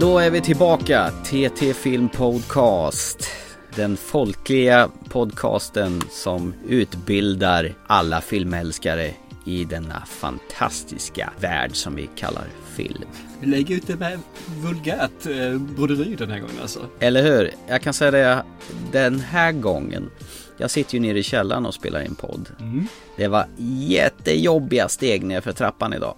då 0.00 0.18
är 0.18 0.30
vi 0.30 0.40
tillbaka. 0.40 1.10
TT 1.24 1.74
Film 1.74 2.08
Podcast. 2.08 3.28
Den 3.74 3.96
folkliga 3.96 4.88
podcasten 5.08 6.02
som 6.10 6.54
utbildar 6.68 7.74
alla 7.86 8.20
filmälskare 8.20 9.10
i 9.44 9.64
denna 9.64 10.06
fantastiska 10.06 11.32
värld 11.40 11.70
som 11.72 11.94
vi 11.94 12.10
kallar 12.16 12.44
film. 12.76 13.04
Vi 13.40 13.46
lägger 13.46 13.76
ut 13.76 13.86
det 13.86 13.96
med 13.96 14.18
vulgärt 14.62 15.26
eh, 15.26 15.58
broderi 15.58 16.14
den 16.14 16.30
här 16.30 16.38
gången 16.38 16.56
alltså. 16.62 16.80
Eller 17.00 17.22
hur? 17.22 17.50
Jag 17.68 17.82
kan 17.82 17.94
säga 17.94 18.10
det 18.10 18.44
den 18.92 19.20
här 19.20 19.52
gången. 19.52 20.10
Jag 20.56 20.70
sitter 20.70 20.94
ju 20.94 21.00
nere 21.00 21.18
i 21.18 21.22
källaren 21.22 21.66
och 21.66 21.74
spelar 21.74 22.00
in 22.00 22.14
podd. 22.14 22.48
Mm. 22.60 22.86
Det 23.16 23.28
var 23.28 23.46
jättejobbiga 23.58 24.88
steg 24.88 25.24
ner 25.24 25.40
för 25.40 25.52
trappan 25.52 25.92
idag. 25.92 26.14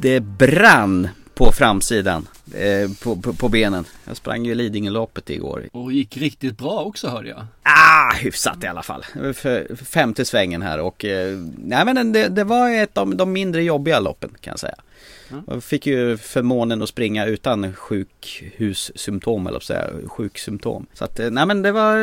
Det 0.00 0.20
brann 0.20 1.08
på 1.34 1.52
framsidan, 1.52 2.28
eh, 2.54 2.90
på, 3.02 3.16
på, 3.16 3.32
på 3.32 3.48
benen. 3.48 3.84
Jag 4.04 4.16
sprang 4.16 4.44
ju 4.44 4.54
Lidingöloppet 4.54 5.30
igår. 5.30 5.68
Och 5.72 5.92
gick 5.92 6.16
riktigt 6.16 6.58
bra 6.58 6.80
också 6.80 7.08
hörde 7.08 7.28
jag. 7.28 7.46
Ah, 7.62 8.14
hyfsat 8.14 8.64
i 8.64 8.66
alla 8.66 8.82
fall. 8.82 9.04
Femte 9.84 10.24
svängen 10.24 10.62
här 10.62 10.80
och 10.80 11.04
eh, 11.04 11.38
nej 11.58 11.84
men 11.84 12.12
det, 12.12 12.28
det 12.28 12.44
var 12.44 12.70
ett 12.70 12.98
av 12.98 13.16
de 13.16 13.32
mindre 13.32 13.62
jobbiga 13.62 14.00
loppen 14.00 14.30
kan 14.40 14.50
jag 14.50 14.60
säga. 14.60 14.76
Jag 15.46 15.64
fick 15.64 15.86
ju 15.86 16.16
förmånen 16.16 16.82
att 16.82 16.88
springa 16.88 17.26
utan 17.26 17.74
sjukhussymptom 17.74 19.46
eller 19.46 19.60
så 19.60 19.66
säga, 19.66 19.90
sjuksymptom. 20.06 20.86
Så 20.94 21.04
att 21.04 21.20
eh, 21.20 21.30
nej 21.30 21.46
men 21.46 21.62
det 21.62 21.72
var, 21.72 21.96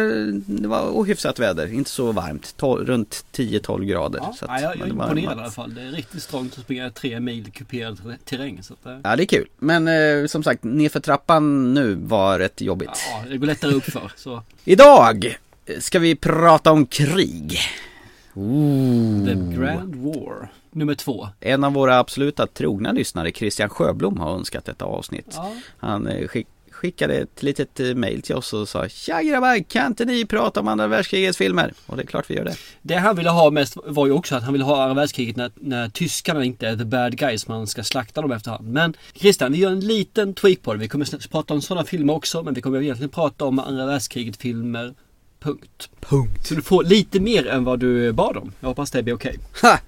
det 0.61 0.67
var 0.67 0.81
ohyfsat 0.81 1.39
väder, 1.39 1.73
inte 1.73 1.89
så 1.89 2.11
varmt, 2.11 2.57
tol, 2.57 2.85
runt 2.85 3.25
10-12 3.33 3.83
grader. 3.85 4.19
Ja, 4.23 4.33
så 4.39 4.45
att, 4.45 4.61
ja, 4.61 4.75
jag, 4.75 4.87
är 4.87 4.89
imponerad 4.91 5.37
i 5.37 5.41
alla 5.41 5.51
fall. 5.51 5.73
Det 5.73 5.81
är 5.81 5.91
riktigt 5.91 6.23
strångt 6.23 6.57
att 6.57 6.63
springa 6.63 6.89
tre 6.89 7.19
mil 7.19 7.51
kuperad 7.51 8.15
terräng. 8.25 8.63
Så 8.63 8.73
att, 8.73 8.85
eh, 8.85 8.99
Ja 9.03 9.15
det 9.15 9.23
är 9.23 9.25
kul, 9.25 9.47
men 9.57 9.87
eh, 9.87 10.27
som 10.27 10.43
sagt 10.43 10.63
nerför 10.63 10.99
trappan 10.99 11.73
nu 11.73 11.93
var 11.95 12.39
rätt 12.39 12.61
jobbigt. 12.61 12.89
ja, 13.11 13.29
det 13.29 13.37
går 13.37 13.47
lättare 13.47 13.73
upp 13.73 13.83
för. 13.83 14.11
Så 14.15 14.43
Idag 14.65 15.37
ska 15.79 15.99
vi 15.99 16.15
prata 16.15 16.71
om 16.71 16.85
krig. 16.85 17.59
Ooh. 18.33 19.25
The 19.25 19.33
Grand 19.33 19.95
War. 19.95 20.49
Nummer 20.71 20.95
två. 20.95 21.27
En 21.39 21.63
av 21.63 21.73
våra 21.73 21.99
absoluta 21.99 22.47
trogna 22.47 22.91
lyssnare, 22.91 23.31
Christian 23.31 23.69
Sjöblom, 23.69 24.19
har 24.19 24.33
önskat 24.33 24.65
detta 24.65 24.85
avsnitt. 24.85 25.33
Ja. 25.35 25.53
Han 25.77 26.07
eh, 26.07 26.27
skick, 26.27 26.47
skickade 26.71 27.13
ett 27.13 27.43
litet 27.43 27.79
eh, 27.79 27.95
mail 27.95 28.21
till 28.21 28.35
oss 28.35 28.53
och 28.53 28.69
sa 28.69 28.89
Tja 28.89 29.21
grabbar, 29.21 29.63
kan 29.63 29.87
inte 29.87 30.05
ni 30.05 30.25
prata 30.25 30.59
om 30.59 30.67
andra 30.67 30.87
världskrigets 30.87 31.37
filmer? 31.37 31.73
Och 31.85 31.97
det 31.97 32.03
är 32.03 32.07
klart 32.07 32.29
vi 32.29 32.35
gör 32.35 32.43
det. 32.43 32.55
Det 32.81 32.95
han 32.95 33.15
ville 33.15 33.29
ha 33.29 33.51
mest 33.51 33.77
var 33.83 34.05
ju 34.05 34.11
också 34.11 34.35
att 34.35 34.43
han 34.43 34.53
ville 34.53 34.65
ha 34.65 34.81
andra 34.81 34.93
världskriget 34.93 35.35
när, 35.35 35.51
när 35.55 35.89
tyskarna 35.89 36.43
inte 36.43 36.67
är 36.67 36.77
the 36.77 36.85
bad 36.85 37.17
guys. 37.17 37.47
Man 37.47 37.67
ska 37.67 37.83
slakta 37.83 38.21
dem 38.21 38.31
efterhand. 38.31 38.67
Men 38.67 38.93
Christian, 39.13 39.51
vi 39.51 39.57
gör 39.57 39.71
en 39.71 39.79
liten 39.79 40.33
tweak 40.33 40.61
på 40.61 40.73
det. 40.73 40.79
Vi 40.79 40.87
kommer 40.87 41.27
prata 41.27 41.53
om 41.53 41.61
sådana 41.61 41.85
filmer 41.85 42.13
också. 42.13 42.43
Men 42.43 42.53
vi 42.53 42.61
kommer 42.61 42.81
egentligen 42.81 43.09
prata 43.09 43.45
om 43.45 43.59
andra 43.59 43.85
världskriget 43.85 44.37
filmer. 44.37 44.93
Punkt. 45.39 45.89
Punkt. 45.99 46.47
Så 46.47 46.55
du 46.55 46.61
får 46.61 46.83
lite 46.83 47.19
mer 47.19 47.47
än 47.47 47.63
vad 47.63 47.79
du 47.79 48.11
bad 48.11 48.37
om. 48.37 48.51
Jag 48.59 48.67
hoppas 48.67 48.91
det 48.91 49.03
blir 49.03 49.13
okej. 49.13 49.39
Ha! 49.61 49.79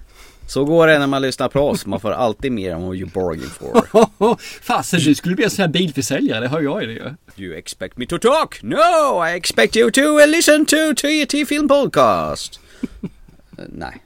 Så 0.46 0.64
går 0.64 0.86
det 0.86 0.98
när 0.98 1.06
man 1.06 1.22
lyssnar 1.22 1.48
på 1.48 1.60
oss, 1.60 1.86
man 1.86 2.00
får 2.00 2.10
alltid 2.10 2.52
mer 2.52 2.72
än 2.72 2.82
vad 2.82 2.96
you 2.96 3.08
bargain 3.14 3.50
for. 3.50 4.36
Fasen, 4.62 5.00
du 5.00 5.14
skulle 5.14 5.34
bli 5.34 5.44
en 5.44 5.50
sån 5.50 5.62
här 5.62 5.68
bilförsäljare. 5.68 6.40
Det 6.40 6.48
hör 6.48 6.60
jag 6.60 6.82
i 6.82 6.86
det 6.86 6.92
ju. 6.92 7.14
You 7.36 7.54
expect 7.54 7.96
me 7.96 8.06
to 8.06 8.18
talk? 8.18 8.62
No, 8.62 9.26
I 9.28 9.36
expect 9.36 9.76
you 9.76 9.90
to 9.90 10.00
uh, 10.00 10.26
listen 10.26 10.66
to 10.66 10.76
TT 10.96 11.46
Film 11.46 11.68
Podcast. 11.68 12.60
Eh, 12.92 13.08
Nej. 13.68 14.02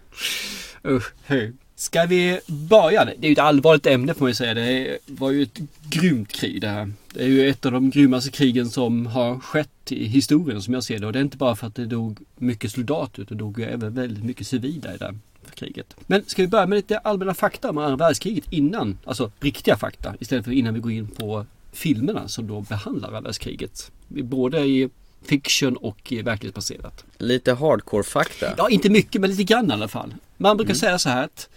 Usch, 0.85 1.13
hej. 1.25 1.53
Ska 1.79 2.05
vi 2.05 2.41
börja? 2.47 3.05
Det 3.05 3.13
är 3.21 3.27
ju 3.27 3.33
ett 3.33 3.39
allvarligt 3.39 3.87
ämne 3.87 4.15
får 4.15 4.21
man 4.21 4.31
ju 4.31 4.35
säga. 4.35 4.55
Det 4.55 4.99
var 5.07 5.31
ju 5.31 5.43
ett 5.43 5.59
grymt 5.91 6.33
krig 6.33 6.61
det 6.61 6.69
här. 6.69 6.93
Det 7.13 7.23
är 7.23 7.29
ju 7.29 7.49
ett 7.49 7.67
av 7.67 7.73
de 7.73 7.91
grymmaste 7.91 8.31
krigen 8.31 8.71
som 8.71 9.07
har 9.07 9.39
skett 9.39 9.93
i 9.93 10.05
historien 10.05 10.63
som 10.63 10.75
jag 10.75 10.85
ser 10.85 10.99
det. 10.99 11.07
Och 11.07 11.13
det 11.13 11.19
är 11.19 11.23
inte 11.23 11.37
bara 11.37 11.57
för 11.57 11.67
att 11.67 11.75
det 11.75 11.87
dog 11.87 12.19
mycket 12.37 12.73
soldater 12.73 13.23
utan 13.23 13.37
det 13.37 13.45
dog 13.45 13.59
ju 13.59 13.65
även 13.65 13.95
väldigt 13.95 14.25
mycket 14.25 14.47
civila 14.47 14.95
i 14.95 14.97
det 14.97 15.15
här 15.61 15.67
kriget. 15.67 15.97
Men 16.06 16.25
ska 16.27 16.43
vi 16.43 16.49
börja 16.49 16.67
med 16.67 16.77
lite 16.77 16.99
allmänna 16.99 17.34
fakta 17.34 17.71
om 17.71 17.78
andra 17.78 17.97
världskriget 17.97 18.44
innan, 18.50 18.99
alltså 19.05 19.31
riktiga 19.41 19.77
fakta 19.77 20.15
istället 20.21 20.44
för 20.44 20.53
innan 20.53 20.75
vi 20.75 20.81
går 20.81 20.93
in 20.93 21.09
på 21.09 21.47
filmerna 21.72 22.28
som 22.28 22.47
då 22.47 22.61
behandlar 22.61 23.09
andra 23.09 23.21
världskriget. 23.21 23.91
Både 24.09 24.61
i 24.61 24.89
fiction 25.22 25.77
och 25.77 26.12
i 26.12 26.22
verklighetsbaserat. 26.22 27.05
Lite 27.19 27.55
hardcore 27.55 28.03
fakta. 28.03 28.55
Ja, 28.59 28.69
inte 28.69 28.91
mycket 28.91 29.21
men 29.21 29.31
lite 29.31 29.45
grann 29.45 29.71
i 29.71 29.72
alla 29.72 29.89
fall. 29.89 30.15
Man 30.37 30.56
brukar 30.56 30.75
säga 30.75 30.99
så 30.99 31.09
här 31.09 31.25
att 31.25 31.49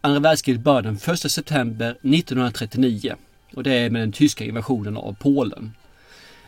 andra 0.00 0.20
världskriget 0.20 0.62
började 0.62 0.88
den 0.88 1.14
1 1.14 1.32
september 1.32 1.90
1939. 1.90 3.14
Och 3.54 3.62
det 3.62 3.72
är 3.72 3.90
med 3.90 4.02
den 4.02 4.12
tyska 4.12 4.44
invasionen 4.44 4.96
av 4.96 5.16
Polen. 5.20 5.72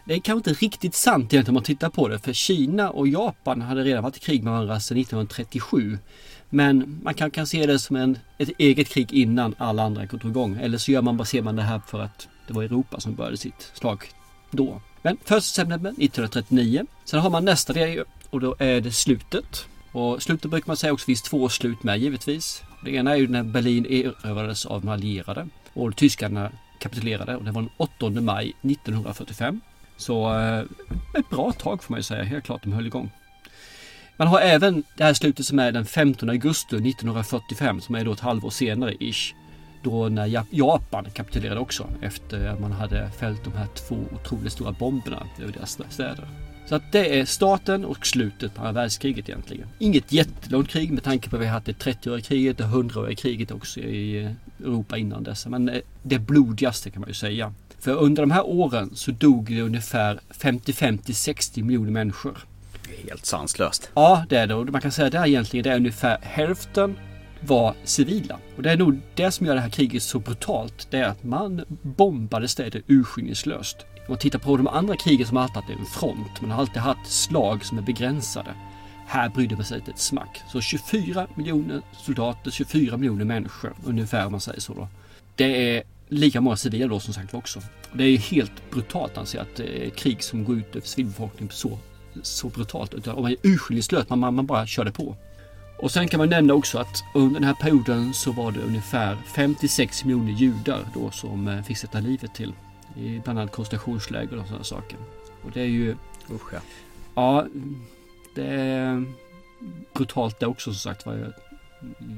Det 0.04 0.14
är 0.14 0.20
kanske 0.20 0.50
inte 0.50 0.64
riktigt 0.64 0.94
sant 0.94 1.32
egentligen 1.32 1.48
om 1.48 1.54
man 1.54 1.62
tittar 1.62 1.91
på 1.91 2.08
det 2.08 2.18
för 2.18 2.32
Kina 2.32 2.91
och 2.91 3.08
Japan 3.08 3.62
hade 3.62 3.84
redan 3.84 4.02
varit 4.02 4.16
i 4.16 4.20
krig 4.20 4.42
med 4.42 4.52
varandra 4.52 4.80
sedan 4.80 4.98
1937. 4.98 5.98
Men 6.54 7.00
man 7.02 7.14
kan, 7.14 7.30
kan 7.30 7.46
se 7.46 7.66
det 7.66 7.78
som 7.78 7.96
en, 7.96 8.18
ett 8.38 8.50
eget 8.58 8.88
krig 8.88 9.12
innan 9.12 9.54
alla 9.58 9.82
andra 9.82 10.04
drog 10.06 10.30
igång. 10.30 10.56
Eller 10.56 10.78
så 10.78 10.92
gör 10.92 11.02
man, 11.02 11.26
ser 11.26 11.42
man 11.42 11.56
det 11.56 11.62
här 11.62 11.80
för 11.86 12.00
att 12.00 12.28
det 12.46 12.52
var 12.52 12.62
Europa 12.62 13.00
som 13.00 13.14
började 13.14 13.36
sitt 13.36 13.70
slag 13.74 14.04
då. 14.50 14.80
Men 15.02 15.16
1 15.26 15.44
september 15.44 15.91
1939. 15.91 16.86
Sen 17.04 17.20
har 17.20 17.30
man 17.30 17.44
nästa 17.44 17.72
del 17.72 18.04
och 18.30 18.41
då 18.41 18.56
är 18.58 18.80
det 18.80 18.92
slutet. 18.92 19.66
Och 19.92 20.22
slutet 20.22 20.50
brukar 20.50 20.66
man 20.66 20.76
säga 20.76 20.92
också 20.92 21.04
finns 21.04 21.22
två 21.22 21.48
slut 21.48 21.82
med 21.82 21.98
givetvis. 21.98 22.62
Det 22.84 22.91
ena 22.91 23.12
är 23.12 23.16
ju 23.16 23.28
när 23.28 23.42
Berlin 23.42 23.86
erövrades 23.86 24.66
av 24.66 24.80
de 24.80 24.88
allierade 24.88 25.48
och 25.72 25.96
tyskarna 25.96 26.50
kapitulerade 26.78 27.36
och 27.36 27.44
det 27.44 27.50
var 27.50 27.62
den 27.62 27.70
8 27.76 28.10
maj 28.10 28.52
1945. 28.62 29.60
Så 29.96 30.34
eh, 30.38 30.64
ett 31.14 31.30
bra 31.30 31.52
tag 31.52 31.84
får 31.84 31.92
man 31.92 31.98
ju 31.98 32.02
säga, 32.02 32.22
helt 32.22 32.44
klart 32.44 32.62
de 32.62 32.72
höll 32.72 32.86
igång. 32.86 33.10
Man 34.16 34.28
har 34.28 34.40
även 34.40 34.82
det 34.96 35.04
här 35.04 35.14
slutet 35.14 35.46
som 35.46 35.58
är 35.58 35.72
den 35.72 35.84
15 35.84 36.30
augusti 36.30 36.76
1945 36.76 37.80
som 37.80 37.94
är 37.94 38.04
då 38.04 38.12
ett 38.12 38.20
halvår 38.20 38.50
senare 38.50 38.94
ish. 39.00 39.34
Då 39.82 40.08
när 40.08 40.46
Japan 40.50 41.06
kapitulerade 41.14 41.60
också 41.60 41.88
efter 42.02 42.46
att 42.46 42.60
man 42.60 42.72
hade 42.72 43.10
fällt 43.10 43.44
de 43.44 43.52
här 43.52 43.66
två 43.66 43.96
otroligt 44.14 44.52
stora 44.52 44.72
bomberna 44.72 45.26
över 45.42 45.52
deras 45.52 45.78
städer. 45.90 46.28
Så 46.68 46.74
att 46.74 46.92
det 46.92 47.20
är 47.20 47.24
starten 47.24 47.84
och 47.84 48.06
slutet 48.06 48.54
på 48.54 48.60
andra 48.60 48.72
världskriget 48.72 49.28
egentligen. 49.28 49.68
Inget 49.78 50.12
jättelångt 50.12 50.68
krig 50.68 50.92
med 50.92 51.02
tanke 51.02 51.30
på 51.30 51.36
att 51.36 51.42
vi 51.42 51.46
har 51.46 51.52
haft 51.52 51.66
det 51.66 51.84
30-åriga 51.84 52.24
kriget 52.24 52.60
och 52.60 52.66
100-åriga 52.66 53.16
kriget 53.16 53.50
också 53.50 53.80
i 53.80 54.24
eh, 54.24 54.30
Europa 54.66 54.98
innan 54.98 55.22
dess. 55.22 55.46
Men 55.46 55.68
eh, 55.68 55.80
det 56.02 56.18
blodigaste 56.18 56.90
kan 56.90 57.00
man 57.00 57.10
ju 57.10 57.14
säga. 57.14 57.54
För 57.78 57.94
under 57.94 58.22
de 58.22 58.30
här 58.30 58.46
åren 58.46 58.90
så 58.94 59.10
dog 59.10 59.46
det 59.46 59.60
ungefär 59.60 60.20
55 60.30 60.98
till 60.98 61.14
60 61.14 61.62
miljoner 61.62 61.90
människor. 61.90 62.38
Helt 63.08 63.26
sanslöst. 63.26 63.91
Ja, 63.94 64.25
det 64.28 64.36
är 64.36 64.47
det. 64.47 64.54
Och 64.54 64.66
man 64.66 64.80
kan 64.80 64.92
säga 64.92 65.06
att 65.06 65.12
det 65.12 65.19
är 65.19 65.26
egentligen 65.26 65.64
det 65.64 65.70
är 65.70 65.76
ungefär 65.76 66.19
hälften 66.22 66.97
var 67.41 67.75
civila. 67.84 68.38
Och 68.56 68.62
det 68.62 68.70
är 68.70 68.76
nog 68.76 69.00
det 69.14 69.30
som 69.30 69.47
gör 69.47 69.54
det 69.54 69.60
här 69.60 69.70
kriget 69.70 70.03
så 70.03 70.19
brutalt. 70.19 70.86
Det 70.91 70.98
är 70.98 71.04
att 71.04 71.25
man 71.25 71.64
bombade 71.82 72.48
städer 72.48 72.82
urskillningslöst. 72.86 73.76
Om 73.97 74.04
man 74.08 74.19
tittar 74.19 74.38
på 74.38 74.56
de 74.56 74.66
andra 74.66 74.97
krigen 74.97 75.26
som 75.26 75.36
alltid 75.36 75.56
haft 75.56 75.70
en 75.70 75.86
front. 75.86 76.41
Man 76.41 76.50
har 76.50 76.60
alltid 76.60 76.82
haft 76.82 77.12
slag 77.12 77.64
som 77.64 77.78
är 77.78 77.82
begränsade. 77.82 78.54
Här 79.06 79.28
brydde 79.28 79.54
man 79.56 79.64
sig 79.64 79.78
inte 79.78 79.91
ett 79.91 79.98
smack. 79.98 80.41
Så 80.53 80.60
24 80.60 81.26
miljoner 81.34 81.82
soldater, 81.92 82.50
24 82.50 82.97
miljoner 82.97 83.24
människor 83.24 83.74
ungefär 83.84 84.26
om 84.26 84.32
man 84.32 84.41
säger 84.41 84.60
så 84.60 84.74
då. 84.74 84.88
Det 85.36 85.76
är 85.76 85.82
lika 86.09 86.41
många 86.41 86.56
civila 86.56 86.86
då 86.86 87.00
som 87.00 87.14
sagt 87.14 87.34
också. 87.34 87.60
Det 87.92 88.04
är 88.04 88.19
helt 88.19 88.70
brutalt 88.70 89.18
anser 89.18 89.39
jag 89.39 89.47
att 89.47 89.60
ett 89.60 89.83
eh, 89.83 89.91
krig 89.91 90.22
som 90.22 90.44
går 90.44 90.56
ut 90.56 90.77
över 90.77 90.86
civilbefolkningen 90.86 91.48
på 91.48 91.54
så, 91.54 91.78
så 92.22 92.48
brutalt. 92.48 92.94
Utan 92.94 93.22
man 93.22 93.30
är 93.30 93.36
urskillningslöst, 93.42 94.09
man, 94.09 94.34
man 94.34 94.47
bara 94.47 94.66
körde 94.66 94.92
på. 94.92 95.16
Och 95.78 95.91
sen 95.91 96.09
kan 96.09 96.18
man 96.18 96.28
nämna 96.28 96.54
också 96.54 96.78
att 96.78 97.04
under 97.14 97.34
den 97.41 97.44
här 97.44 97.54
perioden 97.54 98.14
så 98.14 98.32
var 98.32 98.53
det 98.53 98.60
ungefär 98.60 99.16
56 99.34 100.04
miljoner 100.04 100.32
judar 100.32 100.80
då 100.94 101.10
som 101.10 101.48
eh, 101.48 101.62
fick 101.62 101.78
sätta 101.78 102.00
livet 102.00 102.34
till. 102.34 102.53
I 102.97 103.20
bland 103.24 103.38
annat 103.38 103.53
koncentrationsläger 103.53 104.38
och 104.38 104.47
sådana 104.47 104.64
saker. 104.64 104.98
Och 105.42 105.50
det 105.50 105.60
är 105.60 105.66
ju, 105.66 105.97
Usch 106.30 106.54
ja. 106.54 106.60
ja, 107.14 107.47
det 108.34 108.47
är 108.47 109.04
brutalt 109.94 110.41
det 110.41 110.47
också 110.47 110.72
som 110.72 110.92
sagt 110.92 111.06
var. 111.06 111.32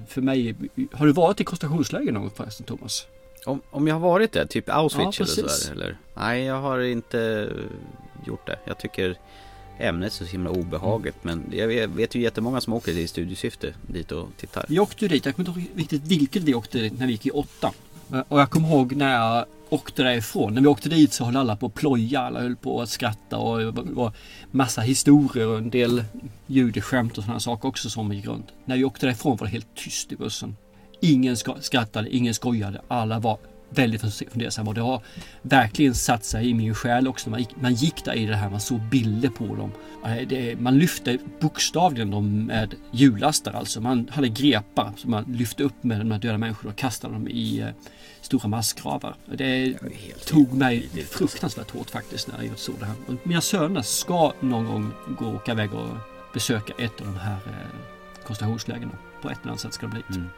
För 0.08 0.20
mig, 0.20 0.56
har 0.92 1.06
du 1.06 1.12
varit 1.12 1.40
i 1.40 1.44
koncentrationsläger 1.44 2.12
någon 2.12 2.22
gång 2.22 2.30
förresten 2.36 2.66
Thomas? 2.66 3.06
Om, 3.46 3.60
om 3.70 3.86
jag 3.86 3.94
har 3.94 4.00
varit 4.00 4.32
det, 4.32 4.46
typ 4.46 4.68
Auschwitz 4.68 5.18
Ja, 5.18 5.24
eller 5.24 5.48
sådär 5.48 5.72
eller? 5.72 5.98
Nej, 6.14 6.44
jag 6.44 6.60
har 6.60 6.80
inte 6.80 7.50
gjort 8.26 8.46
det. 8.46 8.58
Jag 8.64 8.78
tycker 8.78 9.18
ämnet 9.78 10.12
så 10.12 10.24
himla 10.24 10.50
obehagligt. 10.50 11.16
Men 11.22 11.44
jag 11.50 11.68
vet, 11.68 11.90
vet 11.90 12.14
ju 12.14 12.20
jättemånga 12.20 12.60
som 12.60 12.72
åker 12.72 12.92
i 12.98 13.08
studiesyfte 13.08 13.74
dit 13.86 14.12
och 14.12 14.28
tittar. 14.36 14.64
Vi 14.68 14.78
åkte 14.78 15.04
ju 15.04 15.08
dit, 15.08 15.26
jag 15.26 15.36
kommer 15.36 15.48
inte 15.48 15.60
ihåg 15.60 15.70
riktigt 15.78 16.02
vilket 16.06 16.42
vi 16.42 16.54
åkte 16.54 16.78
dit 16.78 16.98
när 16.98 17.06
vi 17.06 17.12
gick 17.12 17.26
i 17.26 17.30
åtta. 17.30 17.72
Och 18.28 18.40
jag 18.40 18.50
kommer 18.50 18.68
ihåg 18.68 18.96
när 18.96 19.14
jag 19.14 19.44
åkte 19.68 20.02
därifrån. 20.02 20.54
När 20.54 20.60
vi 20.60 20.66
åkte 20.66 20.88
dit 20.88 21.12
så 21.12 21.24
höll 21.24 21.36
alla 21.36 21.56
på 21.56 21.66
att 21.66 21.74
ploja, 21.74 22.20
alla 22.20 22.40
höll 22.40 22.56
på 22.56 22.82
att 22.82 22.88
skratta 22.88 23.38
och 23.38 23.58
det 23.58 23.92
var 23.92 24.12
massa 24.50 24.80
historier 24.80 25.48
och 25.48 25.58
en 25.58 25.70
del 25.70 26.04
judeskämt 26.46 27.18
och 27.18 27.24
sådana 27.24 27.40
saker 27.40 27.68
också 27.68 27.90
som 27.90 28.12
gick 28.12 28.26
runt. 28.26 28.46
När 28.64 28.76
vi 28.76 28.84
åkte 28.84 29.06
därifrån 29.06 29.36
var 29.36 29.46
det 29.46 29.52
helt 29.52 29.74
tyst 29.74 30.12
i 30.12 30.16
bussen. 30.16 30.56
Ingen 31.00 31.36
skrattade, 31.60 32.16
ingen 32.16 32.34
skojade, 32.34 32.80
alla 32.88 33.18
var 33.18 33.38
väldigt 33.74 34.00
fundersam 34.32 34.68
och 34.68 34.74
det 34.74 34.80
har 34.80 35.02
verkligen 35.42 35.94
satt 35.94 36.24
sig 36.24 36.48
i 36.50 36.54
min 36.54 36.74
själ 36.74 37.08
också. 37.08 37.30
Man 37.30 37.40
gick, 37.40 37.56
man 37.60 37.74
gick 37.74 38.04
där 38.04 38.14
i 38.14 38.26
det 38.26 38.36
här, 38.36 38.50
man 38.50 38.60
såg 38.60 38.80
bilder 38.80 39.28
på 39.28 39.46
dem. 39.46 39.72
Det, 40.28 40.60
man 40.60 40.78
lyfte 40.78 41.18
bokstavligen 41.40 42.10
dem 42.10 42.46
med 42.46 42.74
hjulastar 42.90 43.52
alltså. 43.52 43.80
Man 43.80 44.08
hade 44.12 44.28
grepar 44.28 44.92
som 44.96 45.10
man 45.10 45.24
lyfte 45.24 45.62
upp 45.62 45.84
med 45.84 46.00
de 46.00 46.10
här 46.10 46.18
döda 46.18 46.38
människorna 46.38 46.70
och 46.70 46.78
kastade 46.78 47.14
dem 47.14 47.28
i 47.28 47.60
eh, 47.60 47.68
stora 48.20 48.48
massgravar. 48.48 49.16
Det 49.34 49.74
tog 50.26 50.52
mig 50.52 50.88
fruktansvärt 51.10 51.70
hårt 51.70 51.90
faktiskt 51.90 52.28
när 52.28 52.44
jag 52.44 52.58
såg 52.58 52.74
det 52.78 52.86
här. 52.86 52.94
Mina 53.22 53.40
söner 53.40 53.82
ska 53.82 54.32
någon 54.40 54.64
gång 54.64 54.92
gå 55.18 55.24
och 55.24 55.34
åka 55.34 55.52
iväg 55.52 55.74
och 55.74 55.88
besöka 56.34 56.72
ett 56.78 57.00
av 57.00 57.06
de 57.06 57.16
här 57.16 57.38
eh, 57.46 58.24
koncentrationslägren. 58.26 58.90
På 59.22 59.30
ett 59.30 59.38
eller 59.42 59.50
annat 59.50 59.60
sätt 59.60 59.74
ska 59.74 59.86
det 59.86 59.92
bli. 59.92 60.02
Mm. 60.16 60.28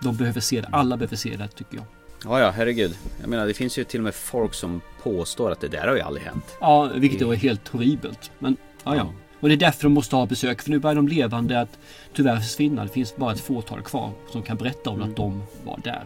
De 0.00 0.16
behöver 0.16 0.40
se 0.40 0.60
det. 0.60 0.68
Alla 0.72 0.96
behöver 0.96 1.16
se 1.16 1.36
det 1.36 1.48
tycker 1.48 1.76
jag. 1.76 1.84
Ja, 2.24 2.40
ja, 2.40 2.50
herregud. 2.50 2.98
Jag 3.20 3.28
menar, 3.28 3.46
det 3.46 3.54
finns 3.54 3.78
ju 3.78 3.84
till 3.84 4.00
och 4.00 4.04
med 4.04 4.14
folk 4.14 4.54
som 4.54 4.80
påstår 5.02 5.50
att 5.50 5.60
det 5.60 5.68
där 5.68 5.88
har 5.88 5.94
ju 5.94 6.00
aldrig 6.00 6.26
hänt. 6.26 6.56
Ja, 6.60 6.90
vilket 6.94 7.22
är 7.22 7.34
helt 7.34 7.68
horribelt. 7.68 8.30
Men, 8.38 8.56
ja, 8.84 8.96
ja. 8.96 9.12
Och 9.40 9.48
det 9.48 9.54
är 9.54 9.56
därför 9.56 9.82
de 9.82 9.92
måste 9.92 10.16
ha 10.16 10.26
besök. 10.26 10.62
För 10.62 10.70
nu 10.70 10.78
börjar 10.78 10.94
de 10.94 11.08
levande 11.08 11.60
att 11.60 11.78
tyvärr 12.14 12.36
försvinna. 12.36 12.82
Det 12.82 12.88
finns 12.88 13.16
bara 13.16 13.32
ett 13.32 13.40
fåtal 13.40 13.82
kvar 13.82 14.12
som 14.32 14.42
kan 14.42 14.56
berätta 14.56 14.90
om 14.90 14.96
mm. 14.96 15.10
att 15.10 15.16
de 15.16 15.42
var 15.64 15.80
där. 15.84 16.04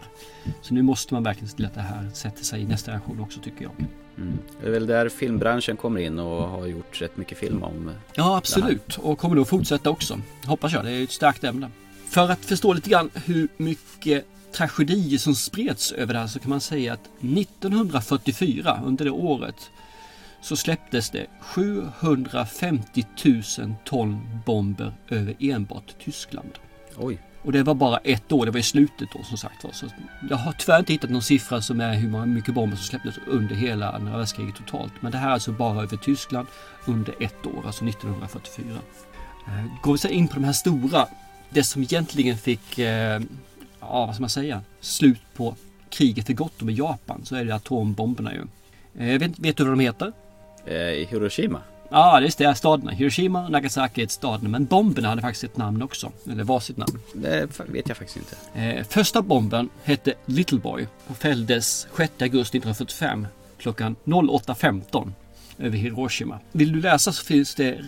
Så 0.61 0.73
nu 0.73 0.81
måste 0.81 1.13
man 1.13 1.23
verkligen 1.23 1.49
se 1.49 1.55
till 1.55 1.65
att 1.65 1.73
det 1.73 1.81
här 1.81 2.09
sätter 2.13 2.43
sig 2.43 2.61
i 2.61 2.65
nästa 2.65 2.91
generation 2.91 3.19
också 3.19 3.39
tycker 3.39 3.63
jag. 3.63 3.71
Mm. 4.17 4.39
Det 4.61 4.67
är 4.67 4.71
väl 4.71 4.87
där 4.87 5.09
filmbranschen 5.09 5.77
kommer 5.77 5.99
in 5.99 6.19
och 6.19 6.49
har 6.49 6.65
gjort 6.65 7.01
rätt 7.01 7.17
mycket 7.17 7.37
film 7.37 7.63
om 7.63 7.91
Ja 8.13 8.37
absolut 8.37 8.97
och 8.97 9.17
kommer 9.17 9.35
nog 9.35 9.47
fortsätta 9.47 9.89
också. 9.89 10.19
Hoppas 10.45 10.73
jag. 10.73 10.85
Det 10.85 10.91
är 10.91 11.03
ett 11.03 11.11
starkt 11.11 11.43
ämne. 11.43 11.69
För 12.09 12.31
att 12.31 12.45
förstå 12.45 12.73
lite 12.73 12.89
grann 12.89 13.09
hur 13.13 13.47
mycket 13.57 14.25
tragedier 14.55 15.19
som 15.19 15.35
spreds 15.35 15.91
över 15.91 16.13
det 16.13 16.19
här 16.19 16.27
så 16.27 16.39
kan 16.39 16.49
man 16.49 16.61
säga 16.61 16.93
att 16.93 17.09
1944 17.19 18.81
under 18.85 19.05
det 19.05 19.11
året 19.11 19.71
så 20.41 20.55
släpptes 20.55 21.09
det 21.09 21.25
750 21.39 23.05
000 23.25 23.75
ton 23.83 24.41
bomber 24.45 24.93
över 25.09 25.35
enbart 25.39 25.95
Tyskland. 25.99 26.51
Oj. 26.97 27.19
Och 27.45 27.51
det 27.51 27.63
var 27.63 27.73
bara 27.73 27.97
ett 27.97 28.31
år, 28.31 28.45
det 28.45 28.51
var 28.51 28.59
i 28.59 28.63
slutet 28.63 29.09
då 29.13 29.23
som 29.23 29.37
sagt 29.37 29.63
var. 29.63 29.71
Så 29.71 29.85
jag 30.29 30.37
har 30.37 30.51
tyvärr 30.51 30.79
inte 30.79 30.93
hittat 30.93 31.09
någon 31.09 31.21
siffra 31.21 31.61
som 31.61 31.81
är 31.81 31.93
hur 31.93 32.25
mycket 32.25 32.53
bomber 32.53 32.77
som 32.77 32.85
släpptes 32.85 33.15
under 33.27 33.55
hela 33.55 33.91
andra 33.91 34.17
världskriget 34.17 34.55
totalt. 34.55 34.93
Men 34.99 35.11
det 35.11 35.17
här 35.17 35.29
är 35.29 35.33
alltså 35.33 35.51
bara 35.51 35.83
över 35.83 35.97
Tyskland 35.97 36.47
under 36.85 37.15
ett 37.19 37.45
år, 37.45 37.63
alltså 37.65 37.85
1944. 37.85 38.65
Eh, 39.47 39.81
går 39.81 39.91
vi 39.91 39.97
så 39.97 40.07
in 40.07 40.27
på 40.27 40.33
de 40.33 40.43
här 40.43 40.53
stora, 40.53 41.07
det 41.49 41.63
som 41.63 41.81
egentligen 41.81 42.37
fick, 42.37 42.79
eh, 42.79 43.21
ja 43.89 44.05
vad 44.05 44.15
ska 44.15 44.21
man 44.21 44.29
säga, 44.29 44.61
slut 44.81 45.21
på 45.35 45.55
kriget 45.89 46.25
för 46.25 46.33
gott 46.33 46.61
med 46.61 46.75
Japan 46.75 47.21
så 47.25 47.35
är 47.35 47.45
det 47.45 47.55
atombomberna 47.55 48.33
ju. 48.33 48.41
Eh, 49.05 49.19
vet, 49.19 49.39
vet 49.39 49.57
du 49.57 49.63
vad 49.63 49.73
de 49.73 49.79
heter? 49.79 50.11
Eh, 50.65 51.07
Hiroshima? 51.09 51.61
Ja, 51.89 52.19
det 52.19 52.41
är 52.41 52.53
staderna. 52.53 52.91
Hiroshima 52.91 53.45
och 53.45 53.51
Nagasaki 53.51 54.03
är 54.03 54.07
staderna. 54.07 54.49
Men 54.49 54.65
bomberna 54.65 55.09
hade 55.09 55.21
faktiskt 55.21 55.43
ett 55.43 55.57
namn 55.57 55.81
också. 55.81 56.11
Eller 56.31 56.43
varsitt 56.43 56.77
namn. 56.77 56.99
Det 57.13 57.47
vet 57.67 57.87
jag 57.87 57.97
faktiskt 57.97 58.17
inte. 58.17 58.59
Eh, 58.59 58.85
första 58.85 59.21
bomben 59.21 59.69
hette 59.83 60.13
Little 60.25 60.59
Boy 60.59 60.87
och 61.07 61.17
fälldes 61.17 61.87
6 61.97 62.11
augusti 62.21 62.57
1945 62.57 63.27
klockan 63.57 63.95
08.15 64.03 65.11
över 65.59 65.77
Hiroshima. 65.77 66.39
Vill 66.51 66.71
du 66.71 66.81
läsa 66.81 67.11
så 67.11 67.25
finns 67.25 67.55
det 67.55 67.79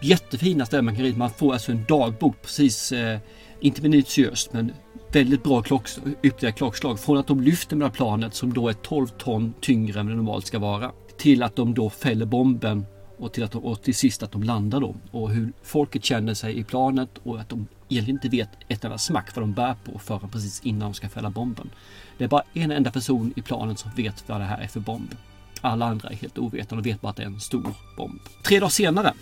jättefina 0.00 0.66
ställen 0.66 0.84
man 0.84 0.96
kan 0.96 1.04
rita. 1.04 1.18
Man 1.18 1.30
får 1.30 1.52
alltså 1.52 1.72
en 1.72 1.84
dagbok 1.88 2.42
precis, 2.42 2.92
eh, 2.92 3.18
inte 3.60 3.82
minutiöst 3.82 4.52
men 4.52 4.72
väldigt 5.12 5.42
bra 5.42 5.62
klock, 5.62 5.88
ytterligare 6.22 6.56
klockslag. 6.56 7.00
Från 7.00 7.18
att 7.18 7.26
de 7.26 7.40
lyfter 7.40 7.76
med 7.76 7.92
planet 7.92 8.34
som 8.34 8.52
då 8.52 8.68
är 8.68 8.72
12 8.72 9.06
ton 9.06 9.54
tyngre 9.60 10.00
än 10.00 10.06
det 10.06 10.14
normalt 10.14 10.46
ska 10.46 10.58
vara. 10.58 10.92
Till 11.18 11.42
att 11.42 11.56
de 11.56 11.74
då 11.74 11.90
fäller 11.90 12.26
bomben 12.26 12.86
och 13.18 13.32
till, 13.32 13.44
att 13.44 13.52
de, 13.52 13.64
och 13.64 13.82
till 13.82 13.94
sist 13.94 14.22
att 14.22 14.32
de 14.32 14.42
landar 14.42 14.80
då. 14.80 14.94
Och 15.10 15.30
hur 15.30 15.52
folket 15.62 16.04
känner 16.04 16.34
sig 16.34 16.58
i 16.58 16.64
planet 16.64 17.10
och 17.22 17.40
att 17.40 17.48
de 17.48 17.66
egentligen 17.88 18.16
inte 18.16 18.28
vet 18.28 18.48
ett 18.68 18.84
enda 18.84 18.98
smack 18.98 19.36
vad 19.36 19.42
de 19.42 19.52
bär 19.52 19.74
på 19.84 19.98
förrän 19.98 20.30
precis 20.30 20.60
innan 20.60 20.80
de 20.80 20.94
ska 20.94 21.08
fälla 21.08 21.30
bomben. 21.30 21.70
Det 22.18 22.24
är 22.24 22.28
bara 22.28 22.42
en 22.52 22.70
enda 22.70 22.90
person 22.90 23.32
i 23.36 23.42
planet 23.42 23.78
som 23.78 23.90
vet 23.96 24.28
vad 24.28 24.40
det 24.40 24.44
här 24.44 24.58
är 24.58 24.68
för 24.68 24.80
bomb. 24.80 25.14
Alla 25.60 25.86
andra 25.86 26.08
är 26.08 26.14
helt 26.14 26.38
ovetande 26.38 26.80
och 26.80 26.86
vet 26.86 27.00
bara 27.00 27.10
att 27.10 27.16
det 27.16 27.22
är 27.22 27.26
en 27.26 27.40
stor 27.40 27.74
bomb. 27.96 28.20
Tre 28.42 28.60
dagar 28.60 28.68
senare 28.68 29.12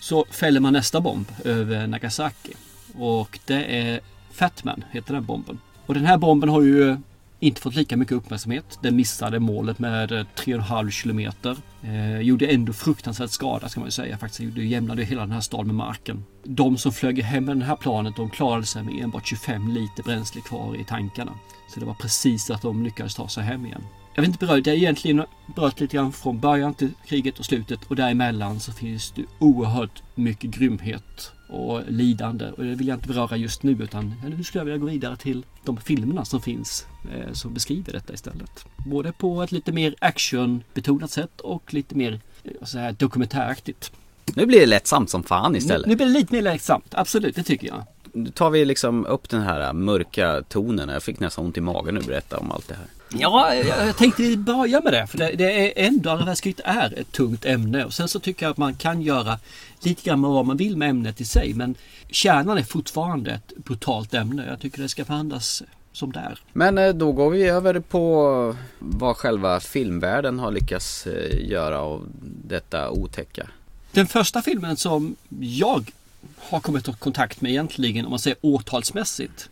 så 0.00 0.24
fäller 0.30 0.60
man 0.60 0.72
nästa 0.72 1.00
bomb 1.00 1.26
över 1.44 1.86
Nagasaki. 1.86 2.52
Och 2.98 3.38
det 3.46 3.64
är 3.64 4.00
Fatman, 4.32 4.84
heter 4.90 5.14
den 5.14 5.24
bomben. 5.24 5.58
Och 5.86 5.94
den 5.94 6.06
här 6.06 6.18
bomben 6.18 6.48
har 6.48 6.62
ju 6.62 6.96
inte 7.40 7.60
fått 7.60 7.74
lika 7.74 7.96
mycket 7.96 8.12
uppmärksamhet. 8.12 8.78
Den 8.82 8.96
missade 8.96 9.38
målet 9.38 9.78
med 9.78 10.10
3,5 10.10 10.90
kilometer. 10.90 11.56
Eh, 11.82 12.20
gjorde 12.20 12.46
ändå 12.46 12.72
fruktansvärt 12.72 13.30
skada 13.30 13.68
ska 13.68 13.80
man 13.80 13.86
ju 13.86 13.90
säga. 13.92 14.18
Faktiskt 14.18 14.54
det 14.54 14.64
jämnade 14.64 15.04
hela 15.04 15.20
den 15.20 15.30
här 15.30 15.40
staden 15.40 15.66
med 15.66 15.76
marken. 15.76 16.24
De 16.44 16.78
som 16.78 16.92
flög 16.92 17.18
hem 17.18 17.44
med 17.44 17.56
det 17.56 17.64
här 17.64 17.76
planet 17.76 18.16
de 18.16 18.30
klarade 18.30 18.66
sig 18.66 18.82
med 18.82 19.04
enbart 19.04 19.26
25 19.26 19.68
liter 19.68 20.02
bränsle 20.02 20.40
kvar 20.40 20.76
i 20.80 20.84
tankarna. 20.84 21.32
Så 21.74 21.80
det 21.80 21.86
var 21.86 21.94
precis 21.94 22.50
att 22.50 22.62
de 22.62 22.84
lyckades 22.84 23.14
ta 23.14 23.28
sig 23.28 23.44
hem 23.44 23.66
igen. 23.66 23.82
Jag 24.14 24.22
vet 24.22 24.28
inte 24.28 24.46
beröra, 24.46 24.60
det 24.60 24.70
är 24.70 24.74
egentligen 24.74 25.24
berört 25.56 25.80
lite 25.80 25.96
grann 25.96 26.12
från 26.12 26.40
början 26.40 26.74
till 26.74 26.90
kriget 27.06 27.38
och 27.38 27.44
slutet 27.44 27.80
och 27.88 27.96
däremellan 27.96 28.60
så 28.60 28.72
finns 28.72 29.10
det 29.10 29.24
oerhört 29.38 30.02
mycket 30.14 30.50
grymhet 30.50 31.32
och 31.52 31.82
lidande. 31.88 32.50
Och 32.50 32.64
det 32.64 32.74
vill 32.74 32.88
jag 32.88 32.96
inte 32.96 33.08
beröra 33.08 33.36
just 33.36 33.62
nu 33.62 33.72
utan 33.72 34.14
nu 34.36 34.44
skulle 34.44 34.60
jag 34.60 34.64
vilja 34.64 34.78
gå 34.78 34.86
vidare 34.86 35.16
till 35.16 35.44
de 35.64 35.76
filmerna 35.76 36.24
som 36.24 36.40
finns 36.40 36.86
eh, 37.14 37.32
som 37.32 37.54
beskriver 37.54 37.92
detta 37.92 38.12
istället. 38.12 38.64
Både 38.86 39.12
på 39.12 39.42
ett 39.42 39.52
lite 39.52 39.72
mer 39.72 39.94
actionbetonat 39.98 41.10
sätt 41.10 41.40
och 41.40 41.74
lite 41.74 41.94
mer 41.94 42.20
eh, 42.44 42.52
så 42.62 42.78
här, 42.78 42.92
dokumentäraktigt. 42.92 43.92
Nu 44.34 44.46
blir 44.46 44.60
det 44.60 44.66
lättsamt 44.66 45.10
som 45.10 45.22
fan 45.22 45.56
istället. 45.56 45.86
Nu, 45.86 45.92
nu 45.92 45.96
blir 45.96 46.06
det 46.06 46.12
lite 46.12 46.34
mer 46.34 46.42
lättsamt, 46.42 46.86
absolut 46.90 47.36
det 47.36 47.42
tycker 47.42 47.66
jag. 47.66 47.84
Nu 48.12 48.30
tar 48.30 48.50
vi 48.50 48.64
liksom 48.64 49.06
upp 49.06 49.28
den 49.28 49.42
här 49.42 49.72
mörka 49.72 50.42
tonen. 50.48 50.88
Jag 50.88 51.02
fick 51.02 51.20
nästan 51.20 51.44
ont 51.44 51.56
i 51.56 51.60
magen 51.60 51.94
nu 51.94 52.00
berätta 52.00 52.38
om 52.38 52.50
allt 52.50 52.68
det 52.68 52.74
här. 52.74 52.86
Ja, 53.18 53.54
jag 53.54 53.96
tänkte 53.96 54.22
vi 54.22 54.36
börja 54.36 54.80
med 54.80 54.92
det. 54.92 55.06
För 55.06 55.18
det, 55.18 55.32
det 55.36 55.80
är 55.80 55.86
ändå, 55.86 56.16
världskriget 56.16 56.60
är 56.64 56.98
ett 56.98 57.12
tungt 57.12 57.44
ämne. 57.44 57.84
Och 57.84 57.94
sen 57.94 58.08
så 58.08 58.20
tycker 58.20 58.46
jag 58.46 58.50
att 58.50 58.56
man 58.56 58.74
kan 58.74 59.02
göra 59.02 59.38
lite 59.80 60.02
grann 60.02 60.22
vad 60.22 60.46
man 60.46 60.56
vill 60.56 60.76
med 60.76 60.90
ämnet 60.90 61.20
i 61.20 61.24
sig. 61.24 61.54
Men 61.54 61.74
kärnan 62.10 62.58
är 62.58 62.62
fortfarande 62.62 63.30
ett 63.30 63.52
brutalt 63.56 64.14
ämne. 64.14 64.46
Jag 64.48 64.60
tycker 64.60 64.82
det 64.82 64.88
ska 64.88 65.04
förhandlas 65.04 65.62
som 65.92 66.12
det 66.12 66.20
är. 66.20 66.38
Men 66.52 66.78
eh, 66.78 66.88
då 66.88 67.12
går 67.12 67.30
vi 67.30 67.48
över 67.48 67.80
på 67.80 68.56
vad 68.78 69.16
själva 69.16 69.60
filmvärlden 69.60 70.38
har 70.38 70.50
lyckats 70.50 71.06
eh, 71.06 71.50
göra 71.50 71.80
av 71.80 72.08
detta 72.44 72.90
otäcka. 72.90 73.46
Den 73.92 74.06
första 74.06 74.42
filmen 74.42 74.76
som 74.76 75.16
jag 75.40 75.90
har 76.38 76.60
kommit 76.60 76.88
i 76.88 76.92
kontakt 76.92 77.40
med 77.40 77.50
egentligen, 77.50 78.04
om 78.04 78.10
man 78.10 78.18
säger 78.18 78.36
årtalsmässigt, 78.40 79.48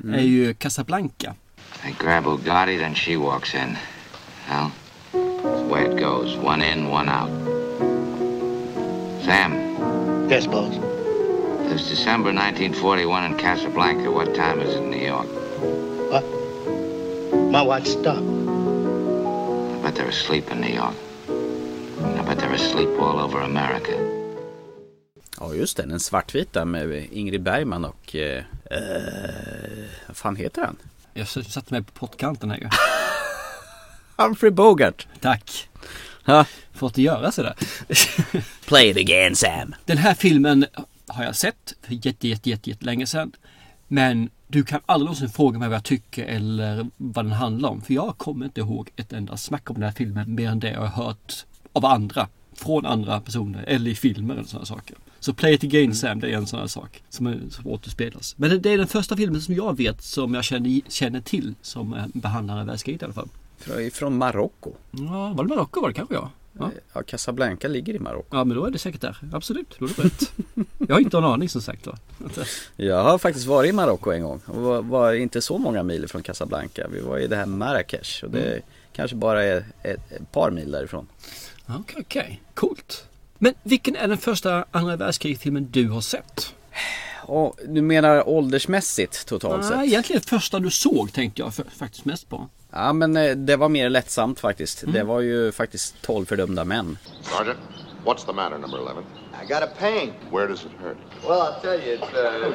mm. 0.00 0.14
är 0.14 0.22
ju 0.22 0.54
Casablanca. 0.54 1.34
I 1.82 1.90
grab 1.98 2.24
Bugatti, 2.24 2.78
then 2.78 2.94
she 2.94 3.16
walks 3.16 3.54
in. 3.54 3.76
Well, 4.48 4.72
that's 5.12 5.60
the 5.60 5.68
way 5.68 5.84
it 5.86 5.96
goes. 5.96 6.36
One 6.36 6.62
in, 6.62 6.88
one 6.88 7.08
out. 7.08 7.30
Sam. 9.24 10.28
Yes, 10.28 10.46
boss. 10.46 10.74
It's 11.72 11.88
December 11.88 12.32
1941 12.32 13.24
in 13.24 13.38
Casablanca. 13.38 14.10
What 14.10 14.34
time 14.34 14.60
is 14.60 14.74
it 14.74 14.82
in 14.82 14.90
New 14.90 15.04
York? 15.04 15.26
What? 16.10 16.24
My 17.50 17.62
watch 17.62 17.86
stopped. 17.86 18.20
I 18.20 19.80
bet 19.82 19.94
they're 19.94 20.08
asleep 20.08 20.50
in 20.50 20.60
New 20.60 20.74
York. 20.74 20.94
I 21.98 22.22
bet 22.22 22.38
they're 22.38 22.52
asleep 22.52 22.90
all 23.00 23.18
over 23.18 23.40
America. 23.40 23.92
Ja 25.40 25.54
just 25.54 25.76
det, 25.76 25.86
den 25.86 26.00
svartvita 26.00 26.64
med 26.64 27.08
Ingrid 27.12 27.42
Bergman 27.42 27.84
och... 27.84 28.14
Eh, 28.16 28.44
eh, 28.70 29.84
vad 30.06 30.16
fan 30.16 30.36
heter 30.36 30.62
han? 30.62 30.76
Jag 31.14 31.28
satte 31.28 31.74
mig 31.74 31.82
på 31.82 31.92
pottkanten 31.92 32.50
här 32.50 32.58
ju. 32.58 32.68
Humphrey 34.24 34.50
Bogart. 34.50 35.06
Tack. 35.20 35.68
Ha. 36.26 36.44
Inte 36.82 37.02
göra 37.02 37.32
sådär. 37.32 37.54
Play 38.66 38.90
it 38.90 38.96
again 38.96 39.36
Sam. 39.36 39.74
Den 39.84 39.98
här 39.98 40.14
filmen 40.14 40.66
har 41.06 41.24
jag 41.24 41.36
sett 41.36 41.74
för 41.82 42.06
jätte, 42.06 42.28
jätte, 42.28 42.50
jätte, 42.50 42.70
jätte 42.70 42.84
länge 42.84 43.06
sedan. 43.06 43.32
Men 43.88 44.30
du 44.46 44.64
kan 44.64 44.80
aldrig 44.86 45.04
någonsin 45.04 45.28
fråga 45.28 45.58
mig 45.58 45.68
vad 45.68 45.76
jag 45.76 45.84
tycker 45.84 46.24
eller 46.24 46.86
vad 46.96 47.24
den 47.24 47.32
handlar 47.32 47.68
om. 47.68 47.82
För 47.82 47.94
jag 47.94 48.18
kommer 48.18 48.44
inte 48.46 48.60
ihåg 48.60 48.90
ett 48.96 49.12
enda 49.12 49.36
smack 49.36 49.70
om 49.70 49.74
den 49.74 49.82
här 49.82 49.92
filmen 49.92 50.34
mer 50.34 50.50
än 50.50 50.60
det 50.60 50.70
jag 50.70 50.80
har 50.80 51.04
hört 51.04 51.44
av 51.72 51.84
andra. 51.84 52.28
Från 52.56 52.86
andra 52.86 53.20
personer 53.20 53.64
eller 53.66 53.90
i 53.90 53.94
filmer 53.94 54.34
eller 54.34 54.44
sådana 54.44 54.66
saker. 54.66 54.96
Så 55.24 55.32
Play 55.32 55.54
It 55.54 55.64
Again 55.64 55.94
Sam, 55.94 56.20
det 56.20 56.30
är 56.30 56.36
en 56.36 56.46
sån 56.46 56.60
här 56.60 56.66
sak 56.66 57.02
som, 57.10 57.50
som 57.50 57.66
återspeglas. 57.66 58.34
Men 58.38 58.62
det 58.62 58.70
är 58.70 58.78
den 58.78 58.86
första 58.86 59.16
filmen 59.16 59.40
som 59.40 59.54
jag 59.54 59.76
vet 59.76 60.02
som 60.02 60.34
jag 60.34 60.44
känner, 60.44 60.80
känner 60.90 61.20
till 61.20 61.54
som 61.62 61.96
behandlar 62.14 62.64
världskriget 62.64 63.02
i 63.02 63.04
alla 63.04 63.14
fall. 63.14 63.28
Från 63.92 64.16
Marocko? 64.18 64.72
Ja, 64.90 65.32
var 65.36 65.44
det 65.44 65.48
Marocko 65.48 65.80
var 65.80 65.88
det 65.88 65.94
kanske 65.94 66.14
ja? 66.14 66.30
Ja. 66.58 66.70
Ja, 66.92 67.02
Casablanca 67.02 67.68
ligger 67.68 67.94
i 67.94 67.98
Marocko. 67.98 68.36
Ja 68.36 68.44
men 68.44 68.56
då 68.56 68.64
är 68.66 68.70
det 68.70 68.78
säkert 68.78 69.00
där. 69.00 69.18
Absolut, 69.32 69.76
då 69.78 69.84
är 69.84 69.90
det 69.96 70.02
rätt. 70.04 70.32
Jag 70.88 70.94
har 70.94 71.00
inte 71.00 71.16
en 71.18 71.24
aning 71.24 71.48
som 71.48 71.62
sagt 71.62 71.86
var. 71.86 71.98
Jag 72.76 73.02
har 73.04 73.18
faktiskt 73.18 73.46
varit 73.46 73.68
i 73.68 73.72
Marocko 73.72 74.10
en 74.10 74.22
gång 74.22 74.40
och 74.46 74.62
var, 74.62 74.82
var 74.82 75.12
inte 75.12 75.40
så 75.40 75.58
många 75.58 75.82
mil 75.82 76.08
från 76.08 76.22
Casablanca. 76.22 76.86
Vi 76.92 77.00
var 77.00 77.18
i 77.18 77.26
det 77.26 77.36
här 77.36 77.46
Marrakesh 77.46 78.24
och 78.24 78.30
det 78.30 78.50
Mm. 78.50 78.62
kanske 78.92 79.16
bara 79.16 79.44
är 79.44 79.64
ett, 79.82 80.12
ett 80.12 80.32
par 80.32 80.50
mil 80.50 80.70
därifrån. 80.70 81.06
Okej, 81.66 81.96
okej. 82.00 82.42
Coolt. 82.54 83.04
Men 83.44 83.54
vilken 83.62 83.96
är 83.96 84.08
den 84.08 84.18
första 84.18 84.64
andra 84.70 84.96
världskrigsfilmen 84.96 85.68
du 85.70 85.88
har 85.88 86.00
sett? 86.00 86.54
Och 87.22 87.58
du 87.64 87.82
menar 87.82 88.28
åldersmässigt 88.28 89.26
totalt 89.26 89.60
Nej, 89.60 89.70
sett? 89.70 89.88
egentligen 89.88 90.22
första 90.22 90.58
du 90.58 90.70
såg 90.70 91.12
tänkte 91.12 91.42
jag 91.42 91.54
för, 91.54 91.64
faktiskt 91.76 92.04
mest 92.04 92.28
på. 92.28 92.48
Ja 92.70 92.92
men 92.92 93.16
eh, 93.16 93.30
det 93.36 93.56
var 93.56 93.68
mer 93.68 93.88
lättsamt 93.88 94.40
faktiskt. 94.40 94.82
Mm. 94.82 94.94
Det 94.94 95.04
var 95.04 95.20
ju 95.20 95.52
faktiskt 95.52 96.02
12 96.02 96.26
fördömda 96.26 96.64
män. 96.64 96.98
Sergeant, 97.22 97.58
what's 98.04 98.26
the 98.26 98.32
matter, 98.32 98.58
number 98.58 98.78
11? 98.78 99.02
I 99.42 99.46
got 99.46 99.62
a 99.62 99.68
pain. 99.78 100.12
Where 100.32 100.48
does 100.48 100.64
it 100.64 100.72
hurt? 100.82 100.96
Well, 101.28 101.40
I'll 101.40 101.60
tell 101.60 101.88
you, 101.88 101.98
it's, 101.98 102.14
uh... 102.14 102.54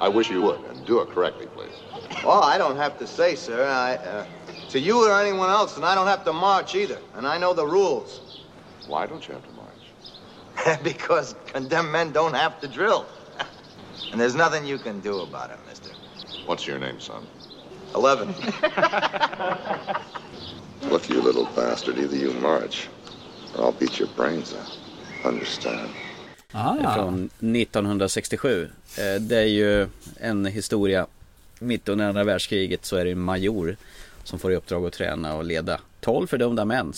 I 0.06 0.16
wish 0.16 0.30
you 0.30 0.42
would, 0.42 0.58
and 0.70 0.86
do 0.86 1.02
it 1.02 1.08
correctly, 1.14 1.46
please. 1.56 1.76
Well, 2.24 2.42
I 2.54 2.58
don't 2.58 2.76
have 2.76 2.98
to 2.98 3.06
say, 3.06 3.36
sir. 3.36 3.64
I, 3.64 3.94
uh... 3.94 4.24
To 4.70 4.78
you 4.78 5.08
or 5.08 5.20
anyone 5.20 5.50
else, 5.50 5.76
and 5.76 5.84
I 5.84 5.94
don't 5.96 6.06
have 6.06 6.24
to 6.24 6.32
march 6.32 6.76
either. 6.76 6.98
And 7.16 7.26
I 7.26 7.38
know 7.38 7.54
the 7.54 7.66
rules. 7.66 8.29
Why 8.90 9.06
don't 9.06 9.26
you 9.28 9.34
have 9.34 9.44
to 9.50 9.54
march? 9.62 10.82
because 10.90 11.34
condemned 11.52 11.92
men 11.92 12.12
don't 12.12 12.34
have 12.34 12.60
to 12.60 12.68
drill. 12.68 13.06
and 14.12 14.20
there's 14.20 14.34
nothing 14.34 14.66
you 14.66 14.78
can 14.78 15.00
do 15.00 15.20
about 15.20 15.50
it, 15.50 15.58
mister. 15.68 15.90
What's 16.46 16.66
your 16.66 16.78
name, 16.78 16.98
son? 17.00 17.22
Eleven. 17.94 18.28
Look, 20.90 21.08
you 21.10 21.22
little 21.22 21.48
bastard, 21.56 21.98
either 21.98 22.16
you 22.16 22.32
march, 22.40 22.88
or 23.56 23.64
I'll 23.64 23.72
beat 23.72 24.00
your 24.00 24.08
brains 24.16 24.54
out. 24.54 24.78
Understand? 25.24 25.88
Ah, 26.52 26.94
Från 26.94 27.30
1967. 27.40 28.70
Eh, 28.98 29.14
Det 29.20 29.36
är 29.36 29.44
ju 29.46 29.88
en 30.20 30.46
historia. 30.46 31.06
Mitt 31.58 31.88
under 31.88 32.08
andra 32.08 32.24
världskriget 32.24 32.84
så 32.84 32.96
är 32.96 33.04
det 33.04 33.10
en 33.10 33.20
major 33.20 33.76
som 34.24 34.38
får 34.38 34.52
i 34.52 34.56
uppdrag 34.56 34.86
att 34.86 34.92
träna 34.92 35.34
och 35.34 35.44
leda 35.44 35.80
12 36.00 36.26
fördömda 36.26 36.64
män 36.64 36.92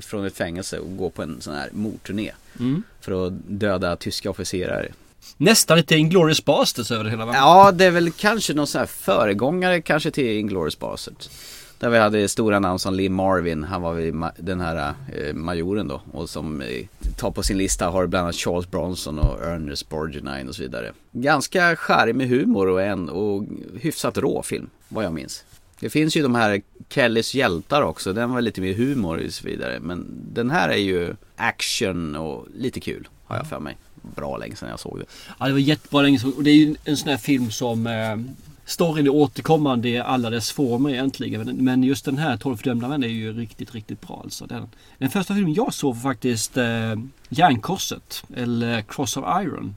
från 0.00 0.24
ett 0.24 0.36
fängelse 0.36 0.78
och 0.78 0.96
gå 0.96 1.10
på 1.10 1.22
en 1.22 1.40
sån 1.40 1.54
här 1.54 1.68
mordturné. 1.72 2.32
Mm. 2.60 2.82
För 3.00 3.26
att 3.26 3.32
döda 3.46 3.96
tyska 3.96 4.30
officerare. 4.30 4.88
nästan 5.36 5.76
lite 5.76 5.96
Inglourious 5.96 6.44
Basterds 6.44 6.90
över 6.90 7.04
hela 7.04 7.26
va? 7.26 7.32
Ja, 7.34 7.72
det 7.72 7.84
är 7.84 7.90
väl 7.90 8.10
kanske 8.10 8.54
någon 8.54 8.66
sån 8.66 8.78
här 8.78 8.86
föregångare 8.86 9.80
kanske 9.80 10.10
till 10.10 10.38
Inglourious 10.38 10.78
Basterds. 10.78 11.30
Där 11.78 11.90
vi 11.90 11.98
hade 11.98 12.28
stora 12.28 12.58
namn 12.58 12.78
som 12.78 12.94
Lee 12.94 13.10
Marvin, 13.10 13.64
han 13.64 13.82
var 13.82 13.94
väl 13.94 14.30
den 14.36 14.60
här 14.60 14.94
eh, 15.12 15.34
majoren 15.34 15.88
då. 15.88 16.00
Och 16.12 16.30
som 16.30 16.60
eh, 16.60 16.86
tar 17.16 17.30
på 17.30 17.42
sin 17.42 17.58
lista 17.58 17.88
har 17.88 18.06
bland 18.06 18.22
annat 18.22 18.34
Charles 18.34 18.70
Bronson 18.70 19.18
och 19.18 19.42
Ernest 19.42 19.88
Borgnine 19.88 20.48
och 20.48 20.54
så 20.54 20.62
vidare. 20.62 20.92
Ganska 21.12 21.76
charmig 21.76 22.28
humor 22.28 22.68
och 22.68 22.82
en 22.82 23.08
och 23.08 23.44
hyfsat 23.80 24.18
rå 24.18 24.42
film, 24.42 24.70
vad 24.88 25.04
jag 25.04 25.12
minns. 25.12 25.44
Det 25.80 25.90
finns 25.90 26.16
ju 26.16 26.22
de 26.22 26.34
här 26.34 26.62
Kellys 26.88 27.34
hjältar 27.34 27.82
också, 27.82 28.12
den 28.12 28.30
var 28.30 28.40
lite 28.40 28.60
mer 28.60 28.74
humor 28.74 29.24
och 29.26 29.32
så 29.32 29.46
vidare. 29.46 29.80
Men 29.80 30.06
den 30.32 30.50
här 30.50 30.68
är 30.68 30.76
ju 30.76 31.14
action 31.36 32.16
och 32.16 32.46
lite 32.54 32.80
kul, 32.80 33.08
har 33.24 33.36
jag 33.36 33.46
för 33.46 33.60
mig. 33.60 33.76
Bra 34.16 34.36
länge 34.36 34.56
sedan 34.56 34.68
jag 34.68 34.80
såg 34.80 34.98
det. 34.98 35.04
Ja, 35.38 35.46
det 35.46 35.52
var 35.52 35.58
jättebra 35.58 36.02
länge 36.02 36.18
sedan. 36.18 36.32
Och 36.36 36.44
det 36.44 36.50
är 36.50 36.54
ju 36.54 36.76
en 36.84 36.96
sån 36.96 37.08
här 37.08 37.16
film 37.16 37.50
som 37.50 37.86
eh, 37.86 38.16
Storyn 38.64 39.06
är 39.06 39.10
återkommande 39.10 39.88
i 39.88 39.98
alla 39.98 40.30
dess 40.30 40.52
former 40.52 40.90
egentligen. 40.90 41.46
Men, 41.46 41.64
men 41.64 41.82
just 41.82 42.04
den 42.04 42.18
här 42.18 42.36
12 42.36 42.56
fördömda 42.56 42.88
män 42.88 43.04
är 43.04 43.08
ju 43.08 43.32
riktigt, 43.32 43.74
riktigt 43.74 44.00
bra 44.00 44.20
alltså. 44.24 44.46
Den, 44.46 44.68
den 44.98 45.10
första 45.10 45.34
filmen 45.34 45.54
jag 45.54 45.74
såg 45.74 45.94
var 45.94 46.02
faktiskt 46.02 46.56
eh, 46.56 46.94
Järnkorset. 47.28 48.24
Eller 48.36 48.82
Cross 48.82 49.16
of 49.16 49.24
Iron. 49.42 49.74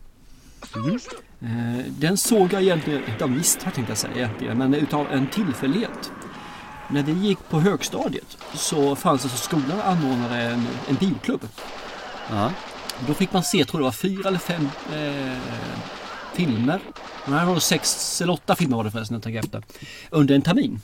Eh, 0.76 0.96
den 1.88 2.18
såg 2.18 2.54
jag 2.54 2.62
egentligen, 2.62 3.02
inte 3.10 3.24
av 3.24 3.32
misstag 3.32 3.74
tänkte 3.74 3.92
jag 3.92 3.98
säga 3.98 4.16
egentligen, 4.16 4.58
men 4.58 4.74
utav 4.74 5.12
en 5.12 5.28
tillfällighet. 5.28 6.12
När 6.88 7.04
vi 7.04 7.12
gick 7.12 7.50
på 7.50 7.60
högstadiet 7.60 8.38
så 8.54 8.96
fanns 8.96 9.24
det 9.24 9.30
så 9.30 9.38
skolan 9.38 9.82
anordnade 9.82 10.36
en, 10.36 10.68
en 10.90 10.96
bioklubb. 10.96 11.48
Ja. 12.30 12.52
Då 13.08 13.14
fick 13.14 13.34
man 13.34 13.44
se, 13.44 13.66
tror 13.66 13.80
det 13.80 13.86
var 13.86 13.92
fyra 13.92 14.28
eller 14.28 14.40
fem 14.40 14.70
eh, 14.94 15.38
filmer. 16.34 16.80
De 17.26 17.34
här 17.34 17.46
var 17.46 17.60
sex 17.60 18.22
eller 18.22 18.34
åtta 18.34 18.56
filmer 18.56 18.78
var 18.78 18.84
det 18.84 18.92
förresten, 18.92 19.16
jag 19.16 19.24
tänker 19.24 19.40
efter. 19.40 19.64
Under 20.10 20.36
en 20.36 20.42
termin. 20.42 20.82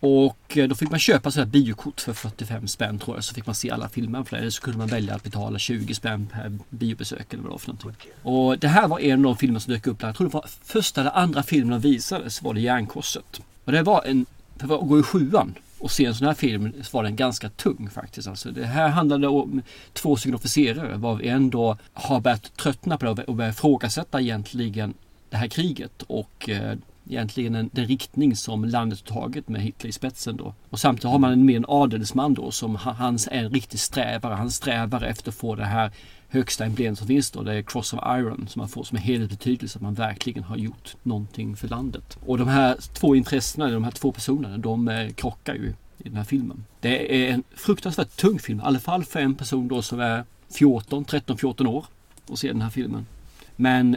Och 0.00 0.56
eh, 0.56 0.68
då 0.68 0.74
fick 0.74 0.90
man 0.90 0.98
köpa 0.98 1.30
sådär 1.30 1.46
biokort 1.46 2.00
för 2.00 2.12
45 2.12 2.68
spänn 2.68 2.98
tror 2.98 3.16
jag. 3.16 3.24
Så 3.24 3.34
fick 3.34 3.46
man 3.46 3.54
se 3.54 3.70
alla 3.70 3.88
filmer 3.88 4.24
för 4.24 4.36
det. 4.36 4.40
Eller 4.40 4.50
så 4.50 4.62
kunde 4.62 4.78
man 4.78 4.88
välja 4.88 5.14
att 5.14 5.22
betala 5.22 5.58
20 5.58 5.94
spänn 5.94 6.28
per 6.32 6.58
biobesök 6.70 7.32
eller 7.32 7.42
vad 7.42 7.50
det 7.50 7.52
var 7.52 7.58
för 7.58 7.68
någonting. 7.68 8.10
Och 8.22 8.58
det 8.58 8.68
här 8.68 8.88
var 8.88 9.00
en 9.00 9.18
av 9.18 9.22
de 9.22 9.36
filmer 9.36 9.60
som 9.60 9.72
dök 9.72 9.86
upp. 9.86 10.02
Jag 10.02 10.16
tror 10.16 10.28
det 10.28 10.34
var 10.34 10.46
första 10.62 11.00
eller 11.00 11.16
andra 11.16 11.42
filmen 11.42 11.80
de 11.80 11.88
visades 11.88 12.42
var 12.42 12.54
det 12.54 12.60
Järnkorset. 12.60 13.40
Och 13.64 13.72
det 13.72 13.82
var 13.82 14.04
en, 14.04 14.26
för 14.56 14.82
att 14.82 14.88
gå 14.88 15.00
i 15.00 15.02
sjuan 15.02 15.54
och 15.78 15.90
se 15.90 16.04
en 16.04 16.14
sån 16.14 16.26
här 16.26 16.34
film 16.34 16.72
så 16.82 16.96
var 16.96 17.04
den 17.04 17.16
ganska 17.16 17.48
tung 17.48 17.90
faktiskt. 17.90 18.28
Alltså 18.28 18.50
det 18.50 18.66
här 18.66 18.88
handlade 18.88 19.28
om 19.28 19.62
två 19.92 20.16
stycken 20.16 20.34
officerare 20.34 20.96
varav 20.96 21.22
en 21.22 21.50
då 21.50 21.76
har 21.92 22.20
börjat 22.20 22.56
tröttna 22.56 22.98
på 22.98 23.14
det 23.14 23.24
och 23.24 23.34
börjat 23.34 23.54
ifrågasätta 23.54 24.20
egentligen 24.20 24.94
det 25.30 25.36
här 25.36 25.48
kriget 25.48 26.02
och 26.02 26.48
eh, 26.48 26.76
egentligen 27.08 27.52
den, 27.52 27.70
den 27.72 27.86
riktning 27.86 28.36
som 28.36 28.64
landet 28.64 29.04
tagit 29.04 29.48
med 29.48 29.60
Hitler 29.60 29.88
i 29.88 29.92
spetsen 29.92 30.36
då. 30.36 30.54
Och 30.70 30.80
samtidigt 30.80 31.10
har 31.10 31.18
man 31.18 31.32
en 31.32 31.44
mer 31.44 31.56
en 31.56 31.64
adelsman 31.68 32.34
då 32.34 32.50
som 32.50 32.76
han, 32.76 33.14
är 33.14 33.44
en 33.44 33.50
riktig 33.50 33.80
strävare. 33.80 34.34
Han 34.34 34.50
strävar 34.50 35.02
efter 35.02 35.30
att 35.30 35.34
få 35.34 35.54
det 35.54 35.64
här 35.64 35.90
högsta 36.28 36.64
emblemet 36.64 36.98
som 36.98 37.06
finns 37.06 37.30
då. 37.30 37.42
Det 37.42 37.54
är 37.54 37.62
Cross 37.62 37.92
of 37.92 38.00
Iron 38.06 38.48
som 38.48 38.60
man 38.60 38.68
får 38.68 38.84
som 38.84 38.96
en 38.96 39.02
helhetsbetydelse 39.02 39.78
att 39.78 39.82
man 39.82 39.94
verkligen 39.94 40.44
har 40.44 40.56
gjort 40.56 40.96
någonting 41.02 41.56
för 41.56 41.68
landet. 41.68 42.18
Och 42.26 42.38
de 42.38 42.48
här 42.48 42.76
två 42.92 43.14
intressena, 43.14 43.70
de 43.70 43.84
här 43.84 43.90
två 43.90 44.12
personerna, 44.12 44.58
de 44.58 44.88
eh, 44.88 45.10
krockar 45.10 45.54
ju 45.54 45.74
i 45.98 46.08
den 46.08 46.16
här 46.16 46.24
filmen. 46.24 46.64
Det 46.80 47.26
är 47.28 47.32
en 47.32 47.42
fruktansvärt 47.56 48.16
tung 48.16 48.38
film, 48.38 48.60
i 48.60 48.62
alla 48.62 48.80
fall 48.80 49.04
för 49.04 49.20
en 49.20 49.34
person 49.34 49.68
då 49.68 49.82
som 49.82 50.00
är 50.00 50.24
14, 50.50 51.04
13-14 51.04 51.66
år 51.66 51.86
och 52.26 52.38
ser 52.38 52.48
den 52.48 52.62
här 52.62 52.70
filmen. 52.70 53.06
Men 53.56 53.96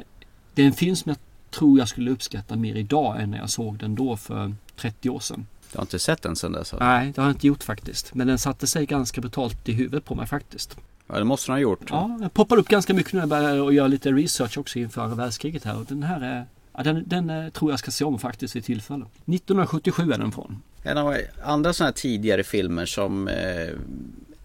det 0.53 0.61
är 0.61 0.67
en 0.67 0.73
film 0.73 0.95
som 0.95 1.09
jag 1.09 1.17
tror 1.51 1.79
jag 1.79 1.87
skulle 1.87 2.11
uppskatta 2.11 2.55
mer 2.55 2.75
idag 2.75 3.21
än 3.21 3.31
när 3.31 3.37
jag 3.37 3.49
såg 3.49 3.77
den 3.77 3.95
då 3.95 4.17
för 4.17 4.55
30 4.75 5.09
år 5.09 5.19
sedan. 5.19 5.47
Du 5.71 5.77
har 5.77 5.83
inte 5.83 5.99
sett 5.99 6.21
den 6.21 6.35
sedan 6.35 6.51
dess? 6.51 6.73
Nej, 6.79 7.11
det 7.15 7.21
har 7.21 7.27
jag 7.27 7.35
inte 7.35 7.47
gjort 7.47 7.63
faktiskt. 7.63 8.13
Men 8.13 8.27
den 8.27 8.39
satte 8.39 8.67
sig 8.67 8.85
ganska 8.85 9.21
brutalt 9.21 9.69
i 9.69 9.73
huvudet 9.73 10.05
på 10.05 10.15
mig 10.15 10.27
faktiskt. 10.27 10.77
Ja, 11.07 11.19
det 11.19 11.23
måste 11.23 11.51
den 11.51 11.55
ha 11.55 11.59
gjort. 11.59 11.87
Ja, 11.89 12.17
den 12.19 12.29
poppar 12.29 12.57
upp 12.57 12.67
ganska 12.67 12.93
mycket 12.93 13.13
när 13.13 13.19
jag 13.19 13.29
börjar 13.29 13.71
göra 13.71 13.87
lite 13.87 14.11
research 14.11 14.57
också 14.57 14.79
inför 14.79 15.07
världskriget 15.07 15.63
här. 15.63 15.79
Och 15.79 15.85
den 15.85 16.03
här 16.03 16.21
är, 16.21 16.45
ja, 16.73 16.83
den, 16.83 17.03
den 17.07 17.29
eh, 17.29 17.49
tror 17.49 17.71
jag 17.71 17.79
ska 17.79 17.91
se 17.91 18.05
om 18.05 18.19
faktiskt 18.19 18.55
vid 18.55 18.65
tillfälle. 18.65 19.05
1977 19.25 20.11
är 20.11 20.17
den 20.17 20.31
från. 20.31 20.61
En 20.83 20.97
av 20.97 21.17
andra 21.43 21.73
sådana 21.73 21.87
här 21.87 21.93
tidigare 21.93 22.43
filmer 22.43 22.85
som 22.85 23.27
eh, 23.27 23.69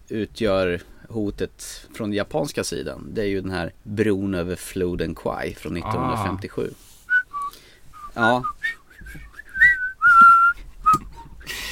utgör 0.09 0.81
hotet 1.09 1.87
från 1.93 2.09
den 2.09 2.17
japanska 2.17 2.63
sidan. 2.63 3.09
Det 3.13 3.21
är 3.21 3.25
ju 3.25 3.41
den 3.41 3.51
här 3.51 3.73
Bron 3.83 4.35
över 4.35 4.55
floden 4.55 5.15
Kwai 5.15 5.55
från 5.55 5.77
1957. 5.77 6.69
Ja. 8.17 8.43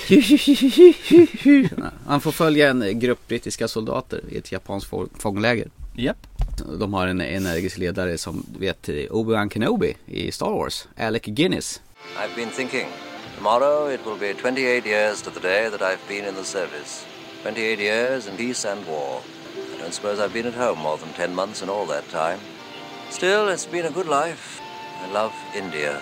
Han 2.08 2.22
får 2.22 2.32
följa 2.32 2.70
en 2.70 3.00
grupp 3.00 3.28
brittiska 3.28 3.68
soldater 3.68 4.22
i 4.30 4.38
ett 4.38 4.52
japanskt 4.52 4.90
få- 4.90 5.08
fångläger. 5.20 5.68
Japp. 5.96 6.18
De 6.80 6.94
har 6.94 7.08
en 7.08 7.22
energisk 7.22 7.78
ledare 7.78 8.18
som 8.18 8.46
vet 8.60 8.90
Obi-Wan 9.10 9.50
Kenobi 9.50 9.96
i 10.06 10.32
Star 10.32 10.52
Wars, 10.52 10.88
Alec 10.98 11.24
Guinness. 11.26 11.82
I've 12.18 12.36
been 12.36 12.50
thinking. 12.50 12.88
Tomorrow 13.38 13.92
it 13.94 14.00
will 14.06 14.20
be 14.20 14.34
28 14.34 14.86
years 14.86 15.22
to 15.22 15.32
the 15.32 15.40
day 15.40 15.70
that 15.70 15.82
I've 15.82 16.08
been 16.08 16.26
in 16.26 16.36
the 16.36 16.44
service. 16.44 17.06
28 17.44 17.80
years 17.80 18.28
in 18.28 18.38
peace 18.38 18.66
and 18.72 18.86
war. 18.88 19.22
I 19.78 19.82
don't 19.82 19.94
suppose 19.94 20.20
I've 20.26 20.34
been 20.34 20.48
at 20.48 20.54
home 20.68 20.80
more 20.84 20.98
than 20.98 21.10
10 21.28 21.36
months 21.36 21.62
in 21.64 21.70
all 21.70 21.86
that 21.88 22.10
time. 22.12 22.40
Still, 23.10 23.50
it's 23.54 23.66
been 23.72 23.86
a 23.86 23.92
good 23.92 24.08
life. 24.08 24.62
I 25.10 25.14
love 25.14 25.34
India. 25.56 26.02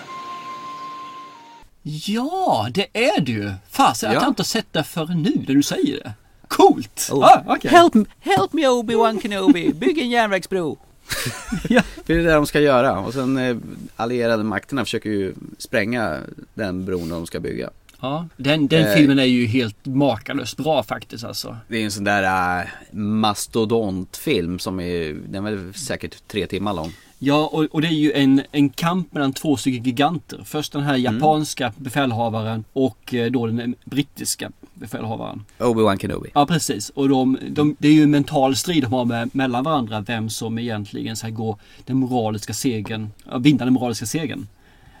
Ja, 1.86 2.68
det 2.70 2.86
är 2.92 3.20
det 3.20 3.32
ju! 3.32 3.52
Fasen, 3.70 4.08
Ja. 4.08 4.14
jag 4.14 4.22
kan 4.22 4.28
inte 4.28 4.44
sett 4.44 4.72
det 4.72 4.82
förrän 4.84 5.22
nu 5.22 5.44
när 5.48 5.54
du 5.54 5.62
säger 5.62 5.96
det. 6.04 6.12
Coolt! 6.48 7.08
Oh. 7.12 7.24
Ah, 7.24 7.42
okej. 7.46 7.70
help, 7.70 7.92
help 8.20 8.52
me 8.52 8.62
Obi-Wan 8.66 9.20
Kenobi, 9.22 9.72
bygg 9.74 9.98
en 9.98 10.10
järnvägsbro! 10.10 10.78
Ja. 11.68 11.82
Det 12.06 12.14
är 12.14 12.18
det 12.22 12.32
de 12.32 12.46
ska 12.46 12.60
göra 12.60 12.98
och 12.98 13.12
sen 13.12 13.36
eh, 13.36 13.56
allierade 13.96 14.44
makterna 14.44 14.84
försöker 14.84 15.10
ju 15.10 15.34
spränga 15.58 16.18
den 16.54 16.84
bron 16.84 17.08
de 17.08 17.26
ska 17.26 17.40
bygga. 17.40 17.70
Ja, 18.00 18.28
den, 18.36 18.68
den 18.68 18.86
Eh. 18.86 18.94
filmen 18.94 19.18
är 19.18 19.24
ju 19.24 19.46
helt 19.46 19.86
makalöst 19.86 20.56
bra 20.56 20.82
faktiskt 20.82 21.24
alltså. 21.24 21.56
Det 21.68 21.76
är 21.78 21.84
en 21.84 21.90
sån 21.90 22.04
där 22.04 22.58
äh, 22.60 22.66
mastodontfilm 22.92 24.58
som 24.58 24.80
är, 24.80 25.12
den 25.28 25.46
är 25.46 25.50
väl 25.50 25.74
säkert 25.74 26.28
tre 26.28 26.46
timmar 26.46 26.72
lång. 26.74 26.92
Ja, 27.26 27.48
och, 27.52 27.64
och 27.64 27.80
det 27.80 27.88
är 27.88 27.92
ju 27.92 28.12
en, 28.12 28.42
en 28.52 28.70
kamp 28.70 29.14
mellan 29.14 29.32
två 29.32 29.56
stycken 29.56 29.84
giganter. 29.84 30.40
Först 30.44 30.72
den 30.72 30.82
här 30.82 30.96
japanska 30.96 31.72
befälhavaren 31.76 32.64
och 32.72 33.14
eh, 33.14 33.30
då 33.30 33.46
den 33.46 33.74
brittiska. 33.84 34.50
befälhavaren. 34.74 35.44
Obi-Wan 35.58 35.98
Kenobi. 35.98 36.30
Ja 36.34 36.46
precis 36.46 36.90
och 36.90 37.08
de, 37.08 37.38
de, 37.48 37.76
det 37.78 37.88
är 37.88 37.92
ju 37.92 38.02
en 38.02 38.10
mental 38.10 38.56
strid 38.56 38.82
de 38.82 38.92
har 38.92 39.04
med, 39.04 39.30
mellan 39.34 39.64
varandra 39.64 40.00
vem 40.00 40.30
som 40.30 40.58
egentligen 40.58 41.16
ska 41.16 41.28
gå 41.28 41.58
den 41.84 41.96
moraliska 41.96 42.54
segern, 42.54 43.10
vinna 43.40 43.64
den 43.64 43.74
moraliska 43.74 44.06
segern. 44.06 44.46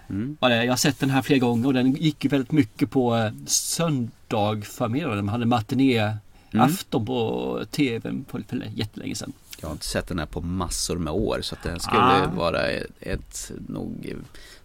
Mm. 0.08 0.36
Ja, 0.40 0.50
jag 0.50 0.72
har 0.72 0.76
sett 0.76 1.00
den 1.00 1.10
här 1.10 1.22
flera 1.22 1.38
gånger 1.38 1.66
och 1.66 1.74
den 1.74 1.92
gick 1.92 2.24
ju 2.24 2.30
väldigt 2.30 2.52
mycket 2.52 2.90
på 2.90 3.16
eh, 3.16 3.32
söndag 3.46 4.64
förmiddag. 4.64 5.14
De 5.14 5.28
hade 5.28 5.46
matiné 5.46 6.16
afton 6.52 7.06
på 7.06 7.60
tvn 7.70 8.24
för, 8.30 8.42
för 8.48 8.70
jättelänge 8.74 9.14
sedan. 9.14 9.32
Jag 9.60 9.68
har 9.68 9.72
inte 9.72 9.86
sett 9.86 10.06
den 10.06 10.18
här 10.18 10.26
på 10.26 10.40
massor 10.40 10.96
med 10.96 11.12
år 11.12 11.38
så 11.42 11.54
att 11.54 11.62
det 11.62 11.80
skulle 11.80 12.00
Ah. 12.02 12.26
vara 12.36 12.62
ett, 12.66 12.90
ett 13.00 13.50
nog 13.68 14.14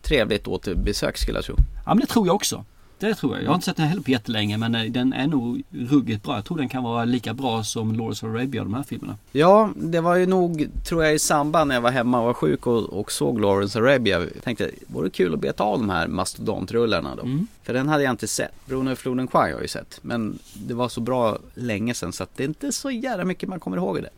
trevligt 0.01 0.48
återbesök 0.48 1.17
skulle 1.17 1.38
jag 1.38 1.46
tro. 1.46 1.55
Ja 1.86 1.93
men 1.93 2.00
det 2.00 2.05
tror 2.05 2.27
jag 2.27 2.36
också. 2.36 2.65
Det 3.00 3.15
tror 3.15 3.36
jag. 3.36 3.43
Jag 3.43 3.48
har 3.50 3.55
inte 3.55 3.65
sett 3.65 3.77
den 3.77 3.88
heller 3.88 4.01
på 4.01 4.12
jättelänge 4.12 4.58
men 4.58 4.75
eh, 4.75 4.84
den 4.84 5.13
är 5.13 5.27
nog 5.27 5.63
ruggigt 5.69 6.24
bra. 6.24 6.36
Jag 6.36 6.46
tror 6.46 6.58
den 6.58 6.69
kan 6.69 6.84
vara 6.84 7.05
lika 7.05 7.34
bra 7.34 7.63
som 7.63 7.96
Lawrence 7.96 8.25
of 8.25 8.34
Arabia 8.36 8.63
de 8.63 8.74
här 8.74 8.84
filmerna. 8.84 9.17
Ja, 9.31 9.69
det 9.75 10.01
var 10.01 10.15
ju 10.15 10.25
nog, 10.25 10.69
tror 10.86 11.03
jag, 11.03 11.13
i 11.15 11.19
samband 11.19 11.67
när 11.67 11.75
jag 11.75 11.81
var 11.81 11.91
hemma 11.91 12.19
och 12.19 12.25
var 12.25 12.34
sjuk 12.34 12.67
och, 12.67 12.84
och 12.84 13.12
såg 13.12 13.41
Lawrence 13.41 13.79
Arabia. 13.79 14.19
Jag 14.19 14.43
tänkte, 14.43 14.72
vore 14.88 15.10
kul 15.10 15.34
att 15.34 15.39
beta 15.39 15.63
av 15.63 15.79
de 15.79 15.89
här 15.89 16.08
mastodontrullarna 16.08 17.15
då. 17.15 17.22
Mm. 17.22 17.48
För 17.63 17.74
den 17.74 17.88
hade 17.88 18.03
jag 18.03 18.12
inte 18.13 18.27
sett. 18.27 18.51
Över 18.72 18.96
floden 18.96 19.27
Kwai 19.27 19.41
har 19.43 19.50
jag 19.50 19.62
ju 19.62 19.67
sett. 19.67 20.00
Men 20.01 20.39
det 20.53 20.74
var 20.74 20.89
så 20.89 21.01
bra 21.01 21.38
länge 21.53 21.93
sedan 21.93 22.13
så 22.13 22.24
att 22.24 22.38
det 22.38 22.43
är 22.43 22.48
inte 22.48 22.72
så 22.72 22.91
jävla 22.91 23.25
mycket 23.25 23.50
man 23.50 23.60
kommer 23.60 23.77
ihåg 23.77 23.98
i 23.98 24.01
det. 24.01 24.10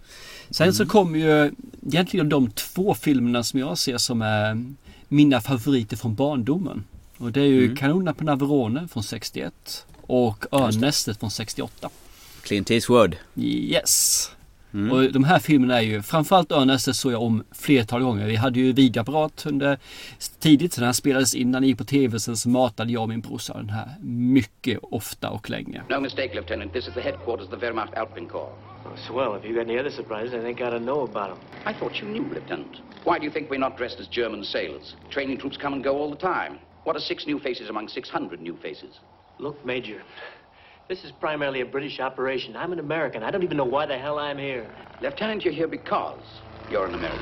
Sen 0.51 0.73
så 0.73 0.85
kommer 0.85 1.19
ju 1.19 1.51
egentligen 1.87 2.29
de 2.29 2.51
två 2.51 2.93
filmerna 2.93 3.43
som 3.43 3.59
jag 3.59 3.77
ser 3.77 3.97
som 3.97 4.21
är 4.21 4.63
mina 5.07 5.41
favoriter 5.41 5.97
från 5.97 6.15
barndomen. 6.15 6.83
Och 7.17 7.31
det 7.31 7.41
är 7.41 7.45
ju 7.45 7.63
Mm. 7.63 7.75
Kanonerna 7.75 8.13
på 8.13 8.23
Navarone 8.23 8.87
från 8.87 9.03
61 9.03 9.85
och 10.01 10.45
Örnnästet 10.51 11.19
från 11.19 11.31
68. 11.31 11.89
Clint 12.43 12.71
Eastwood. 12.71 13.15
Yes! 13.35 14.31
Mm. 14.73 14.91
Och 14.91 15.11
de 15.11 15.23
här 15.23 15.39
filmerna 15.39 15.77
är 15.77 15.81
ju, 15.81 16.01
framförallt 16.01 16.51
Örnnästet 16.51 16.95
såg 16.95 17.11
jag 17.11 17.21
om 17.21 17.43
flertal 17.51 18.01
gånger. 18.01 18.27
Vi 18.27 18.35
hade 18.35 18.59
ju 18.59 18.73
videoapparat 18.73 19.45
under 19.45 19.77
tidigt, 20.39 20.73
så 20.73 20.81
den 20.81 20.93
spelades 20.93 21.33
in, 21.33 21.51
när 21.51 21.61
gick 21.61 21.77
på 21.77 21.83
tv, 21.83 22.19
sen 22.19 22.37
så 22.37 22.49
matade 22.49 22.91
jag 22.93 23.01
och 23.01 23.09
min 23.09 23.21
brorsa 23.21 23.53
den 23.53 23.69
här 23.69 23.95
mycket 24.01 24.79
ofta 24.81 25.29
och 25.29 25.49
länge. 25.49 25.81
No 25.89 25.99
mistake, 25.99 26.33
Lieutenant. 26.33 26.73
This 26.73 26.87
is 26.87 26.93
the 26.93 27.01
headquarters 27.01 27.45
of 27.45 27.51
the 27.51 27.65
Wehrmacht 27.65 27.93
Alpenkorps. 27.93 28.70
Swell, 29.07 29.35
if 29.35 29.43
you've 29.45 29.55
got 29.55 29.61
any 29.61 29.77
other 29.77 29.89
surprises, 29.89 30.33
I 30.33 30.41
think 30.41 30.61
I 30.61 30.65
ought 30.65 30.71
to 30.71 30.79
know 30.79 31.01
about 31.01 31.29
them. 31.29 31.39
I 31.65 31.73
thought 31.73 31.95
you 32.01 32.07
knew, 32.07 32.23
Lieutenant. 32.23 32.77
Why 33.03 33.19
do 33.19 33.25
you 33.25 33.31
think 33.31 33.49
we're 33.49 33.59
not 33.59 33.77
dressed 33.77 33.99
as 33.99 34.07
German 34.07 34.43
sailors? 34.43 34.95
Training 35.09 35.37
troops 35.39 35.57
come 35.57 35.73
and 35.73 35.83
go 35.83 35.97
all 35.97 36.09
the 36.09 36.17
time. 36.17 36.59
What 36.83 36.95
are 36.95 36.99
six 36.99 37.25
new 37.25 37.39
faces 37.39 37.69
among 37.69 37.87
600 37.87 38.41
new 38.41 38.55
faces? 38.57 38.99
Look, 39.39 39.63
Major, 39.65 40.01
this 40.87 41.03
is 41.03 41.11
primarily 41.11 41.61
a 41.61 41.65
British 41.65 41.99
operation. 41.99 42.55
I'm 42.55 42.73
an 42.73 42.79
American. 42.79 43.23
I 43.23 43.31
don't 43.31 43.43
even 43.43 43.57
know 43.57 43.65
why 43.65 43.85
the 43.85 43.97
hell 43.97 44.19
I'm 44.19 44.37
here. 44.37 44.69
Lieutenant, 45.01 45.43
you're 45.43 45.53
here 45.53 45.67
because 45.67 46.23
you're 46.69 46.85
an 46.85 46.95
American. 46.95 47.21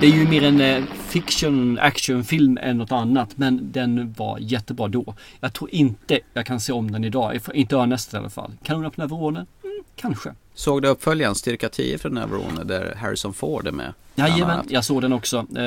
Det 0.00 0.06
är 0.06 0.10
ju 0.10 0.28
mer 0.28 0.42
en 0.42 0.60
eh, 0.60 0.84
fiction 1.08 1.78
actionfilm 1.78 2.58
än 2.62 2.78
något 2.78 2.92
annat 2.92 3.28
men 3.34 3.72
den 3.72 4.12
var 4.18 4.38
jättebra 4.38 4.88
då. 4.88 5.14
Jag 5.40 5.52
tror 5.52 5.70
inte 5.74 6.20
jag 6.34 6.46
kan 6.46 6.60
se 6.60 6.72
om 6.72 6.90
den 6.90 7.04
idag, 7.04 7.40
inte 7.54 7.76
Örnnästet 7.76 8.14
i 8.14 8.16
alla 8.16 8.30
fall. 8.30 8.52
Kanonerna 8.62 8.90
på 8.90 9.00
Navarone? 9.00 9.46
Mm, 9.64 9.84
kanske. 9.96 10.34
Såg 10.54 10.82
du 10.82 10.88
uppföljaren 10.88 11.34
Styrka 11.34 11.68
10 11.68 11.98
från 11.98 12.14
Navarone 12.14 12.64
där 12.64 12.94
Harrison 12.94 13.32
Ford 13.34 13.66
är 13.66 13.72
med? 13.72 13.92
Jajamän, 14.14 14.66
jag 14.68 14.84
såg 14.84 15.02
den 15.02 15.12
också. 15.12 15.46
Eh, 15.56 15.64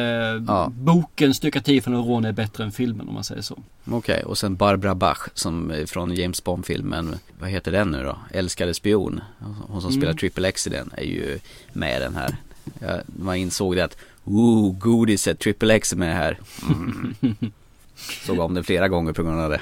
Ja. 0.47 0.71
Boken 0.75 1.33
Styrka 1.33 1.61
10 1.61 1.81
från 1.81 1.93
Navarone 1.93 2.27
är 2.27 2.33
bättre 2.33 2.63
än 2.63 2.71
filmen 2.71 3.07
om 3.07 3.13
man 3.13 3.23
säger 3.23 3.41
så. 3.41 3.57
Okej, 3.91 4.23
och 4.23 4.37
sen 4.37 4.55
Barbara 4.55 4.95
Bach 4.95 5.27
som 5.33 5.71
är 5.71 5.85
från 5.85 6.15
James 6.15 6.43
Bond-filmen, 6.43 7.15
vad 7.39 7.49
heter 7.49 7.71
den 7.71 7.91
nu 7.91 8.03
då? 8.03 8.17
Älskade 8.31 8.73
spion. 8.73 9.21
Hon 9.67 9.81
som 9.81 9.91
spelar 9.91 10.13
Triple 10.13 10.47
X 10.47 10.67
i 10.67 10.69
den 10.69 10.91
är 10.97 11.03
ju 11.03 11.39
med 11.73 11.97
i 11.97 11.99
den 11.99 12.15
här. 12.15 12.35
Ja, 12.79 12.99
man 13.05 13.35
insåg 13.35 13.75
det 13.75 13.83
att, 13.83 13.97
ooh, 14.25 14.77
godiset, 14.77 15.39
Triple 15.39 15.73
X 15.73 15.93
är 15.93 15.97
med 15.97 16.15
här. 16.15 16.39
Mm. 16.69 17.15
Såg 18.25 18.39
om 18.39 18.53
den 18.53 18.63
flera 18.63 18.87
gånger 18.87 19.13
på 19.13 19.23
grund 19.23 19.39
av 19.41 19.49
det. 19.49 19.61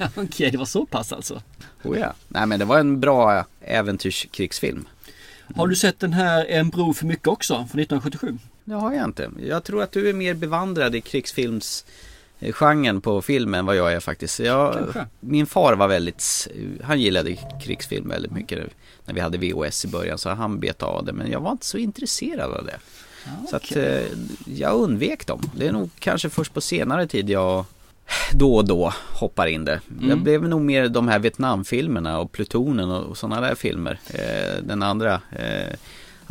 Okej, 0.16 0.50
det 0.50 0.58
var 0.58 0.64
så 0.64 0.86
pass 0.86 1.12
alltså. 1.12 1.42
Oh 1.84 1.98
ja. 1.98 2.12
Nej 2.28 2.46
men 2.46 2.58
det 2.58 2.64
var 2.64 2.78
en 2.78 3.00
bra 3.00 3.44
äventyrskrigsfilm. 3.60 4.88
Har 5.56 5.66
du 5.66 5.76
sett 5.76 6.00
den 6.00 6.12
här 6.12 6.46
En 6.46 6.70
bro 6.70 6.94
för 6.94 7.06
mycket 7.06 7.26
också 7.28 7.54
från 7.54 7.80
1977? 7.80 8.38
Det 8.64 8.74
har 8.74 8.92
jag 8.92 9.04
inte. 9.04 9.30
Jag 9.42 9.64
tror 9.64 9.82
att 9.82 9.92
du 9.92 10.08
är 10.08 10.12
mer 10.12 10.34
bevandrad 10.34 10.94
i 10.94 11.00
krigsfilms 11.00 11.84
eh, 12.40 12.52
genren 12.52 13.00
på 13.00 13.22
filmen 13.22 13.66
vad 13.66 13.76
jag 13.76 13.92
är 13.92 14.00
faktiskt. 14.00 14.40
Jag, 14.40 14.74
Kanske. 14.74 15.06
min 15.20 15.46
far 15.46 15.74
var 15.74 15.88
väldigt, 15.88 16.48
han 16.82 17.00
gillade 17.00 17.36
krigsfilm 17.62 18.08
väldigt 18.08 18.32
mycket 18.32 18.58
när 19.04 19.14
vi 19.14 19.20
hade 19.20 19.38
VHS 19.38 19.84
i 19.84 19.88
början 19.88 20.18
så 20.18 20.30
han 20.30 20.60
bet 20.60 20.82
av 20.82 21.04
det 21.04 21.12
men 21.12 21.30
jag 21.30 21.40
var 21.40 21.52
inte 21.52 21.66
så 21.66 21.78
intresserad 21.78 22.52
av 22.52 22.66
det. 22.66 22.78
Så 23.50 23.56
att 23.56 23.76
eh, 23.76 24.02
jag 24.44 24.74
undvek 24.74 25.26
dem. 25.26 25.40
Det 25.56 25.66
är 25.66 25.72
nog 25.72 25.90
kanske 25.98 26.30
först 26.30 26.54
på 26.54 26.60
senare 26.60 27.06
tid 27.06 27.30
jag 27.30 27.64
då 28.32 28.54
och 28.54 28.64
då 28.64 28.92
hoppar 29.12 29.46
in 29.46 29.64
det. 29.64 29.80
Mm. 29.98 30.08
Jag 30.08 30.18
blev 30.18 30.42
nog 30.42 30.60
mer 30.60 30.88
de 30.88 31.08
här 31.08 31.18
Vietnamfilmerna 31.18 32.18
och 32.18 32.32
Plutonen 32.32 32.90
och, 32.90 33.04
och 33.04 33.18
sådana 33.18 33.40
där 33.40 33.54
filmer. 33.54 33.98
Eh, 34.10 34.62
den 34.62 34.82
andra 34.82 35.20
eh, 35.32 35.74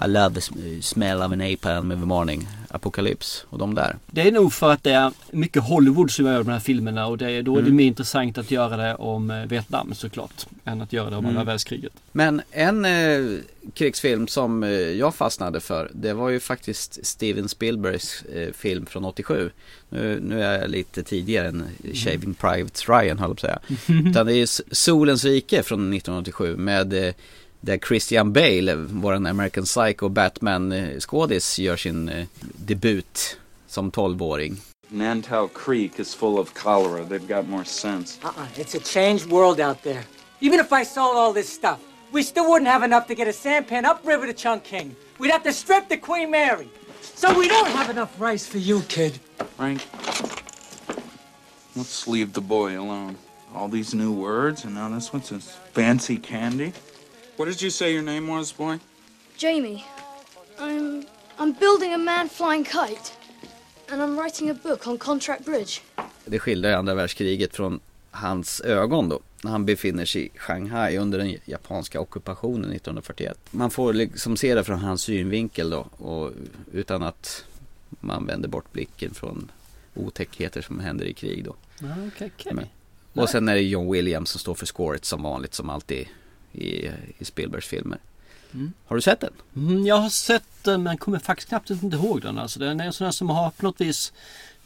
I 0.06 0.08
love 0.08 0.36
the 0.36 0.42
sm- 0.42 0.82
smell 0.82 1.18
of 1.22 1.32
an 1.32 1.38
napalm 1.40 1.92
every 1.92 2.06
morning. 2.06 2.48
Apocalypse 2.70 3.46
och 3.50 3.58
de 3.58 3.76
där. 3.76 3.96
Det 4.08 4.22
är 4.22 4.32
nog 4.32 4.54
för 4.54 4.72
att 4.72 4.84
det 4.84 4.92
är 4.92 5.12
mycket 5.32 5.64
Hollywood 5.64 6.12
som 6.12 6.26
gör 6.26 6.38
de 6.44 6.48
här 6.52 6.60
filmerna 6.60 7.08
och 7.08 7.18
det, 7.18 7.42
då 7.42 7.54
är 7.54 7.62
det 7.62 7.66
Mm. 7.68 7.76
mer 7.76 7.86
intressant 7.86 8.38
att 8.38 8.52
göra 8.52 8.78
det 8.78 8.96
om 8.96 9.32
eh, 9.32 9.46
Vietnam 9.46 9.94
såklart. 9.94 10.46
Än 10.66 10.82
att 10.82 10.94
göra 10.94 11.10
det 11.10 11.16
om 11.16 11.26
Mm. 11.26 11.38
andra 11.38 11.52
världskriget. 11.52 11.92
Men 12.12 12.42
en 12.52 12.86
eh, 12.86 13.40
krigsfilm 13.74 14.28
som 14.28 14.64
eh, 14.64 14.70
jag 14.72 15.16
fastnade 15.16 15.60
för 15.60 15.92
det 15.94 16.14
var 16.14 16.30
ju 16.30 16.40
faktiskt 16.40 17.06
Steven 17.06 17.50
Spielbergs 17.50 18.22
eh, 18.22 18.52
film 18.54 18.86
från 18.86 19.06
87. 19.06 19.50
Nu, 19.90 20.20
nu 20.24 20.44
är 20.44 20.60
jag 20.62 20.70
lite 20.70 21.04
tidigare 21.04 21.48
än 21.48 21.64
Shaving 21.94 22.34
Private 22.34 22.84
Ryan 22.92 23.20
höll 23.20 23.30
jag 23.30 23.38
på 23.42 23.48
att 23.48 23.62
säga. 23.88 24.04
Utan 24.10 24.26
det 24.26 24.34
är 24.34 24.74
Solens 24.76 25.24
rike 25.26 25.64
från 25.64 25.80
1987 25.94 26.56
med 26.58 26.94
eh, 27.08 27.14
där 27.62 27.78
Christian 27.88 28.34
Bale, 28.34 28.76
våran 28.76 29.26
American 29.26 29.64
Psycho 29.64 30.10
Batman 30.10 30.72
eh, 30.72 31.00
skådis 31.00 31.60
gör 31.60 31.78
sin 31.78 32.10
eh, 32.10 32.28
debut 32.40 33.38
som 33.68 33.92
12-åring. 33.92 34.62
Nantou 34.90 35.48
Creek 35.48 36.00
is 36.00 36.16
full 36.16 36.40
of 36.40 36.54
cholera. 36.54 37.04
They've 37.04 37.36
got 37.36 37.50
more 37.50 37.66
sense. 37.66 38.20
Uh-uh. 38.24 38.48
It's 38.56 38.76
a 38.76 38.80
changed 38.80 39.26
world 39.30 39.60
out 39.60 39.84
there. 39.84 40.04
Even 40.40 40.60
if 40.60 40.72
I 40.72 40.86
sold 40.86 41.18
all 41.18 41.34
this 41.34 41.50
stuff, 41.50 41.80
we 42.12 42.24
still 42.24 42.50
wouldn't 42.50 42.72
have 42.72 42.84
enough 42.84 43.08
to 43.08 43.16
get 43.16 43.28
a 43.28 43.34
sampan 43.34 43.86
upriver 43.86 44.28
to 44.28 44.34
Chungking. 44.34 44.96
We'd 45.20 45.32
have 45.32 45.44
to 45.44 45.54
strip 45.54 45.90
the 45.90 45.98
Queen 45.98 46.32
Mary. 46.32 46.70
So 47.02 47.38
we 47.38 47.48
don't 47.48 47.70
have 47.72 47.90
enough 47.90 48.20
rice 48.22 48.46
for 48.48 48.60
you, 48.60 48.82
kid. 48.82 49.20
Frank, 49.58 49.82
let's 51.76 52.08
leave 52.08 52.34
the 52.34 52.42
boy 52.42 52.80
alone. 52.80 53.18
All 53.56 53.68
these 53.68 53.94
new 53.94 54.14
words, 54.14 54.66
and 54.66 54.76
now 54.76 54.90
this 54.90 55.12
one's 55.12 55.30
this 55.30 55.58
fancy 55.74 56.18
candy. 56.18 56.74
What 57.38 57.46
did 57.48 57.62
you 57.62 57.72
say 57.72 57.94
your 57.94 58.04
name 58.04 58.28
was, 58.38 58.58
boy? 58.58 58.80
Jamie, 59.38 59.84
I'm 60.60 61.06
I'm 61.40 61.54
building 61.60 61.94
a 61.94 61.98
man-flying 61.98 62.64
kite, 62.66 63.14
and 63.92 64.02
I'm 64.02 64.18
writing 64.24 64.50
a 64.50 64.54
book 64.64 64.88
on 64.88 64.98
Contract 64.98 65.46
Bridge. 65.46 65.82
Det 66.26 66.40
skildrar 66.40 66.72
andra 66.74 66.96
världskriget 66.96 67.56
från 67.56 67.80
hans 68.12 68.62
ögon 68.62 69.10
då. 69.10 69.20
När 69.44 69.52
han 69.52 69.66
befinner 69.66 70.06
sig 70.06 70.26
i 70.26 70.30
Shanghai 70.38 70.98
under 70.98 71.18
den 71.18 71.36
japanska 71.46 72.00
ockupationen 72.02 72.72
1941. 72.72 73.38
Man 73.52 73.72
får 73.72 73.94
liksom 73.94 74.38
se 74.38 74.56
det 74.56 74.64
från 74.64 74.80
hans 74.80 75.02
synvinkel 75.02 75.70
då. 75.70 75.80
Och 75.98 76.32
utan 76.74 77.04
att 77.04 77.46
man 77.90 78.26
vänder 78.28 78.50
bort 78.50 78.72
blicken 78.72 79.14
från 79.14 79.52
otäckheter 79.96 80.62
som 80.62 80.80
händer 80.80 81.06
i 81.06 81.14
krig 81.14 81.46
då. 81.46 81.56
Okej, 82.08 82.32
okej. 82.40 82.54
Men- 82.54 82.66
Och 83.24 83.30
sen 83.30 83.50
är 83.50 83.56
det 83.56 83.62
John 83.62 83.92
Williams 83.92 84.30
som 84.30 84.40
står 84.40 84.56
för 84.56 84.66
scoret 84.66 85.06
som 85.06 85.24
vanligt 85.24 85.54
som 85.54 85.70
alltid 85.70 86.08
i, 86.54 86.90
i 87.18 87.26
Spielbergs 87.26 87.66
filmer. 87.68 87.98
Mm. 88.54 88.74
Har 88.86 88.96
du 88.96 89.02
sett 89.02 89.20
den? 89.20 89.34
Mm, 89.56 89.86
jag 89.86 89.96
har 89.96 90.10
sett 90.10 90.44
den 90.64 90.84
men 90.84 90.98
kommer 90.98 91.20
faktiskt 91.20 91.50
knappt 91.50 91.70
inte 91.70 91.98
ihåg 91.98 92.22
den. 92.22 92.38
Alltså, 92.38 92.60
den 92.60 92.80
är 92.80 92.86
en 92.86 92.94
sån 92.94 93.06
här 93.06 93.12
som 93.12 93.30
har 93.30 93.50
på 93.50 93.66
något 93.66 93.82
vis 93.82 94.14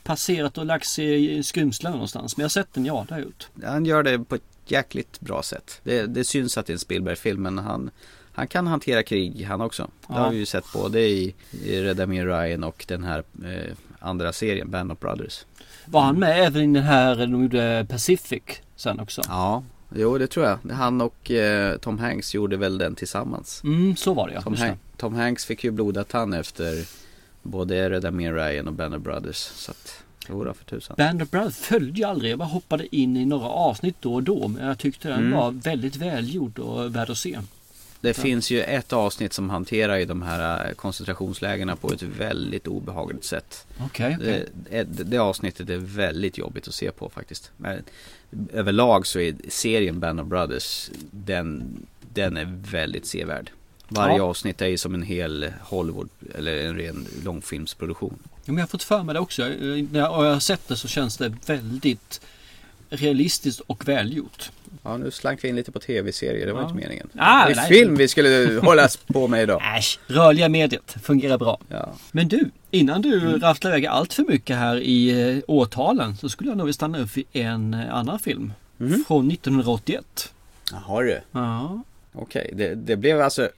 passerat 0.03 0.57
och 0.57 0.65
lagt 0.65 0.87
sig 0.87 1.37
i 1.37 1.43
skrymslen 1.43 1.91
någonstans. 1.91 2.37
Men 2.37 2.41
jag 2.41 2.45
har 2.45 2.49
sett 2.49 2.73
den, 2.73 2.85
ja 2.85 3.05
det 3.07 3.13
har 3.13 3.19
jag 3.19 3.25
gjort. 3.25 3.47
Han 3.63 3.85
gör 3.85 4.03
det 4.03 4.19
på 4.19 4.35
ett 4.35 4.41
jäkligt 4.65 5.19
bra 5.19 5.43
sätt. 5.43 5.79
Det, 5.83 6.05
det 6.05 6.23
syns 6.23 6.57
att 6.57 6.65
det 6.65 6.71
är 6.71 6.75
en 6.75 6.79
Spielberg-film 6.79 7.41
men 7.43 7.57
han, 7.57 7.91
han 8.33 8.47
kan 8.47 8.67
hantera 8.67 9.03
krig 9.03 9.45
han 9.45 9.61
också. 9.61 9.83
Det 9.83 10.13
Ja. 10.13 10.19
har 10.19 10.29
vi 10.31 10.37
ju 10.37 10.45
sett 10.45 10.65
både 10.73 10.99
i, 11.01 11.35
i 11.63 11.81
Rädda 11.81 12.05
Min 12.05 12.25
Ryan 12.25 12.63
och 12.63 12.85
den 12.87 13.03
här 13.03 13.23
eh, 13.45 13.75
andra 13.99 14.33
serien, 14.33 14.71
Band 14.71 14.91
of 14.91 14.99
Brothers. 14.99 15.45
Var 15.85 16.01
han 16.01 16.19
med 16.19 16.45
även 16.45 16.61
i 16.61 16.79
den 16.79 16.83
här 16.87 17.15
de 17.15 17.41
gjorde 17.43 17.85
Pacific 17.89 18.43
sen 18.75 18.99
också? 18.99 19.21
Ja, 19.27 19.63
jo 19.95 20.17
det 20.17 20.27
tror 20.27 20.45
jag. 20.45 20.71
Han 20.73 21.01
och 21.01 21.31
eh, 21.31 21.77
Tom 21.77 21.99
Hanks 21.99 22.33
gjorde 22.33 22.57
väl 22.57 22.77
den 22.77 22.95
tillsammans. 22.95 23.61
Mm, 23.63 23.95
så 23.95 24.13
var 24.13 24.27
det 24.27 24.33
ja. 24.33 24.41
Tom. 24.41 24.55
Han- 24.55 24.77
Tom 24.97 25.15
Hanks 25.15 25.45
fick 25.45 25.63
ju 25.63 25.71
blodad 25.71 26.07
tand 26.07 26.35
efter 26.35 26.85
både 27.43 27.89
Rädda 27.89 28.11
Min 28.11 28.33
Ryan 28.35 28.67
och 28.67 28.73
Band 28.73 28.95
of 28.95 29.01
Brothers. 29.01 29.35
Så 29.37 29.71
att 29.71 30.03
Jodå, 30.29 30.53
för 30.53 30.65
tusan. 30.65 30.95
Band 30.97 31.21
of 31.21 31.29
Brothers 31.29 31.55
följde 31.57 32.01
jag 32.01 32.09
aldrig. 32.09 32.31
Jag 32.31 32.39
bara 32.39 32.49
hoppade 32.49 32.95
in 32.95 33.17
i 33.17 33.25
några 33.25 33.47
avsnitt 33.47 33.95
då 33.99 34.13
och 34.13 34.23
då. 34.23 34.47
Men 34.47 34.67
jag 34.67 34.77
tyckte 34.77 35.07
den 35.07 35.19
Mm. 35.19 35.31
var 35.31 35.51
väldigt 35.51 35.95
välgjord 35.95 36.59
och 36.59 36.95
värd 36.95 37.09
att 37.09 37.17
se. 37.17 37.39
Det 38.01 38.13
finns 38.13 38.51
ju 38.51 38.61
ett 38.61 38.93
avsnitt 38.93 39.33
som 39.33 39.49
hanterar 39.49 39.95
ju 39.97 40.05
de 40.05 40.21
här 40.21 40.67
eh, 40.67 40.73
koncentrationslägena 40.73 41.75
på 41.75 41.93
ett 41.93 42.03
väldigt 42.03 42.67
obehagligt 42.67 43.23
sätt. 43.23 43.65
Okej, 43.79 44.15
okej. 44.19 44.45
Det, 44.69 44.83
det, 44.83 45.03
det 45.03 45.17
avsnittet 45.17 45.69
är 45.69 45.77
väldigt 45.77 46.37
jobbigt 46.37 46.67
att 46.67 46.73
se 46.73 46.91
på 46.91 47.09
faktiskt. 47.09 47.51
Men 47.57 47.83
överlag 48.53 49.07
så 49.07 49.19
är 49.19 49.35
serien 49.49 49.99
Band 49.99 50.19
of 50.19 50.27
Brothers, 50.27 50.89
den, 51.11 51.63
den 52.13 52.37
är 52.37 52.57
väldigt 52.71 53.05
sevärd. 53.05 53.51
Varje 53.87 54.17
Ja. 54.17 54.23
avsnitt 54.23 54.61
är 54.61 54.67
ju 54.67 54.77
som 54.77 54.93
en 54.93 55.03
hel 55.03 55.53
Hollywood 55.61 56.09
eller 56.35 56.57
en 56.57 56.75
ren 56.77 57.07
långfilmsproduktion. 57.23 58.17
Ja, 58.23 58.29
men 58.45 58.55
jag 58.55 58.61
har 58.63 58.67
fått 58.67 58.83
för 58.83 59.03
mig 59.03 59.13
det 59.13 59.19
också. 59.19 59.41
När 59.91 59.99
jag 59.99 60.09
har 60.11 60.39
sett 60.39 60.67
det 60.67 60.75
så 60.77 60.87
känns 60.87 61.17
det 61.17 61.33
väldigt 61.45 62.21
realistiskt 62.89 63.59
och 63.59 63.87
välgjort. 63.87 64.51
Ja, 64.83 64.97
nu 64.97 65.11
slank 65.11 65.43
vi 65.43 65.47
in 65.47 65.55
lite 65.55 65.71
på 65.71 65.79
tv-serier, 65.79 66.45
det 66.45 66.53
var 66.53 66.61
Ja. 66.61 66.65
inte 66.69 66.77
meningen. 66.79 67.09
Ah, 67.17 67.45
det 67.45 67.51
är 67.51 67.55
nej. 67.55 67.69
film 67.69 67.95
vi 67.95 68.07
skulle 68.07 68.59
hålla 68.63 68.87
på 69.07 69.27
med 69.27 69.43
idag. 69.43 69.61
Äsch, 69.77 69.99
rörliga 70.07 70.49
mediet 70.49 70.95
fungerar 71.03 71.37
bra. 71.37 71.59
Ja. 71.69 71.89
Men 72.11 72.27
du, 72.27 72.49
innan 72.71 73.01
du 73.01 73.19
Mm. 73.21 73.39
rafflar 73.39 73.71
iväg 73.71 73.85
allt 73.85 74.13
för 74.13 74.23
mycket 74.23 74.55
här 74.57 74.75
i 74.79 75.29
eh, 75.37 75.43
årtalen 75.47 76.17
så 76.17 76.29
skulle 76.29 76.49
jag 76.49 76.57
nog 76.57 76.65
vilja 76.65 76.73
stanna 76.73 76.99
upp 76.99 77.17
vid 77.17 77.25
en 77.31 77.73
eh, 77.73 77.95
annan 77.95 78.19
film. 78.19 78.53
Mhm. 78.77 79.03
Från 79.07 79.31
1981. 79.31 80.33
Jaha 80.71 81.01
du. 81.01 81.19
Ja. 81.31 81.83
Okej, 82.13 82.49
det, 82.53 82.75
det 82.75 82.95
blev 82.95 83.21
alltså 83.21 83.49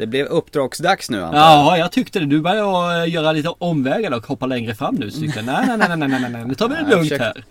Det 0.00 0.06
blev 0.06 0.26
uppdragsdags 0.26 1.10
nu 1.10 1.22
antar 1.22 1.38
jag. 1.38 1.46
Ja, 1.46 1.78
jag 1.78 1.92
tyckte 1.92 2.18
det. 2.20 2.26
Du 2.26 2.40
började 2.40 3.02
eh, 3.04 3.12
göra 3.14 3.32
lite 3.32 3.48
omvägar 3.48 4.12
och 4.16 4.26
hoppa 4.26 4.46
längre 4.46 4.74
fram 4.74 4.94
nu. 4.94 5.10
Så 5.10 5.20
tyckte 5.20 5.38
jag, 5.38 5.46
nej, 5.46 5.64
nej, 5.66 5.78
nej, 5.78 5.88
nej, 5.88 6.08
nej, 6.08 6.20
nej, 6.20 6.30
nej, 6.30 6.44
nu 6.44 6.54
tar 6.54 6.68
vi 6.68 6.74
det 6.74 6.80
Jag 6.90 6.90
lugnt 6.90 7.02
försökte- 7.02 7.24
här. 7.24 7.44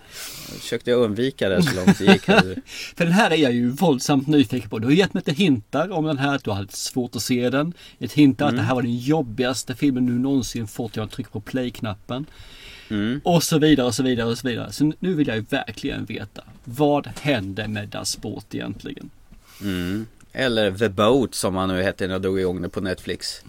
Jag 0.51 0.57
försökte 0.61 0.91
undvika 0.91 1.49
det 1.49 1.63
så 1.63 1.75
långt 1.75 1.97
det 1.97 2.05
gick. 2.05 2.23
För 2.95 3.03
den 3.05 3.11
här 3.13 3.31
är 3.31 3.35
jag 3.35 3.51
ju 3.53 3.69
våldsamt 3.69 4.27
nyfiken 4.27 4.69
på. 4.69 4.79
Du 4.79 4.85
har 4.87 4.91
gett 4.93 5.13
mig 5.13 5.23
lite 5.25 5.41
hintar 5.43 5.91
om 5.91 6.05
den 6.05 6.17
här, 6.17 6.35
att 6.35 6.43
du 6.43 6.51
har 6.51 6.61
lite 6.61 6.77
svårt 6.77 7.15
att 7.15 7.21
se 7.21 7.49
den. 7.49 7.73
Ett 7.99 8.13
hintar 8.13 8.45
att 8.45 8.51
Mm. 8.51 8.61
det 8.63 8.67
här 8.67 8.75
var 8.75 8.81
den 8.81 8.97
jobbigaste 8.97 9.75
filmen 9.75 10.05
du 10.05 10.13
någonsin 10.13 10.67
fått. 10.67 10.95
Jag 10.95 11.11
trycker 11.11 11.31
på 11.31 11.41
play-knappen. 11.41 12.25
Mm. 12.89 13.21
Och 13.23 13.43
så 13.43 13.59
vidare 13.59 13.87
och 13.87 13.95
så 13.95 14.03
vidare 14.03 14.27
och 14.27 14.37
så 14.37 14.47
vidare. 14.47 14.71
Så 14.71 14.91
nu 14.99 15.13
vill 15.13 15.27
jag 15.27 15.37
ju 15.37 15.45
verkligen 15.49 16.05
veta. 16.05 16.41
Vad 16.63 17.09
hände 17.21 17.67
med 17.67 17.87
Das 17.87 18.17
Boot 18.21 18.55
egentligen? 18.55 19.09
Mm. 19.61 20.05
Eller 20.33 20.71
The 20.71 20.89
Boat 20.89 21.35
som 21.35 21.55
han 21.55 21.69
nu 21.69 21.83
hette 21.83 22.07
när 22.07 22.13
jag 22.13 22.21
drog 22.21 22.39
igång 22.39 22.61
det 22.61 22.69
på 22.69 22.81
Netflix. 22.81 23.43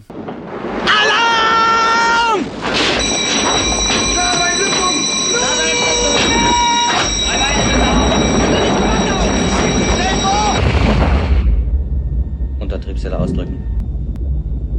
Untertriebszelle 12.59 13.17
ausdrücken. 13.17 13.57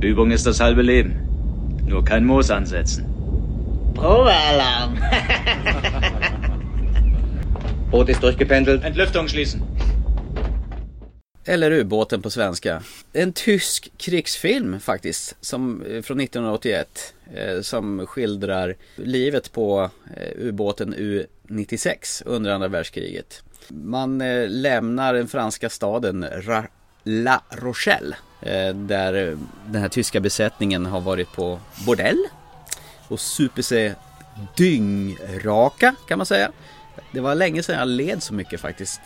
Übung 0.01 0.31
ist 0.33 0.47
das 0.47 0.61
halbe 0.61 0.83
Leben. 0.83 1.15
Nur 1.87 2.05
kein 2.05 2.25
Moos 2.25 2.51
ansetzen. 2.51 3.05
Probealarm. 3.95 4.99
Boot 7.91 8.09
ist 8.09 8.23
durchgependelt. 8.23 8.83
Entlüftung 8.85 9.29
schließen. 9.29 9.62
Eller 11.44 11.70
ubåten 11.72 12.22
på 12.22 12.31
svenska. 12.31 12.83
En 13.12 13.33
tysk 13.33 13.92
krigsfilm 13.96 14.81
faktiskt. 14.81 15.37
Som, 15.40 15.83
eh, 15.83 16.02
från 16.02 16.20
1981. 16.20 17.14
Eh, 17.35 17.61
som 17.61 18.07
skildrar 18.07 18.74
livet 18.96 19.52
på 19.52 19.90
eh, 20.16 20.33
ubåten 20.46 20.94
U96 20.94 22.22
under 22.26 22.50
andra 22.50 22.68
världskriget. 22.68 23.42
Man 23.68 24.20
eh, 24.20 24.48
lämnar 24.48 25.14
den 25.14 25.28
franska 25.28 25.70
staden 25.70 26.24
Ra- 26.24 26.66
La 27.05 27.42
Rochelle. 27.50 28.16
Eh, 28.42 28.74
där 28.74 29.28
eh, 29.28 29.38
den 29.66 29.83
här 29.83 29.88
tyska 29.88 30.20
besättningen 30.20 30.87
har 30.87 31.00
varit 31.00 31.33
på 31.33 31.61
bordell. 31.87 32.18
Och 33.09 33.20
super 33.20 33.62
sig 33.62 33.94
dyngraka 34.57 35.94
kan 36.09 36.18
man 36.18 36.26
säga. 36.26 36.52
Det 37.12 37.20
var 37.20 37.35
länge 37.35 37.62
sedan 37.62 37.78
jag 37.78 37.88
led 37.88 38.22
så 38.22 38.35
mycket 38.35 38.61
faktiskt 38.61 39.00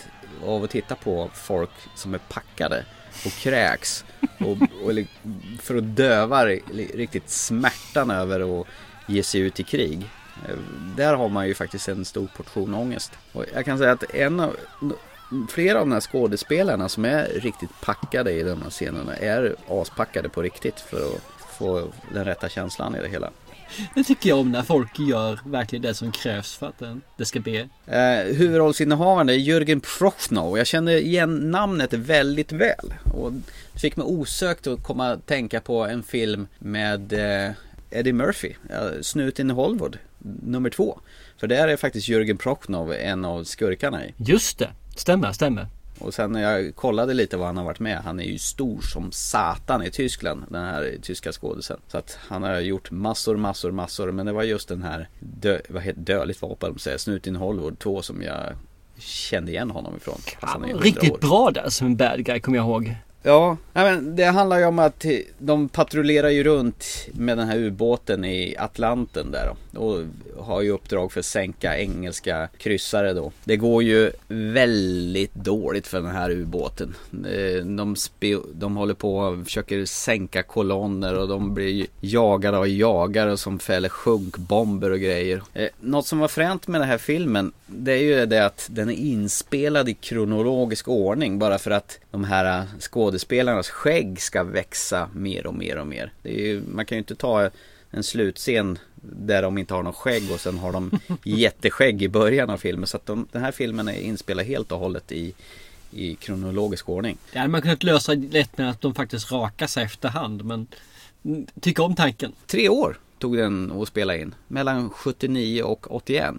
av 0.44 0.64
att 0.64 0.70
titta 0.70 0.94
på 0.94 1.30
folk 1.34 1.70
som 1.94 2.14
är 2.14 2.18
packade 2.18 2.84
och 3.26 3.32
kräks. 3.32 4.04
Och, 4.38 4.56
och 4.84 4.92
för 5.60 5.76
att 5.76 5.96
döva 5.96 6.46
riktigt 6.94 7.30
smärtan 7.30 8.10
över 8.10 8.60
att 8.60 8.66
ge 9.06 9.22
sig 9.22 9.40
ut 9.40 9.60
i 9.60 9.62
krig. 9.62 10.10
Eh, 10.48 10.56
där 10.96 11.14
har 11.14 11.28
man 11.28 11.48
ju 11.48 11.54
faktiskt 11.54 11.88
en 11.88 12.04
stor 12.04 12.28
portion 12.36 12.74
ångest. 12.74 13.12
Och 13.32 13.44
jag 13.54 13.64
kan 13.64 13.78
säga 13.78 13.92
att 13.92 14.14
en 14.14 14.40
av, 14.40 14.56
flera 15.50 15.80
av 15.80 15.86
de 15.86 15.92
här 15.92 16.00
skådespelarna 16.00 16.88
som 16.88 17.04
är 17.04 17.24
riktigt 17.24 17.70
packade 17.80 18.32
i 18.32 18.42
de 18.42 18.62
här 18.62 18.70
scenerna 18.70 19.16
är 19.16 19.56
aspackade 19.68 20.28
på 20.28 20.42
riktigt 20.42 20.80
för 20.80 21.14
att 21.14 21.20
få 21.58 21.88
den 22.14 22.24
rätta 22.24 22.48
känslan 22.48 22.96
i 22.96 23.00
det 23.00 23.08
hela. 23.08 23.30
Det 23.94 24.04
tycker 24.04 24.28
jag 24.28 24.38
om 24.38 24.52
när 24.52 24.62
folk 24.62 24.98
gör 24.98 25.40
verkligen 25.44 25.82
det 25.82 25.94
som 25.94 26.12
krävs 26.12 26.56
för 26.56 26.66
att 26.66 26.78
den- 26.78 27.02
det 27.16 27.24
ska 27.24 27.40
bli. 27.40 27.68
Eh, 27.86 28.34
huvudrollsinnehavaren 28.36 29.28
är 29.28 29.32
Jürgen 29.34 29.80
Prochnow. 29.98 30.58
Jag 30.58 30.66
känner 30.66 30.92
igen 30.96 31.50
namnet 31.50 31.92
väldigt 31.92 32.52
väl. 32.52 32.94
Och 33.14 33.32
det 33.72 33.78
fick 33.80 33.96
mig 33.96 34.04
osökt 34.06 34.66
att 34.66 34.82
komma 34.82 35.10
att 35.12 35.26
tänka 35.26 35.60
på 35.60 35.86
en 35.86 36.02
film 36.02 36.46
med 36.58 37.12
eh, 37.12 37.50
Eddie 37.90 38.12
Murphy, 38.12 38.52
eh, 38.70 39.00
Snuten 39.02 39.50
i 39.50 39.52
Hollywood, 39.52 39.98
nummer 40.42 40.70
två. 40.70 41.00
För 41.40 41.46
där 41.46 41.68
är 41.68 41.76
faktiskt 41.76 42.08
Jürgen 42.08 42.36
Prochnow 42.36 42.92
en 42.92 43.24
av 43.24 43.44
skurkarna 43.44 44.04
i. 44.06 44.14
Just 44.16 44.58
det, 44.58 44.70
stämmer, 44.96 45.32
stämmer. 45.32 45.66
Och 45.98 46.14
sen 46.14 46.32
när 46.32 46.42
jag 46.42 46.76
kollade 46.76 47.14
lite 47.14 47.36
vad 47.36 47.46
han 47.46 47.56
har 47.56 47.64
varit 47.64 47.80
med, 47.80 47.98
han 47.98 48.20
är 48.20 48.24
ju 48.24 48.38
stor 48.38 48.80
som 48.80 49.12
satan 49.12 49.82
i 49.82 49.90
Tyskland, 49.90 50.44
den 50.48 50.64
här 50.64 50.96
tyska 51.02 51.32
skådisen. 51.32 51.80
Så 51.88 51.98
att 51.98 52.18
han 52.28 52.42
har 52.42 52.60
gjort 52.60 52.90
massor, 52.90 53.36
massor, 53.36 53.70
massor. 53.70 54.12
Men 54.12 54.26
det 54.26 54.32
var 54.32 54.42
just 54.42 54.68
den 54.68 54.82
här, 54.82 55.08
dö, 55.20 55.60
vad 55.68 55.82
heter 55.82 56.00
dödligt 56.00 56.42
vapen, 56.42 56.72
de 56.72 56.78
säger, 56.78 56.98
Snuten 56.98 57.36
i 57.36 57.38
Hollywood 57.38 57.78
2 57.78 58.02
som 58.02 58.22
jag 58.22 58.52
kände 58.98 59.52
igen 59.52 59.70
honom 59.70 59.96
ifrån. 59.96 60.18
100 60.42 60.68
Riktigt 60.80 61.12
år. 61.12 61.18
bra 61.18 61.50
där 61.50 61.70
som 61.70 61.86
en 61.86 61.96
bad 61.96 62.24
guy 62.24 62.40
kommer 62.40 62.58
jag 62.58 62.66
ihåg. 62.66 62.96
Ja, 63.26 63.56
men 63.72 64.16
det 64.16 64.24
handlar 64.24 64.58
ju 64.58 64.64
om 64.64 64.78
att 64.78 65.04
de 65.38 65.68
patrullerar 65.68 66.28
ju 66.28 66.44
runt 66.44 66.84
med 67.12 67.38
den 67.38 67.48
här 67.48 67.58
ubåten 67.58 68.24
i 68.24 68.56
Atlanten 68.58 69.30
där 69.30 69.54
då, 69.72 69.80
och 69.80 70.04
har 70.44 70.62
ju 70.62 70.70
uppdrag 70.70 71.12
för 71.12 71.20
att 71.20 71.26
sänka 71.26 71.78
engelska 71.78 72.48
kryssare 72.58 73.12
då. 73.12 73.32
Det 73.44 73.56
går 73.56 73.82
ju 73.82 74.12
väldigt 74.28 75.34
dåligt 75.34 75.86
för 75.86 76.00
den 76.00 76.10
här 76.10 76.30
ubåten. 76.30 76.94
Eh, 77.10 77.64
de, 77.64 77.96
de 78.54 78.76
håller 78.76 78.94
på 78.94 79.16
och 79.16 79.44
försöker 79.44 79.84
sänka 79.84 80.42
kolonner 80.42 81.18
och 81.18 81.28
de 81.28 81.54
blir 81.54 81.86
jagade 82.00 82.58
av 82.58 82.68
jagare 82.68 83.36
som 83.36 83.58
fäller 83.58 83.88
sjunkbomber 83.88 84.90
och 84.90 85.00
grejer. 85.00 85.42
Eh, 85.54 85.68
något 85.80 86.06
som 86.06 86.18
var 86.18 86.28
fränt 86.28 86.68
med 86.68 86.80
den 86.80 86.88
här 86.88 86.98
filmen 86.98 87.52
det 87.66 87.92
är 87.92 88.02
ju 88.02 88.26
det 88.26 88.46
att 88.46 88.66
den 88.70 88.90
är 88.90 88.94
inspelad 88.94 89.88
i 89.88 89.94
kronologisk 89.94 90.88
ordning 90.88 91.38
bara 91.38 91.58
för 91.58 91.70
att 91.70 91.98
de 92.10 92.24
här 92.24 92.58
eh, 92.58 92.64
skådespelarnas 93.16 93.70
skägg 93.70 94.20
ska 94.20 94.44
växa 94.44 95.08
mer 95.12 95.46
och 95.46 95.54
mer 95.54 95.78
och 95.78 95.86
mer. 95.86 96.12
Ju, 96.22 96.62
man 96.68 96.86
kan 96.86 96.96
ju 96.96 96.98
inte 96.98 97.14
ta 97.14 97.50
en 97.90 98.02
slutscen 98.02 98.78
där 99.02 99.42
de 99.42 99.58
inte 99.58 99.74
har 99.74 99.82
någon 99.82 99.92
skägg 99.92 100.30
och 100.32 100.40
sen 100.40 100.58
har 100.58 100.72
de 100.72 100.90
jätteskägg 101.24 102.02
i 102.02 102.08
början 102.08 102.50
av 102.50 102.58
filmen. 102.58 102.86
Så 102.86 102.96
att 102.96 103.06
de, 103.06 103.26
den 103.32 103.42
här 103.42 103.52
filmen 103.52 103.88
är 103.88 104.00
inspelad 104.00 104.46
helt 104.46 104.72
och 104.72 104.78
hållet 104.78 105.12
i, 105.12 105.34
i 105.90 106.14
kronologisk 106.14 106.88
ordning. 106.88 107.18
Det 107.32 107.38
hade 107.38 107.50
man 107.50 107.62
kunnat 107.62 107.82
lösa 107.82 108.14
lätt 108.14 108.58
med 108.58 108.70
att 108.70 108.80
de 108.80 108.94
faktiskt 108.94 109.32
rakar 109.32 109.66
sig 109.66 109.84
efterhand. 109.84 110.44
Men 110.44 110.66
tycker 111.60 111.82
om 111.82 111.94
tanken. 111.94 112.32
Tre 112.46 112.68
år 112.68 112.98
tog 113.18 113.36
den 113.36 113.72
att 113.72 113.88
spela 113.88 114.16
in. 114.16 114.34
Mellan 114.48 114.90
79 114.90 115.62
och 115.62 115.94
81. 115.94 116.34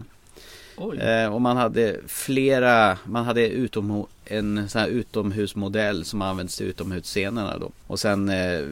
Eh, 0.78 1.34
och 1.34 1.42
man 1.42 1.58
hade 1.58 2.00
flera, 2.08 2.98
man 3.04 3.26
hade 3.26 3.50
utom, 3.50 4.08
en 4.26 4.70
sån 4.70 4.82
här 4.82 4.88
utomhusmodell 4.88 6.06
som 6.06 6.22
används 6.22 6.58
till 6.58 6.66
utomhusscenerna 6.66 7.58
då. 7.58 7.72
Och 7.88 8.00
sen 8.00 8.30
eh, 8.30 8.66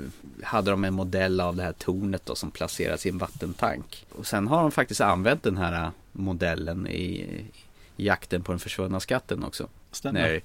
hade 0.44 0.72
de 0.72 0.84
en 0.84 0.94
modell 0.94 1.40
av 1.42 1.56
det 1.56 1.64
här 1.64 1.72
tornet 1.72 2.26
då 2.26 2.36
som 2.36 2.52
placeras 2.52 3.06
i 3.06 3.10
en 3.10 3.18
vattentank. 3.18 4.06
Och 4.12 4.28
sen 4.28 4.48
har 4.48 4.62
de 4.62 4.72
faktiskt 4.72 5.02
använt 5.02 5.44
den 5.44 5.58
här 5.58 5.92
modellen 6.12 6.88
i, 6.88 7.28
i 7.98 8.06
jakten 8.06 8.44
på 8.44 8.52
den 8.52 8.60
försvunna 8.60 9.00
skatten 9.00 9.44
också. 9.44 9.68
Stämmer. 9.92 10.22
När 10.22 10.42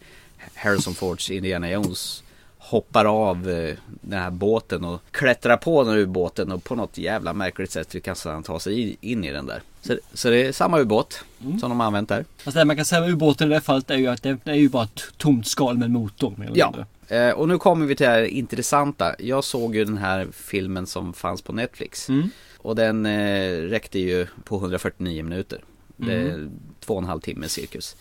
Harrison 0.55 0.95
Fords 0.95 1.31
Indiana 1.31 1.71
Jones 1.71 2.23
hoppar 2.63 3.05
av 3.05 3.51
eh, 3.51 3.75
den 3.87 4.19
här 4.23 4.31
båten 4.31 4.85
och 4.85 5.01
klättrar 5.11 5.57
på 5.57 5.83
den 5.85 5.93
här 5.93 5.99
ubåten 6.01 6.53
och 6.53 6.65
på 6.65 6.75
något 6.75 6.99
jävla 6.99 7.33
märkligt 7.33 7.71
sätt 7.71 7.95
lyckas 7.95 8.25
han 8.25 8.43
ta 8.43 8.61
sig 8.61 8.97
in 9.01 9.25
i 9.25 9.31
den 9.33 9.47
där. 9.47 9.63
Så, 9.83 9.97
så 10.15 10.31
det 10.31 10.47
är 10.47 10.53
samma 10.53 10.79
ubåt 10.81 11.25
som 11.61 11.71
de 11.71 11.81
har 11.81 11.87
använt 11.87 12.09
där. 12.09 12.25
Alltså 12.45 12.59
det 12.59 12.65
man 12.65 12.77
kan 12.77 12.85
säga 12.85 13.01
med 13.01 13.11
ubåten 13.11 13.47
i 13.47 13.49
det 13.49 13.55
här 13.55 13.61
fallet 13.61 13.91
är 13.91 13.97
ju 13.97 14.07
att 14.07 14.23
det 14.23 14.39
är 14.45 14.55
ju 14.55 14.69
bara 14.69 14.85
ett 14.85 15.01
tomt 15.17 15.47
skal 15.47 15.79
med 15.79 15.91
motor. 15.91 16.35
Eller 16.47 16.59
Ja, 16.59 16.75
eh, 17.17 17.31
och 17.31 17.49
nu 17.49 17.59
kommer 17.59 17.87
vi 17.87 17.97
till 17.97 18.07
det 18.07 18.13
här 18.13 18.23
intressanta. 18.23 19.15
Jag 19.19 19.45
såg 19.45 19.77
ju 19.77 19.85
den 19.85 19.99
här 19.99 20.29
filmen 20.33 20.87
som 20.87 21.13
fanns 21.13 21.43
på 21.43 21.53
Netflix. 21.53 22.09
Mm. 22.09 22.31
Och 22.59 22.77
den 22.77 23.07
eh, 23.07 23.51
räckte 23.63 23.99
ju 23.99 24.27
på 24.45 24.57
149 24.57 25.23
minuter. 25.25 25.61
Det 25.97 26.13
är 26.15 26.21
Mm. 26.35 26.51
två 26.81 26.95
och 26.95 27.03
en 27.03 27.09
halv 27.09 27.21
timme 27.21 27.49
cirkus. 27.49 27.97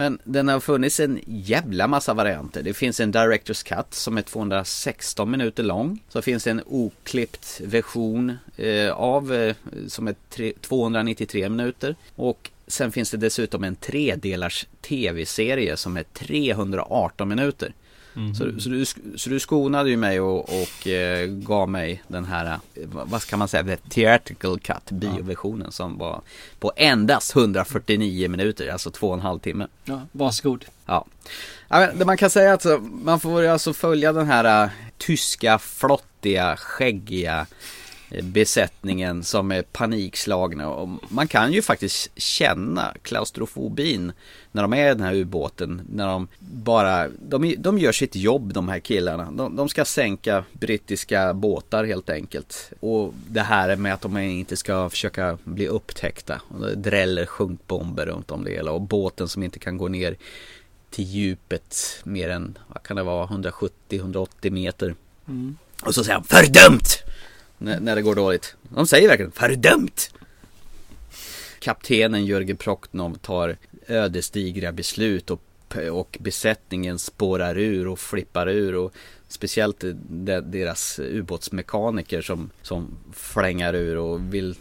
Men 0.00 0.18
den 0.24 0.48
har 0.48 0.60
funnits 0.60 1.00
en 1.00 1.20
jävla 1.26 1.86
massa 1.86 2.14
varianter. 2.14 2.62
Det 2.62 2.74
finns 2.74 3.00
en 3.00 3.10
Directors 3.10 3.62
Cut 3.62 3.94
som 3.94 4.18
är 4.18 4.22
216 4.22 5.30
minuter 5.30 5.62
lång. 5.62 6.02
Så 6.08 6.22
finns 6.22 6.44
det 6.44 6.50
en 6.50 6.62
oklippt 6.66 7.60
version 7.64 8.36
eh, 8.56 8.90
av 8.90 9.34
eh, 9.34 9.54
som 9.88 10.08
är 10.08 10.14
tre, 10.28 10.52
293 10.60 11.48
minuter. 11.48 11.96
Och 12.16 12.50
sen 12.66 12.92
finns 12.92 13.10
det 13.10 13.16
dessutom 13.16 13.64
en 13.64 13.76
tredelars 13.76 14.66
tv-serie 14.80 15.76
som 15.76 15.96
är 15.96 16.02
318 16.02 17.28
minuter. 17.28 17.72
Mhm. 18.18 18.34
Så, 18.34 18.60
så, 18.60 18.68
du, 18.68 18.84
så 19.16 19.30
du 19.30 19.40
skonade 19.40 19.90
ju 19.90 19.96
mig 19.96 20.20
och, 20.20 20.48
och 20.62 20.86
eh, 20.86 21.26
gav 21.26 21.68
mig 21.68 22.02
den 22.08 22.24
här, 22.24 22.58
eh, 22.74 22.82
vad 22.90 23.22
ska 23.22 23.36
man 23.36 23.48
säga, 23.48 23.64
the 23.64 23.76
theatrical 23.76 24.58
cut, 24.58 24.90
bioversionen 24.90 25.72
som 25.72 25.98
var 25.98 26.22
på 26.58 26.72
endast 26.76 27.36
149 27.36 28.28
minuter, 28.28 28.68
alltså 28.68 28.90
två 28.90 29.08
och 29.08 29.14
en 29.14 29.20
halv 29.20 29.38
timme. 29.38 29.66
Ja, 29.84 30.06
varsågod. 30.12 30.64
Ja. 30.86 31.06
ja 31.68 31.92
det 31.92 32.04
man 32.04 32.16
kan 32.16 32.30
säga 32.30 32.52
alltså, 32.52 32.78
man 32.78 33.20
får 33.20 33.42
alltså 33.42 33.72
följa 33.72 34.12
den 34.12 34.26
här 34.26 34.64
uh, 34.64 34.70
tyska, 34.98 35.58
flottiga, 35.58 36.56
skäggiga 36.56 37.38
eh, 37.40 37.46
besättningen 38.22 39.24
som 39.24 39.52
är 39.52 39.62
panikslagna 39.62 40.70
och 40.70 40.88
man 41.08 41.28
kan 41.28 41.52
ju 41.52 41.62
faktiskt 41.62 42.10
känna 42.16 42.94
klaustrofobin 43.02 44.12
när 44.52 44.62
de 44.62 44.72
är 44.72 44.86
i 44.86 44.94
den 44.94 45.00
här 45.00 45.14
ubåten 45.14 45.82
när 45.92 46.06
de 46.06 46.28
bara 46.38 47.08
de, 47.08 47.54
de 47.58 47.78
gör 47.78 47.92
sitt 47.92 48.16
jobb 48.16 48.52
de 48.52 48.68
här 48.68 48.78
killarna 48.78 49.30
de, 49.30 49.56
de 49.56 49.68
ska 49.68 49.84
sänka 49.84 50.44
brittiska 50.52 51.34
båtar 51.34 51.84
helt 51.84 52.10
enkelt 52.10 52.72
och 52.80 53.14
det 53.28 53.40
här 53.40 53.76
med 53.76 53.94
att 53.94 54.00
de 54.00 54.18
inte 54.18 54.56
ska 54.56 54.90
försöka 54.90 55.38
bli 55.44 55.68
upptäckta 55.68 56.40
och 56.48 56.60
det 56.60 56.74
dräller 56.74 57.26
sjunkbomber 57.26 58.06
runt 58.06 58.30
om 58.30 58.44
det 58.44 58.50
hela 58.50 58.72
och 58.72 58.80
båten 58.80 59.28
som 59.28 59.42
inte 59.42 59.58
kan 59.58 59.78
gå 59.78 59.88
ner 59.88 60.16
till 60.90 61.04
djupet 61.04 62.00
mer 62.04 62.30
än, 62.30 62.58
vad 62.66 62.82
kan 62.82 62.96
det 62.96 63.02
vara, 63.02 63.26
170-180 63.26 64.50
meter. 64.50 64.94
Mm. 65.28 65.56
Och 65.82 65.94
så 65.94 66.04
säger 66.04 66.14
han 66.14 66.24
fördömt! 66.24 67.07
När, 67.58 67.80
när 67.80 67.96
det 67.96 68.02
går 68.02 68.14
dåligt. 68.14 68.56
De 68.68 68.86
säger 68.86 69.08
verkligen 69.08 69.32
fördömt! 69.32 70.10
Kaptenen 71.58 72.26
Jörgen 72.26 72.56
Proktnov 72.56 73.14
tar 73.14 73.56
ödesdigra 73.86 74.72
beslut 74.72 75.30
och, 75.30 75.42
och 75.92 76.18
besättningen 76.20 76.98
spårar 76.98 77.58
ur 77.58 77.88
och 77.88 77.98
flippar 77.98 78.48
ur 78.48 78.74
och 78.74 78.92
speciellt 79.28 79.84
de, 80.08 80.40
deras 80.40 80.98
ubåtsmekaniker 80.98 82.22
som, 82.22 82.50
som 82.62 82.98
flängar 83.12 83.74
ur 83.74 83.96
och 83.96 84.34
vill 84.34 84.54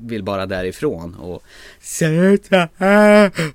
vill 0.00 0.22
bara 0.22 0.46
därifrån 0.46 1.14
och 1.14 1.42
Sluta! 1.80 2.68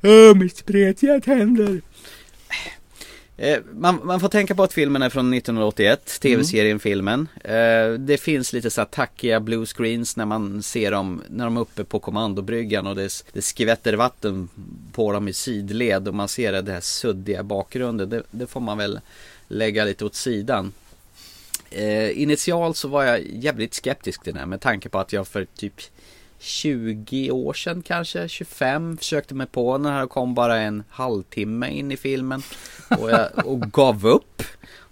oh, 0.03 0.35
mitt 0.35 0.57
spretiga 0.57 1.19
tänder! 1.19 1.81
Eh, 3.41 3.59
Man, 3.73 3.99
man 4.03 4.19
får 4.19 4.29
tänka 4.29 4.55
på 4.55 4.63
att 4.63 4.73
filmen 4.73 5.01
är 5.01 5.09
från 5.09 5.33
1981, 5.33 6.19
tv-serien 6.21 6.79
filmen. 6.79 7.27
Eh, 7.43 7.91
det 7.99 8.17
finns 8.17 8.53
lite 8.53 8.69
så 8.69 8.81
här 8.81 8.85
tackiga 8.85 9.39
blue 9.39 9.65
screens 9.65 10.15
när 10.15 10.25
man 10.25 10.63
ser 10.63 10.91
dem 10.91 11.23
när 11.29 11.45
de 11.45 11.57
är 11.57 11.61
uppe 11.61 11.83
på 11.83 11.99
kommandobryggan 11.99 12.87
och 12.87 12.95
det, 12.95 13.23
det 13.33 13.41
skvätter 13.41 13.93
vatten 13.93 14.49
på 14.91 15.11
dem 15.11 15.27
i 15.27 15.33
sidled 15.33 16.07
och 16.07 16.13
man 16.13 16.27
ser 16.27 16.61
det 16.61 16.71
här 16.71 16.81
suddiga 16.81 17.43
bakgrunden. 17.43 18.09
Det, 18.09 18.23
det 18.31 18.47
får 18.47 18.59
man 18.59 18.77
väl 18.77 18.99
lägga 19.47 19.85
lite 19.85 20.05
åt 20.05 20.15
sidan. 20.15 20.73
Eh, 21.71 22.21
initialt 22.21 22.77
så 22.77 22.87
var 22.87 23.03
jag 23.03 23.21
jävligt 23.21 23.73
skeptisk 23.73 24.23
till 24.23 24.33
den 24.33 24.39
här 24.39 24.47
med 24.47 24.61
tanke 24.61 24.89
på 24.89 24.99
att 24.99 25.13
jag 25.13 25.27
för 25.27 25.45
typ 25.45 25.81
20 26.39 27.31
år 27.31 27.53
sedan 27.53 27.81
kanske, 27.81 28.27
25 28.27 28.97
försökte 28.97 29.35
mig 29.35 29.47
på 29.47 29.77
den 29.77 29.85
här 29.85 30.03
och 30.03 30.09
kom 30.09 30.33
bara 30.33 30.57
en 30.57 30.83
halvtimme 30.89 31.69
in 31.69 31.91
i 31.91 31.97
filmen 31.97 32.41
och, 32.99 33.11
jag, 33.11 33.45
och 33.45 33.61
gav 33.61 34.07
upp 34.07 34.43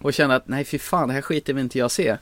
och 0.01 0.13
kände 0.13 0.35
att 0.35 0.47
nej 0.47 0.65
fy 0.65 0.79
fan 0.79 1.07
det 1.07 1.13
här 1.13 1.21
skiter 1.21 1.53
vill 1.53 1.63
inte 1.63 1.79
jag 1.79 1.91
se. 1.91 2.17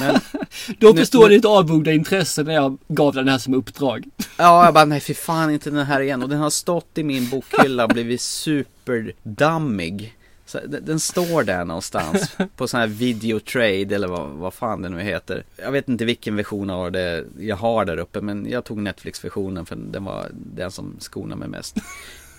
Men, 0.00 0.20
Då 0.78 0.94
förstår 0.94 1.28
nu- 1.28 1.34
ditt 1.34 1.44
avbogda 1.44 1.92
intresse 1.92 2.42
när 2.42 2.54
jag 2.54 2.78
gav 2.88 3.14
den 3.14 3.28
här 3.28 3.38
som 3.38 3.54
uppdrag. 3.54 4.04
Ja, 4.36 4.64
jag 4.64 4.74
bara 4.74 4.84
nej 4.84 5.00
fy 5.00 5.14
fan 5.14 5.50
inte 5.50 5.70
den 5.70 5.86
här 5.86 6.00
igen 6.00 6.22
och 6.22 6.28
den 6.28 6.38
har 6.38 6.50
stått 6.50 6.98
i 6.98 7.02
min 7.02 7.28
bokhylla 7.30 7.84
och 7.84 7.90
blivit 7.90 8.20
superdammig. 8.20 10.14
Så 10.48 10.58
den, 10.66 10.84
den 10.84 11.00
står 11.00 11.42
där 11.42 11.64
någonstans 11.64 12.36
på 12.56 12.68
sån 12.68 12.80
här 12.80 12.86
videotrade 12.86 13.94
eller 13.94 14.08
vad, 14.08 14.28
vad 14.30 14.54
fan 14.54 14.82
det 14.82 14.88
nu 14.88 15.00
heter. 15.02 15.44
Jag 15.56 15.72
vet 15.72 15.88
inte 15.88 16.04
vilken 16.04 16.36
version 16.36 16.70
av 16.70 16.92
det 16.92 17.24
jag 17.38 17.56
har 17.56 17.84
där 17.84 17.96
uppe 17.96 18.20
men 18.20 18.50
jag 18.50 18.64
tog 18.64 18.78
Netflix-versionen 18.78 19.66
för 19.66 19.76
den 19.76 20.04
var 20.04 20.26
den 20.32 20.70
som 20.70 20.96
skonar 20.98 21.36
mig 21.36 21.48
mest. 21.48 21.76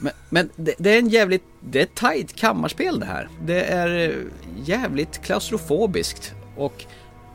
Men, 0.02 0.13
men 0.30 0.50
det, 0.56 0.76
det 0.78 0.89
är 0.95 1.00
en 1.00 1.10
jävligt, 1.10 1.43
det 1.69 1.80
är 1.80 1.84
ett 1.84 1.95
tight 1.95 2.36
kammarspel 2.36 3.00
det 3.00 3.06
här. 3.06 3.30
Det 3.45 3.63
är 3.63 4.15
jävligt 4.65 5.22
klaustrofobiskt 5.22 6.34
och 6.56 6.86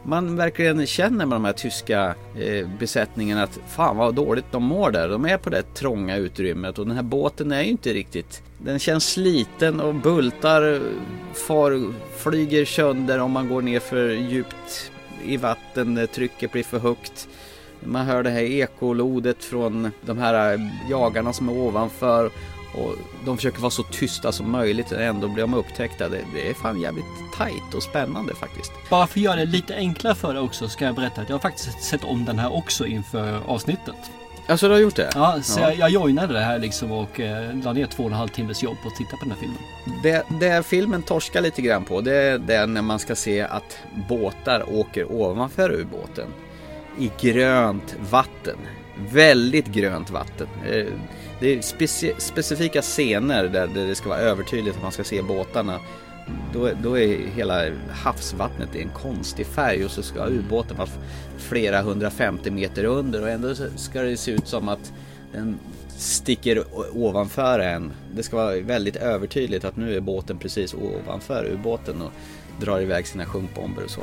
man 0.05 0.37
verkligen 0.37 0.87
känner 0.87 1.27
med 1.27 1.37
de 1.37 1.45
här 1.45 1.53
tyska 1.53 2.15
eh, 2.39 2.69
besättningarna 2.79 3.43
att 3.43 3.59
fan 3.69 3.97
vad 3.97 4.15
dåligt 4.15 4.45
de 4.51 4.63
mår 4.63 4.91
där. 4.91 5.09
De 5.09 5.25
är 5.25 5.39
på 5.39 5.51
det 5.51 5.63
trånga 5.75 6.17
utrymmet 6.17 6.79
och 6.79 6.87
den 6.87 6.97
här 6.97 7.03
båten 7.03 7.53
är 7.53 7.63
ju 7.63 7.71
inte 7.71 7.93
riktigt 7.93 8.43
Den 8.59 8.79
känns 8.79 9.13
sliten 9.13 9.81
och 9.81 9.95
bultar 9.95 10.81
far, 11.35 11.93
flyger 12.17 12.65
sönder 12.65 13.19
om 13.19 13.31
man 13.31 13.49
går 13.49 13.63
ner 13.63 13.81
för 13.81 14.09
djupt 14.09 14.91
i 15.25 15.37
vatten. 15.37 16.09
Trycket 16.15 16.53
blir 16.53 16.63
för 16.63 16.79
högt. 16.79 17.29
Man 17.81 18.07
hör 18.07 18.23
det 18.23 18.31
här 18.31 18.43
ekolodet 18.43 19.45
från 19.45 19.91
de 20.01 20.19
här 20.19 20.55
eh, 20.55 20.61
jagarna 20.91 21.33
som 21.33 21.49
är 21.49 21.53
ovanför. 21.53 22.31
Och 22.77 22.95
de 23.25 23.37
försöker 23.37 23.61
vara 23.61 23.71
så 23.71 23.83
tysta 23.83 24.33
som 24.33 24.51
möjligt 24.51 24.93
och 24.93 25.01
ändå 25.01 25.29
blir 25.29 25.43
de 25.43 25.55
upptäckta. 25.55 26.09
Det, 26.09 26.25
det 26.35 26.51
är 26.51 26.55
fan 26.55 26.81
jävligt 26.81 27.05
tight 27.39 27.75
och 27.75 27.83
spännande 27.83 28.35
faktiskt. 28.35 28.73
Bara 28.91 29.07
för 29.07 29.21
att 29.21 29.25
göra 29.25 29.37
det 29.37 29.47
lite 29.47 29.75
enklare 29.75 30.15
för 30.15 30.35
dig 30.35 30.43
också 30.43 30.69
ska 30.69 30.85
jag 30.85 30.95
berätta 30.95 31.21
att 31.21 31.29
jag 31.29 31.37
har 31.37 31.41
faktiskt 31.41 31.83
sett 31.83 32.05
om 32.05 32.25
den 32.25 32.39
här 32.39 32.53
också 32.53 32.87
inför 32.87 33.41
avsnittet. 33.47 33.97
Alltså 34.47 34.69
du 34.69 34.75
har 34.75 34.81
gjort 34.81 34.97
det? 34.97 35.11
Ja, 35.15 35.39
så 35.43 35.61
Ja. 35.61 35.69
Jag, 35.69 35.79
jag 35.79 35.91
joinade 35.91 36.33
det 36.33 36.41
här 36.41 36.59
liksom 36.59 36.93
och 36.93 37.21
eh, 37.21 37.57
la 37.65 37.73
ner 37.73 37.87
två 37.87 38.03
och 38.03 38.11
en 38.11 38.17
halv 38.17 38.29
timmes 38.29 38.63
jobb 38.63 38.77
på 38.83 38.89
att 38.89 38.97
titta 38.97 39.17
på 39.17 39.25
den 39.25 39.31
här 39.31 39.39
filmen. 39.39 39.59
Det, 40.03 40.25
det 40.41 40.67
filmen 40.67 41.03
torskar 41.03 41.41
lite 41.41 41.63
grann 41.63 41.85
på 41.85 42.01
det 42.01 42.17
är 42.17 42.39
det 42.39 42.67
när 42.67 42.83
man 42.83 42.99
ska 42.99 43.15
se 43.15 43.41
att 43.41 43.79
båtar 44.09 44.75
åker 44.75 45.13
ovanför 45.13 45.73
ubåten. 45.73 46.29
I 46.99 47.11
grönt 47.21 47.97
vatten. 48.11 48.57
Väldigt 49.11 49.67
grönt 49.67 50.11
vatten. 50.11 50.47
Eh, 50.71 50.87
det 51.41 51.53
är 51.53 51.59
speci- 51.59 52.15
specifika 52.19 52.83
scener 52.83 53.45
där 53.45 53.67
det 53.75 53.95
ska 53.95 54.09
vara 54.09 54.19
övertydligt 54.19 54.77
att 54.77 54.83
man 54.83 54.93
ska 54.93 55.05
se 55.05 55.23
båtarna. 55.23 55.81
Då, 56.53 56.71
då 56.83 56.99
är 56.99 57.27
hela 57.37 57.63
havsvattnet 57.91 58.77
i 58.77 58.83
en 58.83 58.89
konstig 58.89 59.47
färg 59.47 59.85
och 59.85 59.91
så 59.91 60.03
ska 60.03 60.27
ubåten 60.27 60.77
vara 60.77 60.89
flera 61.39 61.79
150 61.79 62.51
meter 62.51 62.85
under 62.85 63.23
och 63.23 63.29
ändå 63.29 63.55
ska 63.77 64.03
det 64.03 64.17
se 64.17 64.31
ut 64.31 64.49
som 64.49 64.69
att 64.69 64.93
den 65.33 65.59
sticker 65.97 66.65
ovanför 66.93 67.59
en. 67.59 67.93
Det 68.15 68.23
ska 68.23 68.37
vara 68.37 68.61
väldigt 68.61 68.97
övertydligt 68.97 69.65
att 69.65 69.77
nu 69.77 69.97
är 69.97 70.01
båten 70.01 70.39
precis 70.39 70.75
ovanför 70.75 71.51
ubåten 71.53 72.03
och 72.03 72.13
drar 72.61 72.81
iväg 72.81 73.07
sina 73.07 73.27
sjunkbomber 73.27 73.85
och 73.85 73.91
så. 73.91 74.03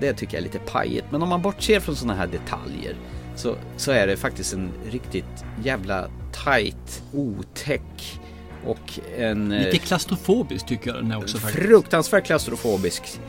Det 0.00 0.12
tycker 0.12 0.34
jag 0.34 0.40
är 0.40 0.44
lite 0.44 0.58
pajigt. 0.58 1.04
Men 1.10 1.22
om 1.22 1.28
man 1.28 1.42
bortser 1.42 1.80
från 1.80 1.96
sådana 1.96 2.14
här 2.14 2.26
detaljer 2.26 2.96
så, 3.38 3.56
så 3.76 3.92
är 3.92 4.06
det 4.06 4.16
faktiskt 4.16 4.54
en 4.54 4.70
riktigt 4.90 5.44
jävla 5.64 6.08
tight, 6.44 7.02
otäck 7.12 8.20
och 8.66 9.00
en... 9.18 9.52
eh, 9.52 9.64
Lite 9.64 9.78
klaustrofobiskt 9.78 10.68
tycker 10.68 10.90
jag 10.90 10.96
den 10.96 11.12
är 11.12 11.18
också 11.18 11.38
faktiskt. 11.38 11.66
Fruktansvärt 11.66 12.24
klaustrofobisk. 12.26 13.20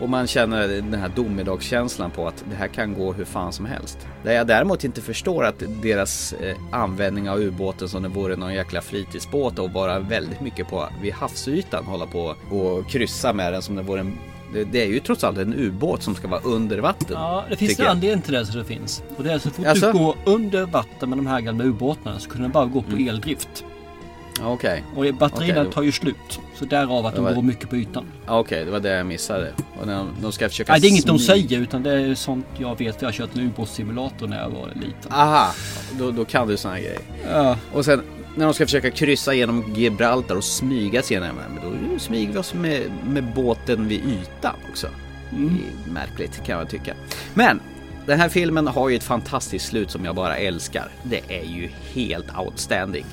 Och 0.00 0.08
man 0.08 0.26
känner 0.26 0.68
den 0.68 0.94
här 0.94 1.10
domedagskänslan 1.16 2.10
på 2.10 2.28
att 2.28 2.44
det 2.50 2.56
här 2.56 2.68
kan 2.68 2.94
gå 2.94 3.12
hur 3.12 3.24
fan 3.24 3.52
som 3.52 3.66
helst. 3.66 3.98
Det 4.24 4.34
jag 4.34 4.46
däremot 4.46 4.84
inte 4.84 5.00
förstår 5.00 5.44
att 5.44 5.62
deras 5.82 6.32
eh, 6.32 6.56
användning 6.72 7.30
av 7.30 7.38
ubåten 7.40 7.88
som 7.88 8.02
det 8.02 8.08
vore 8.08 8.36
någon 8.36 8.54
jäkla 8.54 8.80
fritidsbåt 8.80 9.58
och 9.58 9.70
vara 9.70 9.98
väldigt 9.98 10.40
mycket 10.40 10.68
på 10.68 10.88
vid 11.02 11.12
havsytan 11.12 11.84
hålla 11.84 12.06
på 12.06 12.34
och 12.50 12.90
kryssa 12.90 13.32
med 13.32 13.52
den 13.52 13.62
som 13.62 13.76
det 13.76 13.82
vore 13.82 14.00
en 14.00 14.18
det, 14.52 14.64
det 14.64 14.82
är 14.82 14.86
ju 14.86 15.00
trots 15.00 15.24
allt 15.24 15.38
en 15.38 15.54
ubåt 15.54 16.02
som 16.02 16.14
ska 16.14 16.28
vara 16.28 16.40
under 16.40 16.78
vatten. 16.78 17.06
Ja, 17.10 17.44
det 17.50 17.56
finns 17.56 17.80
en 17.80 17.86
anledning 17.86 18.22
till 18.22 18.32
det 18.32 18.46
så 18.46 18.58
det 18.58 18.64
finns. 18.64 19.02
Och 19.16 19.24
det 19.24 19.32
är 19.32 19.38
så 19.38 19.50
fort 19.50 19.64
Jaså? 19.64 19.92
du 19.92 19.98
går 19.98 20.16
under 20.24 20.66
vatten 20.66 21.08
med 21.08 21.18
de 21.18 21.26
här 21.26 21.40
gamla 21.40 21.64
ubåtarna 21.64 22.18
så 22.18 22.30
kunde 22.30 22.44
den 22.44 22.52
bara 22.52 22.66
gå 22.66 22.82
på 22.82 22.96
eldrift. 22.96 23.64
Okej. 24.42 24.84
Och 24.96 25.14
batterierna 25.14 25.64
då- 25.64 25.70
tar 25.70 25.82
ju 25.82 25.92
slut. 25.92 26.40
Så 26.54 26.64
därav 26.64 27.06
att 27.06 27.14
de 27.14 27.24
var- 27.24 27.34
går 27.34 27.42
mycket 27.42 27.70
på 27.70 27.76
ytan. 27.76 28.04
Okej, 28.26 28.64
det 28.64 28.70
var 28.70 28.80
det 28.80 28.88
jag 28.88 29.06
missade. 29.06 29.52
Och 29.80 29.86
när 29.86 29.96
de, 29.96 30.08
de 30.22 30.32
ska 30.32 30.48
försöka 30.48 30.72
Nej, 30.72 30.80
det 30.80 30.86
är 30.86 30.90
inget 30.90 31.06
de 31.06 31.18
säger 31.18 31.58
utan 31.60 31.82
det 31.82 31.92
är 31.92 32.14
sånt 32.14 32.46
jag 32.58 32.78
vet. 32.78 33.02
Jag 33.02 33.08
har 33.08 33.12
kört 33.12 33.34
en 33.34 33.40
ubåtssimulator 33.40 34.26
när 34.26 34.42
jag 34.42 34.50
var 34.50 34.68
liten. 34.74 35.12
Aha, 35.12 35.52
då, 35.98 36.10
då 36.10 36.24
kan 36.24 36.48
du 36.48 36.56
såna 36.56 36.74
här 36.74 36.80
grejer. 36.80 37.00
Ja. 37.32 37.56
Och 37.72 37.84
sen 37.84 38.02
när 38.38 38.44
de 38.44 38.54
ska 38.54 38.66
försöka 38.66 38.90
kryssa 38.90 39.34
genom 39.34 39.74
Gibraltar 39.74 40.36
och 40.36 40.44
smyga 40.44 41.02
sig 41.02 41.16
igenom, 41.16 41.36
men 41.36 41.80
då 41.92 41.98
smyger 41.98 42.32
vi 42.32 42.38
oss 42.38 42.54
med, 42.54 42.82
med 43.06 43.34
båten 43.34 43.88
vid 43.88 44.00
ytan 44.00 44.54
också. 44.70 44.86
Mm. 45.32 45.58
Märkligt 45.92 46.44
kan 46.44 46.58
jag 46.58 46.70
tycka. 46.70 46.94
Men 47.34 47.60
den 48.06 48.20
här 48.20 48.28
filmen 48.28 48.66
har 48.66 48.88
ju 48.88 48.96
ett 48.96 49.02
fantastiskt 49.02 49.66
slut 49.66 49.90
som 49.90 50.04
jag 50.04 50.14
bara 50.14 50.36
älskar. 50.36 50.88
Det 51.02 51.20
är 51.28 51.44
ju 51.44 51.68
helt 51.92 52.38
outstanding. 52.38 53.04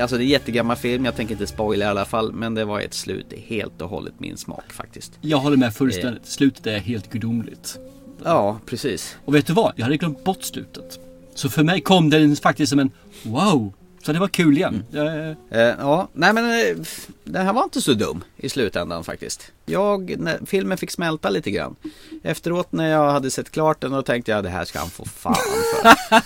Alltså 0.00 0.16
det 0.16 0.22
är 0.22 0.24
en 0.24 0.30
jättegammal 0.30 0.76
film, 0.76 1.04
jag 1.04 1.16
tänker 1.16 1.34
inte 1.34 1.46
spoila 1.46 1.84
i 1.84 1.88
alla 1.88 2.04
fall, 2.04 2.32
men 2.32 2.54
det 2.54 2.64
var 2.64 2.80
ett 2.80 2.94
slut 2.94 3.32
helt 3.46 3.82
och 3.82 3.88
hållet 3.88 4.14
min 4.18 4.36
smak 4.36 4.72
faktiskt. 4.72 5.12
Jag 5.20 5.38
håller 5.38 5.56
med 5.56 5.74
fullständigt. 5.74 6.26
Slutet 6.26 6.66
är 6.66 6.78
helt 6.78 7.10
gudomligt. 7.10 7.78
Ja, 8.24 8.58
precis. 8.66 9.16
Och 9.24 9.34
vet 9.34 9.46
du 9.46 9.52
vad? 9.52 9.72
Jag 9.76 9.84
hade 9.84 9.96
glömt 9.96 10.24
bort 10.24 10.42
slutet. 10.42 10.98
Så 11.34 11.48
för 11.48 11.62
mig 11.62 11.80
kom 11.80 12.10
den 12.10 12.36
faktiskt 12.36 12.70
som 12.70 12.78
en 12.78 12.90
wow. 13.22 13.72
Så 14.08 14.12
det 14.12 14.18
var 14.18 14.28
kul 14.28 14.56
igen. 14.56 14.84
Mm. 14.92 15.36
Eh, 15.50 15.60
ja, 15.60 16.08
nej 16.12 16.32
men 16.32 16.44
eh, 16.44 16.76
den 17.24 17.46
här 17.46 17.52
var 17.52 17.64
inte 17.64 17.80
så 17.80 17.94
dum 17.94 18.24
i 18.36 18.48
slutändan 18.48 19.04
faktiskt. 19.04 19.52
Jag, 19.66 20.18
när 20.18 20.38
filmen 20.46 20.78
fick 20.78 20.90
smälta 20.90 21.30
lite 21.30 21.50
grann. 21.50 21.76
Efteråt 22.22 22.72
när 22.72 22.90
jag 22.90 23.10
hade 23.10 23.30
sett 23.30 23.50
klart 23.50 23.80
den 23.80 23.90
då 23.90 24.02
tänkte 24.02 24.30
jag 24.30 24.44
det 24.44 24.50
här 24.50 24.64
ska 24.64 24.78
han 24.78 24.90
få 24.90 25.04
fan 25.04 25.34
för. 25.34 26.20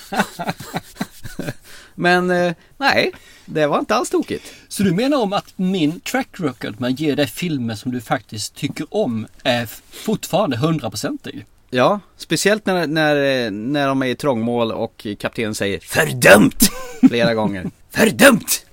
men 1.95 2.31
eh, 2.31 2.55
nej, 2.77 3.13
det 3.45 3.67
var 3.67 3.79
inte 3.79 3.95
alls 3.95 4.11
tokigt. 4.11 4.55
Så 4.69 4.83
du 4.83 4.93
menar 4.93 5.19
om 5.19 5.33
att 5.33 5.53
min 5.57 6.01
track 6.01 6.29
record 6.33 6.81
med 6.81 6.91
att 6.91 7.01
ge 7.01 7.15
dig 7.15 7.27
filmer 7.27 7.75
som 7.75 7.93
du 7.93 8.01
faktiskt 8.01 8.55
tycker 8.55 8.87
om 8.91 9.27
är 9.43 9.67
fortfarande 9.91 10.57
hundraprocentig? 10.57 11.47
Ja, 11.75 12.01
speciellt 12.17 12.67
när, 12.67 12.87
när, 12.87 13.51
när 13.51 13.87
de 13.87 14.03
är 14.03 14.07
i 14.07 14.15
trångmål 14.15 14.73
och 14.73 15.07
kaptenen 15.19 15.55
säger 15.55 15.79
Fördömt! 15.79 16.71
Flera 17.09 17.35
gånger. 17.35 17.71
Fördömt! 17.91 18.67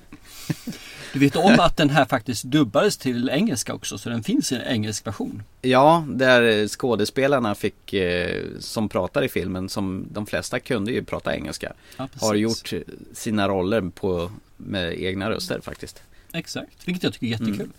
Du 1.13 1.19
vet 1.19 1.35
om 1.35 1.59
att 1.59 1.77
den 1.77 1.89
här 1.89 2.05
faktiskt 2.05 2.43
dubbades 2.43 2.97
till 2.97 3.29
engelska 3.29 3.73
också 3.73 3.97
så 3.97 4.09
den 4.09 4.23
finns 4.23 4.51
i 4.51 4.55
en 4.55 4.61
engelsk 4.61 5.07
version. 5.07 5.43
Ja, 5.61 6.05
där 6.09 6.67
skådespelarna 6.67 7.55
fick, 7.55 7.93
eh, 7.93 8.43
som 8.59 8.89
pratar 8.89 9.23
i 9.23 9.29
filmen, 9.29 9.69
som 9.69 10.07
de 10.11 10.25
flesta 10.25 10.59
kunde 10.59 10.91
ju 10.91 11.03
prata 11.03 11.35
engelska. 11.35 11.73
Ja, 11.97 12.07
har 12.21 12.35
gjort 12.35 12.73
sina 13.13 13.47
roller 13.47 13.81
på, 13.81 14.31
med 14.57 15.01
egna 15.01 15.29
röster 15.29 15.59
faktiskt. 15.61 16.01
Exakt, 16.33 16.87
vilket 16.87 17.03
jag 17.03 17.13
tycker 17.13 17.25
är 17.25 17.31
jättekul. 17.31 17.55
Mm. 17.55 17.71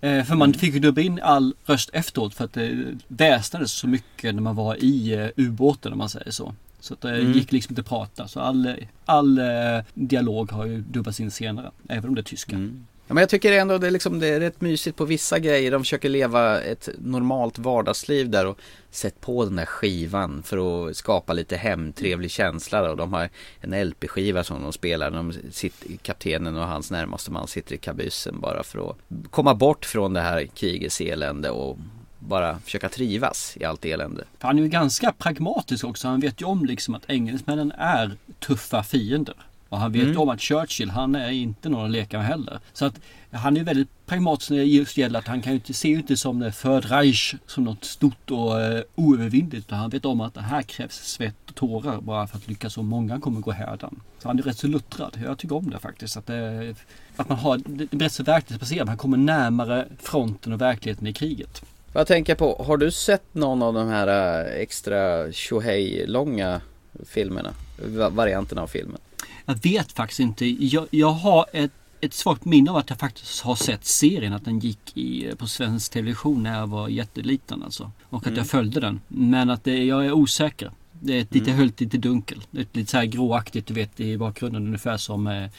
För 0.00 0.34
man 0.34 0.54
fick 0.54 0.74
ju 0.74 0.80
dubba 0.80 1.00
in 1.00 1.20
all 1.22 1.54
röst 1.66 1.90
efteråt 1.92 2.34
för 2.34 2.44
att 2.44 2.52
det 2.52 2.98
väsnades 3.08 3.72
så 3.72 3.88
mycket 3.88 4.34
när 4.34 4.42
man 4.42 4.56
var 4.56 4.84
i 4.84 5.16
uh, 5.16 5.46
ubåten 5.46 5.92
om 5.92 5.98
man 5.98 6.08
säger 6.08 6.30
så. 6.30 6.54
Så 6.80 6.94
att 6.94 7.00
det 7.00 7.20
mm. 7.20 7.32
gick 7.32 7.52
liksom 7.52 7.72
inte 7.72 7.80
att 7.80 7.88
prata. 7.88 8.28
Så 8.28 8.40
all, 8.40 8.74
all 9.04 9.38
uh, 9.38 9.82
dialog 9.94 10.52
har 10.52 10.66
ju 10.66 10.80
dubbats 10.80 11.20
in 11.20 11.30
senare. 11.30 11.70
Även 11.88 12.08
om 12.08 12.14
det 12.14 12.20
är 12.20 12.22
tyska. 12.22 12.56
Mm. 12.56 12.86
Ja, 13.08 13.14
men 13.14 13.22
jag 13.22 13.28
tycker 13.28 13.52
ändå 13.52 13.78
det 13.78 13.86
är, 13.86 13.90
liksom, 13.90 14.18
det 14.18 14.26
är 14.26 14.40
rätt 14.40 14.60
mysigt 14.60 14.96
på 14.96 15.04
vissa 15.04 15.38
grejer. 15.38 15.70
De 15.70 15.82
försöker 15.82 16.08
leva 16.08 16.60
ett 16.60 16.88
normalt 16.98 17.58
vardagsliv 17.58 18.30
där 18.30 18.46
och 18.46 18.58
sätt 18.90 19.20
på 19.20 19.44
den 19.44 19.56
där 19.56 19.64
skivan 19.64 20.42
för 20.42 20.88
att 20.88 20.96
skapa 20.96 21.32
lite 21.32 21.56
hemtrevlig 21.56 22.30
känsla. 22.30 22.82
Då. 22.82 22.94
De 22.94 23.12
har 23.12 23.28
en 23.60 23.88
LP-skiva 23.88 24.44
som 24.44 24.62
de 24.62 24.72
spelar. 24.72 25.10
De 25.10 25.32
sitter, 25.50 25.96
kaptenen 25.96 26.56
och 26.56 26.66
hans 26.66 26.90
närmaste 26.90 27.30
man 27.30 27.46
sitter 27.46 27.74
i 27.74 27.78
kabyssen 27.78 28.40
bara 28.40 28.62
för 28.62 28.90
att 28.90 28.96
komma 29.30 29.54
bort 29.54 29.84
från 29.84 30.12
det 30.12 30.20
här 30.20 30.46
krigets 30.46 31.00
elände 31.00 31.50
och 31.50 31.78
bara 32.18 32.58
försöka 32.58 32.88
trivas 32.88 33.56
i 33.60 33.64
allt 33.64 33.84
elände. 33.84 34.24
Han 34.38 34.58
är 34.58 34.62
ju 34.62 34.68
ganska 34.68 35.12
pragmatisk 35.12 35.84
också. 35.84 36.08
Han 36.08 36.20
vet 36.20 36.40
ju 36.40 36.44
om 36.44 36.64
liksom 36.64 36.94
att 36.94 37.10
engelsmännen 37.10 37.72
är 37.72 38.16
tuffa 38.40 38.82
fiender. 38.82 39.34
Och 39.68 39.78
han 39.78 39.92
vet 39.92 40.02
mm. 40.02 40.18
om 40.18 40.28
att 40.28 40.40
Churchill, 40.40 40.90
han 40.90 41.14
är 41.14 41.30
inte 41.30 41.68
någon 41.68 41.84
att 41.84 41.90
leka 41.90 42.18
med 42.18 42.26
heller. 42.26 42.60
Så 42.72 42.84
att 42.84 43.00
han 43.30 43.56
är 43.56 43.64
väldigt 43.64 43.88
pragmatisk 44.06 44.50
när 44.50 44.58
det 44.58 44.64
just 44.64 44.96
gäller 44.96 45.18
att 45.18 45.26
han 45.26 45.42
kan 45.42 45.52
ju 45.52 45.58
inte 45.58 45.74
se 45.74 45.88
inte 45.88 46.16
som 46.16 46.38
det 46.38 46.52
Third 46.52 46.84
Reich 46.84 47.34
som 47.46 47.64
något 47.64 47.84
stort 47.84 48.30
och 48.30 48.54
uh, 48.54 48.80
oövervinnligt. 48.94 49.66
Utan 49.66 49.78
han 49.78 49.90
vet 49.90 50.04
om 50.04 50.20
att 50.20 50.34
det 50.34 50.40
här 50.40 50.62
krävs 50.62 50.94
svett 50.94 51.34
och 51.48 51.54
tårar 51.54 52.00
bara 52.00 52.26
för 52.26 52.36
att 52.36 52.48
lyckas 52.48 52.78
och 52.78 52.84
många 52.84 53.20
kommer 53.20 53.40
gå 53.40 53.50
härdan. 53.50 54.00
Så 54.18 54.28
han 54.28 54.38
är 54.38 54.42
rätt 54.42 54.58
så 54.58 54.66
luttrad. 54.66 55.18
Jag 55.24 55.38
tycker 55.38 55.56
om 55.56 55.70
det 55.70 55.78
faktiskt. 55.78 56.16
Att, 56.16 56.26
det, 56.26 56.74
att 57.16 57.28
man 57.28 57.38
har, 57.38 57.60
det 57.66 57.92
är 57.92 57.98
rätt 57.98 58.12
så 58.12 58.22
verklighetsbaserat. 58.22 58.88
Han 58.88 58.96
kommer 58.96 59.16
närmare 59.16 59.86
fronten 59.98 60.52
och 60.52 60.60
verkligheten 60.60 61.06
i 61.06 61.12
kriget. 61.12 61.62
Jag 61.92 62.06
tänker 62.06 62.34
på, 62.34 62.64
har 62.66 62.76
du 62.76 62.90
sett 62.90 63.34
någon 63.34 63.62
av 63.62 63.74
de 63.74 63.88
här 63.88 64.06
äh, 64.46 64.60
extra 64.60 65.32
Shohei 65.32 66.06
långa 66.06 66.60
filmerna? 67.06 67.50
Varianterna 68.10 68.62
av 68.62 68.66
filmen? 68.66 68.98
Jag 69.48 69.62
vet 69.62 69.92
faktiskt 69.92 70.20
inte. 70.20 70.46
Jag, 70.46 70.86
jag 70.90 71.10
har 71.10 71.46
ett, 71.52 71.70
ett 72.00 72.14
svagt 72.14 72.44
minne 72.44 72.70
av 72.70 72.76
att 72.76 72.90
jag 72.90 72.98
faktiskt 72.98 73.40
har 73.40 73.56
sett 73.56 73.84
serien. 73.84 74.32
Att 74.32 74.44
den 74.44 74.58
gick 74.58 74.96
i, 74.96 75.34
på 75.38 75.46
svensk 75.46 75.92
television 75.92 76.42
när 76.42 76.58
jag 76.58 76.66
var 76.66 76.88
jätteliten 76.88 77.62
alltså. 77.62 77.90
Och 78.02 78.18
att 78.18 78.26
mm. 78.26 78.38
jag 78.38 78.46
följde 78.46 78.80
den. 78.80 79.00
Men 79.08 79.50
att 79.50 79.64
det, 79.64 79.84
jag 79.84 80.06
är 80.06 80.12
osäker. 80.12 80.70
Det 81.00 81.16
är 81.16 81.20
ett 81.20 81.34
lite 81.34 81.50
mm. 81.50 81.58
höljt, 81.58 81.80
lite 81.80 81.98
dunkel. 81.98 82.42
Ett 82.58 82.76
lite 82.76 82.90
så 82.90 82.96
här 82.96 83.04
gråaktigt 83.04 83.66
du 83.66 83.74
vet 83.74 84.00
i 84.00 84.16
bakgrunden 84.18 84.66
ungefär 84.66 84.96
som 84.96 85.26
eh, 85.26 85.50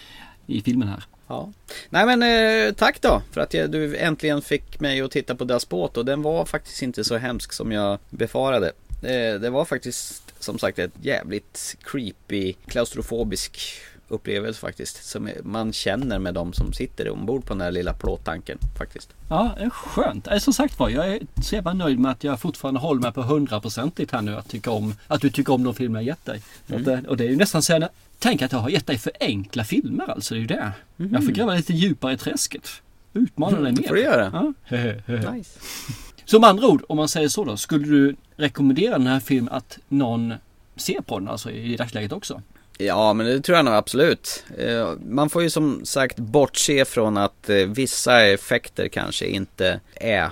i 0.47 0.61
filmen 0.61 0.87
här. 0.87 1.03
Ja. 1.27 1.49
Nej 1.89 2.05
men 2.05 2.23
eh, 2.23 2.73
tack 2.73 3.01
då 3.01 3.21
för 3.31 3.41
att 3.41 3.53
jag, 3.53 3.71
du 3.71 3.97
äntligen 3.97 4.41
fick 4.41 4.79
mig 4.79 5.01
att 5.01 5.11
titta 5.11 5.35
på 5.35 5.43
Das 5.43 5.69
Båt 5.69 5.97
och 5.97 6.05
den 6.05 6.21
var 6.21 6.45
faktiskt 6.45 6.81
inte 6.81 7.03
så 7.03 7.17
hemsk 7.17 7.53
som 7.53 7.71
jag 7.71 7.99
befarade. 8.09 8.71
Eh, 9.01 9.39
det 9.41 9.49
var 9.49 9.65
faktiskt 9.65 10.28
som 10.39 10.59
sagt 10.59 10.79
ett 10.79 10.91
jävligt 11.01 11.77
creepy 11.83 12.53
klaustrofobisk 12.53 13.59
upplevelse 14.07 14.59
faktiskt. 14.59 15.05
Som 15.05 15.29
man 15.43 15.73
känner 15.73 16.19
med 16.19 16.33
de 16.33 16.53
som 16.53 16.73
sitter 16.73 17.09
ombord 17.09 17.45
på 17.45 17.53
den 17.53 17.61
här 17.61 17.71
lilla 17.71 17.93
plåttanken 17.93 18.57
faktiskt. 18.77 19.09
Ja, 19.29 19.55
skönt. 19.71 20.27
Som 20.39 20.53
sagt 20.53 20.79
var, 20.79 20.89
jag 20.89 21.07
är 21.07 21.19
så 21.43 21.55
jävla 21.55 21.73
nöjd 21.73 21.99
med 21.99 22.11
att 22.11 22.23
jag 22.23 22.39
fortfarande 22.39 22.79
håller 22.79 23.01
mig 23.01 23.11
på 23.11 23.21
hundraprocentigt 23.21 24.11
här 24.11 24.21
nu. 24.21 24.35
Att, 24.35 24.49
tycka 24.49 24.71
om, 24.71 24.95
att 25.07 25.21
du 25.21 25.29
tycker 25.29 25.53
om 25.53 25.63
de 25.63 25.75
filmer 25.75 25.99
jag 25.99 26.07
gett 26.07 26.25
dig. 26.25 26.41
Mm. 26.67 26.89
Eh, 26.89 26.99
och 27.05 27.17
det 27.17 27.23
är 27.23 27.29
ju 27.29 27.35
nästan 27.35 27.61
så 27.61 27.75
att 27.75 27.91
Tänk 28.19 28.41
att 28.41 28.51
jag 28.51 28.59
har 28.59 28.69
gett 28.69 28.87
dig 28.87 28.97
för 28.97 29.11
enkla 29.19 29.63
filmer 29.63 30.09
alltså. 30.09 30.33
Det 30.33 30.37
är 30.37 30.41
ju 30.41 30.47
det. 30.47 30.71
Mm. 30.99 31.13
Jag 31.13 31.25
får 31.25 31.31
gräva 31.31 31.53
lite 31.53 31.73
djupare 31.73 32.13
i 32.13 32.17
träsket. 32.17 32.69
Utmana 33.13 33.61
dig 33.61 33.71
mer. 33.71 33.81
Det 33.81 33.87
får 33.87 33.95
du 33.95 34.01
göra. 34.01 34.53
Ja. 34.69 35.31
nice. 35.33 35.59
Så 36.29 36.39
med 36.39 36.49
andra 36.49 36.67
ord, 36.67 36.83
om 36.87 36.97
man 36.97 37.07
säger 37.07 37.27
så 37.27 37.43
då. 37.43 37.57
Skulle 37.57 37.87
du 37.87 38.15
rekommendera 38.35 38.91
den 38.91 39.07
här 39.07 39.19
filmen 39.19 39.53
att 39.53 39.79
någon 39.87 40.33
ser 40.75 41.01
på 41.01 41.19
den 41.19 41.27
alltså 41.27 41.51
i 41.51 41.75
dagsläget 41.75 42.11
också? 42.11 42.41
Ja, 42.77 43.13
men 43.13 43.25
det 43.25 43.41
tror 43.41 43.55
jag 43.55 43.65
nog 43.65 43.73
absolut. 43.73 44.43
Eh, 44.57 44.91
man 45.09 45.29
får 45.29 45.41
ju 45.43 45.49
som 45.49 45.85
sagt 45.85 46.19
bortse 46.19 46.85
från 46.85 47.17
att 47.17 47.49
eh, 47.49 47.55
vissa 47.55 48.21
effekter 48.25 48.87
kanske 48.87 49.25
inte 49.25 49.79
är 49.95 50.29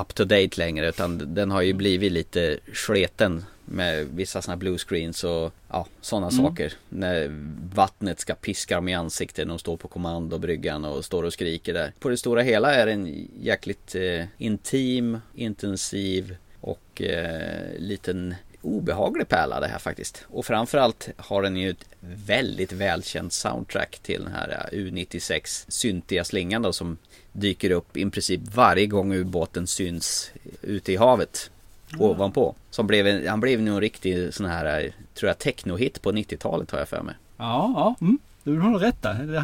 up 0.00 0.14
to 0.14 0.24
date 0.24 0.50
längre 0.54 0.88
utan 0.88 1.34
den 1.34 1.50
har 1.50 1.62
ju 1.62 1.72
blivit 1.72 2.12
lite 2.12 2.58
sleten 2.74 3.44
med 3.70 4.06
vissa 4.06 4.42
sådana 4.42 4.56
bluescreens 4.56 5.24
och 5.24 5.52
ja, 5.68 5.86
sådana 6.00 6.28
mm. 6.28 6.44
saker. 6.44 6.72
När 6.88 7.28
vattnet 7.74 8.20
ska 8.20 8.34
piska 8.34 8.74
dem 8.74 8.88
i 8.88 8.94
ansiktet 8.94 9.46
när 9.46 9.54
de 9.54 9.58
står 9.58 9.76
på 9.76 9.88
kommandobryggan 9.88 10.84
och 10.84 11.04
står 11.04 11.22
och 11.22 11.32
skriker 11.32 11.74
där. 11.74 11.92
På 11.98 12.08
det 12.08 12.16
stora 12.16 12.42
hela 12.42 12.74
är 12.74 12.86
den 12.86 13.28
jäkligt 13.40 13.94
eh, 13.94 14.24
intim, 14.38 15.18
intensiv 15.34 16.36
och 16.60 17.02
eh, 17.02 17.78
liten 17.78 18.34
obehaglig 18.62 19.28
pärla 19.28 19.60
det 19.60 19.66
här 19.66 19.78
faktiskt. 19.78 20.24
Och 20.28 20.46
framförallt 20.46 21.08
har 21.16 21.42
den 21.42 21.56
ju 21.56 21.70
ett 21.70 21.84
väldigt 22.00 22.72
välkänt 22.72 23.32
soundtrack 23.32 23.98
till 24.02 24.22
den 24.22 24.32
här 24.32 24.68
eh, 24.72 24.76
U96 24.76 25.64
syntiga 25.68 26.24
slingan 26.24 26.62
då 26.62 26.72
som 26.72 26.98
dyker 27.32 27.70
upp 27.70 27.96
i 27.96 28.10
princip 28.10 28.40
varje 28.54 28.86
gång 28.86 29.14
ubåten 29.14 29.66
syns 29.66 30.32
ute 30.62 30.92
i 30.92 30.96
havet 30.96 31.50
mm. 31.92 32.02
ovanpå. 32.02 32.54
Som 32.70 32.86
blev 32.86 33.26
han 33.26 33.40
blev 33.40 33.62
nog 33.62 33.74
en 33.74 33.80
riktig 33.80 34.34
sån 34.34 34.46
här, 34.46 34.84
eh, 34.84 34.92
tror 35.14 35.28
jag, 35.28 35.38
technohit 35.38 36.02
på 36.02 36.12
90-talet 36.12 36.70
har 36.70 36.78
jag 36.78 36.88
för 36.88 37.02
mig. 37.02 37.14
Ja, 37.36 37.72
ja, 37.74 37.94
mm. 38.00 38.18
du 38.44 38.58
har 38.58 38.78
rätt 38.78 39.02
där. 39.02 39.14
Det 39.14 39.40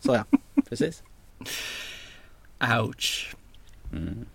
Så 0.00 0.14
ja, 0.14 0.24
precis. 0.68 1.02
Ouch. 2.80 3.34
Mm. 3.92 4.26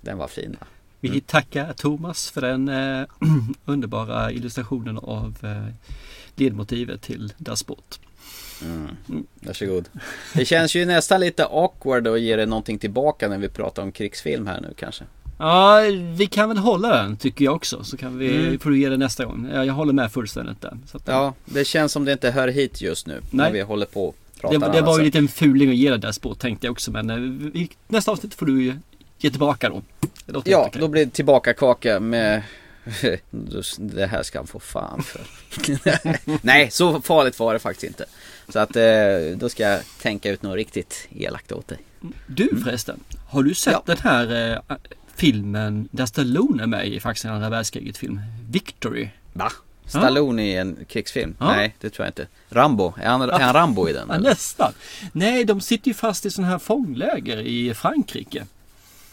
Den 0.00 0.18
var 0.18 0.28
fin 0.28 0.56
va? 0.60 0.66
Vi 1.00 1.08
mm. 1.08 1.20
tackar 1.20 1.72
Thomas 1.72 2.30
för 2.30 2.40
den 2.40 2.68
eh, 2.68 3.06
underbara 3.64 4.32
illustrationen 4.32 4.98
av 4.98 5.36
eh, 5.42 5.74
ledmotivet 6.34 7.02
till 7.02 7.32
Das 7.38 7.66
Boot. 7.66 8.00
Mm. 8.62 9.26
Varsågod. 9.40 9.88
Det 10.34 10.44
känns 10.44 10.74
ju 10.74 10.86
nästan 10.86 11.20
lite 11.20 11.44
awkward 11.44 12.06
att 12.06 12.20
ge 12.20 12.36
det 12.36 12.46
någonting 12.46 12.78
tillbaka 12.78 13.28
när 13.28 13.38
vi 13.38 13.48
pratar 13.48 13.82
om 13.82 13.92
krigsfilm 13.92 14.46
här 14.46 14.60
nu 14.60 14.74
kanske. 14.76 15.04
Ja, 15.38 15.80
vi 16.16 16.26
kan 16.26 16.48
väl 16.48 16.58
hålla 16.58 17.02
den 17.02 17.16
tycker 17.16 17.44
jag 17.44 17.54
också. 17.54 17.84
Så 17.84 17.96
kan 17.96 18.18
vi, 18.18 18.36
mm. 18.36 18.58
får 18.58 18.70
du 18.70 18.78
ge 18.78 18.88
det 18.88 18.96
nästa 18.96 19.24
gång. 19.24 19.50
Jag, 19.52 19.66
jag 19.66 19.74
håller 19.74 19.92
med 19.92 20.12
fullständigt 20.12 20.60
där. 20.60 20.78
Att, 20.92 21.02
ja, 21.04 21.34
det 21.44 21.64
känns 21.64 21.92
som 21.92 22.04
det 22.04 22.12
inte 22.12 22.30
hör 22.30 22.48
hit 22.48 22.80
just 22.80 23.06
nu. 23.06 23.12
Nej. 23.12 23.22
När 23.30 23.52
vi 23.52 23.60
håller 23.60 23.86
på 23.86 24.14
det, 24.42 24.58
det 24.58 24.80
var 24.80 24.98
ju 24.98 25.00
en 25.00 25.04
liten 25.04 25.28
fuling 25.28 25.70
att 25.70 25.76
ge 25.76 25.90
det 25.90 25.98
där 25.98 26.12
spåret 26.12 26.38
tänkte 26.38 26.66
jag 26.66 26.72
också. 26.72 26.90
Men 26.90 27.10
eh, 27.10 27.62
i 27.62 27.70
nästa 27.88 28.10
avsnitt 28.10 28.34
får 28.34 28.46
du 28.46 28.74
ge 29.18 29.30
tillbaka 29.30 29.68
då. 29.68 29.82
Ja, 30.44 30.70
då 30.72 30.88
blir 30.88 31.04
det 31.04 31.10
tillbaka 31.10 31.54
kaka 31.54 32.00
med 32.00 32.42
det 33.78 34.06
här 34.06 34.22
ska 34.22 34.38
han 34.38 34.46
få 34.46 34.60
fan 34.60 35.02
för. 35.02 35.20
Nej, 36.42 36.70
så 36.70 37.00
farligt 37.00 37.38
var 37.38 37.52
det 37.52 37.58
faktiskt 37.58 37.84
inte. 37.84 38.04
Så 38.48 38.58
att 38.58 38.76
eh, 38.76 39.36
då 39.36 39.48
ska 39.48 39.62
jag 39.62 39.80
tänka 40.02 40.30
ut 40.30 40.42
något 40.42 40.56
riktigt 40.56 41.08
elakt 41.10 41.52
åt 41.52 41.68
dig. 41.68 41.78
Du 42.26 42.60
förresten, 42.64 43.00
har 43.28 43.42
du 43.42 43.54
sett 43.54 43.86
den 43.86 43.98
här 43.98 44.52
eh, 44.68 44.76
filmen 45.14 45.88
där 45.90 46.06
Stallone 46.06 46.62
är 46.62 46.66
med 46.66 46.88
i 46.88 47.00
faktiskt 47.00 47.24
en 47.24 47.32
andra 47.32 47.48
världskriget 47.48 47.96
film? 47.96 48.20
Victory. 48.50 49.08
Va? 49.32 49.52
Stallone 49.86 50.42
i 50.42 50.56
en 50.56 50.76
krigsfilm? 50.88 51.34
Ja. 51.38 51.46
Nej, 51.46 51.74
det 51.80 51.90
tror 51.90 52.06
jag 52.06 52.10
inte. 52.10 52.26
Rambo? 52.48 52.94
Är 53.02 53.08
han, 53.08 53.22
är 53.22 53.38
han 53.38 53.54
Rambo 53.54 53.88
i 53.88 53.92
den? 53.92 54.08
Ja, 54.10 54.18
nästan. 54.18 54.72
Nej, 55.12 55.44
de 55.44 55.60
sitter 55.60 55.88
ju 55.88 55.94
fast 55.94 56.26
i 56.26 56.30
sådana 56.30 56.50
här 56.50 56.58
fångläger 56.58 57.36
i 57.36 57.74
Frankrike. 57.74 58.46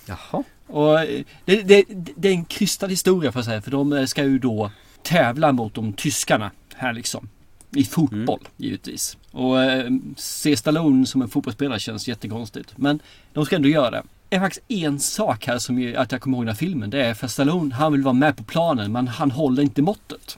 Jaha. 0.06 0.44
Och 0.68 1.00
eh, 1.00 1.24
det, 1.46 1.62
det, 1.62 1.86
det 2.16 2.28
är 2.28 2.34
en 2.34 2.46
krystad 2.46 2.88
historia 2.88 3.32
för 3.32 3.42
sig. 3.42 3.62
För 3.62 3.72
de 3.72 4.08
ska 4.08 4.24
ju 4.24 4.40
då 4.40 4.72
tävla 5.04 5.52
mot 5.52 5.74
de 5.74 5.94
tyskarna 5.94 6.52
här 6.76 6.94
liksom. 6.94 7.30
I 7.76 7.84
fotboll 7.84 8.40
givetvis. 8.58 9.18
Och 9.32 9.64
eh, 9.64 9.92
se 10.18 10.58
Stallone 10.58 11.06
som 11.06 11.22
en 11.22 11.30
fotbollsspelare 11.30 11.80
känns 11.80 12.08
jättekonstigt. 12.08 12.74
Men 12.76 13.00
de 13.34 13.46
ska 13.46 13.56
ändå 13.56 13.70
göra 13.70 13.92
det. 13.92 14.04
Det 14.30 14.36
är 14.36 14.40
faktiskt 14.40 14.66
en 14.68 15.00
sak 15.00 15.48
här 15.48 15.58
som 15.58 15.80
ju, 15.80 15.96
att 15.96 16.12
jag 16.12 16.22
kommer 16.22 16.38
ihåg 16.38 16.46
den 16.46 16.56
här 16.56 16.56
filmen. 16.56 16.90
Det 16.90 17.06
är 17.06 17.14
för 17.14 17.28
Stallone, 17.28 17.76
han 17.76 17.92
vill 17.92 18.02
vara 18.02 18.14
med 18.14 18.38
på 18.38 18.44
planen 18.44 18.92
men 18.92 19.08
han 19.08 19.32
håller 19.32 19.64
inte 19.64 19.82
måttet. 19.82 20.38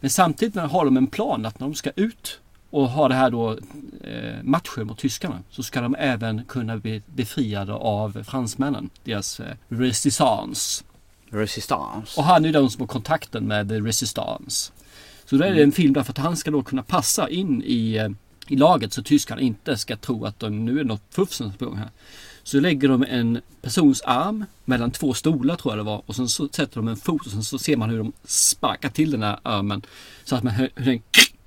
Men 0.00 0.10
samtidigt 0.10 0.54
när 0.54 0.66
har 0.66 0.84
de 0.84 0.96
en 0.96 1.06
plan 1.06 1.46
att 1.46 1.60
när 1.60 1.66
de 1.66 1.74
ska 1.74 1.90
ut 1.96 2.40
och 2.70 2.88
ha 2.88 3.08
det 3.08 3.14
här 3.14 3.30
då 3.30 3.52
eh, 4.04 4.42
matchen 4.42 4.86
mot 4.86 4.98
tyskarna 4.98 5.38
så 5.50 5.62
ska 5.62 5.80
de 5.80 5.96
även 5.98 6.44
kunna 6.44 6.76
bli 6.76 7.02
befriade 7.06 7.72
av 7.72 8.24
fransmännen. 8.24 8.90
Deras 9.04 9.40
eh, 9.40 9.56
resistance. 9.68 10.84
Resistance. 11.30 12.20
Och 12.20 12.24
han 12.26 12.42
är 12.42 12.46
ju 12.46 12.52
den 12.52 12.70
som 12.70 12.80
har 12.80 12.86
kontakten 12.86 13.44
med 13.44 13.84
resistance. 13.84 14.72
Så 15.32 15.38
då 15.38 15.44
är 15.44 15.54
det 15.54 15.62
en 15.62 15.72
film 15.72 15.92
därför 15.92 16.12
att 16.12 16.18
han 16.18 16.36
ska 16.36 16.50
då 16.50 16.62
kunna 16.62 16.82
passa 16.82 17.28
in 17.28 17.62
i, 17.66 17.96
eh, 17.96 18.08
i 18.48 18.56
laget 18.56 18.92
så 18.92 19.02
tyskarna 19.02 19.40
inte 19.40 19.76
ska 19.76 19.96
tro 19.96 20.24
att 20.24 20.40
de, 20.40 20.64
nu 20.64 20.80
är 20.80 20.84
något 20.84 21.02
fuffsen 21.10 21.52
på 21.52 21.64
gång 21.64 21.76
här. 21.76 21.88
Så 22.42 22.60
lägger 22.60 22.88
de 22.88 23.04
en 23.08 23.40
persons 23.62 24.02
arm 24.02 24.44
mellan 24.64 24.90
två 24.90 25.14
stolar 25.14 25.56
tror 25.56 25.72
jag 25.72 25.78
det 25.78 25.82
var 25.90 26.02
och 26.06 26.16
sen 26.16 26.28
så 26.28 26.48
sätter 26.48 26.76
de 26.76 26.88
en 26.88 26.96
fot 26.96 27.26
och 27.26 27.32
sen 27.32 27.42
så 27.42 27.58
ser 27.58 27.76
man 27.76 27.90
hur 27.90 27.98
de 27.98 28.12
sparkar 28.24 28.88
till 28.88 29.10
den 29.10 29.22
här 29.22 29.38
armen 29.42 29.82
så 30.24 30.36
att 30.36 30.42
man 30.42 30.52
hör 30.52 30.70
hur 30.74 30.84
den 30.84 31.02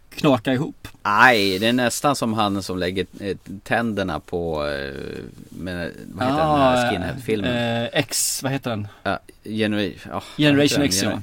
knakar 0.10 0.54
ihop. 0.54 0.88
Nej, 1.04 1.60
det 1.60 1.68
är 1.68 1.74
nästan 1.74 2.16
som 2.16 2.34
han 2.34 2.64
som 2.64 2.78
lägger 2.78 3.06
eh, 3.20 3.38
tänderna 3.64 4.20
på, 4.20 4.68
eh, 4.68 5.24
med, 5.50 5.92
vad 6.14 6.28
heter 6.28 6.48
den 6.48 6.60
här 6.60 6.92
skinhead-filmen? 6.92 7.84
Eh, 7.84 7.90
X, 7.94 8.44
vad 8.44 8.52
heter 8.52 8.70
den? 8.70 8.88
Ja, 9.04 9.20
Genera- 9.44 9.94
ja, 10.10 10.24
Generation 10.38 10.84
X 10.84 11.04
ja. 11.04 11.22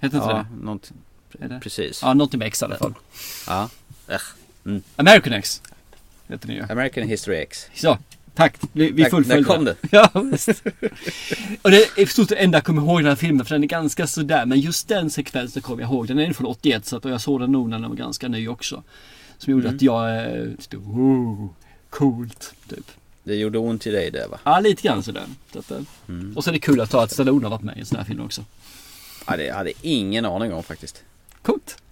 Heter 0.00 0.16
inte 0.16 0.28
ja, 0.28 0.36
det? 0.36 0.64
något, 0.64 0.92
Det? 1.32 1.60
precis. 1.62 2.00
Ja, 2.02 2.14
någonting 2.14 2.38
med 2.38 2.46
X 2.48 2.62
i 2.62 2.64
alla 2.64 2.76
fall. 2.76 2.94
Ja. 3.46 3.70
Mm. 4.64 4.82
American 4.96 5.32
X. 5.32 5.62
Heter 6.28 6.46
den 6.46 6.56
ju. 6.56 6.62
American 6.62 7.08
History 7.08 7.36
X. 7.36 7.66
Så, 7.74 7.98
tack. 8.34 8.56
Vi, 8.72 8.90
vi 8.90 9.04
fullföljde. 9.04 9.48
där 9.50 9.56
kom 9.56 9.64
det. 9.64 9.76
Ja, 9.90 10.10
visst. 10.20 10.48
Och 11.62 11.70
det 11.70 11.98
är 11.98 12.00
sett 12.00 12.28
det 12.28 12.36
enda 12.36 12.56
jag 12.58 12.64
kommer 12.64 12.82
ihåg 12.82 12.98
den 12.98 13.06
här 13.06 13.16
filmen 13.16 13.46
för 13.46 13.54
den 13.54 13.62
är 13.64 13.68
ganska 13.68 14.06
sådär. 14.06 14.46
Men 14.46 14.60
just 14.60 14.88
den 14.88 15.10
sekvensen 15.10 15.62
kommer 15.62 15.82
jag 15.82 15.90
ihåg. 15.92 16.06
Den 16.08 16.18
är 16.18 16.32
från 16.32 16.46
81 16.46 16.86
så 16.86 16.96
att 16.96 17.04
och 17.04 17.10
jag 17.10 17.20
såg 17.20 17.40
den 17.40 17.52
nog 17.52 17.68
när 17.68 17.78
den 17.78 17.88
var 17.88 17.96
ganska 17.96 18.28
ny 18.28 18.48
också. 18.48 18.82
Som 19.38 19.50
gjorde 19.52 19.64
Mm. 19.64 19.76
att 19.76 19.82
jag 19.82 20.24
eh, 20.38 20.46
stod, 20.58 20.82
wow, 20.82 21.54
coolt, 21.90 22.54
typ. 22.68 22.86
Det 23.24 23.34
gjorde 23.34 23.58
ont 23.58 23.86
i 23.86 23.90
dig 23.90 24.10
det 24.10 24.26
va? 24.30 24.38
Ja, 24.44 24.60
lite 24.60 24.82
grann 24.82 25.02
sådär. 25.02 25.24
Eh, 25.54 25.76
Mm. 26.08 26.36
Och 26.36 26.44
så 26.44 26.50
är 26.50 26.52
det 26.52 26.58
kul 26.60 26.80
att 26.80 26.90
ta 26.90 27.02
att 27.02 27.12
Stallone 27.12 27.44
har 27.44 27.50
varit 27.50 27.62
med 27.62 27.76
i 27.76 27.80
en 27.80 27.86
sån 27.86 27.98
här 27.98 28.04
film 28.04 28.20
också. 28.20 28.44
Ja, 29.26 29.36
det 29.36 29.50
hade 29.50 29.72
ingen 29.82 30.24
aning 30.24 30.52
om 30.52 30.62
faktiskt. 30.62 31.02
Coolt. 31.42 31.82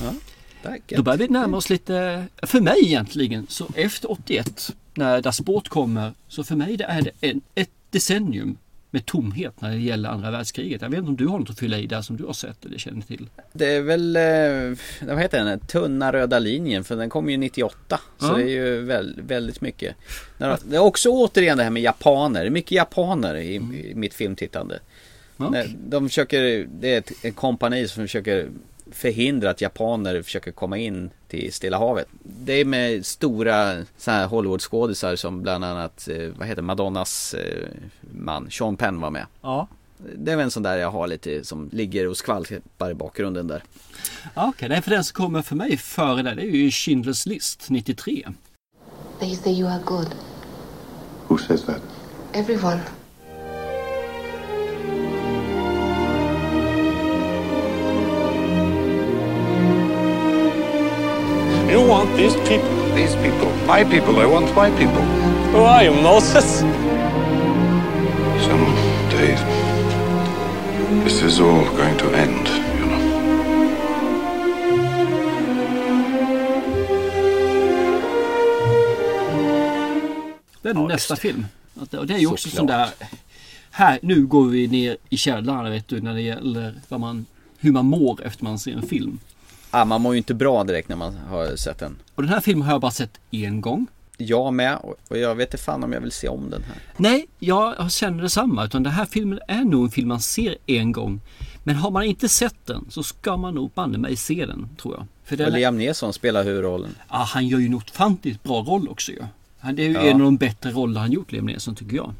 Ja, 0.00 0.14
tack. 0.62 0.82
Då 0.96 1.02
börjar 1.02 1.18
vi 1.18 1.28
närma 1.28 1.56
oss 1.56 1.70
lite, 1.70 2.24
för 2.42 2.60
mig 2.60 2.76
egentligen, 2.84 3.46
så 3.48 3.66
efter 3.74 4.10
81 4.10 4.70
när 4.94 5.20
Das 5.22 5.36
Sport 5.36 5.68
kommer, 5.68 6.12
så 6.28 6.44
för 6.44 6.56
mig 6.56 6.76
det 6.76 6.84
är 6.84 7.02
det 7.02 7.10
en, 7.20 7.40
ett 7.54 7.70
decennium 7.90 8.58
med 8.90 9.06
tomhet 9.06 9.60
när 9.60 9.70
det 9.70 9.76
gäller 9.78 10.08
andra 10.08 10.30
världskriget. 10.30 10.82
Jag 10.82 10.88
vet 10.88 10.98
inte 10.98 11.08
om 11.08 11.16
du 11.16 11.26
har 11.26 11.38
något 11.38 11.50
att 11.50 11.58
fylla 11.58 11.78
i 11.78 11.86
där 11.86 12.02
som 12.02 12.16
du 12.16 12.24
har 12.24 12.32
sett 12.32 12.64
eller 12.64 12.78
känner 12.78 13.02
till? 13.02 13.28
Det 13.52 13.66
är 13.66 13.80
väl, 13.80 14.16
eh, 14.16 14.78
vad 15.08 15.18
heter 15.18 15.44
den, 15.44 15.60
tunna 15.60 16.12
röda 16.12 16.38
linjen 16.38 16.84
för 16.84 16.96
den 16.96 17.10
kom 17.10 17.30
ju 17.30 17.36
98. 17.36 18.00
Så 18.18 18.26
Ja. 18.26 18.32
det 18.36 18.42
är 18.42 18.48
ju 18.48 18.80
väl, 18.80 19.20
väldigt 19.26 19.60
mycket. 19.60 19.96
Det 20.38 20.76
är 20.76 20.78
också 20.78 21.08
återigen 21.10 21.58
det 21.58 21.64
här 21.64 21.70
med 21.70 21.82
japaner. 21.82 22.40
Det 22.40 22.46
är 22.46 22.50
mycket 22.50 22.72
japaner 22.72 23.34
i, 23.34 23.54
i 23.54 23.92
mitt 23.94 24.14
filmtittande. 24.14 24.78
När 25.36 25.76
De 25.88 26.08
försöker, 26.08 26.66
det 26.80 26.94
är 26.94 26.98
ett 27.28 27.36
kompani 27.36 27.88
som 27.88 28.02
försöker 28.04 28.48
förhindra 28.94 29.50
att 29.50 29.60
japaner 29.60 30.22
försöker 30.22 30.52
komma 30.52 30.78
in 30.78 31.10
till 31.28 31.52
Stilla 31.52 31.78
havet. 31.78 32.08
Det 32.22 32.52
är 32.52 32.64
med 32.64 33.06
stora 33.06 33.84
så 33.96 34.10
här 34.10 34.26
Hollywoodskådisar 34.26 35.16
som 35.16 35.42
bland 35.42 35.64
annat, 35.64 36.08
eh, 36.08 36.28
vad 36.38 36.48
heter 36.48 36.62
Madonnas 36.62 37.34
eh, 37.34 37.68
man, 38.14 38.50
Sean 38.50 38.76
Penn 38.76 39.00
var 39.00 39.10
med. 39.10 39.26
Ja. 39.42 39.68
Det 40.16 40.32
är 40.32 40.36
väl 40.36 40.44
en 40.44 40.50
sån 40.50 40.62
där 40.62 40.76
jag 40.76 40.90
har 40.90 41.06
lite 41.06 41.44
som 41.44 41.68
ligger 41.72 42.08
och 42.08 42.16
skvalpar 42.16 42.90
i 42.90 42.94
bakgrunden 42.94 43.46
där. 43.46 43.62
Ja, 44.34 44.48
Okej, 44.48 44.66
okay. 44.66 44.82
för 44.82 44.90
den 44.90 45.04
som 45.04 45.14
kommer 45.14 45.42
för 45.42 45.56
mig 45.56 45.76
före 45.76 46.22
det, 46.22 46.34
det 46.34 46.42
är 46.42 46.56
ju 46.56 46.68
Schindler's 46.68 47.28
list 47.28 47.70
93. 47.70 48.26
They 49.20 49.36
say 49.36 49.52
you 49.52 49.68
are 49.68 49.82
good. 49.84 50.14
Who 51.28 51.38
says 51.38 51.64
that? 51.64 51.80
Everyone. 52.32 52.80
You 61.70 61.88
want 61.88 62.16
these 62.16 62.36
people? 62.48 62.94
These 62.94 63.16
people. 63.16 63.50
My 63.66 63.84
people. 63.84 64.20
I 64.20 64.26
want 64.26 64.54
my 64.54 64.70
people. 64.70 65.02
Who 65.52 65.62
are 65.62 65.84
you, 65.84 65.94
Moses? 66.02 66.60
Someday, 68.44 69.34
this 71.04 71.22
is 71.22 71.40
all 71.40 71.64
going 71.76 71.96
to 71.98 72.06
end, 72.14 72.48
you 72.78 72.86
know. 72.86 73.00
Det 80.62 80.68
är 80.68 80.74
nästa 80.88 81.16
film. 81.16 81.46
Och 81.74 82.06
det 82.06 82.14
är 82.14 82.18
ju 82.18 82.26
också 82.26 82.48
sån 82.48 82.66
där... 82.66 82.88
Här, 83.70 83.98
nu 84.02 84.26
går 84.26 84.46
vi 84.46 84.66
ner 84.66 84.96
i 85.08 85.16
källaren 85.16 85.72
vet 85.72 85.88
du, 85.88 86.00
när 86.00 86.14
det 86.14 86.20
gäller 86.20 86.74
vad 86.88 87.00
man, 87.00 87.26
hur 87.58 87.72
man 87.72 87.86
mår 87.86 88.26
efter 88.26 88.44
man 88.44 88.58
ser 88.58 88.72
en 88.72 88.82
film. 88.82 89.18
Ah, 89.74 89.84
man 89.84 90.00
mår 90.00 90.12
ju 90.14 90.18
inte 90.18 90.34
bra 90.34 90.64
direkt 90.64 90.88
när 90.88 90.96
man 90.96 91.16
har 91.28 91.56
sett 91.56 91.78
den. 91.78 91.96
Och 92.14 92.22
den 92.22 92.32
här 92.32 92.40
filmen 92.40 92.64
har 92.66 92.72
jag 92.72 92.80
bara 92.80 92.90
sett 92.90 93.20
en 93.30 93.60
gång. 93.60 93.86
Jag 94.16 94.54
med 94.54 94.76
och- 94.76 94.96
och 95.08 95.18
jag 95.18 95.34
vet 95.34 95.48
inte 95.54 95.64
fan 95.64 95.84
om 95.84 95.92
jag 95.92 96.00
vill 96.00 96.12
se 96.12 96.28
om 96.28 96.50
den 96.50 96.62
här. 96.62 96.76
Nej, 96.96 97.26
jag 97.38 97.92
känner 97.92 98.22
detsamma. 98.22 98.64
Utan 98.64 98.82
den 98.82 98.92
här 98.92 99.04
filmen 99.04 99.40
är 99.48 99.64
nog 99.64 99.84
en 99.84 99.90
film 99.90 100.08
man 100.08 100.20
ser 100.20 100.56
en 100.66 100.92
gång. 100.92 101.20
Men 101.64 101.76
har 101.76 101.90
man 101.90 102.02
inte 102.04 102.28
sett 102.28 102.66
den 102.66 102.86
så 102.90 103.02
ska 103.02 103.36
man 103.36 103.54
nog 103.54 103.70
banne 103.74 103.98
mig 103.98 104.16
se 104.16 104.46
den, 104.46 104.68
tror 104.82 104.94
jag. 104.94 105.06
För 105.24 105.34
Och 105.34 105.38
den 105.38 105.46
är, 105.54 105.58
Liam 105.58 105.78
Neeson 105.78 106.12
spelar 106.12 106.44
huvudrollen. 106.44 106.94
ja, 107.10 107.16
han 107.28 107.48
gör 107.48 107.58
ju 107.58 107.66
en 107.66 107.74
ofantligt 107.74 108.42
bra 108.42 108.60
roll 108.62 108.88
också 108.88 109.12
ju. 109.12 109.22
Han- 109.58 109.76
Det 109.76 109.82
är 109.82 109.86
ju 109.88 109.92
Ja. 109.94 110.00
en 110.00 110.14
av 110.14 110.20
de 110.24 110.36
bättre 110.36 110.70
roller 110.70 111.00
han 111.00 111.12
gjort, 111.12 111.32
Liam 111.32 111.46
Neeson, 111.46 111.74
tycker 111.74 111.96
jag. 111.96 112.12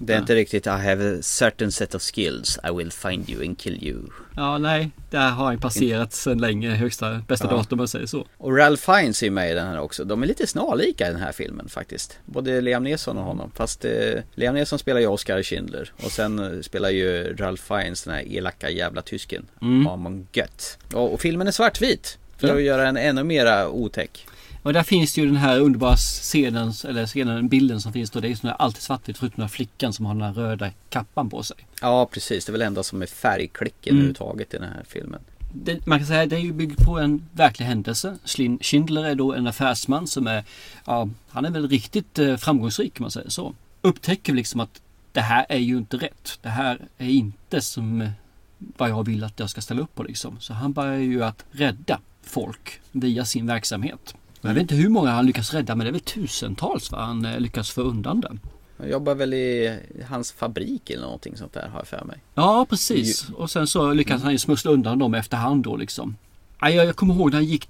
Det 0.00 0.14
är 0.14 0.18
inte 0.18 0.34
riktigt 0.34 0.66
I 0.66 0.70
have 0.70 1.18
a 1.18 1.22
certain 1.22 1.72
set 1.72 1.94
of 1.94 2.02
skills 2.02 2.58
I 2.68 2.72
will 2.76 2.90
find 2.92 3.30
you 3.30 3.44
and 3.46 3.58
kill 3.58 3.84
you. 3.88 3.98
Ja, 4.36 4.58
nej, 4.58 4.90
där 5.10 5.30
har 5.30 5.44
han 5.46 5.58
passerat 5.58 6.12
sedan 6.12 6.38
länge 6.38 6.70
högsta, 6.70 7.22
bästa 7.28 7.46
Ja. 7.50 7.50
datum 7.56 7.66
om 7.70 7.78
man 7.78 7.88
säger 7.88 8.06
så. 8.06 8.26
Och 8.36 8.56
Ralph 8.56 8.82
Fiennes 8.92 9.22
är 9.22 9.30
med 9.30 9.50
i 9.50 9.54
den 9.54 9.66
här 9.66 9.80
också. 9.80 10.04
De 10.04 10.22
är 10.22 10.26
lite 10.26 10.46
snarlika 10.46 11.08
i 11.08 11.10
den 11.12 11.20
här 11.20 11.32
filmen 11.32 11.68
faktiskt. 11.68 12.18
Både 12.24 12.60
Liam 12.60 12.82
Neeson 12.82 13.18
och 13.18 13.24
honom. 13.24 13.50
Fast 13.54 13.84
eh, 13.84 13.92
Liam 14.34 14.54
Neeson 14.54 14.78
spelar 14.78 15.00
ju 15.00 15.06
Oscar 15.06 15.42
Schindler. 15.42 15.92
Och 16.04 16.10
sen 16.12 16.38
eh, 16.38 16.60
spelar 16.60 16.90
ju 16.90 17.36
Ralph 17.36 17.62
Fiennes 17.62 18.02
den 18.02 18.14
här 18.14 18.32
elaka 18.32 18.70
jävla 18.70 19.02
tysken. 19.02 19.46
Mm. 19.62 19.86
Amon 19.86 20.26
Gött. 20.32 20.78
Och, 20.94 21.12
och 21.14 21.20
filmen 21.20 21.46
är 21.46 21.52
svartvit. 21.52 22.18
För 22.36 22.48
Ja. 22.48 22.54
att 22.54 22.62
göra 22.62 22.88
en 22.88 22.96
ännu 22.96 23.24
mera 23.24 23.68
otäck. 23.68 24.26
Och 24.68 24.74
där 24.74 24.82
finns 24.82 25.14
det 25.14 25.20
ju 25.20 25.26
den 25.26 25.36
här 25.36 25.60
underbara 25.60 25.96
scenen, 25.96 26.72
eller 26.88 27.06
scenen, 27.06 27.48
bilden 27.48 27.80
som 27.80 27.92
finns 27.92 28.10
då. 28.10 28.20
Det 28.20 28.28
är 28.28 28.44
ju 28.44 28.50
alltid 28.58 28.82
svartvitt 28.82 29.18
förutom 29.18 29.36
den 29.36 29.42
här 29.42 29.48
flickan 29.48 29.92
som 29.92 30.06
har 30.06 30.14
den 30.14 30.22
här 30.22 30.32
röda 30.32 30.70
kappan 30.90 31.30
på 31.30 31.42
sig. 31.42 31.56
Ja 31.80 32.08
precis, 32.12 32.44
det 32.44 32.50
är 32.50 32.52
väl 32.52 32.62
enda 32.62 32.82
som 32.82 33.02
är 33.02 33.06
färgklicken 33.06 33.90
Mm. 33.90 33.96
överhuvudtaget 33.98 34.54
i 34.54 34.56
den 34.56 34.68
här 34.68 34.84
filmen. 34.88 35.20
Det, 35.52 35.86
man 35.86 35.98
kan 35.98 36.06
säga 36.06 36.22
att 36.22 36.30
det 36.30 36.36
är 36.36 36.40
ju 36.40 36.52
byggt 36.52 36.84
på 36.84 36.98
en 36.98 37.28
verklig 37.32 37.66
händelse. 37.66 38.18
Schindler 38.60 39.04
är 39.04 39.14
då 39.14 39.34
en 39.34 39.46
affärsman 39.46 40.06
som 40.06 40.26
är, 40.26 40.44
ja, 40.84 41.08
han 41.28 41.44
är 41.44 41.50
väl 41.50 41.68
riktigt 41.68 42.18
eh, 42.18 42.36
framgångsrik 42.36 42.94
kan 42.94 43.02
man 43.02 43.10
säga 43.10 43.30
så. 43.30 43.54
Upptäcker 43.82 44.32
liksom 44.34 44.60
att 44.60 44.80
det 45.12 45.20
här 45.20 45.46
är 45.48 45.58
ju 45.58 45.78
inte 45.78 45.96
rätt. 45.96 46.38
Det 46.42 46.48
här 46.48 46.78
är 46.98 47.08
inte 47.08 47.60
som 47.60 48.00
eh, 48.00 48.10
vad 48.58 48.90
jag 48.90 49.06
vill 49.06 49.24
att 49.24 49.40
jag 49.40 49.50
ska 49.50 49.60
ställa 49.60 49.80
upp 49.80 49.94
på 49.94 50.02
liksom. 50.02 50.40
Så 50.40 50.52
han 50.52 50.72
börjar 50.72 50.98
ju 50.98 51.24
att 51.24 51.44
rädda 51.50 52.00
folk 52.22 52.80
via 52.92 53.24
sin 53.24 53.46
verksamhet. 53.46 54.14
Jag 54.40 54.54
vet 54.54 54.62
inte 54.62 54.74
hur 54.74 54.88
många 54.88 55.10
han 55.10 55.26
lyckas 55.26 55.54
rädda 55.54 55.74
men 55.74 55.84
det 55.84 55.90
är 55.90 55.92
väl 55.92 56.00
tusentals 56.00 56.92
va? 56.92 57.04
han 57.04 57.24
eh, 57.24 57.40
lyckas 57.40 57.70
få 57.70 57.80
undan 57.80 58.20
det. 58.20 58.38
Jag 58.76 58.90
jobbar 58.90 59.14
väl 59.14 59.34
i 59.34 59.78
hans 60.08 60.32
fabrik 60.32 60.90
eller 60.90 61.02
någonting 61.02 61.36
sånt 61.36 61.52
där 61.52 61.68
har 61.68 61.78
jag 61.78 61.88
för 61.88 62.04
mig. 62.04 62.18
Ja, 62.34 62.66
precis. 62.70 63.28
Och 63.28 63.50
sen 63.50 63.66
så 63.66 63.92
lyckas 63.92 64.22
han 64.22 64.32
ju 64.32 64.38
smussla 64.38 64.70
undan 64.70 64.98
dem 64.98 65.14
efterhand 65.14 65.64
då 65.64 65.76
liksom. 65.76 66.16
Ja, 66.60 66.70
Jag, 66.70 66.96
kommer 66.96 67.14
ihåg 67.14 67.30
när 67.30 67.38
han 67.38 67.44
gick 67.44 67.68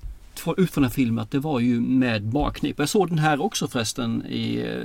ut 0.57 0.71
från 0.71 0.83
den 0.83 0.85
här 0.85 0.91
filmen 0.91 1.23
att 1.23 1.31
det 1.31 1.39
var 1.39 1.61
ju 1.61 1.81
med 1.81 2.35
magknip. 2.35 2.79
Jag 2.79 2.89
såg 2.89 3.09
den 3.09 3.19
här 3.19 3.43
också 3.43 3.69
förresten 3.69 4.27
i, 4.27 4.57
eh, 4.57 4.85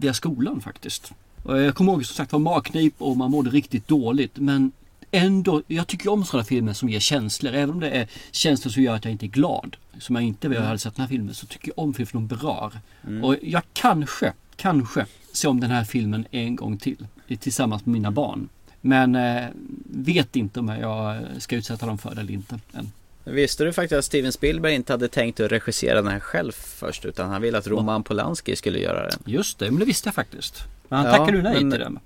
via 0.00 0.14
skolan 0.14 0.60
faktiskt. 0.60 1.12
Jag 1.44 1.74
kommer 1.74 1.92
ihåg 1.92 2.06
som 2.06 2.14
sagt 2.14 2.32
var 2.32 2.38
magknip 2.38 2.94
och 2.98 3.16
man 3.16 3.30
mådde 3.30 3.50
riktigt 3.50 3.88
dåligt. 3.88 4.38
Men 4.38 4.72
ändå, 5.12 5.62
jag 5.66 5.86
tycker 5.86 6.10
om 6.12 6.24
sådana 6.24 6.44
filmer 6.44 6.72
som 6.72 6.88
ger 6.88 7.00
känslor. 7.00 7.52
Även 7.54 7.70
om 7.70 7.80
det 7.80 7.90
är 7.90 8.08
känslor 8.30 8.72
som 8.72 8.82
gör 8.82 8.94
att 8.94 9.04
jag 9.04 9.12
inte 9.12 9.26
är 9.26 9.28
glad. 9.28 9.76
Som 9.98 10.14
jag 10.14 10.24
inte 10.24 10.48
vill 10.48 10.56
Mm. 10.58 10.66
hade 10.66 10.78
sett 10.78 10.96
den 10.96 11.02
här 11.02 11.08
filmen. 11.08 11.34
Så 11.34 11.46
tycker 11.46 11.68
jag 11.68 11.78
om 11.78 11.94
filmer 11.94 12.06
för 12.06 12.12
de 12.18 12.26
berör. 12.26 12.72
Mm. 13.06 13.24
Och 13.24 13.36
jag 13.42 13.62
kanske, 13.72 14.32
kanske 14.56 15.06
se 15.32 15.48
om 15.48 15.60
den 15.60 15.70
här 15.70 15.84
filmen 15.84 16.26
en 16.30 16.56
gång 16.56 16.78
till. 16.78 17.06
Tillsammans 17.40 17.86
med 17.86 17.92
mina 17.92 18.10
barn. 18.10 18.48
Men 18.80 19.14
eh, 19.14 19.44
vet 19.90 20.36
inte 20.36 20.60
om 20.60 20.68
jag 20.68 21.22
ska 21.38 21.56
utsätta 21.56 21.86
dem 21.86 21.98
för 21.98 22.14
det 22.14 22.20
eller 22.20 22.32
inte. 22.32 22.58
Än. 22.74 22.92
Visste 23.24 23.64
du 23.64 23.72
faktiskt 23.72 23.98
att 23.98 24.04
Steven 24.04 24.32
Spielberg 24.32 24.74
inte 24.74 24.92
hade 24.92 25.08
tänkt 25.08 25.40
att 25.40 25.52
regissera 25.52 26.02
den 26.02 26.12
här 26.12 26.20
själv 26.20 26.52
först 26.52 27.04
utan 27.04 27.30
han 27.30 27.42
ville 27.42 27.58
att 27.58 27.66
Roman 27.66 28.02
Polanski 28.02 28.56
skulle 28.56 28.78
göra 28.78 29.02
den? 29.10 29.18
Just 29.26 29.58
det, 29.58 29.70
men 29.70 29.80
det 29.80 29.84
visste 29.84 30.06
jag 30.08 30.14
faktiskt. 30.14 30.62
Men 30.88 30.98
han 30.98 31.06
Ja, 31.06 31.12
tackade 31.18 31.36
ju 31.36 31.42
nej 31.42 31.54
men- 31.60 31.70
till 31.70 31.80
den. 31.80 31.98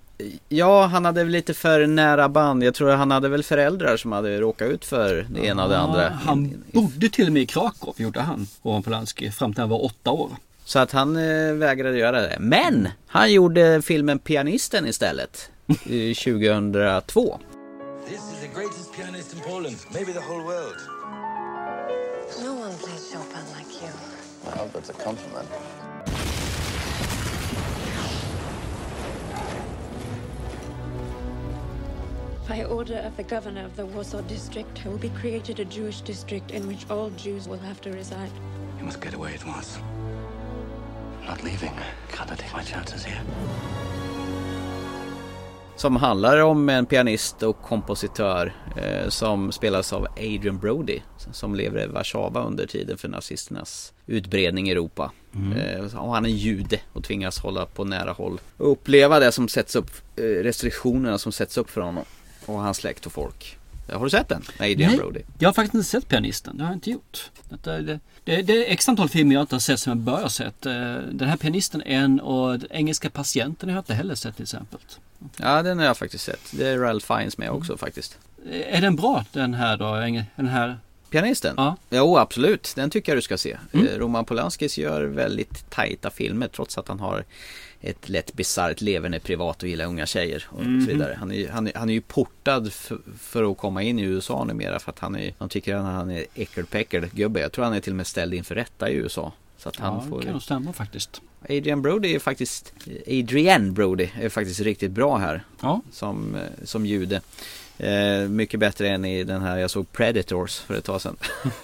Ja, 0.48 0.86
han 0.86 1.04
hade 1.04 1.24
väl 1.24 1.32
lite 1.32 1.54
för 1.54 1.86
nära 1.86 2.28
band. 2.28 2.64
Jag 2.64 2.74
tror 2.74 2.90
han 2.90 3.10
hade 3.10 3.28
väl 3.28 3.42
föräldrar 3.42 3.96
som 3.96 4.12
hade 4.12 4.40
råkat 4.40 4.68
ut 4.70 4.84
för 4.84 5.26
det 5.30 5.46
ena 5.46 5.64
och 5.64 5.70
det 5.70 5.78
andra. 5.78 6.08
Han 6.08 6.64
bodde 6.72 7.08
till 7.08 7.26
och 7.26 7.32
med 7.32 7.42
i 7.42 7.46
Krakow, 7.46 7.94
gjorde 7.96 8.20
han, 8.20 8.46
Roman 8.62 8.82
Polanski, 8.82 9.30
fram 9.30 9.52
till 9.54 9.60
han 9.60 9.70
var 9.70 9.84
åtta 9.84 10.10
år. 10.10 10.30
Så 10.64 10.78
att 10.78 10.92
han 10.92 11.16
eh, 11.16 11.52
vägrade 11.52 11.98
göra 11.98 12.20
det. 12.20 12.36
Men 12.40 12.88
han 13.06 13.32
gjorde 13.32 13.82
filmen 13.82 14.18
Pianisten 14.18 14.86
istället. 14.86 15.50
i 15.84 16.14
2002. 16.24 17.38
This 18.08 18.14
is 18.18 18.40
the 18.40 18.60
greatest 18.60 18.96
pianist 18.96 19.34
in 19.34 19.40
Poland, 19.40 19.76
maybe 19.94 20.12
the 20.12 20.18
whole 20.28 20.44
world. 20.44 20.76
No 22.44 22.50
one 22.50 22.74
plays 22.78 23.12
Chopin 23.12 23.44
like 23.58 23.72
you. 23.82 23.92
Hope 24.44 24.78
that's 24.78 24.90
a 24.90 25.04
compliment. 25.04 25.48
By 32.48 32.62
order 32.62 32.98
of 32.98 33.16
the 33.16 33.24
governor 33.24 33.64
of 33.64 33.74
the 33.74 33.84
Warsaw 33.84 34.20
district, 34.28 34.82
there 34.82 34.92
will 34.92 35.00
be 35.00 35.10
created 35.20 35.58
a 35.58 35.64
Jewish 35.64 36.00
district 36.00 36.52
in 36.52 36.68
which 36.68 36.90
all 36.90 37.10
Jews 37.10 37.48
will 37.48 37.58
have 37.58 37.80
to 37.80 37.90
reside. 37.90 38.30
You 38.78 38.84
must 38.84 39.00
get 39.00 39.14
away 39.14 39.34
at 39.34 39.44
once. 39.46 39.78
I'm 41.20 41.26
not 41.26 41.42
leaving. 41.42 41.72
Can't 42.12 42.30
I 42.30 42.36
take 42.36 42.52
my 42.52 42.62
chances 42.62 43.04
here? 43.04 43.20
Som 45.76 45.96
handlar 45.96 46.38
om 46.38 46.68
en 46.68 46.86
pianist 46.86 47.42
och 47.42 47.62
kompositör 47.62 48.52
eh, 48.76 49.08
som 49.08 49.52
spelas 49.52 49.92
av 49.92 50.06
Adrian 50.16 50.58
Brody. 50.58 51.00
Som 51.32 51.54
lever 51.54 51.84
i 51.84 51.86
Warszawa 51.86 52.44
under 52.44 52.66
tiden 52.66 52.98
för 52.98 53.08
nazisternas 53.08 53.92
utbredning 54.06 54.68
i 54.68 54.72
Europa. 54.72 55.12
Mm. 55.34 55.52
Eh, 55.52 55.96
och 55.96 56.14
han 56.14 56.24
är 56.24 56.28
jude 56.30 56.80
och 56.92 57.04
tvingas 57.04 57.38
hålla 57.38 57.66
på 57.66 57.84
nära 57.84 58.12
håll. 58.12 58.40
Och 58.56 58.72
uppleva 58.72 59.20
det 59.20 59.32
som 59.32 59.48
sätts 59.48 59.76
upp, 59.76 59.90
eh, 60.16 60.22
restriktionerna 60.22 61.18
som 61.18 61.32
sätts 61.32 61.58
upp 61.58 61.70
för 61.70 61.80
honom. 61.80 62.04
Och 62.46 62.58
hans 62.60 62.76
släkt 62.76 63.06
och 63.06 63.12
folk. 63.12 63.56
Har 63.92 64.04
du 64.04 64.10
sett 64.10 64.28
den? 64.28 64.42
Adrian 64.60 64.78
Nej, 64.90 64.96
Brody. 64.96 65.20
jag 65.38 65.48
har 65.48 65.52
faktiskt 65.54 65.74
inte 65.74 65.86
sett 65.88 66.08
Pianisten. 66.08 66.56
Det 66.56 66.64
har 66.64 66.70
jag 66.70 66.76
inte 66.76 66.90
gjort. 66.90 67.30
Det, 67.62 67.80
det, 67.82 68.00
det, 68.24 68.42
det 68.42 68.68
är 68.68 68.72
x 68.72 68.88
antal 68.88 69.08
filmer 69.08 69.34
jag 69.34 69.42
inte 69.42 69.54
har 69.54 69.60
sett 69.60 69.80
som 69.80 69.90
jag 69.90 69.96
bör 69.98 70.22
ha 70.22 70.28
sett. 70.28 70.66
Eh, 70.66 70.72
Den 71.12 71.28
här 71.28 71.36
Pianisten 71.36 71.82
är 71.82 71.98
en 71.98 72.20
och 72.20 72.58
Engelska 72.70 73.10
patienten 73.10 73.68
har 73.68 73.76
jag 73.76 73.80
inte 73.80 73.94
heller 73.94 74.14
sett 74.14 74.36
till 74.36 74.42
exempel. 74.42 74.80
Ja, 75.36 75.62
den 75.62 75.78
har 75.78 75.84
jag 75.86 75.96
faktiskt 75.96 76.24
sett. 76.24 76.40
Det 76.50 76.68
är 76.68 76.78
Ralph 76.78 77.06
Fiennes 77.06 77.38
med 77.38 77.50
också 77.50 77.76
faktiskt. 77.76 78.18
Eh, 78.50 78.76
Är 78.76 78.80
den 78.80 78.96
bra 78.96 79.24
den 79.32 79.54
här 79.54 79.76
då? 79.76 79.94
Den 80.36 80.48
här? 80.48 80.78
Pianisten? 81.10 81.54
Ja. 81.56 81.76
Jo, 81.90 82.18
absolut. 82.18 82.72
Den 82.76 82.90
tycker 82.90 83.12
jag 83.12 83.16
du 83.18 83.22
ska 83.22 83.38
se. 83.38 83.56
Mm. 83.72 83.86
Eh, 83.86 83.98
Roman 83.98 84.24
Polanskis 84.24 84.78
gör 84.78 85.02
väldigt 85.04 85.70
tajta 85.70 86.10
filmer 86.10 86.48
trots 86.48 86.78
att 86.78 86.88
han 86.88 87.00
har 87.00 87.24
ett 87.80 88.08
lätt 88.08 88.34
bisarrt 88.34 88.80
leverne 88.80 89.18
privat 89.18 89.62
och 89.62 89.68
gillar 89.68 89.84
unga 89.84 90.06
tjejer 90.06 90.44
och 90.48 90.62
Mhm. 90.62 90.80
så 90.86 90.92
vidare. 90.92 91.16
Han 91.20 91.32
är, 91.32 91.48
han, 91.48 91.66
är, 91.66 91.72
han 91.74 91.88
är 91.88 91.92
ju 91.94 92.00
portad 92.00 92.72
för, 92.72 92.98
för 93.18 93.50
att 93.52 93.58
komma 93.58 93.82
in 93.82 93.98
i 93.98 94.02
USA 94.02 94.44
numera 94.44 94.78
för 94.78 94.90
att 94.90 94.98
han 94.98 95.16
är, 95.16 95.34
de 95.38 95.48
tycker 95.48 95.74
att 95.74 95.84
han 95.84 96.10
är 96.10 96.24
äckelpäckel 96.34 97.06
gubbe. 97.12 97.40
Jag 97.40 97.52
tror 97.52 97.64
han 97.64 97.74
är 97.74 97.80
till 97.80 97.92
och 97.92 97.96
med 97.96 98.06
ställd 98.06 98.34
inför 98.34 98.54
rätta 98.54 98.90
i 98.90 98.94
USA. 98.94 99.32
Så 99.58 99.68
att 99.68 99.76
han 99.76 99.94
Ja, 99.94 100.02
det 100.04 100.08
får 100.10 100.22
kan 100.22 100.32
nog 100.32 100.42
stämma 100.42 100.72
faktiskt. 100.72 101.20
Adrian 101.48 101.82
Brody 101.82 102.14
är 102.14 102.18
faktiskt 102.18 102.72
Adrienne 103.06 103.70
Brody 103.72 104.08
är 104.20 104.28
faktiskt 104.28 104.60
riktigt 104.60 104.90
bra 104.90 105.16
här. 105.16 105.44
Ja. 105.60 105.80
Som, 105.92 106.34
eh, 106.34 106.40
som 106.64 106.86
jude. 106.86 107.20
Eh, 107.78 108.28
mycket 108.28 108.60
bättre 108.60 108.88
än 108.88 109.04
i 109.04 109.24
den 109.24 109.42
här 109.42 109.56
jag 109.58 109.70
såg 109.70 109.92
Predators 109.92 110.58
för 110.58 110.74
ett 110.74 110.84
tag 110.84 111.00
sedan. 111.02 111.16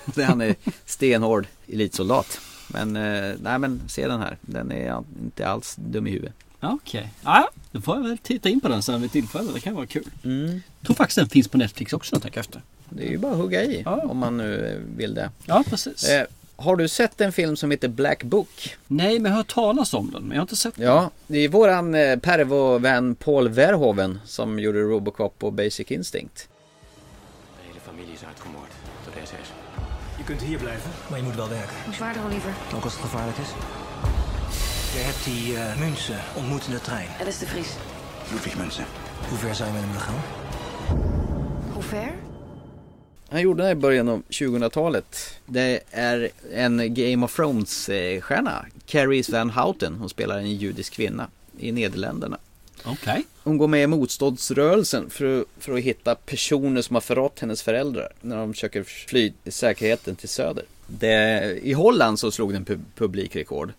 Där 0.04 0.24
han 0.26 0.40
är 0.40 0.54
stenhård 0.86 1.46
elitsoldat. 1.68 2.40
Men 2.68 2.96
eh, 2.96 3.34
nej 3.42 3.58
men 3.58 3.80
se 3.88 4.08
den 4.08 4.20
här. 4.20 4.36
Den 4.40 4.72
är 4.72 5.02
inte 5.22 5.48
alls 5.48 5.76
dum 5.76 6.06
i 6.06 6.10
huvudet. 6.10 6.34
Ja, 6.60 6.78
Okej, 6.82 7.12
ja, 7.24 7.50
då 7.72 7.80
får 7.80 7.96
jag 7.96 8.02
väl 8.02 8.18
titta 8.18 8.48
in 8.48 8.60
på 8.60 8.68
den 8.68 8.82
sen 8.82 9.02
vid 9.02 9.12
tillfälle. 9.12 9.52
Det 9.54 9.60
kan 9.60 9.74
vara 9.74 9.86
kul. 9.86 10.04
Mm. 10.24 10.62
Jag 10.80 10.86
tror 10.86 10.96
faktiskt 10.96 11.18
den 11.18 11.28
finns 11.28 11.48
på 11.48 11.58
Netflix 11.58 11.92
också 11.92 12.14
jag 12.14 12.22
tänker 12.22 12.40
efter. 12.40 12.62
Det 12.88 13.06
är 13.06 13.10
ju 13.10 13.18
bara 13.18 13.32
att 13.32 13.38
hugga 13.38 13.64
i 13.64 13.84
om 13.84 14.18
man 14.18 14.36
nu 14.36 14.66
eh, 14.66 14.96
vill 14.96 15.14
det. 15.14 15.30
Ja, 15.46 15.64
precis. 15.66 16.08
Eh, 16.08 16.26
har 16.56 16.76
du 16.76 16.88
sett 16.88 17.20
en 17.20 17.32
film 17.32 17.56
som 17.56 17.70
heter 17.70 17.88
Black 17.88 18.22
Book? 18.22 18.76
Nej, 18.86 19.18
men 19.18 19.24
jag 19.24 19.30
har 19.30 19.36
hört 19.36 19.54
talas 19.54 19.94
om 19.94 20.10
den, 20.10 20.22
men 20.22 20.30
jag 20.30 20.36
har 20.36 20.42
inte 20.42 20.56
sett 20.56 20.76
den. 20.76 20.86
Ja, 20.86 21.10
det 21.26 21.38
är 21.38 21.48
våran 21.48 21.94
eh, 21.94 22.16
pervo-vän 22.18 23.14
Paul 23.14 23.48
Verhoeven 23.48 24.20
som 24.24 24.58
gjorde 24.58 24.80
Robocop 24.80 25.44
och 25.44 25.52
Basic 25.52 25.90
Instinct. 25.90 26.48
Je 30.22 30.28
kunt 30.28 30.42
hier 30.42 30.58
blijven, 30.58 30.90
maar 31.08 31.18
je 31.18 31.24
moet 31.24 31.34
wel 31.34 31.48
werken. 31.48 31.76
Hoe 31.84 31.94
zwaarder, 31.94 32.24
Oliver? 32.24 32.52
Ook 32.74 32.84
als 32.84 32.92
het 32.92 33.02
gevaarlijk 33.02 33.38
is. 33.38 33.48
Je 34.94 34.98
hebt 34.98 35.24
die 35.24 35.56
eh 35.56 35.78
Münzen 35.78 36.18
ontmoet 36.34 36.66
in 36.66 36.72
de 36.72 36.80
trein. 36.80 37.08
Alice 37.20 37.38
de 37.38 37.46
Vries. 37.46 37.68
Ludwig 38.32 38.56
Münzen. 38.56 38.84
Hoe 39.28 39.38
ver 39.38 39.48
je 39.48 39.62
met 39.72 39.72
hem 39.72 39.86
willen 39.86 40.00
gaan? 40.00 40.20
Hoe 41.72 41.82
ver? 41.82 42.12
Han 43.28 43.40
gjorde 43.40 43.62
det 43.62 43.70
i 43.70 43.74
början 43.74 44.08
av 44.08 44.22
2000-talet. 44.28 45.40
Det 45.44 45.82
är 45.90 46.30
en 46.52 46.94
Game 46.94 47.24
of 47.24 47.34
Thrones-stjärna, 47.34 48.66
Carrie 48.86 49.24
Van 49.28 49.50
Houten. 49.50 49.94
Hon 49.98 50.08
spelar 50.08 50.36
en 50.36 50.56
judisk 50.56 50.92
kvinna 50.92 51.30
i 51.56 51.72
Nederländerna. 51.72 52.38
Okej. 52.84 53.26
Hon 53.44 53.58
går 53.58 53.68
med 53.68 53.82
i 53.82 53.86
motståndsrörelsen 53.86 55.10
för, 55.10 55.44
för 55.58 55.72
att 55.74 55.80
hitta 55.80 56.14
personer 56.14 56.82
som 56.82 56.96
har 56.96 57.00
förrått 57.00 57.40
hennes 57.40 57.62
föräldrar 57.62 58.08
när 58.20 58.36
de 58.36 58.52
försöker 58.52 58.82
fly 58.82 59.32
säkerheten 59.46 60.16
till 60.16 60.28
söder. 60.28 60.64
Det, 60.86 61.58
I 61.62 61.72
Holland 61.72 62.18
så 62.18 62.30
slog 62.30 62.52
den 62.52 62.64
pu- 62.64 62.84
publikrekord 62.96 63.72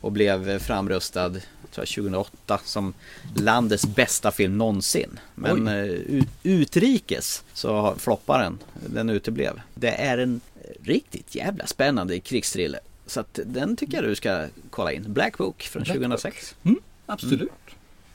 och 0.00 0.12
blev 0.12 0.58
framröstad 0.58 1.30
tror 1.30 1.82
jag, 1.82 1.88
2008 1.88 2.60
som 2.64 2.94
landets 3.36 3.86
bästa 3.86 4.30
film 4.30 4.58
någonsin. 4.58 5.20
Men 5.34 5.68
Oj. 5.68 5.74
eh, 5.74 5.84
ut, 5.84 6.28
utrikes 6.42 7.44
så 7.52 7.94
floppar 7.98 8.42
den. 8.42 8.58
Den 8.86 9.10
uteblev. 9.10 9.60
Det 9.74 9.90
är 9.90 10.18
en 10.18 10.40
riktigt 10.82 11.34
jävla 11.34 11.66
spännande 11.66 12.20
krigsthriller. 12.20 12.80
Så 13.06 13.20
att 13.20 13.38
den 13.46 13.76
tycker 13.76 13.94
jag 13.94 14.04
du 14.04 14.14
ska 14.14 14.46
kolla 14.70 14.92
in. 14.92 15.12
Black 15.12 15.38
Book 15.38 15.62
från 15.62 15.82
Black 15.82 15.96
2006. 15.96 16.54
Mm, 16.62 16.80
absolut. 17.06 17.50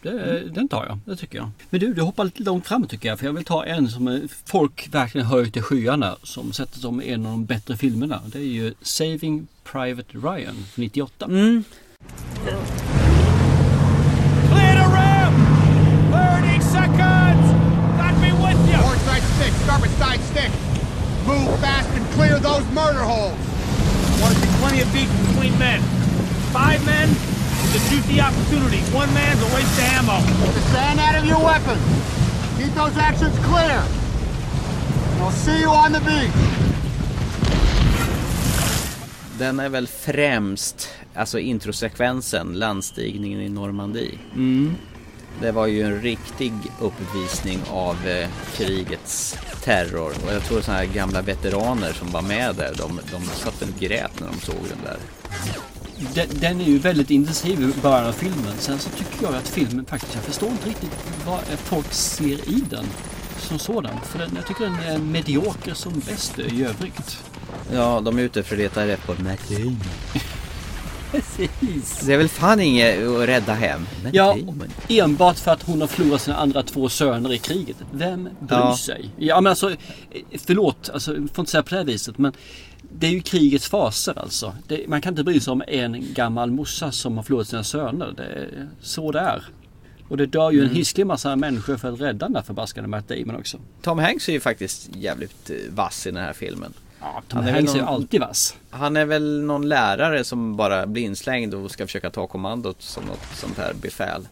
Det, 0.01 0.49
Den 0.49 0.67
tar 0.67 0.85
jag, 0.85 0.99
det 1.05 1.15
tycker 1.15 1.37
jag. 1.37 1.49
Men 1.69 1.79
du, 1.79 1.93
du 1.93 2.01
hoppar 2.01 2.23
lite 2.23 2.43
långt 2.43 2.67
fram 2.67 2.87
tycker 2.87 3.09
jag. 3.09 3.19
För 3.19 3.25
jag 3.25 3.33
vill 3.33 3.45
ta 3.45 3.65
en 3.65 3.87
som 3.89 4.27
folk 4.45 4.87
verkligen 4.91 5.27
höjt 5.27 5.53
till 5.53 5.61
skyarna. 5.61 6.15
Som 6.23 6.53
sätter 6.53 6.79
som 6.79 7.01
en 7.01 7.25
av 7.25 7.31
de 7.31 7.45
bättre 7.45 7.77
filmerna. 7.77 8.21
Det 8.25 8.39
är 8.39 8.43
ju 8.43 8.73
Saving 8.81 9.47
Private 9.63 10.17
Ryan 10.17 10.55
från 10.73 10.83
98. 10.83 11.25
Mm. 11.25 11.63
Clear 14.49 14.75
the 14.81 14.87
room! 14.97 15.33
30 16.11 16.61
seconds! 16.61 17.45
Got 18.01 18.15
me 18.21 18.31
with 18.31 18.61
you! 18.71 18.81
Port 18.81 18.99
side 19.07 19.23
stick, 19.35 19.53
starboard 19.63 19.91
side 19.91 20.21
stick. 20.31 20.51
Move 21.27 21.59
fast 21.59 21.89
and 21.89 22.05
clear 22.15 22.39
those 22.39 22.65
murder 22.73 23.03
holes. 23.03 23.37
Want 24.21 24.33
to 24.33 24.39
see 24.41 24.51
plenty 24.61 24.81
of 24.81 24.93
beats 24.93 25.27
between 25.27 25.57
men. 25.59 25.81
Five 26.51 26.85
men 26.85 27.09
is 27.69 27.75
a 27.75 27.89
juicy 27.89 28.21
opportunity. 28.21 28.79
One 28.95 29.13
man's 29.13 29.41
a 29.41 29.55
waste 29.55 29.77
of 29.79 29.85
ammo. 29.97 30.17
The 30.53 30.61
sand 30.73 30.99
out 30.99 31.15
of 31.19 31.25
your 31.25 31.43
weapons. 31.43 31.83
Keep 32.57 32.73
those 32.73 32.97
actions 32.97 33.35
clear. 33.45 33.83
And 35.11 35.23
I'll 35.23 35.31
see 35.31 35.59
you 35.59 35.69
on 35.69 35.91
the 35.93 35.99
beach. 35.99 36.31
Den 39.37 39.59
är 39.59 39.69
väl 39.69 39.87
främst, 39.87 40.89
alltså 41.15 41.39
introsekvensen, 41.39 42.53
landstigningen 42.53 43.41
i 43.41 43.49
Normandie. 43.49 44.17
Mm. 44.35 44.75
Det 45.41 45.51
var 45.51 45.67
ju 45.67 45.81
en 45.81 46.01
riktig 46.01 46.53
uppvisning 46.79 47.59
av 47.71 48.07
eh, 48.07 48.29
krigets 48.55 49.37
terror. 49.63 50.13
Och 50.25 50.33
jag 50.33 50.43
tror 50.43 50.61
sådana 50.61 50.79
här 50.79 50.87
gamla 50.87 51.21
veteraner 51.21 51.93
som 51.93 52.11
var 52.11 52.21
med 52.21 52.55
där, 52.55 52.73
de, 52.77 52.99
de 53.11 53.23
satt 53.23 53.61
och 53.61 53.79
grät 53.79 54.19
när 54.19 54.27
de 54.27 54.39
såg 54.39 54.55
den 54.69 54.83
där. 54.85 54.97
Den, 56.15 56.27
den 56.33 56.61
är 56.61 56.65
ju 56.65 56.77
väldigt 56.77 57.09
intensiv 57.11 57.61
i 57.77 57.81
början 57.81 58.05
av 58.05 58.11
filmen. 58.11 58.53
Sen 58.59 58.79
så 58.79 58.89
tycker 58.89 59.23
jag 59.25 59.35
att 59.35 59.47
filmen 59.47 59.85
faktiskt, 59.85 60.15
jag 60.15 60.23
förstår 60.23 60.49
inte 60.49 60.69
riktigt 60.69 60.91
vad 61.25 61.39
folk 61.57 61.93
ser 61.93 62.49
i 62.49 62.63
den 62.69 62.85
som 63.39 63.59
sådan. 63.59 63.95
För 64.05 64.19
den, 64.19 64.29
jag 64.35 64.47
tycker 64.47 64.63
den 64.63 64.79
är 64.79 64.97
medioker 64.97 65.73
som 65.73 65.93
bäst 65.99 66.39
i 66.39 66.63
övrigt. 66.63 67.17
Ja, 67.73 68.01
de 68.01 68.17
är 68.17 68.21
ute 68.21 68.43
för 68.43 68.55
att 68.55 68.59
leta 68.59 68.87
rätt 68.87 69.05
på 69.05 69.13
Damon. 69.13 69.79
Precis. 71.11 71.99
Det 72.05 72.13
är 72.13 72.17
väl 72.17 72.29
fan 72.29 72.59
inget 72.61 73.07
att 73.07 73.27
rädda 73.29 73.53
hem. 73.53 73.81
Matt 74.03 74.13
Ja, 74.13 74.35
Damon. 74.39 74.63
enbart 74.87 75.37
för 75.39 75.51
att 75.51 75.63
hon 75.63 75.81
har 75.81 75.87
förlorat 75.87 76.21
sina 76.21 76.37
andra 76.37 76.63
två 76.63 76.89
söner 76.89 77.33
i 77.33 77.37
kriget. 77.37 77.77
Vem 77.91 78.23
bryr 78.23 78.57
Ja. 78.59 78.77
sig? 78.77 79.09
Ja 79.17 79.41
men 79.41 79.49
alltså, 79.49 79.75
förlåt, 80.45 80.89
alltså, 80.93 81.11
jag 81.15 81.29
får 81.33 81.41
inte 81.41 81.51
säga 81.51 81.63
på 81.63 81.69
det 81.69 81.75
här 81.77 81.83
viset 81.85 82.17
men 82.17 82.33
det 82.91 83.07
är 83.07 83.11
ju 83.11 83.21
krigets 83.21 83.67
faser 83.67 84.19
alltså. 84.19 84.55
Det, 84.67 84.87
man 84.87 85.01
kan 85.01 85.13
inte 85.13 85.23
bry 85.23 85.39
sig 85.39 85.51
om 85.51 85.63
en 85.67 86.13
gammal 86.13 86.51
morsa 86.51 86.91
som 86.91 87.17
har 87.17 87.23
förlorat 87.23 87.47
sina 87.47 87.63
söner. 87.63 88.13
Det 88.17 88.23
är 88.23 88.67
så 88.81 89.11
det 89.11 89.19
är. 89.19 89.43
Och 90.07 90.17
det 90.17 90.25
dör 90.25 90.51
ju 90.51 90.59
en 90.59 90.63
Mm. 90.65 90.75
hisklig 90.75 91.07
massa 91.07 91.35
människor 91.35 91.77
för 91.77 91.93
att 91.93 92.01
rädda 92.01 92.25
den 92.25 92.33
där 92.33 92.41
förbaskade 92.41 92.87
Matt 92.87 93.07
Damon 93.07 93.35
också. 93.35 93.57
Tom 93.81 93.99
Hanks 93.99 94.29
är 94.29 94.33
ju 94.33 94.39
faktiskt 94.39 94.89
jävligt 94.95 95.49
eh, 95.49 95.55
vass 95.69 96.07
i 96.07 96.11
den 96.11 96.23
här 96.23 96.33
filmen. 96.33 96.73
Ja, 97.01 97.05
Han 97.13 97.23
Tom 97.27 97.39
är 97.39 97.51
Hanks 97.51 97.71
är 97.73 97.77
väl 97.77 97.85
ju 97.85 97.87
alltid 97.93 98.19
vass. 98.21 98.55
Han 98.69 98.97
är 98.97 99.05
väl 99.05 99.41
någon 99.41 99.69
lärare 99.69 100.23
som 100.23 100.55
bara 100.55 100.85
blir 100.87 101.03
inslängd 101.03 101.53
och 101.53 101.71
ska 101.71 101.85
försöka 101.85 102.09
ta 102.09 102.27
kommandot 102.27 102.81
som 102.81 103.03
något 103.03 103.25
sånt 103.35 103.57
här 103.57 103.73
befäl. 103.81 104.27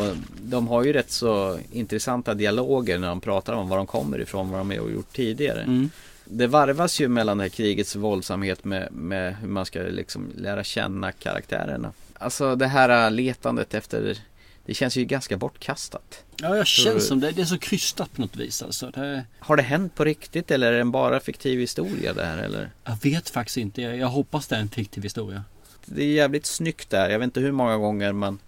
Och 0.00 0.16
de 0.42 0.68
har 0.68 0.84
ju 0.84 0.92
rätt 0.92 1.10
så 1.10 1.58
intressanta 1.72 2.34
dialoger 2.34 2.98
när 2.98 3.08
de 3.08 3.20
pratar 3.20 3.52
om 3.52 3.68
var 3.68 3.76
de 3.76 3.86
kommer 3.86 4.20
ifrån, 4.20 4.50
vad 4.50 4.60
de 4.60 4.70
har 4.70 4.76
gjort 4.76 5.12
tidigare. 5.12 5.60
Mm. 5.62 5.90
Det 6.30 6.46
varvas 6.46 7.00
ju 7.00 7.08
mellan 7.08 7.38
det 7.38 7.44
här 7.44 7.48
krigets 7.48 7.96
våldsamhet 7.96 8.64
med, 8.64 8.92
med 8.92 9.36
hur 9.36 9.48
man 9.48 9.66
ska 9.66 9.78
liksom 9.80 10.32
lära 10.36 10.64
känna 10.64 11.12
karaktärerna. 11.12 11.92
Alltså 12.18 12.56
det 12.56 12.66
här 12.66 13.10
letandet 13.10 13.74
efter, 13.74 14.18
det 14.66 14.74
känns 14.74 14.96
ju 14.96 15.04
ganska 15.04 15.36
bortkastat. 15.36 16.24
Ja, 16.36 16.56
jag 16.56 16.66
känns 16.66 17.06
som 17.06 17.20
det. 17.20 17.30
Det 17.30 17.40
är 17.42 17.46
så 17.46 17.58
krystat 17.58 18.12
på 18.12 18.20
något 18.20 18.36
vis 18.36 18.62
alltså. 18.62 18.90
Det, 18.90 19.24
Har 19.38 19.56
det 19.56 19.62
hänt 19.62 19.94
på 19.94 20.04
riktigt 20.04 20.50
eller 20.50 20.72
är 20.72 20.78
det 20.78 20.84
bara 20.84 21.20
fiktiv 21.20 21.60
historia 21.60 22.12
det 22.12 22.24
här 22.24 22.38
eller? 22.38 22.70
jag 22.84 22.98
vet 23.02 23.30
faktiskt 23.30 23.56
inte. 23.56 23.82
Jag, 23.82 24.08
hoppas 24.08 24.46
det 24.48 24.56
är 24.56 24.60
en 24.60 24.68
fiktiv 24.68 25.02
historia. 25.02 25.44
Det 25.84 26.02
är 26.02 26.12
jävligt 26.12 26.46
snyggt 26.46 26.90
där. 26.90 27.10
Jag 27.10 27.18
vet 27.18 27.24
inte 27.24 27.40
hur 27.40 27.52
många 27.52 27.76
gånger 27.76 28.12
man 28.12 28.38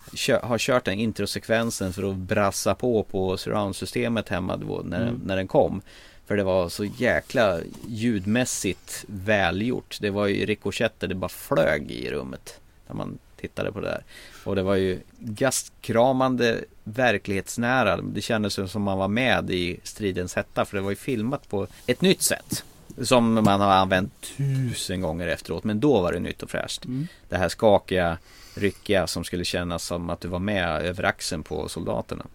har 0.42 0.58
kört 0.58 0.84
den 0.84 0.98
introsekvensen 0.98 1.92
för 1.92 2.10
att 2.10 2.16
brassa 2.16 2.74
på 2.74 3.02
på 3.02 3.36
surroundsystemet 3.36 4.28
hemma 4.28 4.56
då 4.56 4.82
när, 4.84 5.02
Mm. 5.02 5.20
när 5.24 5.36
den 5.36 5.48
kom. 5.48 5.82
För 6.30 6.36
det 6.36 6.42
var 6.42 6.68
så 6.68 6.84
jäkla 6.84 7.60
ljudmässigt 7.88 9.04
välgjort. 9.06 9.98
Det 10.00 10.10
var 10.10 10.26
ju 10.26 10.46
rikoschetter, 10.46 11.08
det 11.08 11.14
bara 11.14 11.28
flög 11.28 11.90
i 11.90 12.10
rummet. 12.10 12.60
När 12.86 12.94
man 12.94 13.18
tittade 13.36 13.72
på 13.72 13.80
det 13.80 13.86
där. 13.86 14.04
Och 14.44 14.56
det 14.56 14.62
var 14.62 14.74
ju 14.74 15.00
gastkramande 15.18 16.64
verklighetsnära. 16.84 17.96
Det 17.96 18.20
kändes 18.20 18.70
som 18.72 18.82
man 18.82 18.98
var 18.98 19.08
med 19.08 19.50
i 19.50 19.80
stridens 19.82 20.34
hetta. 20.34 20.64
För 20.64 20.76
det 20.76 20.82
var 20.82 20.90
ju 20.90 20.96
filmat 20.96 21.48
på 21.48 21.66
ett 21.86 22.00
nytt 22.00 22.22
sätt. 22.22 22.64
Som 23.02 23.34
man 23.34 23.60
har 23.60 23.72
använt 23.72 24.12
tusen 24.36 25.00
gånger 25.00 25.26
efteråt. 25.26 25.64
Men 25.64 25.80
då 25.80 26.00
var 26.00 26.12
det 26.12 26.20
nytt 26.20 26.42
och 26.42 26.50
fräscht. 26.50 26.84
Mm. 26.84 27.06
Det 27.28 27.36
här 27.36 27.48
skakiga, 27.48 28.18
ryckiga 28.54 29.06
som 29.06 29.24
skulle 29.24 29.44
kännas 29.44 29.84
som 29.84 30.10
att 30.10 30.20
du 30.20 30.28
var 30.28 30.38
med 30.38 30.82
över 30.82 31.04
axeln 31.04 31.42
på 31.42 31.68
soldaterna. 31.68 32.26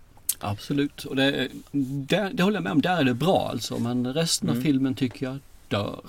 Absolut. 0.49 1.05
Och 1.05 1.15
det, 1.15 1.47
det, 1.71 2.29
det 2.33 2.43
håller 2.43 2.55
jag 2.57 2.63
med 2.63 2.71
om. 2.71 2.81
Där 2.81 2.97
är 2.97 3.03
det 3.03 3.13
bra 3.13 3.49
alltså. 3.51 3.79
Men 3.79 4.13
resten 4.13 4.49
av 4.49 4.55
Mm. 4.55 4.65
filmen 4.65 4.95
tycker 4.95 5.25
jag 5.25 5.37
dör. 5.67 5.99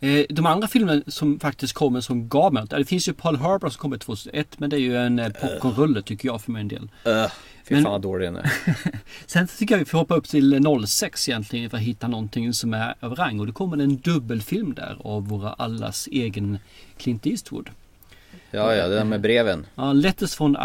Eh, 0.00 0.24
De 0.30 0.46
andra 0.46 0.68
filmerna 0.68 1.02
som 1.06 1.40
faktiskt 1.40 1.72
kommer 1.74 2.00
som 2.00 2.28
gav 2.28 2.52
mig. 2.52 2.64
Det 2.70 2.84
finns 2.84 3.08
ju 3.08 3.12
Paul 3.12 3.36
Harbour 3.36 3.70
som 3.70 3.78
kommer 3.80 3.98
2001. 3.98 4.60
Men 4.60 4.70
det 4.70 4.76
är 4.76 4.80
ju 4.80 4.96
en 4.96 5.18
eh, 5.18 5.28
popcornrulle 5.32 6.02
tycker 6.02 6.28
jag 6.28 6.42
för 6.42 6.52
min 6.52 6.68
del. 6.68 6.82
Uh, 6.82 7.26
fy 7.68 7.74
Men- 7.74 7.82
fan 7.84 7.92
vad 7.92 8.00
dålig 8.02 8.28
den 8.28 8.36
är. 8.36 8.52
Sen 9.26 9.48
tycker 9.58 9.74
jag 9.74 9.78
vi 9.78 9.84
får 9.84 9.98
hoppa 9.98 10.14
upp 10.14 10.28
till 10.28 10.64
06 10.86 11.28
egentligen 11.28 11.70
för 11.70 11.76
att 11.76 11.82
hitta 11.82 12.08
någonting 12.08 12.52
som 12.54 12.74
är 12.74 12.94
av 13.00 13.14
rang. 13.14 13.40
Och 13.40 13.46
det 13.46 13.52
kommer 13.52 13.76
en 13.78 13.96
dubbelfilm 13.96 14.74
där 14.74 14.96
av 15.04 15.28
våra 15.28 15.52
allas 15.52 16.08
egen 16.12 16.58
Clint 16.96 17.26
Eastwood. 17.26 17.70
Ja, 18.50 18.74
ja, 18.74 18.88
det 18.88 18.94
där 18.94 19.04
med 19.04 19.20
breven. 19.20 19.66
Ja, 19.74 19.92
Letters 19.92 20.34
från 20.34 20.56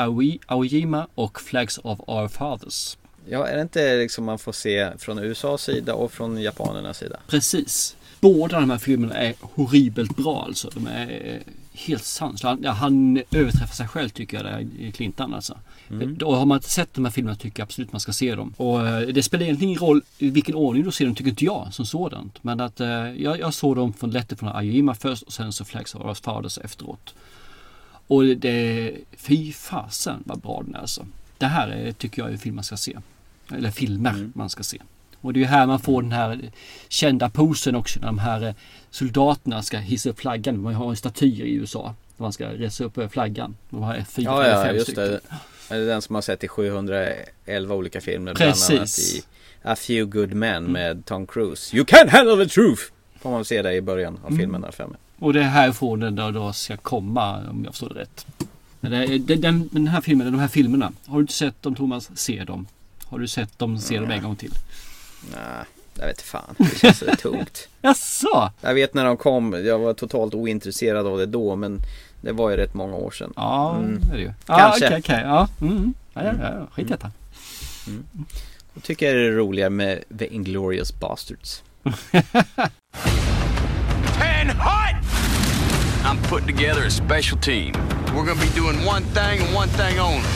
Aojima 0.48 1.08
och 1.16 1.42
Flags 1.42 1.80
of 1.84 2.00
Our 2.08 2.28
Fathers. 2.28 2.98
Ja, 3.30 3.48
är 3.48 3.56
det 3.56 3.62
inte 3.62 3.98
liksom 3.98 4.26
man 4.26 4.40
får 4.40 4.52
se 4.52 4.98
från 4.98 5.20
USAs 5.20 5.62
sida 5.62 5.94
och 5.94 6.12
från 6.12 6.42
japanernas 6.42 6.98
sida? 6.98 7.20
Precis. 7.28 7.96
Båda 8.20 8.60
de 8.60 8.70
här 8.70 8.78
filmerna 8.78 9.16
är 9.16 9.34
horribelt 9.42 10.18
bra 10.18 10.44
alltså. 10.44 10.70
De 10.74 10.88
är 10.88 11.10
eh, 11.26 11.54
helt 11.74 12.04
sanslösa. 12.04 12.48
Han, 12.48 12.60
ja, 12.64 12.72
han 12.72 13.22
överträffar 13.32 13.76
sig 13.76 13.88
själv 13.88 14.10
tycker 14.10 14.38
jag, 14.38 14.46
där 14.46 14.68
i 14.80 14.92
Clintan 14.92 15.34
alltså. 15.34 15.58
Mm. 15.90 16.18
Då 16.18 16.36
har 16.36 16.46
man 16.46 16.58
inte 16.58 16.70
sett 16.70 16.94
de 16.94 17.06
här 17.06 17.12
filmerna 17.12 17.36
tycker 17.36 17.60
jag 17.60 17.66
absolut 17.66 17.92
man 17.92 18.02
ska 18.02 18.14
se 18.14 18.36
dem. 18.36 18.54
Och 18.58 18.88
eh, 18.88 19.08
det 19.08 19.24
spelar 19.24 19.44
egentligen 19.44 19.70
ingen 19.70 19.82
roll 19.82 20.02
i 20.18 20.30
vilken 20.30 20.56
ordning 20.56 20.84
du 20.84 20.92
ser 20.92 21.06
dem 21.06 21.16
tycker 21.16 21.30
inte 21.30 21.46
jag 21.46 21.68
som 21.72 21.86
sådant. 21.86 22.44
Men 22.44 22.60
att 22.60 22.80
eh, 22.80 22.88
jag, 23.22 23.40
jag 23.40 23.54
såg 23.54 23.76
dem 23.76 23.94
från 23.94 24.12
Letter 24.12 24.36
från 24.36 24.50
Aojima 24.50 24.96
först 24.96 25.24
och 25.24 25.34
sen 25.34 25.54
så 25.54 25.66
Flags 25.66 25.96
of 25.96 26.02
Our 26.02 26.14
Fathers 26.14 26.58
efteråt. 26.58 27.14
Och 28.08 28.24
det, 28.26 28.91
fy 29.18 29.51
fasen 29.53 30.24
vad 30.26 30.39
bra 30.39 30.62
den 30.66 30.76
är 30.76 30.80
alltså. 30.80 31.06
Det 31.38 31.45
här 31.45 31.68
är, 31.68 31.91
tycker 31.91 32.22
jag 32.22 32.28
är 32.30 32.32
en 32.34 32.38
film 32.39 32.56
man 32.56 32.64
ska 32.64 32.78
se. 32.78 32.97
Eller 33.51 33.72
filmer 33.72 34.10
Mm. 34.10 34.32
man 34.36 34.49
ska 34.49 34.64
se. 34.64 34.78
Och 35.22 35.34
det 35.34 35.39
är 35.39 35.41
ju 35.41 35.47
här 35.47 35.68
man 35.68 35.80
får 35.80 36.01
den 36.01 36.12
här 36.12 36.51
kända 36.88 37.30
posen 37.30 37.76
också 37.76 37.99
när 37.99 38.08
de 38.08 38.20
här 38.20 38.43
eh, 38.47 38.53
soldaterna 38.89 39.64
ska 39.64 39.78
hissa 39.78 40.10
upp 40.10 40.20
flaggan. 40.20 40.62
Man 40.62 40.74
har 40.74 40.89
en 40.89 40.95
statyer 40.95 41.45
i 41.45 41.53
USA. 41.53 41.95
Där 42.18 42.24
man 42.24 42.34
ska 42.34 42.47
resa 42.49 42.84
upp 42.84 42.97
eh, 42.97 43.08
flaggan. 43.10 43.56
De 43.70 43.84
har 43.84 44.03
fyra 44.10 44.26
Ja, 44.26 44.43
eller 44.43 44.58
ja, 44.58 44.64
fem 44.66 44.76
just 44.76 44.86
stycken. 44.88 45.03
det. 45.03 45.20
Är 45.76 45.80
det 45.80 45.86
den 45.86 46.01
som 46.01 46.16
har 46.16 46.22
sett 46.22 46.43
i 46.43 46.47
711 46.47 47.76
olika 47.76 48.01
filmer? 48.01 48.34
Bland 48.34 48.51
annat 48.51 48.68
Precis. 48.70 49.18
i 49.18 49.24
A 49.64 49.76
Few 49.76 50.20
Good 50.20 50.34
Men 50.34 50.64
med 50.64 51.06
Tom 51.06 51.28
Cruise. 51.28 51.76
You 51.76 51.86
can't 51.86 52.10
handle 52.10 52.45
the 52.45 52.49
truth! 52.53 52.82
Får 53.20 53.32
man 53.32 53.45
se 53.45 53.62
det 53.62 53.74
i 53.74 53.82
början 53.82 54.20
av 54.24 54.28
Mm. 54.28 54.39
filmen 54.39 54.62
där 54.62 54.72
mig. 54.88 54.97
Och 55.26 55.34
det 55.34 55.39
är 55.39 55.43
härifrån 55.47 55.99
den 55.99 56.15
då, 56.15 56.32
då 56.32 56.53
ska 56.53 56.78
komma 56.78 57.38
om 57.49 57.63
jag 57.65 57.73
förstår 57.73 57.89
det 57.89 57.99
rätt. 58.01 58.26
Den, 58.80 59.41
den, 59.41 59.69
den 59.71 59.88
här 59.88 60.01
filmen, 60.01 60.32
de 60.32 60.39
här 60.39 60.47
filmerna. 60.47 60.91
Har 61.05 61.15
du 61.17 61.21
inte 61.21 61.34
sett 61.34 61.61
dem 61.63 61.76
Thomas? 61.76 62.09
Se 62.15 62.43
dem. 62.43 62.67
Har 63.05 63.19
du 63.19 63.28
sett 63.28 63.59
dem? 63.59 63.80
Se 63.80 63.99
dem 63.99 64.11
en 64.11 64.23
gång 64.23 64.36
till. 64.36 64.51
Nej, 65.32 65.65
jag 65.99 66.05
vet 66.07 66.21
fan. 66.21 66.55
Det 66.57 66.78
känns 66.80 66.97
så 66.97 67.05
tungt. 67.05 67.67
Jaså? 67.82 68.51
Jag 68.61 68.73
vet 68.73 68.93
när 68.93 69.05
de 69.05 69.17
kom. 69.17 69.65
Jag 69.65 69.80
var 69.80 69.93
totalt 69.93 70.34
ointresserad 70.34 71.07
av 71.07 71.17
det 71.17 71.26
då. 71.26 71.55
Men 71.55 71.80
det 72.21 72.32
var 72.32 72.49
ju 72.49 72.55
rätt 72.57 72.73
många 72.73 72.95
år 72.95 73.11
sedan. 73.11 73.34
Ja, 73.36 73.76
Mm. 73.78 73.99
det 74.01 74.07
är 74.13 74.17
det 74.17 74.21
ju. 74.23 74.34
Ja, 74.47 74.57
Kanske. 74.57 74.86
okej, 74.88 74.99
okej. 74.99 75.21
Ja, 75.23 75.47
mm. 75.61 75.93
ja, 76.13 76.23
ja, 76.23 76.34
ja, 76.41 76.67
skit 76.71 76.86
i 76.86 76.89
detta. 76.89 77.11
Jag 78.73 78.84
tycker 78.84 79.15
det 79.15 79.21
är 79.28 79.32
roligare 79.32 79.69
med 79.69 80.03
The 80.19 80.34
Inglourious 80.36 80.99
Bastards. 80.99 81.63
Ten 84.19 84.49
hot! 84.49 84.85
I'm 86.06 86.22
putting 86.22 86.45
together 86.45 86.84
a 86.84 86.91
special 86.91 87.36
team. 87.36 87.74
We're 88.14 88.26
gonna 88.26 88.39
be 88.39 88.49
doing 88.49 88.86
one 88.86 89.03
thing 89.06 89.41
and 89.41 89.51
one 89.56 89.70
thing 89.70 89.97
only. 89.97 90.28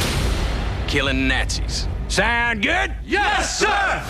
Killing 0.88 1.28
Nazis. 1.28 1.88
Sound 2.07 2.63
good? 2.63 2.95
Yes, 3.05 3.59
sir! 3.59 4.03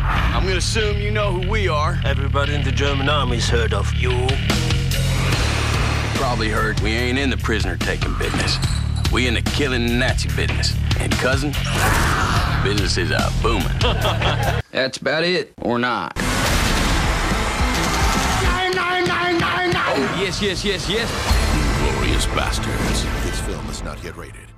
I'm 0.00 0.44
gonna 0.44 0.56
assume 0.56 0.96
you 0.96 1.10
know 1.10 1.32
who 1.32 1.50
we 1.50 1.68
are. 1.68 2.00
Everybody 2.06 2.54
in 2.54 2.64
the 2.64 2.72
German 2.72 3.10
army's 3.10 3.50
heard 3.50 3.74
of 3.74 3.92
you. 3.92 4.26
Probably 6.14 6.48
heard 6.48 6.80
we 6.80 6.92
ain't 6.92 7.18
in 7.18 7.28
the 7.28 7.36
prisoner 7.36 7.76
taking 7.76 8.14
business. 8.14 8.56
We 9.12 9.26
in 9.26 9.34
the 9.34 9.42
killing 9.42 9.98
Nazi 9.98 10.30
business. 10.34 10.74
And 11.00 11.12
cousin, 11.12 11.50
business 12.64 12.96
is 12.96 13.10
uh, 13.10 13.30
booming. 13.42 13.68
That's 14.70 14.96
about 14.96 15.24
it, 15.24 15.52
or 15.60 15.78
not. 15.78 16.16
Yes, 20.16 20.42
yes, 20.42 20.64
yes, 20.64 20.90
yes. 20.90 21.10
Glorious 21.82 22.26
bastards. 22.26 23.04
This 23.24 23.40
film 23.40 23.70
is 23.70 23.82
not 23.84 24.04
yet 24.04 24.16
rated. 24.16 24.48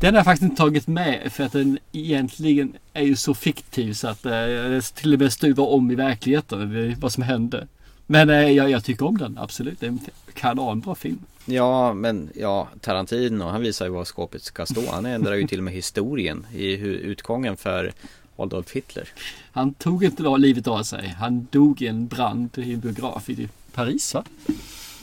Den 0.00 0.14
har 0.14 0.18
jag 0.18 0.24
faktiskt 0.24 0.42
inte 0.42 0.56
tagit 0.56 0.86
med 0.86 1.32
för 1.32 1.44
att 1.44 1.52
den 1.52 1.78
egentligen 1.92 2.72
är 2.92 3.02
ju 3.02 3.16
så 3.16 3.34
fiktiv 3.34 3.92
så 3.92 4.08
att 4.08 4.26
eh, 4.26 4.80
till 4.94 5.12
och 5.12 5.20
med 5.20 5.32
stuvar 5.32 5.66
om 5.66 5.90
i 5.90 5.94
verkligheten 5.94 6.90
eh, 6.90 6.98
vad 6.98 7.12
som 7.12 7.22
hände. 7.22 7.66
Men 8.06 8.30
eh, 8.30 8.50
jag, 8.50 8.70
jag 8.70 8.84
tycker 8.84 9.06
om 9.06 9.18
den, 9.18 9.38
absolut. 9.38 9.80
Det 9.80 9.86
är 9.86 9.90
en 9.90 10.00
kanonbra 10.34 10.94
film. 10.94 11.18
Ja, 11.44 11.94
men 11.94 12.30
ja, 12.34 12.68
Tarantino, 12.80 13.44
han 13.44 13.60
visar 13.60 13.86
ju 13.86 13.92
var 13.92 14.04
skåpet 14.04 14.42
ska 14.42 14.66
stå. 14.66 14.82
Han 14.90 15.06
ändrar 15.06 15.34
ju 15.34 15.46
till 15.46 15.58
och 15.58 15.64
med 15.64 15.74
historien 15.74 16.46
i 16.54 16.76
hur 16.76 16.94
utgången 16.94 17.56
för 17.56 17.92
Adolf 18.36 18.72
Hitler. 18.72 19.08
Han 19.52 19.74
tog 19.74 20.04
inte 20.04 20.22
livet 20.38 20.66
av 20.66 20.82
sig. 20.82 21.08
Han 21.18 21.48
dog 21.50 21.82
i 21.82 21.86
en 21.86 22.06
brand 22.06 22.50
i 22.56 22.72
en 22.72 22.80
biograf 22.80 23.30
i 23.30 23.48
Paris 23.76 24.14
va? 24.14 24.24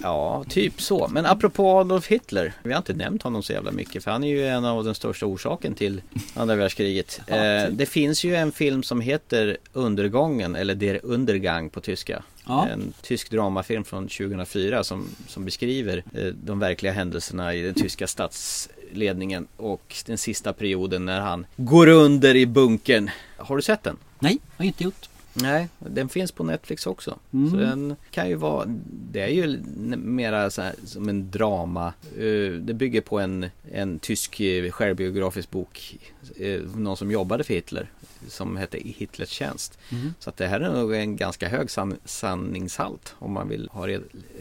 Ja, 0.02 0.44
typ 0.50 0.82
så. 0.82 1.08
Men 1.08 1.26
apropå 1.26 1.80
Adolf 1.80 2.08
Hitler. 2.08 2.54
Vi 2.64 2.72
har 2.72 2.78
inte 2.78 2.94
nämnt 2.94 3.24
honom 3.24 3.44
så 3.44 3.54
jävla 3.54 3.72
mycket. 3.72 4.04
För 4.04 4.12
han 4.12 4.24
är 4.24 4.28
ju 4.28 4.48
en 4.48 4.66
av 4.66 4.84
den 4.84 4.96
största 4.96 5.26
orsaken 5.26 5.74
till 5.76 6.02
andra 6.34 6.56
världskriget. 6.56 7.22
Ja, 7.28 7.36
eh, 7.36 7.68
typ. 7.68 7.78
det 7.78 7.86
finns 7.86 8.24
ju 8.24 8.36
en 8.36 8.52
film 8.52 8.84
som 8.84 9.02
heter 9.02 9.58
Undergången. 9.74 10.56
Eller 10.56 10.76
Der 10.76 11.00
Undergang 11.04 11.70
på 11.70 11.82
tyska. 11.82 12.24
Ja. 12.46 12.68
En 12.68 12.94
tysk 13.02 13.32
dramafilm 13.32 13.84
från 13.84 14.08
2004 14.08 14.84
som, 14.84 15.08
som 15.28 15.46
beskriver 15.46 16.04
eh, 16.14 16.26
de 16.26 16.60
verkliga 16.60 16.92
händelserna 16.94 17.54
i 17.54 17.62
den 17.62 17.74
tyska 17.74 18.08
statsledningen. 18.08 19.48
Och 19.58 19.96
den 20.06 20.18
sista 20.18 20.54
perioden 20.54 21.06
när 21.06 21.22
han 21.22 21.46
går 21.56 21.88
under 21.88 22.36
i 22.36 22.46
bunkern. 22.46 23.10
Har 23.38 23.56
du 23.56 23.62
sett 23.62 23.84
den? 23.84 23.98
Nej, 24.20 24.38
har 24.58 24.66
inte 24.66 24.84
gjort. 24.84 25.10
Nej, 25.34 25.68
den 25.80 26.10
finns 26.10 26.32
på 26.32 26.44
Netflix 26.44 26.88
också. 26.88 27.20
Mm. 27.34 27.50
Så 27.52 27.56
den 27.58 27.96
kan 28.12 28.30
ju 28.30 28.36
vara, 28.36 28.66
det 29.12 29.22
är 29.22 29.28
ju 29.28 29.60
mera 29.98 30.50
så 30.50 30.62
här, 30.62 30.76
som 30.86 31.10
en 31.10 31.32
drama. 31.32 31.94
Eh, 32.18 32.52
Det 32.60 32.74
bygger 32.74 33.02
på 33.02 33.20
en, 33.20 33.46
en 33.72 34.00
tysk 34.00 34.40
eh, 34.40 34.72
självbiografisk 34.72 35.52
bok. 35.52 35.98
eh, 36.40 36.62
Någon 36.76 36.98
som 36.98 37.12
jobbade 37.12 37.44
för 37.44 37.54
Hitler. 37.54 37.90
Som 38.28 38.58
hette 38.58 38.78
I 38.88 38.96
Hitlers 38.98 39.30
tjänst. 39.30 39.78
Mm. 39.92 40.14
Så 40.20 40.30
att 40.30 40.38
det 40.38 40.48
här 40.48 40.60
är 40.60 40.74
nog 40.74 40.96
en 40.96 41.16
ganska 41.16 41.50
hög 41.50 41.70
san, 41.72 41.98
sanningshalt. 42.06 43.16
Om 43.20 43.32
man 43.32 43.50
vill 43.50 43.70
ha 43.72 43.88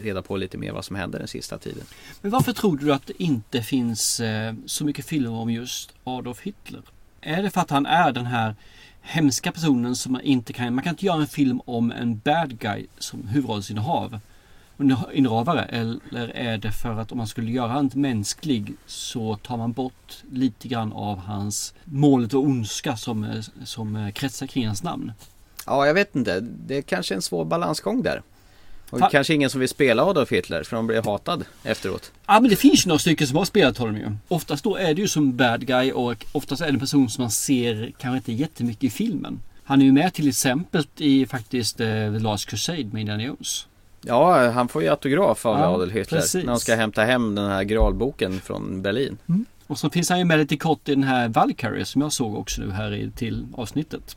reda, 0.01 0.21
på 0.21 0.37
lite 0.37 0.57
mer 0.57 0.71
vad 0.71 0.85
som 0.85 0.95
hände 0.95 1.17
den 1.17 1.27
sista 1.27 1.57
tiden. 1.57 1.83
Men 2.21 2.31
varför 2.31 2.53
tror 2.53 2.77
du 2.77 2.93
att 2.93 3.07
det 3.07 3.23
inte 3.23 3.61
finns 3.61 4.21
så 4.65 4.85
mycket 4.85 5.05
filmer 5.05 5.31
om 5.31 5.49
just 5.51 5.93
Adolf 6.03 6.41
Hitler? 6.41 6.81
Är 7.21 7.43
det 7.43 7.49
för 7.49 7.61
att 7.61 7.69
han 7.69 7.85
är 7.85 8.11
den 8.11 8.25
här 8.25 8.55
hemska 9.03 9.51
personen 9.51 9.95
som 9.95 10.11
man 10.11 10.21
inte 10.21 10.53
kan... 10.53 10.75
Man 10.75 10.83
kan 10.83 10.93
inte 10.93 11.05
göra 11.05 11.21
en 11.21 11.27
film 11.27 11.61
om 11.65 11.91
en 11.91 12.17
bad 12.17 12.59
guy 12.59 12.85
som 12.97 13.27
huvudrollsinnehav 13.27 14.19
innehavare 15.13 15.63
eller 15.63 16.29
är 16.29 16.57
det 16.57 16.71
för 16.71 16.99
att 16.99 17.11
om 17.11 17.17
man 17.17 17.27
skulle 17.27 17.51
göra 17.51 17.67
han 17.67 17.91
mänsklig 17.93 18.73
så 18.85 19.35
tar 19.35 19.57
man 19.57 19.71
bort 19.71 20.23
lite 20.31 20.67
grann 20.67 20.93
av 20.93 21.17
hans 21.17 21.73
målet 21.83 22.33
och 22.33 22.43
ondska 22.43 22.97
som, 22.97 23.43
som 23.63 24.11
kretsar 24.15 24.47
kring 24.47 24.67
hans 24.67 24.83
namn? 24.83 25.11
Ja, 25.65 25.87
jag 25.87 25.93
vet 25.93 26.15
inte. 26.15 26.39
Det 26.39 26.77
är 26.77 26.81
kanske 26.81 27.15
en 27.15 27.21
svår 27.21 27.45
balansgång 27.45 28.03
där. 28.03 28.21
Och 28.93 28.99
Fa- 28.99 29.09
kanske 29.11 29.33
ingen 29.33 29.49
som 29.49 29.59
vill 29.59 29.69
spela 29.69 30.03
Adolf 30.05 30.31
Hitler 30.31 30.63
för 30.63 30.75
de 30.75 30.87
blir 30.87 31.01
hatad 31.01 31.45
efteråt. 31.63 32.11
Ja 32.25 32.39
men 32.39 32.49
det 32.49 32.55
finns 32.55 32.85
ju 32.85 32.87
några 32.87 32.99
stycken 32.99 33.27
som 33.27 33.37
har 33.37 33.45
spelat 33.45 33.77
honom 33.77 33.97
ju. 33.97 34.11
Oftast 34.27 34.63
då 34.63 34.75
är 34.75 34.93
det 34.93 35.01
ju 35.01 35.07
som 35.07 35.37
bad 35.37 35.67
guy 35.67 35.91
och 35.91 36.25
oftast 36.31 36.61
är 36.61 36.65
det 36.65 36.71
en 36.73 36.79
person 36.79 37.09
som 37.09 37.21
man 37.21 37.31
ser 37.31 37.91
kanske 37.97 38.17
inte 38.17 38.33
jättemycket 38.33 38.83
i 38.83 38.89
filmen. 38.89 39.39
Han 39.63 39.81
är 39.81 39.85
ju 39.85 39.91
med 39.91 40.13
till 40.13 40.27
exempel 40.29 40.83
i 40.97 41.25
faktiskt 41.25 41.79
eh, 41.79 41.87
The 41.87 42.19
Last 42.19 42.45
Crusade 42.49 42.83
med 42.91 42.99
Indiana 43.01 43.23
Jones. 43.23 43.67
Ja, 44.01 44.49
han 44.51 44.67
får 44.67 44.83
ju 44.83 44.89
autograf 44.89 45.45
av 45.45 45.59
Ja, 45.59 45.65
Adolf 45.65 45.93
Hitler 45.93 46.19
precis. 46.19 46.43
när 46.43 46.51
han 46.51 46.59
ska 46.59 46.75
hämta 46.75 47.03
hem 47.03 47.35
den 47.35 47.49
här 47.51 47.63
gralboken 47.63 48.39
från 48.41 48.81
Berlin. 48.81 49.17
Och 49.67 49.77
så 49.79 49.89
finns 49.89 50.09
han 50.09 50.19
ju 50.19 50.25
med 50.25 50.39
lite 50.39 50.57
kort 50.57 50.89
i 50.89 50.95
den 50.95 51.03
här 51.03 51.27
Valkyrie 51.27 51.85
som 51.85 52.01
jag 52.01 52.13
såg 52.13 52.35
också 52.35 52.61
nu 52.61 52.71
här 52.71 52.93
i, 52.93 53.11
till 53.11 53.45
avsnittet. 53.55 54.09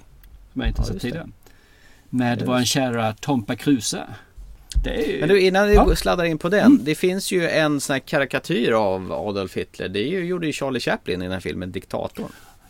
Som 0.52 0.60
jag 0.60 0.68
inte 0.68 0.80
Ja, 0.82 0.86
sett 0.86 1.00
tidigare. 1.00 1.28
Med 2.10 2.38
Just 2.38 2.48
vår 2.48 2.64
kära 2.64 3.12
Tompa 3.14 3.56
Kruse. 3.56 4.02
Ju... 4.94 5.20
Men 5.20 5.28
du, 5.28 5.40
innan 5.40 5.68
vi 5.68 5.74
Ja. 5.74 5.96
sladdar 5.96 6.24
in 6.24 6.38
på 6.38 6.48
den. 6.48 6.84
Det 6.84 6.94
finns 6.94 7.32
ju 7.32 7.48
en 7.48 7.80
sån 7.80 7.94
här 7.94 8.00
karikatyr 8.00 8.72
av 8.72 9.12
Adolf 9.12 9.56
Hitler. 9.56 9.88
Det 9.88 10.00
gjorde 10.02 10.46
ju 10.46 10.52
Charlie 10.52 10.80
Chaplin 10.80 11.22
i 11.22 11.24
den 11.24 11.32
här 11.32 11.40
filmen 11.40 11.72
Diktatorn. 11.72 12.28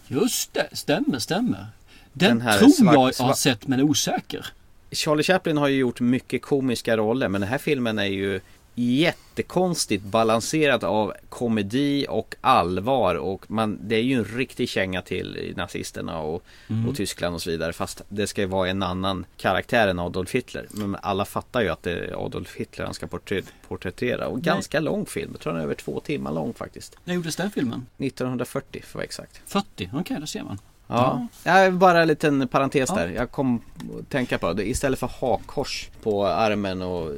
Just 0.08 0.54
det, 0.54 0.68
stämmer, 0.72 1.18
stämmer. 1.18 1.66
Den, 2.12 2.38
Den 2.38 2.58
tror 2.58 2.68
svart- 2.68 3.14
jag 3.18 3.24
har 3.26 3.34
sett 3.34 3.66
men 3.68 3.80
är 3.80 3.82
osäker. 3.82 4.46
Charlie 4.92 5.22
Chaplin 5.22 5.56
har 5.56 5.68
ju 5.68 5.76
gjort 5.78 6.00
mycket 6.00 6.42
komiska 6.42 6.96
roller 6.96 7.28
men 7.28 7.40
den 7.40 7.50
här 7.50 7.58
filmen 7.58 7.98
är 7.98 8.04
ju 8.04 8.40
jättekonstigt 8.78 10.04
balanserad 10.04 10.84
av 10.84 11.12
komedi 11.28 12.06
och 12.08 12.34
allvar. 12.40 13.14
Och 13.14 13.50
man, 13.50 13.78
det 13.82 13.96
är 13.96 14.02
ju 14.02 14.14
en 14.14 14.24
riktig 14.24 14.68
känga 14.68 15.02
till 15.02 15.52
nazisterna 15.56 16.18
och, 16.20 16.42
Mm. 16.70 16.88
och 16.88 16.96
Tyskland 16.96 17.34
och 17.34 17.42
så 17.42 17.50
vidare. 17.50 17.72
Fast 17.72 18.02
det 18.08 18.26
ska 18.26 18.40
ju 18.40 18.46
vara 18.46 18.68
en 18.68 18.82
annan 18.82 19.26
karaktär 19.36 19.88
än 19.88 19.98
Adolf 19.98 20.34
Hitler. 20.34 20.66
Men 20.70 20.96
alla 21.02 21.24
fattar 21.24 21.60
ju 21.60 21.68
att 21.68 21.82
det 21.82 21.92
är 21.92 22.24
Adolf 22.26 22.54
Hitler 22.56 22.84
han 22.84 22.94
ska 22.94 23.06
porträ- 23.06 23.44
porträttera. 23.68 24.28
Och 24.28 24.40
ganska 24.42 24.80
lång 24.80 25.06
film, 25.06 25.30
jag 25.32 25.40
tror 25.40 25.52
den 25.52 25.60
är 25.60 25.64
över 25.64 25.74
två 25.74 26.00
timmar 26.00 26.32
lång 26.32 26.54
faktiskt. 26.54 26.96
När 27.04 27.14
gjordes 27.14 27.36
den 27.36 27.50
filmen? 27.50 27.86
1940 27.98 28.80
för 28.82 28.88
att 28.88 28.94
vara 28.94 29.04
exakt. 29.04 29.40
40, 29.46 29.90
okej 29.94 30.16
det 30.20 30.26
ser 30.26 30.42
man. 30.42 30.58
Ja, 30.88 31.26
ja. 31.44 31.70
Bara 31.70 32.02
en 32.02 32.08
liten 32.08 32.48
parentes 32.48 32.90
där. 32.90 33.08
Jag 33.08 33.30
kom 33.30 33.62
att 33.98 34.10
tänka 34.10 34.38
på 34.38 34.52
det. 34.52 34.68
Istället 34.68 34.98
för 34.98 35.06
hakkors 35.20 35.88
på 36.02 36.26
armen 36.26 36.82
och 36.82 37.10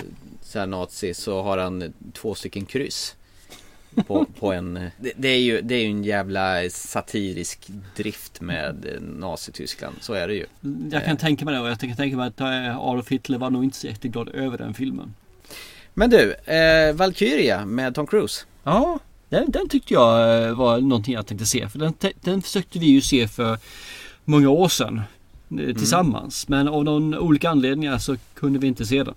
så 0.48 0.58
här 0.58 0.66
nazi 0.66 1.14
så 1.14 1.42
har 1.42 1.58
han 1.58 1.92
två 2.12 2.34
stycken 2.34 2.66
kryss. 2.66 3.14
På, 4.06 4.26
på 4.38 4.52
en, 4.52 4.74
det, 4.74 5.12
det, 5.16 5.28
är 5.28 5.38
ju, 5.38 5.60
det 5.60 5.74
är 5.74 5.80
ju 5.80 5.90
en 5.90 6.04
jävla 6.04 6.70
satirisk 6.70 7.70
drift 7.96 8.40
med 8.40 8.86
eh, 8.86 9.00
Nazityskland. 9.00 9.96
Så 10.00 10.12
är 10.12 10.28
det 10.28 10.34
ju. 10.34 10.46
Jag 10.90 11.04
kan 11.04 11.16
tänka 11.16 11.44
mig 11.44 11.54
det 11.54 11.60
och 11.60 11.68
jag 11.68 11.80
kan 11.80 11.96
tänka 11.96 12.16
mig 12.16 12.26
att 12.26 12.40
eh, 12.40 12.78
Adolf 12.78 13.08
Hitler 13.08 13.38
var 13.38 13.50
nog 13.50 13.64
inte 13.64 13.76
så 13.76 13.86
jätteglad 13.86 14.28
över 14.28 14.58
den 14.58 14.74
filmen. 14.74 15.14
Men 15.94 16.10
du, 16.10 16.32
eh, 16.32 16.94
Valkyria 16.94 17.66
med 17.66 17.94
Tom 17.94 18.06
Cruise. 18.06 18.44
Ja, 18.64 18.98
den, 19.28 19.50
den 19.50 19.68
tyckte 19.68 19.94
jag 19.94 20.44
eh, 20.46 20.54
var 20.54 20.80
någonting 20.80 21.14
jag 21.14 21.26
tänkte 21.26 21.46
se. 21.46 21.68
För 21.68 21.78
den, 21.78 21.94
den 22.20 22.42
försökte 22.42 22.78
vi 22.78 22.86
ju 22.86 23.00
se 23.00 23.28
för 23.28 23.58
många 24.24 24.48
år 24.48 24.68
sedan 24.68 25.00
eh, 25.50 25.76
tillsammans. 25.76 26.48
Men 26.48 26.68
av 26.68 26.84
någon 26.84 27.18
olika 27.18 27.50
anledningar 27.50 27.98
så 27.98 28.16
kunde 28.34 28.58
vi 28.58 28.66
inte 28.66 28.86
se 28.86 29.04
den. 29.04 29.14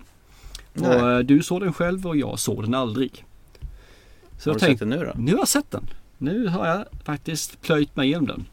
Och 0.75 0.81
Nej. 0.81 1.13
eh, 1.13 1.19
du 1.19 1.43
såg 1.43 1.61
den 1.61 1.73
själv 1.73 2.07
och 2.07 2.17
jag 2.17 2.39
såg 2.39 2.63
den 2.63 2.73
aldrig. 2.73 3.25
Så 4.37 4.49
Har 4.49 4.53
jag 4.53 4.55
du 4.55 4.59
tänkte- 4.59 4.85
sett 4.85 4.89
den 4.89 4.99
nu 4.99 5.05
då? 5.05 5.11
Nu 5.21 5.31
har 5.31 5.39
jag 5.39 5.47
sett 5.47 5.71
den. 5.71 5.87
Nu 6.17 6.47
har 6.47 6.67
jag 6.67 6.85
faktiskt 7.05 7.61
plöjt 7.61 7.95
mig 7.95 8.07
igenom 8.07 8.27
den. 8.27 8.45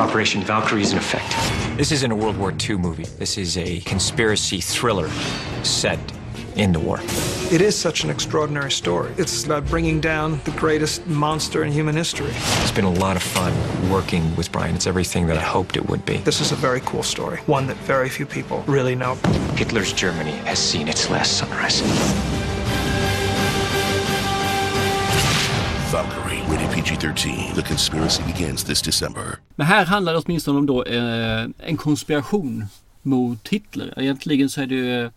Operation 0.00 0.42
Valkyrie 0.48 0.82
is 0.82 0.92
in 0.92 0.98
effect. 0.98 1.36
This 1.76 1.92
isn't 1.92 2.12
a 2.12 2.16
World 2.16 2.36
War 2.38 2.52
II 2.70 2.76
movie. 2.76 3.04
This 3.04 3.38
is 3.38 3.56
a 3.56 3.80
conspiracy 3.90 4.60
thriller 4.60 5.06
set 5.62 6.14
in 6.56 6.72
the 6.72 6.78
war. 6.78 7.00
It 7.50 7.60
is 7.60 7.74
such 7.78 8.04
an 8.04 8.10
extraordinary 8.10 8.70
story. 8.70 9.12
It's 9.16 9.44
about 9.44 9.66
bringing 9.66 10.00
down 10.00 10.40
the 10.44 10.50
greatest 10.50 11.06
monster 11.06 11.64
in 11.64 11.72
human 11.72 11.96
history. 11.96 12.32
It's 12.62 12.70
been 12.70 12.84
a 12.84 13.00
lot 13.00 13.16
of 13.16 13.22
fun 13.22 13.52
working 13.90 14.36
with 14.36 14.52
Brian. 14.52 14.74
It's 14.74 14.86
everything 14.86 15.26
that 15.28 15.36
I 15.38 15.40
hoped 15.40 15.76
it 15.76 15.88
would 15.88 16.04
be. 16.04 16.18
This 16.18 16.40
is 16.40 16.52
a 16.52 16.56
very 16.56 16.80
cool 16.80 17.02
story, 17.02 17.38
one 17.46 17.66
that 17.66 17.76
very 17.86 18.08
few 18.08 18.26
people 18.26 18.62
really 18.66 18.94
know. 18.94 19.14
Hitler's 19.56 19.92
Germany 19.92 20.36
has 20.44 20.58
seen 20.58 20.88
its 20.88 21.08
last 21.10 21.38
sunrise. 21.38 21.82
Valkyrie, 25.90 26.42
rated 26.50 26.70
PG-13. 26.70 27.54
The 27.54 27.62
conspiracy 27.62 28.22
begins 28.22 28.64
this 28.64 28.82
December. 28.82 29.38
Men 29.56 29.66
här 29.66 29.84
handlar 29.86 30.12
det 30.12 30.18
åtminstone 30.18 30.58
om 30.58 30.66
då 30.66 30.84
eh, 30.84 31.46
en 31.58 31.76
konspiration 31.76 32.66
mot 33.02 33.48
Hitler. 33.48 33.94
Egentligen 33.96 34.50
så 34.50 34.60
är 34.60 34.66
det 34.66 34.74
ju 34.74 35.10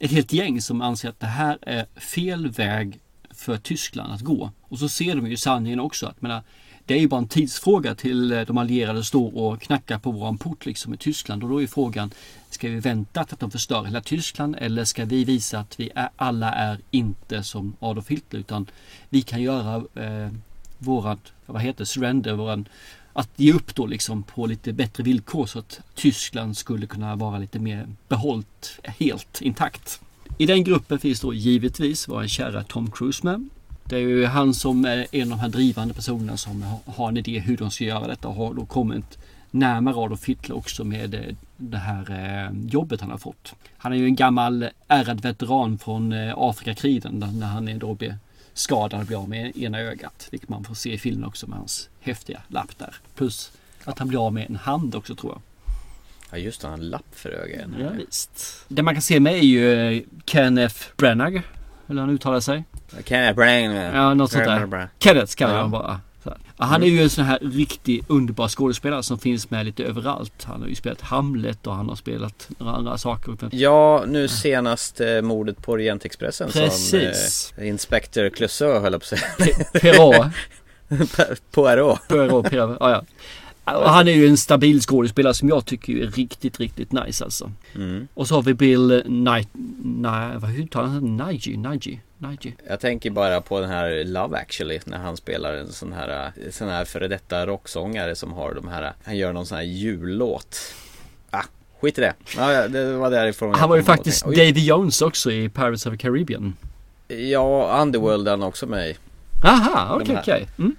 ett 0.00 0.10
helt 0.10 0.32
gäng 0.32 0.60
som 0.60 0.82
anser 0.82 1.08
att 1.08 1.20
det 1.20 1.26
här 1.26 1.58
är 1.62 1.86
fel 1.96 2.48
väg 2.48 3.00
för 3.30 3.56
Tyskland 3.56 4.12
att 4.12 4.20
gå. 4.20 4.50
Och 4.62 4.78
så 4.78 4.88
ser 4.88 5.14
de 5.14 5.26
ju 5.26 5.36
sanningen 5.36 5.80
också. 5.80 6.06
Att, 6.06 6.22
menar, 6.22 6.42
det 6.84 6.94
är 6.94 6.98
ju 6.98 7.08
bara 7.08 7.18
en 7.18 7.28
tidsfråga 7.28 7.94
till 7.94 8.32
eh, 8.32 8.40
de 8.40 8.58
allierade 8.58 9.04
står 9.04 9.36
och 9.36 9.62
knackar 9.62 9.98
på 9.98 10.10
våran 10.10 10.38
port 10.38 10.66
liksom 10.66 10.94
i 10.94 10.96
Tyskland. 10.96 11.42
Och 11.42 11.50
då 11.50 11.62
är 11.62 11.66
frågan, 11.66 12.10
ska 12.50 12.68
vi 12.68 12.80
vänta 12.80 13.24
till 13.24 13.34
att 13.34 13.40
de 13.40 13.50
förstör 13.50 13.84
hela 13.84 14.00
Tyskland 14.00 14.56
eller 14.58 14.84
ska 14.84 15.04
vi 15.04 15.24
visa 15.24 15.58
att 15.58 15.80
vi 15.80 15.90
är, 15.94 16.08
alla 16.16 16.52
är 16.52 16.78
inte 16.90 17.42
som 17.42 17.76
Adolf 17.80 18.08
Hitler 18.08 18.40
utan 18.40 18.66
vi 19.08 19.22
kan 19.22 19.42
göra 19.42 19.76
eh, 19.76 20.32
vårat, 20.78 21.32
vad 21.46 21.62
heter 21.62 21.78
det, 21.78 21.86
surrender, 21.86 22.32
våran 22.32 22.68
att 23.12 23.30
ge 23.36 23.52
upp 23.52 23.74
då 23.74 23.86
liksom 23.86 24.22
på 24.22 24.46
lite 24.46 24.72
bättre 24.72 25.02
villkor 25.02 25.46
så 25.46 25.58
att 25.58 25.80
Tyskland 25.94 26.56
skulle 26.56 26.86
kunna 26.86 27.16
vara 27.16 27.38
lite 27.38 27.58
mer 27.58 27.86
behållt 28.08 28.78
helt 28.82 29.40
intakt. 29.40 30.00
I 30.38 30.46
den 30.46 30.64
gruppen 30.64 30.98
finns 30.98 31.20
då 31.20 31.34
givetvis 31.34 32.08
vår 32.08 32.26
kära 32.26 32.62
Tom 32.64 32.90
Cruise 32.90 33.26
med. 33.26 33.48
Det 33.84 33.96
är 33.96 34.00
ju 34.00 34.26
han 34.26 34.54
som 34.54 34.84
är 34.84 35.06
en 35.12 35.22
av 35.22 35.38
de 35.38 35.40
här 35.40 35.48
drivande 35.48 35.94
personerna 35.94 36.36
som 36.36 36.64
har 36.84 37.08
en 37.08 37.16
idé 37.16 37.38
hur 37.38 37.56
de 37.56 37.70
ska 37.70 37.84
göra 37.84 38.06
detta 38.06 38.28
och 38.28 38.34
har 38.34 38.54
då 38.54 38.66
kommit 38.66 39.18
närmare 39.50 39.94
Adolf 39.96 40.24
Hitler 40.24 40.56
också 40.56 40.84
med 40.84 41.14
eh, 41.14 41.34
det 41.56 41.78
här 41.78 42.10
eh, 42.10 42.70
jobbet 42.70 43.00
han 43.00 43.10
har 43.10 43.18
fått. 43.18 43.54
Han 43.76 43.92
är 43.92 43.96
ju 43.96 44.04
en 44.04 44.16
gammal 44.16 44.68
ärrad 44.88 45.20
veteran 45.20 45.78
från 45.78 46.12
eh, 46.12 46.18
Afrikakrigen 46.18 46.50
Afrikakriden 46.50 47.38
när 47.38 47.46
han 47.46 47.68
är 47.68 47.78
då 47.78 47.94
blev 47.94 48.14
skadad 48.54 49.00
och 49.00 49.06
blir 49.06 49.16
av 49.22 49.28
med 49.28 49.56
ena 49.56 49.80
ögat. 49.80 50.28
Vilket 50.30 50.48
man 50.48 50.64
får 50.64 50.74
se 50.74 50.92
i 50.92 50.98
filmen 50.98 51.24
också 51.24 51.46
med 51.46 51.58
hans 51.58 51.88
häftiga 52.00 52.42
lapp 52.48 52.78
där. 52.78 52.94
Plus 53.14 53.52
att 53.84 53.98
han 53.98 54.08
blir 54.08 54.26
av 54.26 54.32
med 54.32 54.46
en 54.50 54.56
hand 54.56 54.94
också 54.94 55.14
tror 55.14 55.32
jag. 55.32 55.42
Ja 56.30 56.38
just 56.38 56.60
det, 56.60 56.66
han 56.68 56.78
har 56.78 56.84
en 56.84 56.90
lapp 56.90 57.06
för 57.12 57.30
ögonen. 57.30 57.74
Ja, 57.80 57.88
visst. 57.98 58.64
Det 58.68 58.82
man 58.82 58.94
kan 58.94 59.02
se 59.02 59.20
med 59.20 59.32
är 59.34 59.38
ju 59.38 59.72
eh, 59.96 60.02
Kenneth 60.26 60.76
Branagh. 60.96 61.34
Eller 61.88 61.94
hur 61.94 62.00
han 62.00 62.10
uttalar 62.10 62.40
sig. 62.40 62.64
Kenneth 63.04 63.34
Branagh. 63.36 63.96
Ja, 63.96 64.14
något 64.14 64.30
sånt 64.32 64.44
där. 64.44 64.88
Kenneth 64.98 65.34
kallar 65.34 65.54
Ja. 65.54 65.60
jag 65.60 65.70
bara. 65.70 66.00
Han 66.62 66.82
är 66.82 66.86
ju 66.86 67.02
en 67.02 67.10
sån 67.10 67.24
här 67.24 67.38
riktig 67.42 68.04
underbar 68.08 68.48
skådespelare 68.48 69.02
som 69.02 69.18
finns 69.18 69.50
med 69.50 69.66
lite 69.66 69.84
överallt. 69.84 70.44
Han 70.44 70.60
har 70.60 70.68
ju 70.68 70.74
spelat 70.74 71.00
Hamlet 71.00 71.66
och 71.66 71.74
han 71.74 71.88
har 71.88 71.96
spelat 71.96 72.48
några 72.58 72.72
andra 72.72 72.98
saker. 72.98 73.36
Ja, 73.50 74.04
nu 74.06 74.28
senast 74.28 75.00
eh, 75.00 75.22
mordet 75.22 75.62
på 75.62 75.72
Orientexpressen 75.72 76.50
Precis. 76.50 77.52
som 77.54 77.62
eh, 77.62 77.68
Inspector 77.68 78.28
Clouseau 78.28 78.80
höll 78.80 78.92
jag 78.92 79.02
på 79.02 79.14
att 79.14 79.20
säga. 79.20 79.64
Perrault. 79.72 80.34
Poirot. 81.50 82.08
Poirot, 82.08 82.50
Poirot. 82.50 82.76
Ja, 82.80 83.02
han 83.64 84.08
är 84.08 84.12
ju 84.12 84.26
en 84.28 84.36
stabil 84.36 84.80
skådespelare 84.80 85.34
som 85.34 85.48
jag 85.48 85.66
tycker 85.66 85.92
är 85.92 86.06
riktigt, 86.06 86.60
riktigt 86.60 86.92
nice 86.92 87.24
alltså. 87.24 87.52
Mm. 87.74 88.08
Och 88.14 88.28
så 88.28 88.34
har 88.34 88.42
vi 88.42 88.54
Bill 88.54 89.02
Knight, 89.06 89.48
nej, 89.84 90.36
vad 90.36 90.58
uttalar 90.58 90.88
han? 90.88 91.16
Nige, 91.16 91.56
Nige, 91.56 91.98
Nige. 92.18 92.52
Jag 92.68 92.80
tänker 92.80 93.10
bara 93.10 93.40
på 93.40 93.60
den 93.60 93.70
här 93.70 94.04
Love 94.04 94.38
actually 94.38 94.80
när 94.84 94.98
han 94.98 95.16
spelar 95.16 95.54
en 95.54 95.72
sån 95.72 95.92
här, 95.92 96.24
eh, 96.26 96.50
sån 96.50 96.68
här 96.68 96.84
före 96.84 97.08
detta 97.08 97.46
rocksångare 97.46 98.14
som 98.14 98.32
har 98.32 98.54
de 98.54 98.68
här, 98.68 98.92
han 99.04 99.16
gör 99.16 99.32
någon 99.32 99.46
sån 99.46 99.56
här 99.56 99.64
jullåt. 99.64 100.58
Ah, 101.30 101.44
Skit 101.80 101.98
i 101.98 102.00
det. 102.00 102.14
Ja, 102.36 102.68
det 102.68 102.92
var 102.92 103.10
därifrån 103.10 103.54
Han 103.54 103.68
var 103.68 103.76
ju 103.76 103.82
faktiskt. 103.82 104.24
Davy 104.24 104.64
Jones 104.64 105.02
också 105.02 105.30
i 105.30 105.48
Pirates 105.48 105.86
of 105.86 105.92
the 105.92 105.98
Caribbean. 105.98 106.56
Ja, 107.08 107.80
Underworld 107.82 108.26
är 108.26 108.30
han 108.30 108.42
också 108.42 108.66
med 108.66 108.90
i. 108.90 108.96
Aha, 109.42 109.94
okej 109.94 110.14
här. 110.14 110.22
okej. 110.22 110.48
Mm. 110.58 110.76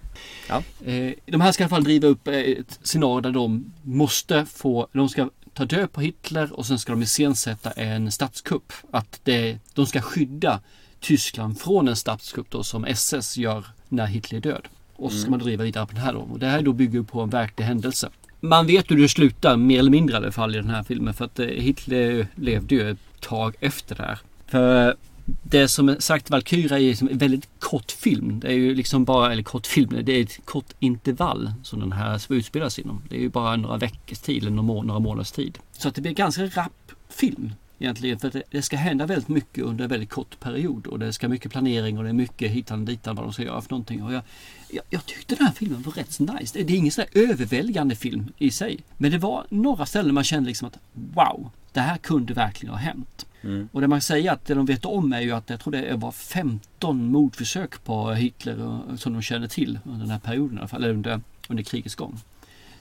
Ja. 0.52 0.64
Eh, 0.92 1.14
De 1.26 1.42
här 1.42 1.52
ska 1.52 1.64
i 1.64 1.66
alla 1.66 1.70
fall 1.70 1.84
driva 1.84 2.08
upp 2.08 2.28
eh, 2.28 2.34
ett 2.34 2.80
scenario 2.84 3.22
där 3.22 3.32
de 3.32 3.74
måste 3.84 4.46
få, 4.46 4.88
de 4.94 5.10
ska 5.10 5.30
ta 5.54 5.66
död 5.66 5.92
på 5.92 6.02
Hitler 6.02 6.54
och 6.54 6.66
sen 6.66 6.80
ska 6.80 6.92
de 6.92 7.02
iscensätta 7.02 7.72
en 7.72 8.12
statskupp. 8.12 8.74
Att 8.92 9.20
det, 9.24 9.58
de 9.74 9.86
ska 9.86 10.02
skydda 10.02 10.60
Tyskland 11.00 11.60
från 11.60 11.88
en 11.88 11.96
statskupp 11.96 12.50
då 12.50 12.64
som 12.64 12.86
SS 12.86 13.38
gör 13.38 13.66
när 13.90 14.06
Hitler 14.06 14.38
är 14.38 14.42
död. 14.42 14.68
Och 14.96 15.12
så 15.12 15.18
ska 15.18 15.28
Mm. 15.28 15.32
man 15.40 15.40
driva 15.48 15.64
vidare 15.64 15.86
på 15.86 15.92
den 15.94 16.02
här 16.04 16.14
då. 16.14 16.20
Och 16.20 16.40
det 16.40 16.48
här 16.48 16.62
då 16.62 16.74
bygger 16.74 17.02
på 17.04 17.22
en 17.22 17.30
verklig 17.30 17.66
händelse. 17.66 18.10
Man 18.40 18.68
vet 18.68 18.92
hur 18.92 18.98
det 19.02 19.10
slutar, 19.10 19.58
mer 19.58 19.80
eller 19.80 19.92
mindre 19.92 20.14
i 20.14 20.18
alla 20.18 20.32
fall 20.32 20.56
i 20.56 20.58
den 20.58 20.70
här 20.70 20.84
filmen. 20.84 21.14
För 21.14 21.26
att 21.26 21.40
eh, 21.40 21.46
Hitler 21.48 22.28
levde 22.36 22.76
ju 22.76 22.92
ett 22.92 22.98
tag 23.20 23.56
efter 23.60 23.96
det 23.96 24.04
här. 24.04 24.20
För 24.48 24.96
det 25.44 25.68
som 25.68 25.90
är 25.90 26.00
sagt 26.00 26.30
Valkyria 26.30 26.78
är 26.80 26.82
liksom 26.82 27.10
en 27.10 27.18
väldigt 27.18 27.50
kort 27.60 27.92
film. 27.92 28.40
Det 28.40 28.48
är 28.48 28.52
ju 28.54 28.76
liksom 28.76 29.06
bara, 29.06 29.32
eller 29.32 29.44
kort 29.44 29.68
film, 29.68 29.98
det 30.04 30.12
är 30.12 30.22
ett 30.24 30.46
kort 30.46 30.74
intervall 30.80 31.54
som 31.64 31.80
den 31.80 31.92
här 31.92 32.34
utspelas 32.34 32.80
inom. 32.80 33.02
Det 33.10 33.16
är 33.16 33.20
ju 33.22 33.30
bara 33.30 33.56
några 33.56 33.78
veckors 33.78 34.20
tid 34.20 34.42
eller 34.44 34.52
några 34.52 34.82
några 34.84 35.00
månaders 35.00 35.32
tid. 35.32 35.58
Så 35.72 35.88
att 35.88 35.96
det 35.96 36.02
blir 36.02 36.12
ganska 36.14 36.46
rapp 36.46 36.92
film 37.10 37.54
egentligen. 37.80 38.20
För 38.20 38.28
att 38.28 38.34
det- 38.34 38.44
det 38.52 38.62
ska 38.62 38.78
hända 38.78 39.06
väldigt 39.06 39.28
mycket 39.28 39.64
under 39.64 39.84
en 39.84 39.90
väldigt 39.90 40.10
kort 40.10 40.40
period. 40.40 40.88
Och 40.88 41.00
det 41.00 41.14
ska 41.14 41.30
mycket 41.30 41.52
planering 41.52 41.98
och 41.98 42.04
det 42.04 42.10
är 42.10 42.14
mycket 42.14 42.52
hitan 42.52 42.86
ditan 42.86 43.16
vad 43.16 43.26
de 43.26 43.34
ska 43.34 43.44
göra 43.44 43.62
för 43.62 43.70
någonting. 43.72 44.04
Och 44.04 44.14
jag, 44.14 44.22
jag, 44.70 44.84
jag 44.90 45.06
tyckte 45.06 45.36
den 45.36 45.46
här 45.48 45.54
filmen 45.54 45.82
var 45.82 45.92
rätt 45.92 46.12
så 46.12 46.24
nice. 46.24 46.58
Det 46.58 46.64
det 46.64 46.74
är 46.74 46.78
ingen 46.78 46.92
sån 46.92 47.06
här 47.14 47.24
överväldigande 47.24 47.96
film 47.96 48.34
i 48.38 48.52
sig. 48.52 48.80
Men 48.98 49.12
det 49.12 49.18
var 49.18 49.46
några 49.50 49.86
ställen 49.86 50.14
man 50.14 50.24
kände 50.24 50.48
liksom 50.48 50.68
att 50.68 50.78
wow, 50.94 51.50
det 51.74 51.80
här 51.80 51.98
kunde 51.98 52.34
verkligen 52.34 52.74
ha 52.74 52.80
hänt. 52.80 53.26
Mm. 53.42 53.70
Och 53.72 53.82
det 53.82 53.88
man 53.88 54.02
säger 54.02 54.32
att 54.32 54.46
det 54.46 54.54
de 54.54 54.66
vet 54.66 54.86
om 54.86 55.14
är 55.14 55.22
ju 55.22 55.32
att 55.32 55.50
jag 55.50 55.60
tror 55.60 55.72
det 55.72 55.94
var 55.96 56.12
15 56.12 57.06
mordförsök 57.12 57.84
på 57.84 58.12
Hitler 58.12 58.62
och- 58.62 59.00
som 59.00 59.14
de 59.14 59.22
känner 59.22 59.48
till 59.48 59.80
under 59.86 60.00
den 60.00 60.10
här 60.10 60.20
perioden 60.20 60.58
i 60.58 60.60
alla 60.60 60.68
fall, 60.68 60.84
eller 60.84 60.94
under, 60.94 61.22
under 61.50 61.64
krigets 61.64 61.96
gång. 61.96 62.20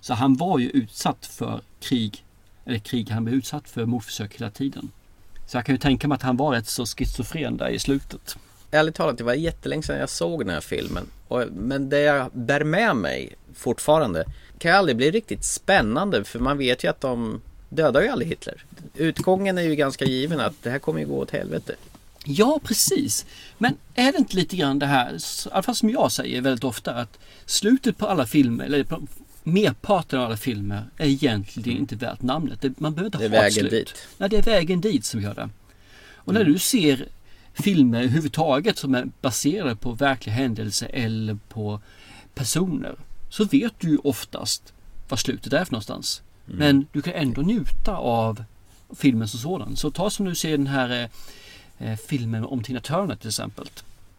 Så 0.01 0.15
han 0.15 0.35
var 0.37 0.59
ju 0.59 0.69
utsatt 0.71 1.27
för 1.27 1.61
krig, 1.81 2.25
eller 2.65 2.79
krig, 2.79 3.11
han 3.11 3.25
blev 3.25 3.37
utsatt 3.37 3.69
för 3.71 3.87
mordförsök 3.87 4.35
hela 4.35 4.51
tiden. 4.51 4.91
Så 5.47 5.57
jag 5.57 5.65
kan 5.67 5.75
ju 5.75 5.79
tänka 5.79 6.09
mig 6.09 6.15
att 6.17 6.23
han 6.23 6.37
var 6.37 6.53
rätt 6.53 6.67
så 6.67 6.87
schizofren 6.87 7.57
där 7.57 7.69
i 7.69 7.79
slutet. 7.79 8.37
Ärligt 8.71 8.95
talat, 8.95 9.19
det 9.19 9.25
var 9.25 9.35
jättelänge 9.35 9.83
sedan 9.83 9.99
jag 9.99 10.09
såg 10.11 10.41
den 10.41 10.55
här 10.55 10.61
filmen. 10.61 11.07
Och, 11.29 11.45
men 11.53 11.89
det 11.89 12.01
jag 12.01 12.31
bär 12.33 12.65
med 12.65 12.97
mig 12.97 13.35
fortfarande 13.55 14.25
kan 14.59 14.75
aldrig 14.75 14.97
bli 14.97 15.11
riktigt 15.11 15.45
spännande 15.45 16.25
för 16.25 16.39
man 16.39 16.59
vet 16.59 16.85
ju 16.85 16.89
att 16.91 17.01
de 17.01 17.41
dödar 17.71 18.03
ju 18.03 18.09
aldrig 18.09 18.29
Hitler. 18.29 18.65
Utgången 18.95 19.59
är 19.59 19.63
ju 19.63 19.75
ganska 19.75 20.05
given 20.05 20.41
att 20.41 20.63
det 20.63 20.71
här 20.71 20.79
kommer 20.79 21.01
ju 21.01 21.07
gå 21.07 21.19
åt 21.19 21.31
helvete. 21.31 21.75
Ja, 22.25 22.61
precis. 22.65 23.27
Men 23.59 23.75
är 23.95 24.13
det 24.13 24.19
inte 24.19 24.37
lite 24.37 24.57
grann 24.57 24.79
det 24.79 24.87
här, 24.87 25.15
i 25.15 25.19
alla 25.51 25.63
fall 25.63 25.75
som 25.75 25.91
jag 25.91 26.13
säger 26.13 26.41
väldigt 26.41 26.65
ofta, 26.65 26.95
att 26.95 27.19
slutet 27.47 27.99
på 27.99 28.07
alla 28.07 28.27
filmer, 28.27 28.65
eller 28.65 28.85
på 28.85 29.01
merparten 29.43 30.19
av 30.21 30.27
alla 30.27 30.37
filmer, 30.37 30.85
är 30.97 31.07
egentligen 31.09 31.79
inte 31.79 31.97
värt 31.97 32.23
namnet. 32.23 32.61
Det, 32.61 32.81
man 32.81 32.95
behöver 32.95 33.07
inte 33.07 33.19
Det 33.19 33.25
är 33.25 33.29
ha 33.29 33.37
ett 33.37 33.43
vägen 33.57 33.69
slut. 33.69 33.71
dit. 33.71 33.95
Nej, 34.19 34.29
det 34.29 34.37
är 34.39 34.43
vägen 34.43 34.81
dit 34.81 35.05
som 35.05 35.21
gör 35.23 35.35
det. 35.35 35.49
Och 36.15 36.35
när 36.35 36.45
du 36.45 36.59
ser 36.59 37.09
filmer 37.55 37.99
överhuvudtaget 37.99 38.79
som 38.79 38.95
är 38.95 39.09
baserade 39.21 39.77
på 39.77 39.93
verkliga 39.93 40.35
händelser 40.35 40.91
eller 40.93 41.39
på 41.49 41.81
personer, 42.35 42.95
så 43.31 43.45
vet 43.45 43.73
du 43.79 43.89
ju 43.89 43.99
oftast 43.99 44.73
vad 45.09 45.19
slutet 45.19 45.53
är 45.53 45.65
för 45.65 45.73
någonstans. 45.73 46.23
Mm. 46.51 46.59
Men 46.59 46.87
du 46.93 47.03
kan 47.03 47.13
ändå 47.15 47.43
njuta 47.43 47.97
av 47.97 48.45
filmen 48.97 49.29
som 49.29 49.41
sådan. 49.41 49.77
Så 49.77 49.91
ta 49.91 50.11
som 50.11 50.27
du 50.27 50.35
ser 50.35 50.51
den 50.51 50.67
här 50.67 51.09
eh, 51.79 51.91
eh, 51.91 51.99
filmen 51.99 52.45
om 52.45 52.63
Tina 52.63 52.81
Turner 52.81 53.17
till 53.17 53.29
exempel. 53.29 53.69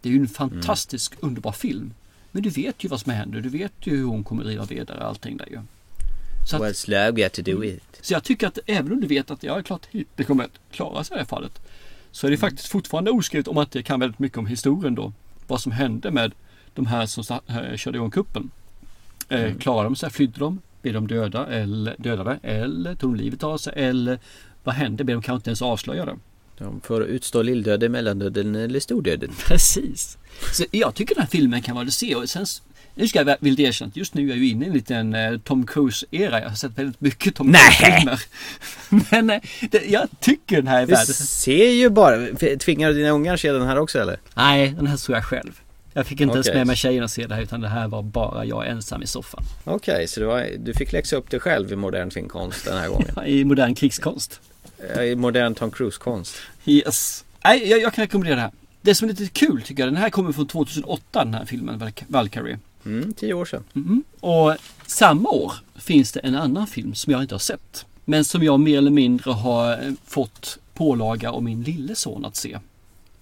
Det 0.02 0.10
är 0.10 0.14
ju 0.14 0.20
en 0.20 0.28
fantastisk 0.28 1.14
underbar 1.20 1.52
film. 1.52 1.94
Men 2.32 2.44
du 2.44 2.50
vet 2.50 2.84
ju 2.84 2.88
vad 2.90 3.00
som 3.02 3.12
händer. 3.12 3.42
Du 3.42 3.50
vet 3.50 3.74
ju 3.80 3.96
hur 3.98 4.04
hon 4.06 4.24
kommer 4.24 4.44
driva 4.44 4.66
vidare 4.66 5.04
allting 5.04 5.38
där 5.38 5.46
ju. 5.52 5.60
Så, 6.50 6.56
att, 6.56 6.62
Well, 6.62 6.76
slow 6.76 7.12
got 7.12 7.34
to 7.34 7.42
do 7.42 7.64
it. 7.64 7.84
så 8.02 8.14
jag 8.14 8.24
tycker 8.24 8.48
att 8.48 8.60
även 8.68 8.92
om 8.92 9.02
du 9.02 9.08
vet 9.08 9.32
att 9.32 9.44
jag 9.44 9.58
är 9.58 9.62
klart 9.64 9.86
Hitler 9.92 10.26
kommer 10.26 10.44
att 10.44 10.60
klara 10.72 11.04
sig 11.04 11.14
i 11.14 11.18
det 11.18 11.20
här 11.22 11.28
fallet. 11.28 11.62
Så 12.12 12.28
är 12.28 12.32
det 12.32 12.38
faktiskt 12.38 12.68
fortfarande 12.68 13.12
oskrivet 13.12 13.48
om 13.48 13.58
att 13.58 13.72
det 13.72 13.84
kan 13.84 14.00
väldigt 14.00 14.20
mycket 14.20 14.38
om 14.38 14.46
historien 14.46 14.96
då. 14.96 15.14
Vad 15.48 15.62
som 15.62 15.72
hände 15.72 16.12
med 16.12 16.32
de 16.74 16.86
här 16.86 17.06
som 17.06 17.40
eh, 17.48 17.76
körde 17.78 17.98
igång 17.98 18.12
kuppen. 18.12 18.52
Eh, 19.30 19.40
Mm. 19.42 19.60
Klarade 19.60 19.84
de 19.90 19.96
sig? 19.96 20.10
Flydde 20.10 20.40
de? 20.40 20.60
Blev 20.82 20.94
de 20.94 21.08
döda 21.08 21.48
eller 21.48 21.96
dödade? 21.98 22.40
Eller 22.44 22.96
tog 22.96 23.18
de 23.18 23.24
livet 23.24 23.44
av 23.44 23.58
sig? 23.58 23.74
Eller 23.76 24.20
vad 24.64 24.76
hände? 24.76 25.04
Blev 25.04 25.18
de 25.18 25.22
kanske 25.22 25.36
inte 25.36 25.50
ens 25.50 25.62
avslöjade? 25.62 26.18
De 26.58 26.82
får 26.82 27.04
utstå 27.04 27.42
lilldöden, 27.42 27.92
mellandöden 27.92 28.56
eller 28.56 28.80
stordöden. 28.80 29.32
Precis. 29.48 30.18
Så 30.54 30.64
jag 30.72 30.96
tycker 30.96 31.16
den 31.16 31.22
här 31.22 31.30
filmen 31.30 31.62
kan 31.62 31.76
vara 31.76 31.86
det 31.86 31.92
se 31.92 32.16
och 32.16 32.30
sen 32.30 32.46
nu 32.96 33.08
ska 33.08 33.20
jag 33.20 33.38
vilja 33.40 33.68
erkänna 33.68 33.90
att 33.90 33.98
just 33.98 34.14
nu 34.14 34.26
är 34.26 34.30
jag 34.30 34.38
ju 34.38 34.50
inne 34.50 34.66
i 34.66 34.68
en 34.68 34.74
liten 34.74 35.16
eh, 35.16 35.38
Tom 35.38 35.66
Cruise-era. 35.66 36.42
Jag 36.42 36.50
har 36.50 36.56
sett 36.56 36.78
väldigt 36.78 37.02
mycket 37.02 37.36
Tom! 37.36 37.54
Cruise-filmer. 37.54 38.22
Men 39.12 39.30
eh, 39.30 39.42
det, 39.72 39.86
jag 39.86 40.08
tycker 40.20 40.56
den 40.56 40.68
här 40.68 40.82
är 40.82 40.86
Du 40.86 40.94
värd 40.94 41.08
ser 41.08 41.72
ju 41.72 41.90
bara. 41.90 42.28
Tvingar 42.60 42.90
du 42.90 42.94
dina 42.94 43.10
ungar 43.10 43.38
se 43.38 43.52
den 43.52 43.68
här 43.68 43.78
också 43.80 44.00
eller? 44.00 44.20
Nej, 44.36 44.74
den 44.78 44.88
här 44.88 44.98
såg 44.98 45.16
jag 45.16 45.26
själv. 45.26 45.62
Jag 45.94 46.08
fick 46.08 46.22
inte 46.22 46.34
ens 46.34 46.48
Okej. 46.48 46.58
med 46.60 46.68
mig 46.68 46.76
tjejerna 46.76 47.06
att 47.06 47.12
se 47.12 47.28
det 47.28 47.36
här 47.36 47.42
utan 47.42 47.62
det 47.62 47.68
här 47.68 47.88
var 47.88 48.02
bara 48.02 48.46
jag 48.46 48.68
ensam 48.68 49.04
i 49.04 49.08
soffan. 49.08 49.44
Okej, 49.64 50.08
så 50.08 50.20
det 50.20 50.26
var, 50.26 50.48
du 50.60 50.74
fick 50.74 50.92
läxa 50.92 51.16
upp 51.16 51.30
dig 51.30 51.40
själv 51.40 51.72
i 51.72 51.76
modern 51.76 52.12
filmkonst 52.12 52.66
den 52.66 52.78
här 52.78 52.90
gången. 52.90 53.08
I 53.26 53.44
modern 53.46 53.76
krigskonst. 53.76 54.40
Ja, 54.96 55.04
I 55.04 55.16
modern 55.16 55.56
Tom 55.56 55.72
Cruise-konst. 55.72 56.36
Yes. 56.66 57.26
Nej, 57.44 57.70
jag, 57.70 57.82
jag 57.82 57.94
kan 57.94 58.02
rekommendera 58.04 58.36
det 58.36 58.42
här. 58.42 58.52
Det 58.82 58.96
som 58.96 59.10
är 59.10 59.14
lite 59.14 59.28
kul 59.40 59.62
tycker 59.62 59.84
jag, 59.84 59.88
den 59.94 59.98
här 60.02 60.10
kommer 60.10 60.32
från 60.32 60.48
2008 60.48 61.24
den 61.24 61.34
här 61.34 61.46
filmen, 61.46 61.80
Valk- 61.80 62.04
Valkyrie. 62.08 62.60
Mm, 62.86 63.14
tio 63.14 63.34
år 63.34 63.46
sedan. 63.46 63.64
Mhm. 63.74 64.04
Och 64.20 64.56
samma 64.88 65.30
år 65.30 65.54
finns 65.76 66.12
det 66.12 66.20
en 66.20 66.36
annan 66.36 66.68
film 66.68 66.96
som 66.96 67.14
jag 67.14 67.22
inte 67.22 67.34
har 67.36 67.40
sett. 67.40 67.86
Men 68.06 68.26
som 68.26 68.44
jag 68.44 68.60
mer 68.60 68.78
eller 68.78 68.92
mindre 68.92 69.32
har 69.32 69.72
eh, 69.72 69.92
fått 70.08 70.58
pålaga 70.74 71.32
av 71.32 71.44
min 71.44 71.64
lille 71.64 71.96
son 71.96 72.26
att 72.26 72.36
se. 72.36 72.60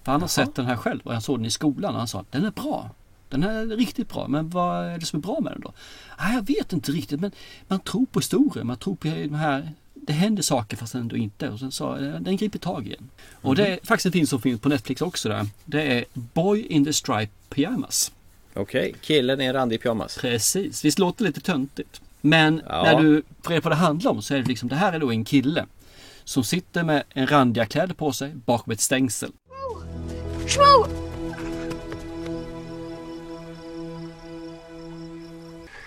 För 0.04 0.12
han 0.12 0.20
har 0.20 0.28
sett 0.28 0.54
den 0.54 0.66
här 0.66 0.76
själv 0.76 1.00
och 1.04 1.14
jag 1.14 1.22
såg 1.22 1.38
den 1.38 1.46
i 1.46 1.50
skolan 1.50 1.92
och 1.92 1.98
han 1.98 2.08
sa 2.08 2.20
att 2.20 2.32
den 2.32 2.44
är 2.44 2.50
bra. 2.50 2.90
Den 3.28 3.42
här 3.42 3.50
är 3.54 3.66
riktigt 3.66 4.08
bra, 4.08 4.28
men 4.28 4.50
vad 4.50 4.84
är 4.86 4.98
det 4.98 5.06
som 5.06 5.18
är 5.18 5.22
bra 5.22 5.40
med 5.40 5.52
den 5.52 5.60
då? 5.60 5.72
Ah, 6.16 6.32
jag 6.32 6.46
vet 6.46 6.72
inte 6.72 6.92
riktigt, 6.92 7.20
men 7.20 7.32
man 7.68 7.80
tror 7.80 8.06
på 8.06 8.18
historien, 8.18 8.66
man 8.66 8.76
tror 8.76 8.94
på 8.94 9.08
de 9.08 9.34
här 9.34 9.72
det 9.94 10.12
händer 10.12 10.42
saker 10.42 10.76
fast 10.76 10.94
ändå 10.94 11.16
inte. 11.16 11.48
Och 11.48 11.58
sen 11.58 11.72
sa 11.72 11.96
den 11.96 12.36
griper 12.36 12.58
tag 12.58 12.86
igen. 12.86 13.08
Och 13.42 13.56
det 13.56 13.66
är 13.66 13.78
faktiskt 13.86 14.06
en 14.06 14.12
film 14.12 14.26
som 14.26 14.40
finns 14.40 14.60
på 14.60 14.68
Netflix 14.68 15.02
också 15.02 15.28
där. 15.28 15.46
Det 15.64 15.82
är 15.98 16.04
Boy 16.14 16.62
in 16.66 16.84
the 16.84 16.92
Stripe 16.92 17.32
Pyjamas. 17.48 18.12
Okej, 18.54 18.94
killen 19.00 19.40
i 19.40 19.44
en 19.44 19.52
randig 19.52 19.82
pyjamas. 19.82 20.18
Precis, 20.20 20.84
visst 20.84 20.98
låter 20.98 21.24
det 21.24 21.28
lite 21.28 21.40
töntigt. 21.40 22.00
Men 22.20 22.62
Ja. 22.68 22.82
när 22.82 23.00
du 23.00 23.22
får 23.42 23.50
reda 23.50 23.62
på 23.62 23.68
vad 23.68 23.72
det 23.78 23.80
handlar 23.80 24.10
om 24.10 24.22
så 24.22 24.34
är 24.34 24.38
det 24.38 24.48
liksom, 24.48 24.68
det 24.68 24.76
här 24.76 24.92
är 24.92 24.98
då 24.98 25.10
en 25.10 25.24
kille 25.24 25.66
som 26.24 26.44
sitter 26.44 26.82
med 26.82 27.02
en 27.14 27.26
randiga 27.26 27.66
kläder 27.66 27.94
på 27.94 28.12
sig 28.12 28.34
bakom 28.34 28.72
ett 28.72 28.80
stängsel. 28.80 29.32
Shmoo! 30.46 30.88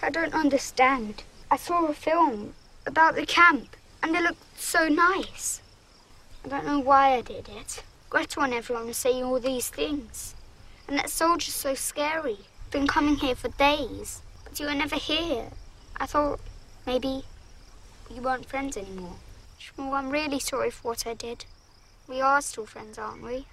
I 0.01 0.09
don't 0.09 0.33
understand. 0.33 1.23
I 1.49 1.57
saw 1.57 1.85
a 1.87 1.93
film 1.93 2.53
about 2.85 3.15
the 3.15 3.25
camp 3.25 3.75
and 4.01 4.15
it 4.15 4.21
looked 4.21 4.59
so 4.59 4.87
nice. 4.87 5.61
I 6.43 6.49
don't 6.49 6.65
know 6.65 6.79
why 6.79 7.13
I 7.13 7.21
did 7.21 7.47
it. 7.49 7.83
Greta 8.09 8.41
and 8.41 8.53
everyone 8.53 8.89
are 8.89 8.93
saying 8.93 9.23
all 9.23 9.39
these 9.39 9.69
things. 9.69 10.35
And 10.87 10.97
that 10.97 11.09
soldier's 11.09 11.53
so 11.53 11.73
scary. 11.73 12.39
Been 12.69 12.87
coming 12.87 13.15
here 13.15 13.35
for 13.35 13.47
days. 13.49 14.21
But 14.43 14.59
you 14.59 14.65
were 14.65 14.75
never 14.75 14.97
here. 14.97 15.51
I 15.97 16.05
thought 16.05 16.39
maybe 16.85 17.23
you 18.13 18.21
weren't 18.21 18.49
friends 18.49 18.75
anymore. 18.77 19.15
Shmoo, 19.59 19.93
I'm 19.93 20.09
really 20.09 20.39
sorry 20.39 20.69
for 20.69 20.89
what 20.89 21.07
I 21.07 21.13
did. 21.13 21.45
We 22.07 22.19
are 22.19 22.41
still 22.41 22.65
friends, 22.65 22.97
aren't 22.97 23.23
we? 23.23 23.47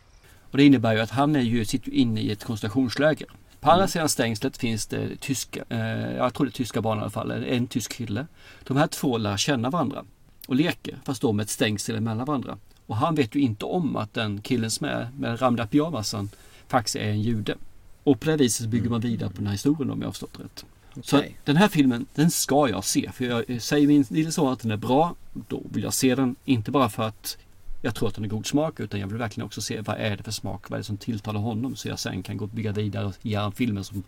Och 0.50 0.58
det 0.58 0.64
innebär 0.64 0.92
ju 0.92 1.00
att 1.00 1.10
han 1.10 1.36
är 1.36 1.40
ju, 1.40 1.64
sitter 1.64 1.90
ju 1.90 1.96
inne 1.96 2.20
i 2.20 2.30
ett 2.30 2.44
koncentrationsläger. 2.44 3.28
På 3.60 3.70
andra 3.70 3.88
sidan 3.88 4.08
stängslet 4.08 4.56
finns 4.56 4.86
det 4.86 5.16
tyska, 5.20 5.64
eh, 5.68 6.16
jag 6.16 6.34
tror 6.34 6.46
det 6.46 6.50
är 6.50 6.52
tyska 6.52 6.80
barn 6.80 6.98
i 6.98 7.00
alla 7.00 7.10
fall, 7.10 7.30
en 7.30 7.66
tysk 7.66 7.92
kille. 7.92 8.26
De 8.64 8.76
här 8.76 8.86
två 8.86 9.18
lär 9.18 9.36
känna 9.36 9.70
varandra 9.70 10.04
och 10.48 10.54
leker, 10.54 10.98
fast 11.04 11.22
då 11.22 11.32
med 11.32 11.44
ett 11.44 11.50
stängsel 11.50 11.96
emellan 11.96 12.26
varandra. 12.26 12.58
Och 12.86 12.96
han 12.96 13.14
vet 13.14 13.34
ju 13.34 13.40
inte 13.40 13.64
om 13.64 13.96
att 13.96 14.14
den 14.14 14.42
killen 14.42 14.70
som 14.70 14.86
är 14.86 15.08
med 15.18 15.42
ramda 15.42 15.66
pyjamasen 15.66 16.30
faktiskt 16.68 16.96
är 16.96 17.08
en 17.08 17.22
jude. 17.22 17.56
Och 18.04 18.20
på 18.20 18.26
det 18.26 18.36
viset 18.36 18.68
bygger 18.68 18.90
man 18.90 19.00
vidare 19.00 19.30
på 19.30 19.36
den 19.36 19.46
här 19.46 19.52
historien 19.52 19.90
om 19.90 20.00
jag 20.00 20.08
har 20.08 20.12
förstått 20.12 20.40
rätt. 20.40 20.64
Så 21.02 21.18
Okej. 21.18 21.36
den 21.44 21.56
här 21.56 21.68
filmen, 21.68 22.06
den 22.14 22.30
ska 22.30 22.68
jag 22.68 22.84
se. 22.84 23.10
För 23.12 23.24
jag 23.24 23.62
säger 23.62 23.86
min 23.86 24.04
lille 24.08 24.32
son 24.32 24.52
att 24.52 24.60
den 24.60 24.70
är 24.70 24.76
bra, 24.76 25.14
då 25.48 25.62
vill 25.72 25.82
jag 25.82 25.94
se 25.94 26.14
den. 26.14 26.36
Inte 26.44 26.70
bara 26.70 26.88
för 26.88 27.02
att 27.02 27.38
jag 27.82 27.94
tror 27.94 28.08
att 28.08 28.14
den 28.14 28.24
är 28.24 28.28
god 28.28 28.46
smak 28.46 28.80
utan 28.80 29.00
jag 29.00 29.06
vill 29.06 29.16
verkligen 29.16 29.46
också 29.46 29.60
se 29.60 29.80
vad 29.80 29.96
är 29.96 30.16
det 30.16 30.22
för 30.22 30.30
smak, 30.32 30.70
vad 30.70 30.76
är 30.76 30.80
det 30.80 30.84
som 30.86 30.96
tilltalar 30.96 31.40
honom 31.40 31.76
så 31.76 31.88
jag 31.88 31.98
sen 31.98 32.22
kan 32.22 32.36
gå 32.36 32.44
och 32.44 32.50
bygga 32.50 32.72
vidare 32.72 33.06
och 33.06 33.14
ge 33.22 33.36
han 33.36 33.52
filmen 33.52 33.84
som 33.84 34.02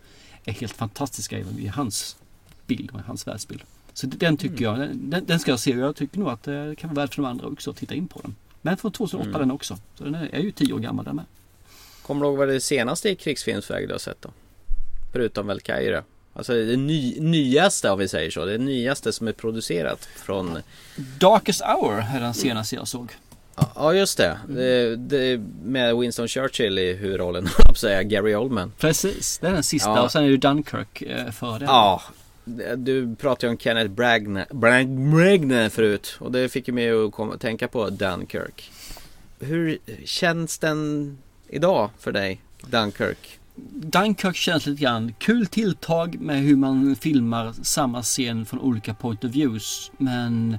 är 0.45 0.53
helt 0.53 0.73
fantastiska 0.73 1.39
även 1.39 1.59
i 1.59 1.67
hans 1.67 2.17
bild 2.67 2.91
och 2.93 2.99
i 2.99 3.03
hans 3.07 3.27
världsbild. 3.27 3.63
Så 3.93 4.07
den 4.07 4.37
tycker 4.37 4.63
jag, 4.63 4.79
den, 4.79 5.25
den 5.25 5.39
ska 5.39 5.51
jag 5.51 5.59
se 5.59 5.73
och 5.75 5.79
jag 5.87 5.95
tycker 5.95 6.19
nog 6.19 6.29
att 6.29 6.43
det 6.43 6.75
kan 6.77 6.89
vara 6.93 7.03
värt 7.05 7.15
för 7.15 7.21
de 7.21 7.27
andra 7.29 7.47
också 7.47 7.69
att 7.71 7.77
titta 7.77 7.95
in 7.95 8.07
på 8.07 8.19
den. 8.19 8.35
Men 8.61 8.77
från 8.77 8.91
2008 8.91 9.29
Mm. 9.29 9.39
den 9.39 9.51
också. 9.51 9.77
Så 9.95 10.03
den 10.03 10.15
är, 10.15 10.35
är 10.35 10.39
ju 10.39 10.51
10 10.51 10.73
år 10.73 10.79
gammal 10.79 11.05
den 11.05 11.15
med. 11.15 11.25
Kommer 12.01 12.21
du 12.21 12.27
ihåg 12.27 12.37
vad 12.37 12.47
det 12.47 12.61
senaste 12.61 13.09
i 13.09 13.15
krigsfilmsväg 13.15 13.87
du 13.87 13.93
har 13.93 13.99
sett 13.99 14.21
då? 14.21 14.29
Förutom 15.11 15.47
Valkyrie. 15.47 16.03
Alltså 16.33 16.53
det 16.53 16.77
ny, 16.77 17.19
nyaste 17.19 17.89
om 17.91 17.99
vi 17.99 18.07
säger 18.07 18.31
så. 18.31 18.45
Det 18.45 18.57
nyaste 18.57 19.11
som 19.13 19.27
är 19.27 19.31
producerat 19.31 20.05
från 20.05 20.57
Darkest 21.19 21.61
Hour 21.61 21.99
är 22.15 22.19
den 22.19 22.33
senaste 22.33 22.75
jag 22.75 22.87
såg. 22.87 23.11
Ja 23.75 23.93
just 23.93 24.17
det. 24.17 24.39
det, 24.49 24.95
det 24.95 25.41
med 25.63 25.97
Winston 25.97 26.27
Churchill 26.27 26.79
i 26.79 26.93
huvudrollen, 26.93 27.47
säga, 27.75 28.03
Gary 28.03 28.35
Oldman. 28.35 28.71
Precis, 28.79 29.37
det 29.39 29.47
är 29.47 29.51
den 29.53 29.63
sista 29.63 29.89
Ja. 29.89 30.01
och 30.01 30.11
sen 30.11 30.23
är 30.23 30.29
det 30.29 30.37
Dunkirk 30.37 31.01
eh, 31.01 31.31
före 31.31 31.59
det. 31.59 31.65
Ja, 31.65 32.01
du 32.77 33.15
pratade 33.15 33.47
ju 33.47 33.51
om 33.51 33.57
Kenneth 33.57 33.89
Bragner, 33.91 34.45
Brag- 34.49 35.11
Bragner 35.11 35.69
förut 35.69 36.15
och 36.19 36.31
det 36.31 36.49
fick 36.49 36.67
ju 36.67 36.73
mig 36.73 36.91
att 37.05 37.11
komma, 37.11 37.37
tänka 37.37 37.67
på 37.67 37.89
Dunkirk. 37.89 38.71
Hur 39.39 39.77
känns 40.05 40.57
den 40.59 41.17
idag 41.49 41.89
för 41.99 42.11
dig, 42.11 42.41
Dunkirk? 42.61 43.39
Dunkirk 43.73 44.35
känns 44.35 44.65
lite 44.65 44.81
grann 44.81 45.13
kul 45.19 45.47
tilltag 45.47 46.19
med 46.21 46.41
hur 46.41 46.55
man 46.55 46.95
filmar 46.95 47.53
samma 47.63 48.01
scen 48.03 48.45
från 48.45 48.59
olika 48.59 48.93
point 48.93 49.23
of 49.23 49.31
views. 49.31 49.91
Men 49.97 50.57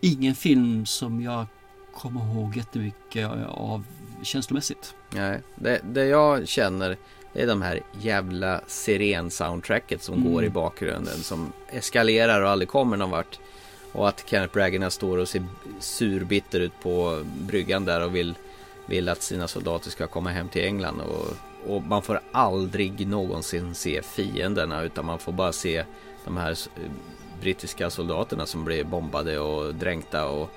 ingen 0.00 0.34
film 0.34 0.86
som 0.86 1.22
jag 1.22 1.46
kommer 1.94 2.20
ihåg 2.20 2.56
jättemycket 2.56 3.30
av 3.48 3.84
känslomässigt. 4.22 4.94
Nej, 5.10 5.40
det, 5.54 5.80
det 5.82 6.04
jag 6.04 6.48
känner 6.48 6.96
det 7.32 7.42
är 7.42 7.46
de 7.46 7.62
här 7.62 7.80
jävla 8.00 8.60
siren-soundtracket 8.66 10.02
som 10.02 10.14
Mm. 10.14 10.32
går 10.32 10.44
i 10.44 10.50
bakgrunden 10.50 11.18
som 11.18 11.52
eskalerar 11.68 12.40
och 12.42 12.50
aldrig 12.50 12.68
kommer 12.68 12.96
någon 12.96 13.10
vart. 13.10 13.38
Och 13.92 14.08
att 14.08 14.24
Kenneth 14.26 14.54
Bragner 14.54 14.90
står 14.90 15.18
och 15.18 15.28
ser 15.28 15.44
surbitter 15.78 16.60
ut 16.60 16.80
på 16.82 17.22
bryggan 17.24 17.84
där 17.84 18.04
och 18.04 18.16
vill, 18.16 18.34
vill 18.86 19.08
att 19.08 19.22
sina 19.22 19.48
soldater 19.48 19.90
ska 19.90 20.06
komma 20.06 20.30
hem 20.30 20.48
till 20.48 20.64
England. 20.64 21.00
Och, 21.00 21.26
och 21.74 21.82
man 21.82 22.02
får 22.02 22.20
aldrig 22.32 23.06
någonsin 23.06 23.74
se 23.74 24.02
fienderna 24.02 24.82
utan 24.82 25.04
man 25.04 25.18
får 25.18 25.32
bara 25.32 25.52
se 25.52 25.84
de 26.24 26.36
här 26.36 26.56
brittiska 27.40 27.90
soldaterna 27.90 28.46
som 28.46 28.64
blir 28.64 28.84
bombade 28.84 29.38
och 29.38 29.74
dränkta 29.74 30.28
och 30.28 30.50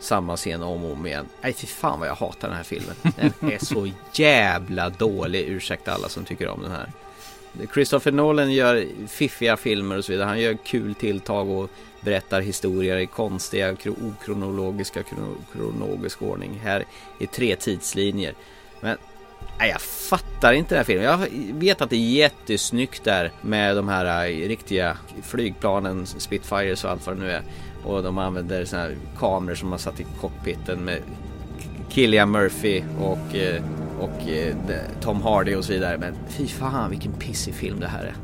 samma 0.00 0.36
scen 0.36 0.62
om 0.62 0.84
och 0.84 0.92
om 0.92 1.06
igen. 1.06 1.26
Nej 1.40 1.52
fy 1.52 1.66
fan 1.66 2.00
vad 2.00 2.08
jag 2.08 2.14
hatar 2.14 2.48
den 2.48 2.56
här 2.56 2.64
filmen. 2.64 2.96
Den 3.40 3.50
är 3.52 3.64
så 3.64 3.90
jävla 4.12 4.90
dålig. 4.90 5.48
Ursäkta 5.48 5.92
alla 5.92 6.08
som 6.08 6.24
tycker 6.24 6.48
om 6.48 6.62
den 6.62 6.70
här. 6.70 6.92
Christopher 7.74 8.12
Nolan 8.12 8.52
gör 8.52 8.86
fiffiga 9.08 9.56
filmer 9.56 9.98
och 9.98 10.04
så 10.04 10.12
vidare. 10.12 10.26
Han 10.26 10.40
gör 10.40 10.56
kul 10.64 10.94
tilltag 10.94 11.50
och 11.50 11.70
berättar 12.00 12.40
historier 12.40 12.96
i 12.96 13.06
konstiga 13.06 13.76
okronologiska 14.12 15.02
kronologisk 15.52 16.22
ordning. 16.22 16.60
Här 16.62 16.84
är 17.18 17.26
tre 17.26 17.56
tidslinjer. 17.56 18.34
Men 18.80 18.96
nej, 19.58 19.70
jag 19.70 19.80
fattar 19.80 20.52
inte 20.52 20.74
den 20.74 20.78
här 20.78 20.84
filmen. 20.84 21.04
Jag 21.04 21.28
vet 21.54 21.80
att 21.80 21.90
det 21.90 21.96
är 21.96 22.10
jättesnyggt 22.10 23.04
där 23.04 23.32
med 23.40 23.76
de 23.76 23.88
här 23.88 24.28
eh, 24.28 24.48
riktiga 24.48 24.96
flygplanen, 25.22 26.06
Spitfires 26.06 26.84
och 26.84 26.90
allt 26.90 27.06
vad 27.06 27.16
det 27.16 27.22
nu 27.22 27.30
är. 27.30 27.42
Och 27.84 28.02
de 28.02 28.18
använder 28.18 28.64
såna 28.64 28.82
här 28.82 28.96
kameror 29.18 29.54
som 29.54 29.68
man 29.68 29.78
satt 29.78 30.00
i 30.00 30.06
cockpiten 30.20 30.84
med 30.84 31.02
Killian 31.90 32.30
Murphy 32.30 32.82
och, 32.98 33.34
eh, 33.34 33.62
och 34.00 34.28
eh, 34.28 34.56
Tom 35.00 35.22
Hardy 35.22 35.54
och 35.54 35.64
så 35.64 35.72
vidare. 35.72 35.98
Men 35.98 36.14
fy 36.28 36.46
fan 36.46 36.90
vilken 36.90 37.12
pissig 37.12 37.54
film 37.54 37.80
det 37.80 37.88
här 37.88 38.04
är. 38.04 38.14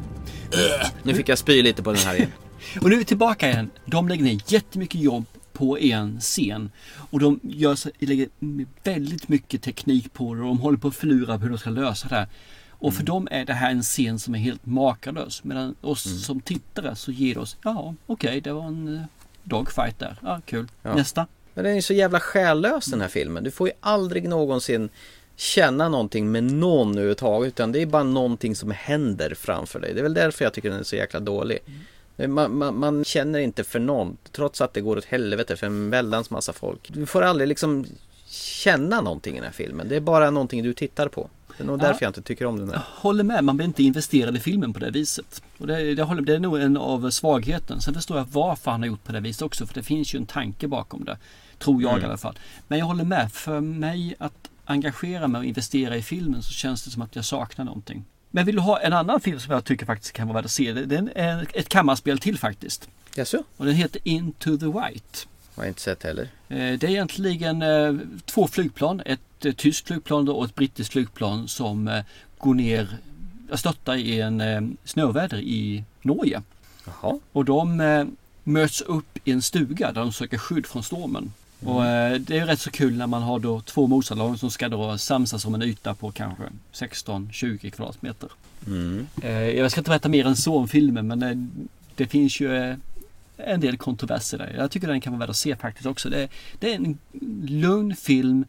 Nu 1.03 1.15
fick 1.15 1.29
jag 1.29 1.39
spy 1.39 1.63
lite 1.63 1.83
på 1.83 1.93
den 1.93 2.01
här 2.01 2.15
igen. 2.15 2.33
Och 2.81 2.89
nu 2.89 2.95
är 2.95 2.99
vi 2.99 3.05
tillbaka 3.05 3.51
igen. 3.51 3.71
De 3.85 4.09
lägger 4.09 4.25
ner 4.25 4.41
jättemycket 4.47 5.01
jobb 5.01 5.25
på 5.53 5.79
en 5.79 6.21
scen. 6.21 6.71
Och 7.11 7.21
de 7.21 7.41
gör 7.43 7.75
så, 7.75 7.91
lägger 7.99 8.29
väldigt 8.85 9.29
mycket 9.29 9.63
teknik 9.63 10.13
på 10.13 10.35
det 10.35 10.41
och 10.41 10.47
de 10.47 10.59
håller 10.59 10.79
på 10.79 10.89
att 10.89 10.97
förlura 10.97 11.39
på 11.39 11.43
hur 11.43 11.51
de 11.51 11.59
ska 11.59 11.71
lösa 11.71 12.09
det 12.09 12.15
här. 12.15 12.29
Och 12.71 12.95
för 12.95 13.03
dem 13.03 13.29
är 13.31 13.45
det 13.45 13.53
här 13.53 13.71
en 13.71 13.83
scen 13.83 14.19
som 14.19 14.35
är 14.35 14.39
helt 14.39 14.67
makalös. 14.67 15.45
Medan 15.45 15.75
oss 15.81 16.25
som 16.27 16.41
tittare 16.41 16.97
så 16.97 17.13
ger 17.13 17.35
det 17.35 17.41
oss, 17.41 17.57
ja 17.63 17.95
okej 18.07 18.41
det 18.41 18.53
var 18.53 18.67
en 18.67 18.97
eh, 18.97 19.03
dogfight 19.47 19.99
där. 19.99 20.17
Ja, 20.23 20.41
kul. 20.47 20.69
Ja. 20.83 20.95
Nästa. 20.95 21.27
Men 21.55 21.65
den 21.65 21.77
är 21.77 21.81
så 21.81 21.95
jävla 21.95 22.21
själlös 22.21 22.87
den 22.87 23.01
här 23.01 23.09
filmen. 23.09 23.45
Du 23.45 23.51
får 23.51 23.69
ju 23.69 23.75
aldrig 23.81 24.29
någonsin 24.29 24.89
känna 25.37 25.89
någonting 25.89 26.33
med 26.33 26.45
någon 26.45 26.91
överhuvudtaget. 26.91 27.49
Utan 27.49 27.73
det 27.73 27.83
är 27.83 27.87
bara 27.87 28.03
någonting 28.03 28.57
som 28.57 28.71
händer 28.71 29.35
framför 29.35 29.81
dig. 29.81 29.95
Det 29.95 30.01
är 30.01 30.03
väl 30.03 30.15
därför 30.15 30.45
jag 30.45 30.53
tycker 30.53 30.71
den 30.71 30.81
är 30.81 30.85
så 30.85 30.97
jäkla 30.97 31.21
dålig. 31.21 31.59
Man, 32.17 32.59
man, 32.59 32.79
man 32.79 33.05
känner 33.05 33.39
inte 33.39 33.65
för 33.65 33.79
någon. 33.79 34.17
Trots 34.33 34.61
att 34.61 34.73
det 34.73 34.81
går 34.81 34.97
åt 34.97 35.05
helvete 35.05 35.57
för 35.57 35.67
en 35.67 35.91
väldans 35.91 36.31
massa 36.31 36.53
folk. 36.53 36.91
Du 36.93 37.07
får 37.07 37.23
aldrig 37.23 37.49
liksom 37.49 37.87
känna 38.29 39.01
någonting 39.01 39.35
i 39.35 39.37
den 39.37 39.47
här 39.47 39.53
filmen. 39.53 39.89
Det 39.89 39.97
är 39.97 40.01
bara 40.01 40.31
någonting 40.31 40.63
du 40.63 40.75
tittar 40.75 41.09
på. 41.09 41.31
Det 41.57 41.63
är 41.63 41.67
nog 41.67 41.79
därför 41.79 42.03
jag 42.03 42.11
inte 42.11 42.23
tycker 42.23 42.45
om 42.47 42.59
den 42.59 42.69
här. 42.71 42.81
Håller 42.97 43.25
med, 43.25 43.45
man 43.45 43.57
blir 43.57 43.67
inte 43.67 43.83
investerad 43.83 44.37
i 44.37 44.41
filmen 44.41 44.73
på 44.73 44.79
det 44.79 44.91
viset. 44.91 45.43
Och 45.59 45.67
det, 45.67 45.95
det, 45.95 46.03
håller, 46.03 46.23
det 46.23 46.35
är 46.35 46.39
nog 46.39 46.59
en 46.61 46.77
av 46.77 47.11
svagheten. 47.11 47.81
Sen 47.81 47.95
förstår 47.95 48.17
jag 48.19 48.27
varför 48.31 48.71
han 48.71 48.81
har 48.81 48.87
gjort 48.87 49.05
på 49.05 49.13
det 49.13 49.21
viset 49.21 49.43
också. 49.43 49.67
För 49.67 49.75
det 49.75 49.83
finns 49.83 50.15
ju 50.15 50.17
en 50.17 50.27
tanke 50.27 50.69
bakom 50.69 51.05
det. 51.05 51.19
Tror 51.59 51.83
jag 51.83 51.91
Mm. 51.93 52.03
i 52.03 52.07
alla 52.07 52.17
fall. 52.17 52.39
Men 52.69 52.79
jag 52.79 52.87
håller 52.87 53.05
med. 53.05 53.33
För 53.33 53.61
mig 53.61 54.15
att 54.19 54.51
engagera 54.65 55.29
mig 55.29 55.39
och 55.39 55.45
investera 55.45 55.97
i 55.97 56.03
filmen 56.03 56.43
så 56.43 56.53
känns 56.53 56.85
det 56.85 56.91
som 56.91 57.03
att 57.03 57.17
jag 57.17 57.25
saknar 57.25 57.65
någonting. 57.65 58.05
Men 58.31 58.47
vill 58.47 58.55
du 58.55 58.61
ha 58.61 58.81
en 58.81 58.93
annan 58.93 59.21
film 59.21 59.41
som 59.41 59.53
jag 59.53 59.65
tycker 59.65 59.87
faktiskt 59.87 60.13
kan 60.13 60.27
vara 60.29 60.35
värd 60.35 60.45
att 60.45 60.51
se? 60.51 60.73
Det- 60.73 61.13
är 61.15 61.47
ett 61.55 61.69
kammarspel 61.69 62.19
till 62.19 62.39
faktiskt. 62.39 62.89
Jaså? 63.15 63.43
Och 63.57 63.65
den 63.67 63.75
heter 63.75 64.01
Into 64.05 64.59
the 64.59 64.67
White. 64.67 65.19
Har 65.55 65.65
jag 65.65 65.71
inte 65.71 65.81
sett 65.81 66.03
heller. 66.03 66.23
Eh, 66.49 66.57
Det 66.79 66.83
är 66.83 66.89
egentligen 66.91 67.63
eh, 67.63 67.95
två 68.25 68.47
flygplan. 68.49 69.03
Ett 69.07 69.21
eh, 69.45 69.53
tyskt 69.53 69.87
flygplan 69.87 70.29
och 70.29 70.45
ett 70.45 70.55
brittiskt 70.55 70.93
flygplan 70.93 71.49
som 71.49 71.89
eh, 71.89 72.05
går 72.39 72.55
ner, 72.55 72.99
jag 73.51 73.59
störtar 73.59 73.95
i 73.95 74.21
en 74.21 74.41
eh, 74.41 74.61
snöväder 74.85 75.39
i 75.39 75.85
Norge. 76.03 76.43
Jaha. 76.87 77.19
Och 77.33 77.45
de 77.45 77.83
möts 78.45 78.81
upp 78.81 79.19
i 79.25 79.33
en 79.33 79.43
stuga 79.43 79.93
där 79.93 80.01
de 80.01 80.13
söker 80.13 80.39
skydd 80.39 80.67
från 80.67 80.83
stormen. 80.83 81.33
Och 81.65 81.87
eh, 81.87 82.21
det 82.21 82.39
är 82.39 82.47
rätt 82.47 82.61
så 82.61 82.71
kul 82.71 82.97
när 82.97 83.07
man 83.07 83.23
har 83.23 83.39
då 83.39 83.61
två 83.61 83.87
motståndarlag 83.87 84.39
som 84.39 84.51
ska 84.51 84.69
då 84.69 84.99
samsas 84.99 85.45
om 85.45 85.55
en 85.55 85.63
yta 85.63 85.95
på 85.95 86.13
kanske 86.13 86.45
16-20 86.73 87.71
kvadratmeter. 87.71 88.31
Mm. 88.67 89.07
Jag 89.57 89.71
ska 89.71 89.81
inte 89.81 89.91
berätta 89.91 90.09
mer 90.09 90.27
än 90.27 90.37
så 90.37 90.57
om 90.57 90.69
filmen 90.69 91.07
men 91.07 91.51
det 91.95 92.07
finns 92.07 92.41
ju 92.41 92.77
en 93.37 93.61
del 93.61 93.77
kontroverser 93.77 94.39
där. 94.39 94.55
Jag 94.59 94.71
tycker 94.71 94.89
den 94.89 95.01
kan 95.01 95.13
vara 95.13 95.21
värd 95.21 95.31
att 95.31 95.37
se 95.37 95.57
faktiskt 95.57 95.87
också. 95.87 96.11
Det 96.11 96.29
är, 96.61 96.75
en 96.75 96.99
lugn 97.47 97.97
film 97.97 98.45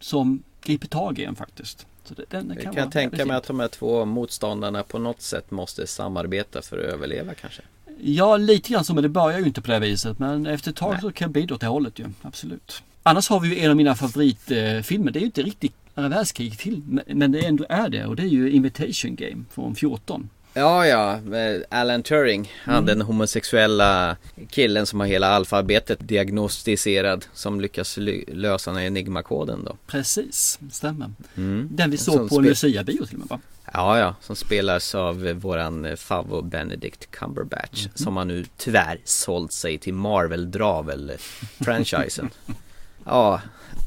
som 0.00 0.42
griper 0.62 0.88
tag 0.88 1.18
i 1.18 1.24
en 1.24 1.36
faktiskt. 1.36 1.86
Så 2.04 2.14
det, 2.14 2.24
den 2.30 2.48
Jag 2.48 2.62
kan 2.62 2.74
kan 2.74 2.82
vara 2.82 2.90
tänka 2.90 3.26
mig 3.26 3.36
att 3.36 3.46
de 3.46 3.60
här 3.60 3.68
två 3.68 4.04
motståndarna 4.04 4.82
på 4.82 4.98
något 4.98 5.22
sätt 5.22 5.50
måste 5.50 5.86
samarbeta 5.86 6.62
för 6.62 6.78
att 6.78 6.84
överleva 6.84 7.34
kanske. 7.34 7.62
Ja, 8.00 8.36
lite 8.36 8.72
grann 8.72 8.84
så, 8.84 8.94
men 8.94 9.02
det 9.02 9.08
börjar 9.08 9.38
ju 9.38 9.44
inte 9.44 9.60
på 9.60 9.70
det 9.70 9.78
viset. 9.78 10.18
Men 10.18 10.46
efter 10.46 10.70
ett 10.70 10.76
tag 10.76 11.00
så 11.00 11.12
kan 11.12 11.32
det 11.32 11.32
bli 11.32 11.54
åt 11.54 11.60
det 11.60 11.66
hållet 11.66 11.98
ju. 11.98 12.04
Absolut. 12.22 12.82
Annars 13.02 13.28
har 13.28 13.40
vi 13.40 13.48
ju 13.48 13.58
en 13.58 13.70
av 13.70 13.76
mina 13.76 13.94
favoritfilmer. 13.94 15.12
Det 15.12 15.18
är 15.18 15.20
ju 15.20 15.26
inte 15.26 15.42
riktigt 15.42 15.74
andra 15.94 16.08
världskrigfilm, 16.08 17.00
men 17.06 17.32
det 17.32 17.46
ändå 17.46 17.66
är 17.68 17.88
det. 17.88 18.06
Och 18.06 18.16
det 18.16 18.22
är 18.22 18.26
ju 18.26 18.50
Imitation 18.50 19.14
Game 19.14 19.44
från 19.50 19.74
14. 19.74 20.28
Ja, 20.58 20.86
ja, 20.86 21.20
med 21.24 21.64
Alan 21.70 22.02
Turing, 22.02 22.52
han 22.64 22.74
Mm. 22.74 22.86
den 22.86 23.00
homosexuella 23.02 24.16
killen 24.50 24.86
som 24.86 25.00
har 25.00 25.06
hela 25.06 25.28
alfabetet 25.28 26.08
diagnostiserad 26.08 27.26
som 27.32 27.60
lyckas 27.60 27.96
ly- 27.96 28.24
lösa 28.28 28.72
den 28.72 28.82
enigmakoden 28.82 29.64
då. 29.64 29.76
Precis, 29.86 30.58
stämmer. 30.72 31.10
Mm. 31.36 31.68
Den 31.70 31.90
vi 31.90 31.96
såg 31.98 32.28
på 32.28 32.40
Lucia-bio 32.40 33.06
till 33.06 33.14
och 33.14 33.18
med 33.20 33.28
va? 33.28 33.40
Ja, 33.72 33.98
ja, 33.98 34.14
som 34.20 34.36
spelas 34.36 34.94
av 34.94 35.26
eh, 35.26 35.34
våran 35.34 35.84
eh, 35.84 35.96
favvo 35.96 36.42
Benedict 36.42 37.10
Cumberbatch 37.10 37.84
Mhm. 37.86 37.92
som 37.94 38.16
har 38.16 38.24
nu 38.24 38.44
tyvärr 38.56 39.00
sålt 39.04 39.52
sig 39.52 39.78
till 39.78 39.94
Marvel-Dravel-franchisen. 39.94 42.28
ja, 43.04 43.40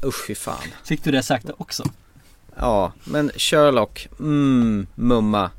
usch 0.04 0.26
fy 0.26 0.34
fan. 0.34 0.68
Fick 0.84 1.04
du 1.04 1.10
det 1.10 1.22
sagt 1.22 1.46
också? 1.56 1.84
Ja, 2.56 2.92
men 3.04 3.30
Sherlock, 3.36 4.08
mm, 4.18 4.86
mumma. 4.94 5.50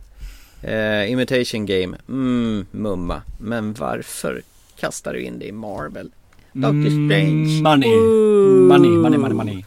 Eh, 0.63 1.11
Imitation 1.11 1.65
Game, 1.65 1.97
mm, 2.07 2.65
mumma. 2.71 3.21
Men 3.39 3.73
varför 3.73 4.41
kastar 4.79 5.13
du 5.13 5.21
in 5.21 5.39
det 5.39 5.45
i 5.45 5.51
Marvel? 5.51 6.11
Doctor 6.53 6.89
Strange. 6.89 7.59
Mm, 7.59 7.63
money. 7.63 7.89
Ooh. 7.89 8.67
money, 8.67 8.89
money, 8.89 9.17
money, 9.19 9.33
money. 9.35 9.65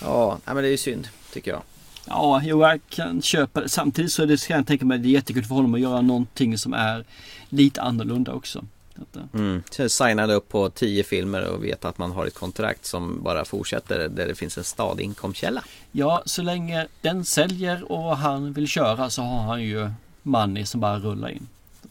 Ja, 0.00 0.38
men 0.46 0.56
det 0.56 0.66
är 0.66 0.70
ju 0.70 0.76
synd, 0.76 1.08
tycker 1.32 1.50
jag. 1.50 1.62
Ja, 2.06 2.40
jo, 2.44 2.62
jag 2.62 2.80
kan 2.88 3.22
köpa 3.22 3.60
det. 3.60 3.68
Samtidigt 3.68 4.12
så 4.12 4.22
är 4.22 4.26
det, 4.26 4.38
ska 4.38 4.54
jag 4.54 4.66
tänka 4.66 4.84
mig 4.84 4.98
det 4.98 5.08
är 5.08 5.10
jättekul 5.10 5.44
för 5.44 5.54
honom 5.54 5.74
att 5.74 5.80
göra 5.80 6.00
någonting 6.00 6.58
som 6.58 6.72
är 6.72 7.04
lite 7.48 7.82
annorlunda 7.82 8.32
också. 8.32 8.58
Eh, 8.58 9.22
Mm. 9.34 9.62
Så 9.70 9.88
signade 9.88 10.34
upp 10.34 10.48
på 10.48 10.70
tio 10.70 11.04
filmer 11.04 11.44
och 11.48 11.64
vet 11.64 11.84
att 11.84 11.98
man 11.98 12.12
har 12.12 12.26
ett 12.26 12.34
kontrakt 12.34 12.84
som 12.84 13.22
bara 13.22 13.44
fortsätter 13.44 14.08
där 14.08 14.28
det 14.28 14.34
finns 14.34 14.58
en 14.58 14.64
stadig 14.64 15.04
inkomstkälla. 15.04 15.64
Ja, 15.92 16.22
så 16.26 16.42
länge 16.42 16.86
den 17.00 17.24
säljer 17.24 17.92
och 17.92 18.16
han 18.16 18.52
vill 18.52 18.68
köra 18.68 19.10
så 19.10 19.22
har 19.22 19.42
han 19.42 19.62
ju 19.62 19.90
money 20.22 20.64
som 20.64 20.80
bara 20.80 20.98
rullar 20.98 21.28
in. 21.28 21.46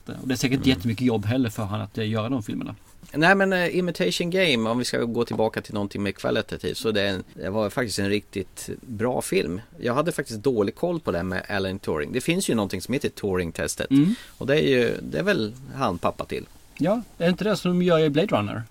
Och 0.05 0.27
det 0.27 0.33
är 0.33 0.37
säkert 0.37 0.57
inte 0.57 0.69
jättemycket 0.69 1.07
jobb 1.07 1.25
heller 1.25 1.49
för 1.49 1.63
han 1.63 1.81
att 1.81 1.97
eh, 1.97 2.09
göra 2.09 2.29
de 2.29 2.43
filmerna. 2.43 2.75
Nej 3.13 3.35
men 3.35 3.53
uh, 3.53 3.77
Imitation 3.77 4.29
Game, 4.29 4.69
om 4.69 4.77
vi 4.77 4.85
ska 4.85 5.03
gå 5.03 5.25
tillbaka 5.25 5.61
till 5.61 5.73
någonting 5.73 6.03
mer 6.03 6.11
kvalitativt 6.11 6.77
så 6.77 6.91
det, 6.91 7.07
en, 7.07 7.23
det, 7.33 7.49
var 7.49 7.69
faktiskt 7.69 7.99
en 7.99 8.09
riktigt 8.09 8.69
bra 8.81 9.21
film. 9.21 9.61
Jag 9.79 9.93
hade 9.93 10.11
faktiskt 10.11 10.39
dålig 10.39 10.75
koll 10.75 10.99
på 10.99 11.11
det 11.11 11.23
med 11.23 11.45
Alan 11.49 11.79
Turing. 11.79 12.11
Det 12.11 12.21
finns 12.21 12.49
ju 12.49 12.55
någonting 12.55 12.81
som 12.81 12.93
heter 12.93 13.09
Turing-testet. 13.09 13.91
Mm. 13.91 14.15
Och 14.37 14.47
det 14.47 14.55
är 14.55 14.67
ju, 14.67 14.97
det 15.01 15.19
är 15.19 15.23
väl 15.23 15.53
han 15.75 15.97
pappa 15.97 16.25
till. 16.25 16.45
Ja, 16.77 17.01
är 17.17 17.23
det 17.25 17.29
inte 17.29 17.43
det 17.43 17.57
som 17.57 17.71
de 17.71 17.85
gör 17.85 17.99
i 17.99 18.09
Blade 18.09 18.37
Runner? 18.37 18.63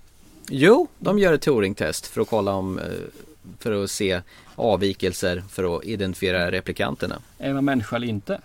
Jo, 0.49 0.89
de 0.99 1.19
gör 1.19 1.33
ett 1.33 1.43
Turing-test 1.43 2.07
för 2.07 2.21
att 2.21 2.29
kolla 2.29 2.53
om 2.53 2.79
eh, 2.79 2.85
för 3.59 3.85
att 3.85 3.91
se 3.91 4.21
avvikelser 4.55 5.43
för 5.49 5.77
att 5.77 5.85
identifiera 5.85 6.51
replikanterna. 6.51 7.19
Är 7.39 7.53
man 7.53 7.65
människa 7.65 7.97
eller 7.97 8.07
inte? 8.07 8.41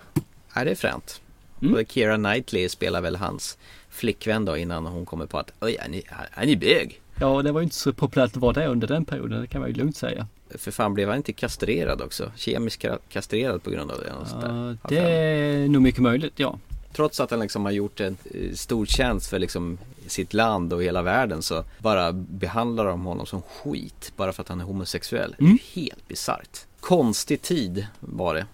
Nej, 0.55 0.65
det 0.65 0.71
är 0.71 0.75
fränt. 0.75 1.21
Mm. 1.61 1.73
Och 1.73 1.81
Keira 1.91 2.15
Knightley 2.15 2.69
spelar 2.69 3.01
väl 3.01 3.15
hans 3.15 3.57
flickvän 3.89 4.45
då 4.45 4.57
innan 4.57 4.85
hon 4.85 5.05
kommer 5.05 5.25
på 5.25 5.37
att 5.37 5.51
oj, 5.59 5.75
är 5.75 5.89
ni, 5.89 6.03
är 6.33 6.45
ni 6.45 6.57
bög? 6.57 7.01
Ja, 7.19 7.41
det 7.41 7.51
var 7.51 7.61
inte 7.61 7.75
så 7.75 7.93
populärt 7.93 8.31
att 8.31 8.37
vara 8.41 8.53
det 8.53 8.67
under 8.67 8.87
den 8.87 9.05
perioden, 9.05 9.41
det 9.41 9.47
kan 9.47 9.61
man 9.61 9.69
ju 9.69 9.75
lugnt 9.75 9.97
säga. 9.97 10.27
För 10.49 10.71
fan 10.71 10.93
blev 10.93 11.09
han 11.09 11.17
inte 11.17 11.33
kastrerad 11.33 12.01
också? 12.01 12.31
Kemiskt 12.35 12.85
kastrerad 13.09 13.63
på 13.63 13.69
grund 13.69 13.91
av 13.91 13.99
det? 13.99 14.11
Ja, 14.41 14.89
det 14.89 14.99
är 14.99 15.67
nog 15.67 15.81
mycket 15.81 16.01
möjligt, 16.01 16.33
ja. 16.35 16.59
Trots 16.93 17.19
att 17.19 17.31
han 17.31 17.39
liksom 17.39 17.65
har 17.65 17.71
gjort 17.71 17.99
en 17.99 18.17
stor 18.53 18.85
tjänst 18.85 19.29
för 19.29 19.39
liksom 19.39 19.77
sitt 20.07 20.33
land 20.33 20.73
och 20.73 20.83
hela 20.83 21.01
världen 21.01 21.41
så 21.41 21.63
bara 21.79 22.11
behandlar 22.11 22.85
de 22.85 23.05
honom 23.05 23.25
som 23.25 23.41
skit 23.41 24.13
bara 24.15 24.33
för 24.33 24.41
att 24.41 24.49
han 24.49 24.61
är 24.61 24.65
homosexuell. 24.65 25.35
Mm. 25.39 25.57
Det 25.57 25.79
är 25.79 25.81
helt 25.81 26.07
bisarrt. 26.07 26.59
Konstig 26.79 27.41
tid 27.41 27.87
var 27.99 28.35
det. 28.35 28.45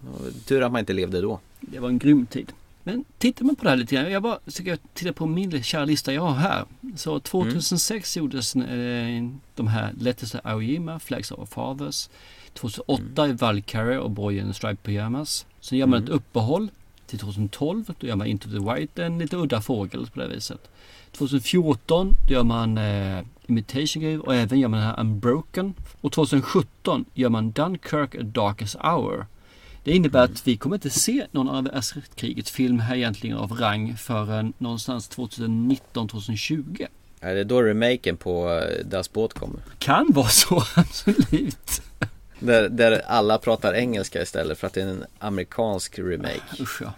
Tur 0.45 0.62
att 0.62 0.72
man 0.72 0.80
inte 0.80 0.93
levde 0.93 1.22
då. 1.22 1.39
Det 1.62 1.80
var 1.80 1.89
en 1.89 1.99
grym 1.99 2.26
tid. 2.26 2.53
Men 2.84 3.05
tittar 3.18 3.45
man 3.45 3.55
på 3.55 3.64
det 3.64 3.70
här 3.70 3.78
lite 3.78 3.95
grann. 3.95 4.12
Jag 4.12 4.24
bara 4.24 4.39
ska 4.47 4.78
titta 4.93 5.14
på 5.14 5.26
min 5.26 5.64
kära 5.64 5.86
lista 5.86 6.14
jag 6.14 6.22
har 6.22 6.34
här. 6.34 6.66
Så 6.95 7.20
2006 7.20 8.18
mm. 8.18 8.24
gjordes 8.26 8.55
eh, 8.55 9.30
de 9.55 9.68
här 9.68 9.93
Letters 9.99 10.32
to 10.32 10.38
Aoyima, 10.43 10.99
Flags 10.99 11.32
of 11.32 11.39
Our 11.39 11.45
Fathers. 11.45 12.09
2008 12.53 13.26
mm. 13.26 13.38
Valkyrie 13.38 13.97
och 13.97 14.12
Boy 14.12 14.38
in 14.38 14.53
Striped 14.53 14.84
Pyjamas. 14.84 15.45
Sen 15.59 15.78
gör 15.78 15.88
man 15.88 15.99
mm. 15.99 16.07
ett 16.07 16.16
uppehåll 16.16 16.72
till 17.07 17.20
2012. 17.20 17.93
Då 17.99 18.07
gör 18.07 18.16
man 18.16 18.28
Into 18.28 18.49
the 18.49 18.74
White, 18.74 19.03
en 19.05 19.20
lite 19.20 19.38
udda 19.38 19.62
fågel 19.62 20.07
på 20.14 20.20
det 20.20 20.28
viset. 20.28 20.70
2014 21.12 22.16
då 22.28 22.34
gör 22.34 22.43
man 22.43 22.78
eh, 22.78 23.24
Imitation 23.47 24.03
Game 24.03 24.18
och 24.18 24.36
även 24.36 24.59
gör 24.59 24.68
man 24.68 24.80
den 24.80 24.89
här 24.89 24.99
Unbroken. 24.99 25.74
Och 26.01 26.12
2017 26.12 27.05
gör 27.14 27.30
man 27.30 27.51
Dunkirk 27.51 28.16
A 28.16 28.22
Darkest 28.22 28.76
Hour. 28.76 29.26
Det 29.84 29.91
innebär 29.91 30.23
att 30.23 30.47
vi 30.47 30.57
kommer 30.57 30.75
inte 30.75 30.89
se 30.89 31.27
någon 31.32 31.49
av 31.49 31.82
krigets 32.15 32.51
film 32.51 32.79
här 32.79 32.95
egentligen 32.95 33.38
av 33.38 33.51
rang 33.51 33.97
förrän 33.97 34.53
någonstans 34.57 35.09
2019-2020. 35.11 36.88
Är 37.19 37.36
det 37.36 37.43
då 37.43 37.61
remaken 37.61 38.17
på 38.17 38.49
eh, 38.49 38.86
Das 38.86 39.13
Båt 39.13 39.34
kommer? 39.34 39.59
Kan 39.79 40.11
vara 40.11 40.27
så, 40.27 40.63
absolut. 40.75 41.82
Där, 42.39 42.69
där 42.69 43.01
alla 43.07 43.38
pratar 43.38 43.73
engelska 43.73 44.21
istället 44.21 44.57
för 44.57 44.67
att 44.67 44.73
det 44.73 44.82
är 44.82 44.88
en 44.88 45.05
amerikansk 45.19 45.99
remake. 45.99 46.41
Usch 46.59 46.82
ja. 46.82 46.93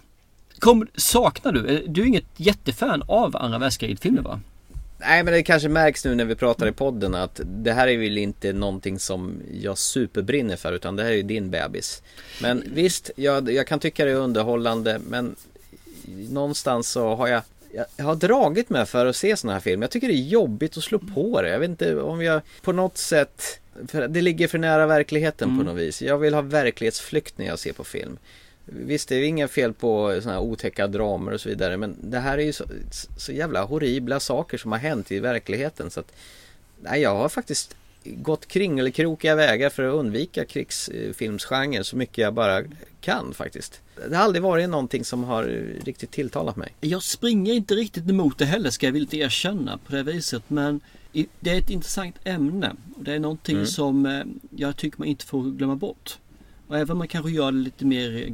Kom, 0.60 0.88
saknar 0.96 1.52
du, 1.52 1.86
du 1.88 2.02
är 2.02 2.06
inget 2.06 2.26
jättefan 2.38 3.04
av 3.08 3.36
andra 3.36 3.58
världskriget-filmer 3.58 4.22
va? 4.22 4.40
Nej 5.06 5.24
men 5.24 5.34
det 5.34 5.44
kanske 5.44 5.70
märks 5.70 6.06
nu 6.06 6.16
när 6.16 6.26
vi 6.26 6.36
pratar 6.36 6.68
i 6.68 6.72
podden 6.72 7.16
att 7.16 7.42
det 7.44 7.74
här 7.74 7.88
är 7.88 7.98
väl 7.98 8.18
inte 8.18 8.54
någonting 8.54 9.00
som 9.00 9.42
jag 9.62 9.78
superbrinner 9.78 10.56
för 10.56 10.74
utan 10.74 10.96
det 10.96 11.04
här 11.04 11.12
är 11.12 11.16
ju 11.16 11.24
din 11.24 11.50
bebis. 11.50 12.02
Men 12.42 12.64
visst, 12.74 13.12
jag, 13.16 13.52
jag 13.52 13.68
kan 13.68 13.80
tycka 13.80 14.06
det 14.06 14.12
är 14.12 14.16
underhållande 14.16 15.00
men 15.08 15.36
någonstans 16.30 16.90
så 16.90 17.16
har 17.16 17.28
jag 17.28 17.42
jag 17.96 18.06
har 18.06 18.16
dragit 18.16 18.70
mig 18.70 18.86
för 18.86 19.06
att 19.06 19.16
se 19.16 19.38
sådana 19.38 19.54
här 19.54 19.62
filmer. 19.62 19.84
Jag 19.84 19.92
tycker 19.92 20.08
det 20.08 20.14
är 20.14 20.28
jobbigt 20.28 20.78
att 20.78 20.84
slå 20.84 21.00
på 21.00 21.42
det. 21.42 21.50
Jag 21.50 21.60
vet 21.60 21.70
inte 21.70 22.02
om 22.02 22.24
jag 22.24 22.42
på 22.62 22.72
något 22.72 22.98
sätt 22.98 23.60
det 24.10 24.22
ligger 24.22 24.48
för 24.48 24.58
nära 24.58 24.86
verkligheten 24.86 25.50
mm. 25.50 25.60
på 25.60 25.72
något 25.72 25.82
vis. 25.82 26.02
Jag 26.02 26.18
vill 26.18 26.34
ha 26.34 26.42
verklighetsflykt 26.42 27.38
när 27.38 27.46
jag 27.46 27.60
ser 27.60 27.74
på 27.74 27.84
film. 27.84 28.18
Visst, 28.66 29.10
det 29.10 29.16
är 29.16 29.24
inga 29.24 29.48
fel 29.48 29.74
på 29.74 30.20
sådana 30.22 30.40
här 30.40 30.48
otäcka 30.48 30.88
dramer 30.88 31.32
och 31.32 31.42
så 31.42 31.50
vidare. 31.50 31.78
Men 31.78 31.98
det 32.02 32.20
här 32.20 32.38
är 32.38 32.44
ju 32.44 32.54
så, 32.54 32.66
så 33.18 33.32
jävla 33.32 33.64
horribla 33.64 34.20
saker 34.20 34.58
som 34.58 34.72
har 34.72 34.80
hänt 34.80 35.12
i 35.12 35.20
verkligheten. 35.20 35.92
Så 35.92 36.00
att, 36.00 36.12
nej, 36.82 37.02
jag 37.02 37.16
har 37.16 37.30
faktiskt 37.30 37.76
gått 38.04 38.46
kring 38.46 38.80
eller 38.80 38.92
krokiga 38.92 39.36
vägar 39.36 39.70
för 39.70 39.84
att 39.84 39.94
undvika 39.94 40.46
krigsfilmsgenren 40.46 41.84
så 41.84 41.96
mycket 41.96 42.18
jag 42.18 42.34
bara 42.34 42.64
kan 43.02 43.34
faktiskt. 43.34 43.82
Det 44.10 44.16
har 44.16 44.24
aldrig 44.24 44.44
varit 44.44 44.70
någonting 44.70 45.06
som 45.06 45.24
har 45.24 45.44
riktigt 45.84 46.12
tilltalat 46.12 46.56
mig. 46.56 46.76
Jag 46.82 47.04
springer 47.04 47.54
inte 47.54 47.76
riktigt 47.76 48.10
emot 48.10 48.38
det 48.38 48.46
heller 48.46 48.70
ska 48.70 48.86
jag 48.86 48.94
villigt 48.94 49.14
erkänna 49.14 49.78
på 49.78 49.96
det 49.96 50.04
viset. 50.04 50.44
Men 50.48 50.80
det 51.40 51.52
är 51.52 51.58
ett 51.58 51.70
intressant 51.70 52.16
ämne. 52.24 52.76
Och 52.96 53.04
det 53.04 53.14
är 53.14 53.20
någonting 53.20 53.56
mm. 53.56 53.68
som 53.68 54.06
eh, 54.06 54.24
jag 54.50 54.78
tycker 54.78 55.00
man 55.00 55.08
inte 55.08 55.26
får 55.26 55.44
glömma 55.44 55.76
bort. 55.76 56.18
Och 56.68 56.78
även 56.78 56.92
om 56.92 56.98
man 56.98 57.08
kanske 57.08 57.32
gör 57.32 57.52
det 57.52 57.58
lite 57.58 57.86
mer 57.86 58.24
eh, 58.26 58.34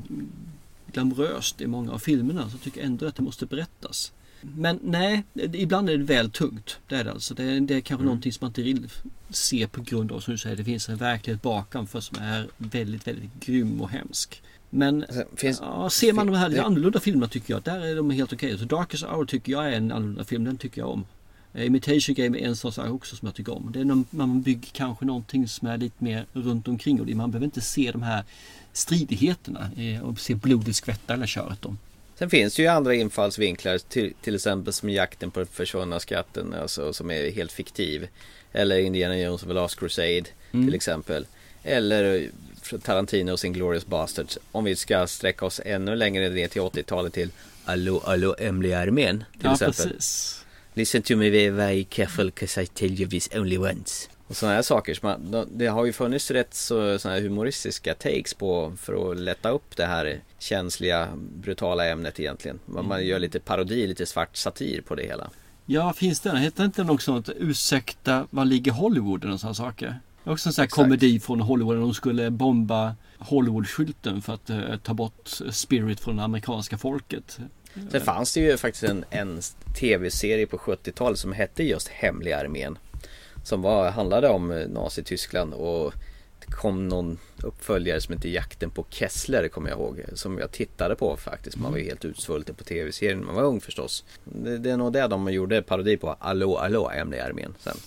glamoröst 0.91 1.61
i 1.61 1.67
många 1.67 1.91
av 1.91 1.99
filmerna 1.99 2.49
så 2.49 2.57
tycker 2.57 2.79
jag 2.79 2.87
ändå 2.87 3.07
att 3.07 3.15
det 3.15 3.23
måste 3.23 3.45
berättas. 3.45 4.11
Men 4.41 4.79
nej, 4.83 5.23
ibland 5.53 5.89
är 5.89 5.97
det 5.97 6.03
väl 6.03 6.31
tungt. 6.31 6.79
Det 6.87 6.95
är 6.95 7.03
det 7.03 7.11
alltså. 7.11 7.33
Det 7.33 7.43
är, 7.43 7.59
det 7.59 7.75
är 7.75 7.81
kanske 7.81 8.01
mm. 8.01 8.05
någonting 8.05 8.33
som 8.33 8.45
man 8.45 8.49
inte 8.49 8.61
vill 8.61 8.89
se 9.29 9.67
på 9.67 9.81
grund 9.81 10.11
av 10.11 10.19
som 10.19 10.31
du 10.31 10.37
säger, 10.37 10.55
det 10.55 10.63
finns 10.63 10.89
en 10.89 10.97
verklighet 10.97 11.41
bakom 11.41 11.87
för 11.87 11.99
som 11.99 12.17
är 12.21 12.47
väldigt, 12.57 13.07
väldigt 13.07 13.29
grym 13.39 13.81
och 13.81 13.89
hemsk. 13.89 14.41
Men 14.69 15.03
alltså, 15.03 15.23
finns, 15.35 15.59
ja, 15.61 15.89
ser 15.89 16.13
man 16.13 16.27
de 16.27 16.35
här 16.35 16.49
lite 16.49 16.63
annorlunda 16.63 16.99
filmerna 16.99 17.27
tycker 17.27 17.53
jag, 17.53 17.63
där 17.63 17.85
är 17.85 17.95
de 17.95 18.09
helt 18.09 18.33
okej. 18.33 18.47
Okay. 18.53 18.67
Så 18.67 18.75
Darkest 18.75 19.03
Hour 19.03 19.25
tycker 19.25 19.51
jag 19.51 19.67
är 19.67 19.71
en 19.71 19.91
annorlunda 19.91 20.23
film, 20.23 20.43
den 20.43 20.57
tycker 20.57 20.81
jag 20.81 20.89
om. 20.89 21.05
Eh, 21.53 21.65
Imitation 21.65 22.15
Game 22.15 22.39
är 22.39 22.45
en 22.45 22.55
sån 22.55 22.71
sak 22.71 22.89
också 22.89 23.15
som 23.15 23.25
jag 23.25 23.35
tycker 23.35 23.53
om. 23.53 23.71
Det 23.73 23.79
är 23.79 23.85
när 23.85 24.03
man 24.09 24.41
bygger 24.41 24.69
kanske 24.71 25.05
någonting 25.05 25.47
som 25.47 25.67
är 25.67 25.77
lite 25.77 26.03
mer 26.03 26.25
runt 26.33 26.67
omkring 26.67 26.99
och 26.99 27.05
det. 27.05 27.15
Man 27.15 27.31
behöver 27.31 27.45
inte 27.45 27.61
se 27.61 27.91
de 27.91 28.03
här 28.03 28.23
stridigheterna 28.73 29.69
eh, 29.77 30.01
och 30.01 30.19
se 30.19 30.35
blodet 30.35 30.75
skvätta 30.75 31.13
eller 31.13 31.25
köret 31.25 31.65
om. 31.65 31.77
Sen 32.15 32.29
finns 32.29 32.55
det 32.55 32.61
ju 32.61 32.67
andra 32.67 32.93
infallsvinklar 32.93 33.77
till, 33.77 34.13
till 34.21 34.35
exempel 34.35 34.73
som 34.73 34.89
jakten 34.89 35.31
på 35.31 35.39
den 35.39 35.47
försvunna 35.47 35.99
skatten 35.99 36.53
alltså, 36.53 36.93
som 36.93 37.11
är 37.11 37.31
helt 37.31 37.51
fiktiv. 37.51 38.07
Eller 38.51 38.77
Indiana 38.77 39.17
Jones 39.17 39.43
of 39.43 39.47
the 39.47 39.53
Last 39.53 39.79
Crusade 39.79 40.23
mm. 40.51 40.65
till 40.65 40.75
exempel. 40.75 41.25
Eller 41.63 42.29
Tarantino 42.83 43.31
och 43.31 43.39
sin 43.39 43.53
Glorious 43.53 43.85
Bastards. 43.85 44.37
Om 44.51 44.63
vi 44.63 44.75
ska 44.75 45.07
sträcka 45.07 45.45
oss 45.45 45.61
ännu 45.65 45.95
längre 45.95 46.29
ner 46.29 46.47
till 46.47 46.61
80-talet 46.61 47.13
till 47.13 47.31
Allo 47.65 48.01
Allo 48.05 48.35
Hemliga 48.39 48.79
Armén 48.79 49.23
till 49.31 49.41
ja, 49.43 49.53
exempel. 49.53 49.89
Precis. 49.89 50.38
Listen 50.79 51.01
to 51.01 51.15
me 51.15 51.29
very, 51.29 51.49
very 51.49 51.83
careful 51.83 52.31
cause 52.31 52.61
I 52.61 52.65
tell 52.65 52.91
you 52.91 53.09
this 53.09 53.29
only 53.35 53.57
once. 53.57 54.09
Och 54.27 54.37
sådana 54.37 54.55
här 54.55 54.61
saker. 54.61 54.93
Så 54.93 55.05
man, 55.05 55.47
det 55.51 55.67
har 55.67 55.85
ju 55.85 55.93
funnits 55.93 56.31
rätt 56.31 56.53
så 56.53 56.99
såna 56.99 57.13
här 57.13 57.21
humoristiska 57.21 57.93
takes 57.93 58.33
på 58.33 58.73
för 58.77 59.11
att 59.11 59.17
lätta 59.17 59.49
upp 59.49 59.75
det 59.75 59.85
här 59.85 60.19
känsliga, 60.39 61.07
brutala 61.15 61.85
ämnet 61.85 62.19
egentligen. 62.19 62.59
Man, 62.65 62.87
man 62.87 63.05
gör 63.05 63.19
lite 63.19 63.39
parodi, 63.39 63.87
lite 63.87 64.05
svart 64.05 64.37
satir 64.37 64.81
på 64.81 64.95
det 64.95 65.03
hela. 65.03 65.29
Ja, 65.65 65.93
finns 65.93 66.19
det? 66.19 66.37
Heter 66.37 66.65
inte 66.65 66.83
något 66.83 67.01
sånt? 67.01 67.29
Ursäkta, 67.37 68.27
var 68.29 68.45
ligger 68.45 68.71
Hollywood 68.71 69.25
och 69.25 69.39
sådana 69.39 69.53
saker? 69.53 69.99
Också 70.23 70.49
en 70.49 70.53
sån 70.53 70.61
här 70.61 70.69
komedi 70.69 71.19
från 71.19 71.41
Hollywood. 71.41 71.77
De 71.77 71.93
skulle 71.93 72.29
bomba 72.29 72.95
Hollywood-skylten 73.17 74.21
för 74.21 74.33
att 74.33 74.49
uh, 74.49 74.75
ta 74.83 74.93
bort 74.93 75.29
spirit 75.51 75.99
från 75.99 76.15
det 76.15 76.23
amerikanska 76.23 76.77
folket. 76.77 77.39
Sen 77.91 78.01
fanns 78.01 78.33
det 78.33 78.39
ju 78.39 78.57
faktiskt 78.57 78.83
en, 78.83 79.05
en 79.09 79.41
tv-serie 79.79 80.47
på 80.47 80.57
70-talet 80.57 81.19
som 81.19 81.33
hette 81.33 81.63
just 81.63 81.87
Hemliga 81.87 82.39
armén. 82.39 82.77
Som 83.43 83.61
var, 83.61 83.91
handlade 83.91 84.29
om 84.29 84.51
eh, 84.51 84.67
Nazityskland 84.67 85.53
och 85.53 85.93
det 86.39 86.51
kom 86.51 86.87
någon 86.87 87.17
uppföljare 87.43 88.01
som 88.01 88.15
hette 88.15 88.29
Jakten 88.29 88.69
på 88.69 88.85
Kessler 88.89 89.47
kommer 89.47 89.69
jag 89.69 89.79
ihåg. 89.79 90.01
Som 90.13 90.37
jag 90.37 90.51
tittade 90.51 90.95
på 90.95 91.17
faktiskt. 91.17 91.57
Man 91.57 91.71
var 91.71 91.79
ju 91.79 91.85
helt 91.85 92.05
utsvulten 92.05 92.55
på 92.55 92.63
tv-serien. 92.63 93.25
Man 93.25 93.35
var 93.35 93.43
ung 93.43 93.61
förstås. 93.61 94.03
Det, 94.23 94.57
det 94.57 94.71
är 94.71 94.77
nog 94.77 94.93
det 94.93 95.07
de 95.07 95.33
gjorde 95.33 95.61
parodi 95.61 95.97
på. 95.97 96.15
Allå, 96.19 96.57
allå, 96.57 96.89
Hemliga 96.89 97.25
armén 97.25 97.55
sen. 97.59 97.77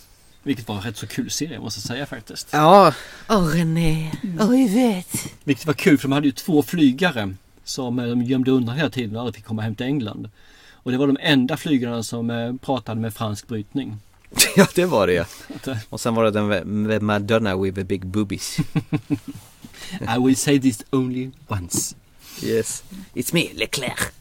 Vilket 0.42 0.68
var 0.68 0.76
en 0.76 0.82
rätt 0.82 0.96
så 0.96 1.06
kul 1.06 1.30
serie 1.30 1.60
måste 1.60 1.78
jag 1.78 1.84
säga 1.84 2.06
faktiskt. 2.06 2.48
Ja. 2.52 2.94
Åh 3.28 3.38
oh, 3.38 3.48
René, 3.48 4.12
åh 4.40 4.50
oh, 4.50 4.60
jag 4.60 4.68
vet. 4.68 5.32
Vilket 5.44 5.66
var 5.66 5.74
kul 5.74 5.98
för 5.98 6.08
de 6.08 6.12
hade 6.12 6.26
ju 6.26 6.32
två 6.32 6.62
flygare 6.62 7.34
som 7.64 7.98
eh, 7.98 8.06
de 8.06 8.22
gömde 8.22 8.50
undan 8.50 8.76
hela 8.76 8.90
tiden 8.90 9.16
och 9.16 9.20
aldrig 9.20 9.34
fick 9.34 9.44
komma 9.44 9.62
hem 9.62 9.74
till 9.74 9.86
England. 9.86 10.30
Och 10.72 10.92
det 10.92 10.98
var 10.98 11.06
de 11.06 11.16
enda 11.20 11.56
flygarna 11.56 12.02
som 12.02 12.30
eh, 12.30 12.54
pratade 12.54 13.00
med 13.00 13.14
fransk 13.14 13.48
brytning. 13.48 13.96
ja 14.56 14.66
det 14.74 14.86
var 14.86 15.06
det 15.06 15.12
ja. 15.12 15.24
Och 15.88 16.00
sen 16.00 16.14
var 16.14 16.24
det 16.24 16.30
den 16.30 16.46
med 16.86 17.02
Madonna 17.02 17.56
with 17.56 17.74
the 17.74 17.84
big 17.84 18.06
boobies. 18.06 18.58
I 20.00 20.18
will 20.18 20.36
say 20.36 20.60
this 20.60 20.84
only 20.90 21.30
once. 21.48 21.96
Yes. 22.42 22.84
It's 23.14 23.34
me, 23.34 23.52
Leclerc. 23.54 24.12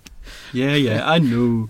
Yeah 0.53 0.77
yeah, 0.77 1.18
I 1.18 1.19
know. 1.19 1.69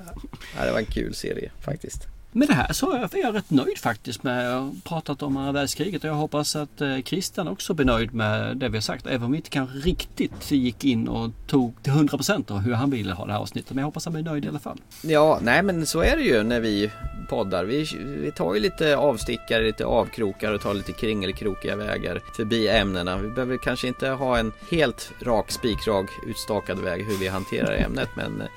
Ja, 0.57 0.65
det 0.65 0.71
var 0.71 0.79
en 0.79 0.85
kul 0.85 1.13
serie 1.13 1.51
faktiskt. 1.61 2.10
Med 2.33 2.47
det 2.47 2.53
här 2.53 2.73
så 2.73 2.91
är 2.91 3.09
jag 3.13 3.35
rätt 3.35 3.49
nöjd 3.49 3.77
faktiskt 3.77 4.23
med 4.23 4.57
att 4.57 4.61
ha 4.61 4.71
pratat 4.83 5.23
om 5.23 5.37
andra 5.37 5.51
världskriget 5.51 6.03
och 6.03 6.09
jag 6.09 6.15
hoppas 6.15 6.55
att 6.55 6.81
eh, 6.81 7.01
Christian 7.01 7.47
också 7.47 7.73
blir 7.73 7.85
nöjd 7.85 8.13
med 8.13 8.57
det 8.57 8.69
vi 8.69 8.77
har 8.77 8.81
sagt. 8.81 9.07
Även 9.07 9.23
om 9.23 9.31
vi 9.31 9.37
inte 9.37 9.49
kanske 9.49 9.77
riktigt 9.77 10.51
gick 10.51 10.83
in 10.83 11.07
och 11.07 11.31
tog 11.47 11.83
till 11.83 11.93
100% 11.93 12.51
av 12.51 12.59
hur 12.59 12.73
han 12.73 12.89
ville 12.89 13.13
ha 13.13 13.25
det 13.25 13.31
här 13.31 13.39
avsnittet. 13.39 13.69
Men 13.69 13.77
jag 13.77 13.85
hoppas 13.85 14.05
han 14.05 14.13
blir 14.13 14.23
nöjd 14.23 14.45
i 14.45 14.47
alla 14.47 14.59
fall. 14.59 14.81
Ja, 15.01 15.39
nej 15.41 15.63
men 15.63 15.85
så 15.85 16.01
är 16.01 16.17
det 16.17 16.23
ju 16.23 16.43
när 16.43 16.59
vi 16.59 16.91
poddar. 17.31 17.65
Vi, 17.65 17.87
vi 18.21 18.31
tar 18.31 18.53
ju 18.53 18.59
lite 18.59 18.97
avstickare, 18.97 19.63
lite 19.63 19.85
avkrokar 19.85 20.53
och 20.53 20.61
tar 20.61 20.73
lite 20.73 20.91
kringelkrokiga 20.91 21.75
vägar 21.75 22.21
förbi 22.35 22.67
ämnena. 22.67 23.17
Vi 23.17 23.29
behöver 23.29 23.57
kanske 23.57 23.87
inte 23.87 24.09
ha 24.09 24.37
en 24.37 24.51
helt 24.71 25.11
rak, 25.21 25.51
spikrak, 25.51 26.09
utstakad 26.27 26.79
väg 26.79 27.05
hur 27.05 27.17
vi 27.17 27.27
hanterar 27.27 27.75
ämnet. 27.75 28.09
Men 28.15 28.41
eh, 28.41 28.47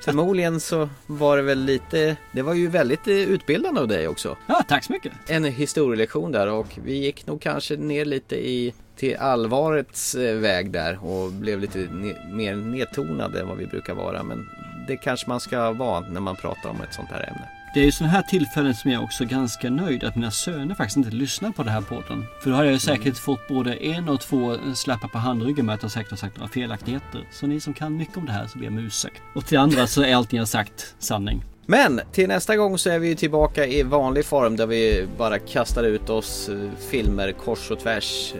förmodligen 0.00 0.60
så 0.60 0.88
var 1.06 1.36
det 1.36 1.42
väl 1.42 1.58
lite, 1.64 2.16
det 2.32 2.42
var 2.42 2.54
ju 2.54 2.68
väldigt 2.68 3.06
eh, 3.08 3.14
utbildande 3.14 3.80
av 3.80 3.88
dig 3.88 4.08
också. 4.08 4.36
Ja, 4.46 4.62
tack 4.68 4.84
så 4.84 4.92
mycket. 4.92 5.12
En 5.26 5.44
historielektion 5.44 6.32
där 6.32 6.48
och 6.48 6.78
vi 6.84 6.94
gick 6.98 7.26
nog 7.26 7.40
kanske 7.40 7.76
ner 7.76 8.04
lite 8.04 8.36
i 8.36 8.74
till 8.96 9.16
allvarets 9.16 10.14
eh, 10.14 10.36
väg 10.36 10.70
där 10.70 11.04
och 11.04 11.32
blev 11.32 11.60
lite 11.60 11.78
ne- 11.78 12.34
mer 12.34 12.56
nedtonade 12.56 13.40
än 13.40 13.48
vad 13.48 13.56
vi 13.58 13.66
brukar 13.66 13.94
vara. 13.94 14.22
Men 14.22 14.48
det 14.88 14.96
kanske 14.96 15.28
man 15.28 15.40
ska 15.40 15.72
vara 15.72 16.00
när 16.00 16.20
man 16.20 16.36
pratar 16.36 16.70
om 16.70 16.80
ett 16.80 16.94
sånt 16.94 17.10
här 17.10 17.28
ämne. 17.28 17.48
Det 17.74 17.80
är 17.80 17.84
ju 17.84 17.92
sådana 17.92 18.12
här 18.12 18.22
tillfällen 18.22 18.74
som 18.74 18.90
jag 18.90 19.02
också 19.04 19.24
är 19.24 19.28
ganska 19.28 19.70
nöjd 19.70 20.04
att 20.04 20.16
mina 20.16 20.30
söner 20.30 20.74
faktiskt 20.74 20.96
inte 20.96 21.10
lyssnar 21.10 21.50
på 21.50 21.62
det 21.62 21.70
här 21.70 21.80
podden. 21.80 22.26
För 22.42 22.50
då 22.50 22.56
hade 22.56 22.70
jag 22.70 22.80
säkert 22.80 23.18
fått 23.18 23.48
både 23.48 23.74
en 23.74 24.08
och 24.08 24.20
två 24.20 24.56
slappar 24.74 25.08
på 25.08 25.18
handryggen 25.18 25.66
med 25.66 25.74
att 25.74 25.82
jag 25.82 25.90
säkert 25.90 26.10
har 26.10 26.16
sagt 26.16 26.36
några 26.36 26.48
felaktigheter. 26.48 27.28
Så 27.30 27.46
ni 27.46 27.60
som 27.60 27.74
kan 27.74 27.96
mycket 27.96 28.16
om 28.16 28.26
det 28.26 28.32
här 28.32 28.46
så 28.46 28.58
ber 28.58 28.64
jag 28.64 28.72
om 28.72 28.78
ursäkt. 28.78 29.22
Och 29.34 29.46
till 29.46 29.58
andra 29.58 29.86
så 29.86 30.02
är 30.02 30.14
allting 30.14 30.38
jag 30.38 30.48
sagt 30.48 30.94
sanning. 30.98 31.53
Men 31.66 32.00
till 32.12 32.28
nästa 32.28 32.56
gång 32.56 32.78
så 32.78 32.90
är 32.90 32.98
vi 32.98 33.16
tillbaka 33.16 33.66
i 33.66 33.82
vanlig 33.82 34.24
form 34.24 34.56
där 34.56 34.66
vi 34.66 35.06
bara 35.18 35.38
kastar 35.38 35.84
ut 35.84 36.10
oss 36.10 36.48
eh, 36.48 36.70
filmer 36.90 37.32
kors 37.32 37.70
och 37.70 37.78
tvärs. 37.78 38.34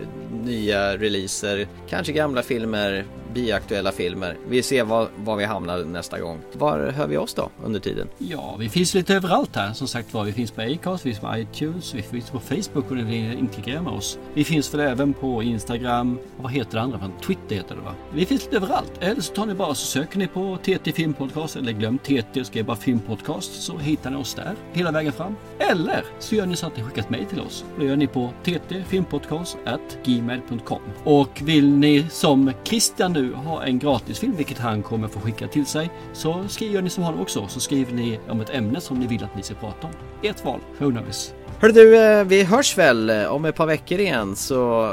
Nya 0.44 0.96
releaser, 0.96 1.68
kanske 1.88 2.12
gamla 2.12 2.42
filmer, 2.42 3.04
biaktuella 3.34 3.92
filmer. 3.92 4.36
Vi 4.48 4.62
ser 4.62 4.84
var, 4.84 5.08
var 5.16 5.36
vi 5.36 5.44
hamnar 5.44 5.84
nästa 5.84 6.20
gång. 6.20 6.40
Var 6.52 6.90
hör 6.90 7.06
vi 7.06 7.16
oss 7.16 7.34
då 7.34 7.50
under 7.64 7.80
tiden? 7.80 8.08
Ja, 8.18 8.56
vi 8.58 8.68
finns 8.68 8.94
lite 8.94 9.14
överallt 9.14 9.56
här. 9.56 9.72
Som 9.72 9.88
sagt 9.88 10.14
var, 10.14 10.24
vi 10.24 10.32
finns 10.32 10.50
på 10.50 10.60
Acast, 10.60 11.06
vi 11.06 11.10
finns 11.10 11.20
på 11.20 11.36
iTunes, 11.36 11.94
vi 11.94 12.02
finns 12.02 12.30
på 12.30 12.40
Facebook 12.40 12.90
och 12.90 12.96
ni 12.96 13.02
vill 13.02 13.38
integrera 13.38 13.82
med 13.82 13.92
oss. 13.92 14.18
Vi 14.34 14.44
finns 14.44 14.74
väl 14.74 14.80
även 14.80 15.12
på 15.12 15.42
Instagram. 15.42 16.18
Och 16.36 16.42
vad 16.42 16.52
heter 16.52 16.72
det 16.72 16.80
andra? 16.80 17.10
Twitter 17.26 17.56
heter 17.56 17.74
det 17.74 17.80
va? 17.80 17.94
Vi 18.14 18.26
finns 18.26 18.44
lite 18.44 18.56
överallt. 18.56 18.92
Eller 19.00 19.20
så 19.20 19.34
tar 19.34 19.46
ni 19.46 19.54
bara 19.54 19.74
så 19.74 19.86
söker 19.86 20.18
ni 20.18 20.26
på 20.26 20.58
TT 20.62 20.92
Filmpodcast 20.92 21.56
eller 21.56 21.72
glöm 21.72 21.98
TT 21.98 22.40
och 22.40 22.46
skriv 22.46 22.64
bara 22.64 22.76
Filmpodcast 22.76 23.13
så 23.40 23.78
hittar 23.78 24.10
ni 24.10 24.16
oss 24.16 24.34
där 24.34 24.54
hela 24.72 24.92
vägen 24.92 25.12
fram. 25.12 25.36
Eller 25.58 26.04
så 26.18 26.34
gör 26.34 26.46
ni 26.46 26.56
så 26.56 26.66
att 26.66 26.76
ni 26.76 26.82
skickar 26.82 27.02
ett 27.02 27.10
mejl 27.10 27.26
till 27.26 27.40
oss. 27.40 27.64
Det 27.78 27.84
gör 27.84 27.96
ni 27.96 28.06
på 28.06 28.32
ttfilmpodcast@gmail.com. 28.42 30.80
Och 31.04 31.42
vill 31.44 31.76
ni 31.76 32.06
som 32.10 32.52
Christian 32.64 33.12
nu 33.12 33.32
ha 33.32 33.64
en 33.64 33.78
gratisfilm, 33.78 34.36
vilket 34.36 34.58
han 34.58 34.82
kommer 34.82 35.08
få 35.08 35.20
skicka 35.20 35.48
till 35.48 35.66
sig, 35.66 35.90
så 36.12 36.44
skriver 36.48 36.82
ni 36.82 36.90
som 36.90 37.04
honom 37.04 37.20
också. 37.20 37.48
Så 37.48 37.60
skriver 37.60 37.92
ni 37.92 38.20
om 38.28 38.40
ett 38.40 38.50
ämne 38.50 38.80
som 38.80 38.98
ni 38.98 39.06
vill 39.06 39.24
att 39.24 39.36
ni 39.36 39.42
ska 39.42 39.54
prata 39.54 39.86
om. 39.86 39.92
Ert 40.22 40.44
val. 40.44 40.60
Knows? 40.78 41.34
Hörru 41.60 41.72
du, 41.72 41.96
eh, 41.96 42.24
vi 42.24 42.44
hörs 42.44 42.78
väl 42.78 43.10
eh, 43.10 43.26
om 43.26 43.44
ett 43.44 43.56
par 43.56 43.66
veckor 43.66 44.00
igen 44.00 44.36
så 44.36 44.92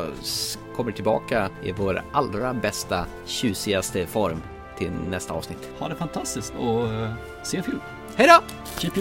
kommer 0.76 0.92
tillbaka 0.92 1.50
i 1.64 1.72
vår 1.72 2.04
allra 2.14 2.54
bästa, 2.54 3.06
tjusigaste 3.26 4.06
form 4.06 4.42
till 4.78 4.92
nästa 5.10 5.34
avsnitt. 5.34 5.70
Ha 5.80 5.90
det 5.90 5.96
fantastiskt 5.96 6.54
och 6.60 6.84
uh, 6.84 7.10
se 7.44 7.58
en 7.58 7.64
film. 7.64 7.80
Hej 8.22 8.28
då! 8.28 8.44
Chip, 8.80 8.94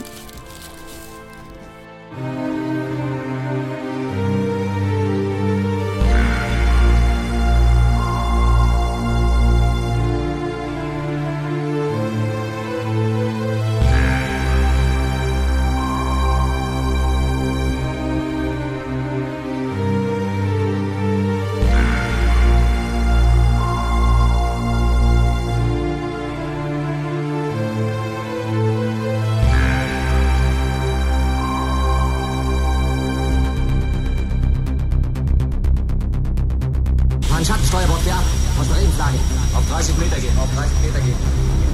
30 39.70 39.96
Meter 39.98 40.16
gehen. 40.20 40.36
Auf 40.36 40.48
30 40.54 40.72
Meter 40.82 41.00
gehen. 41.00 41.16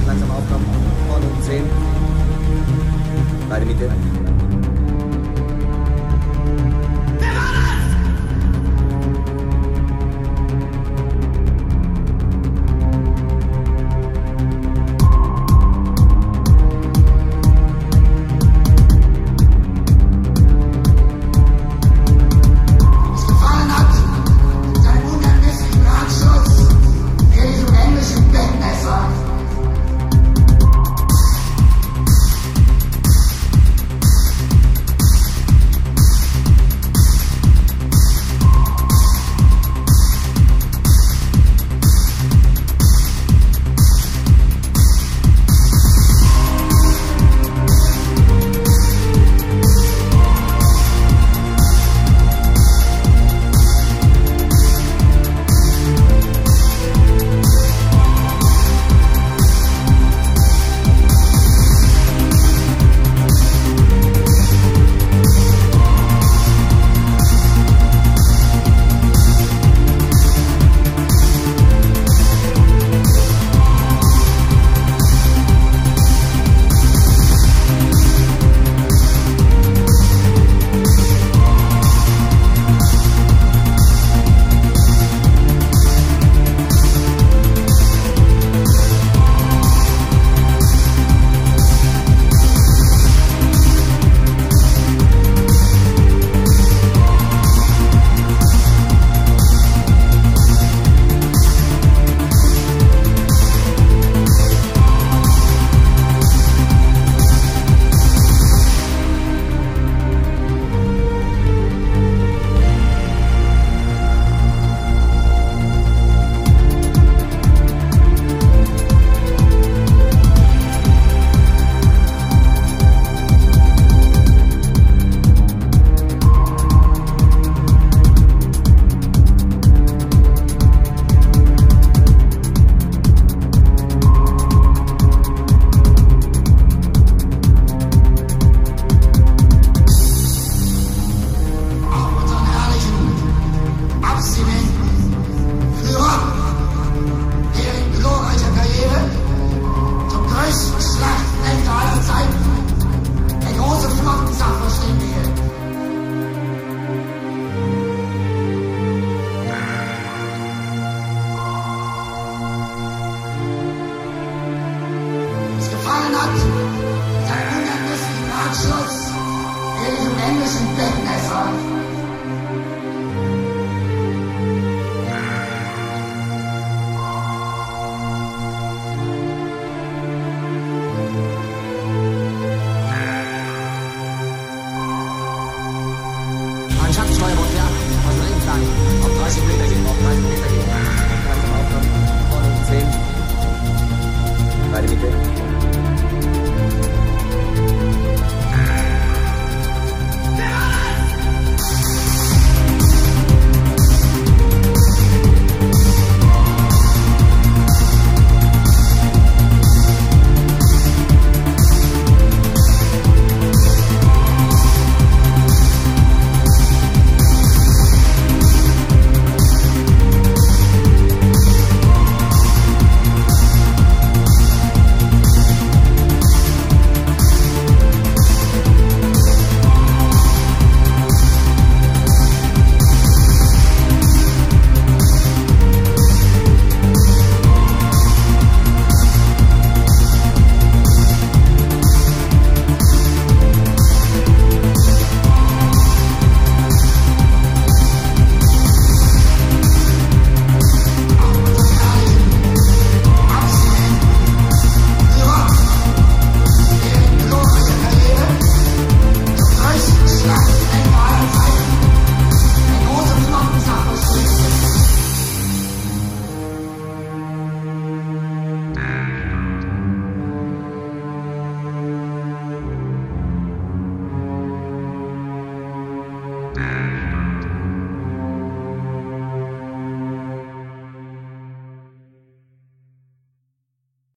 Langsam 0.06 0.30
aufkommen. 0.30 0.66
Vorne 1.08 1.26
und 1.26 1.44
10. 1.44 1.62
Beide 3.48 3.64
Mitte. 3.64 3.90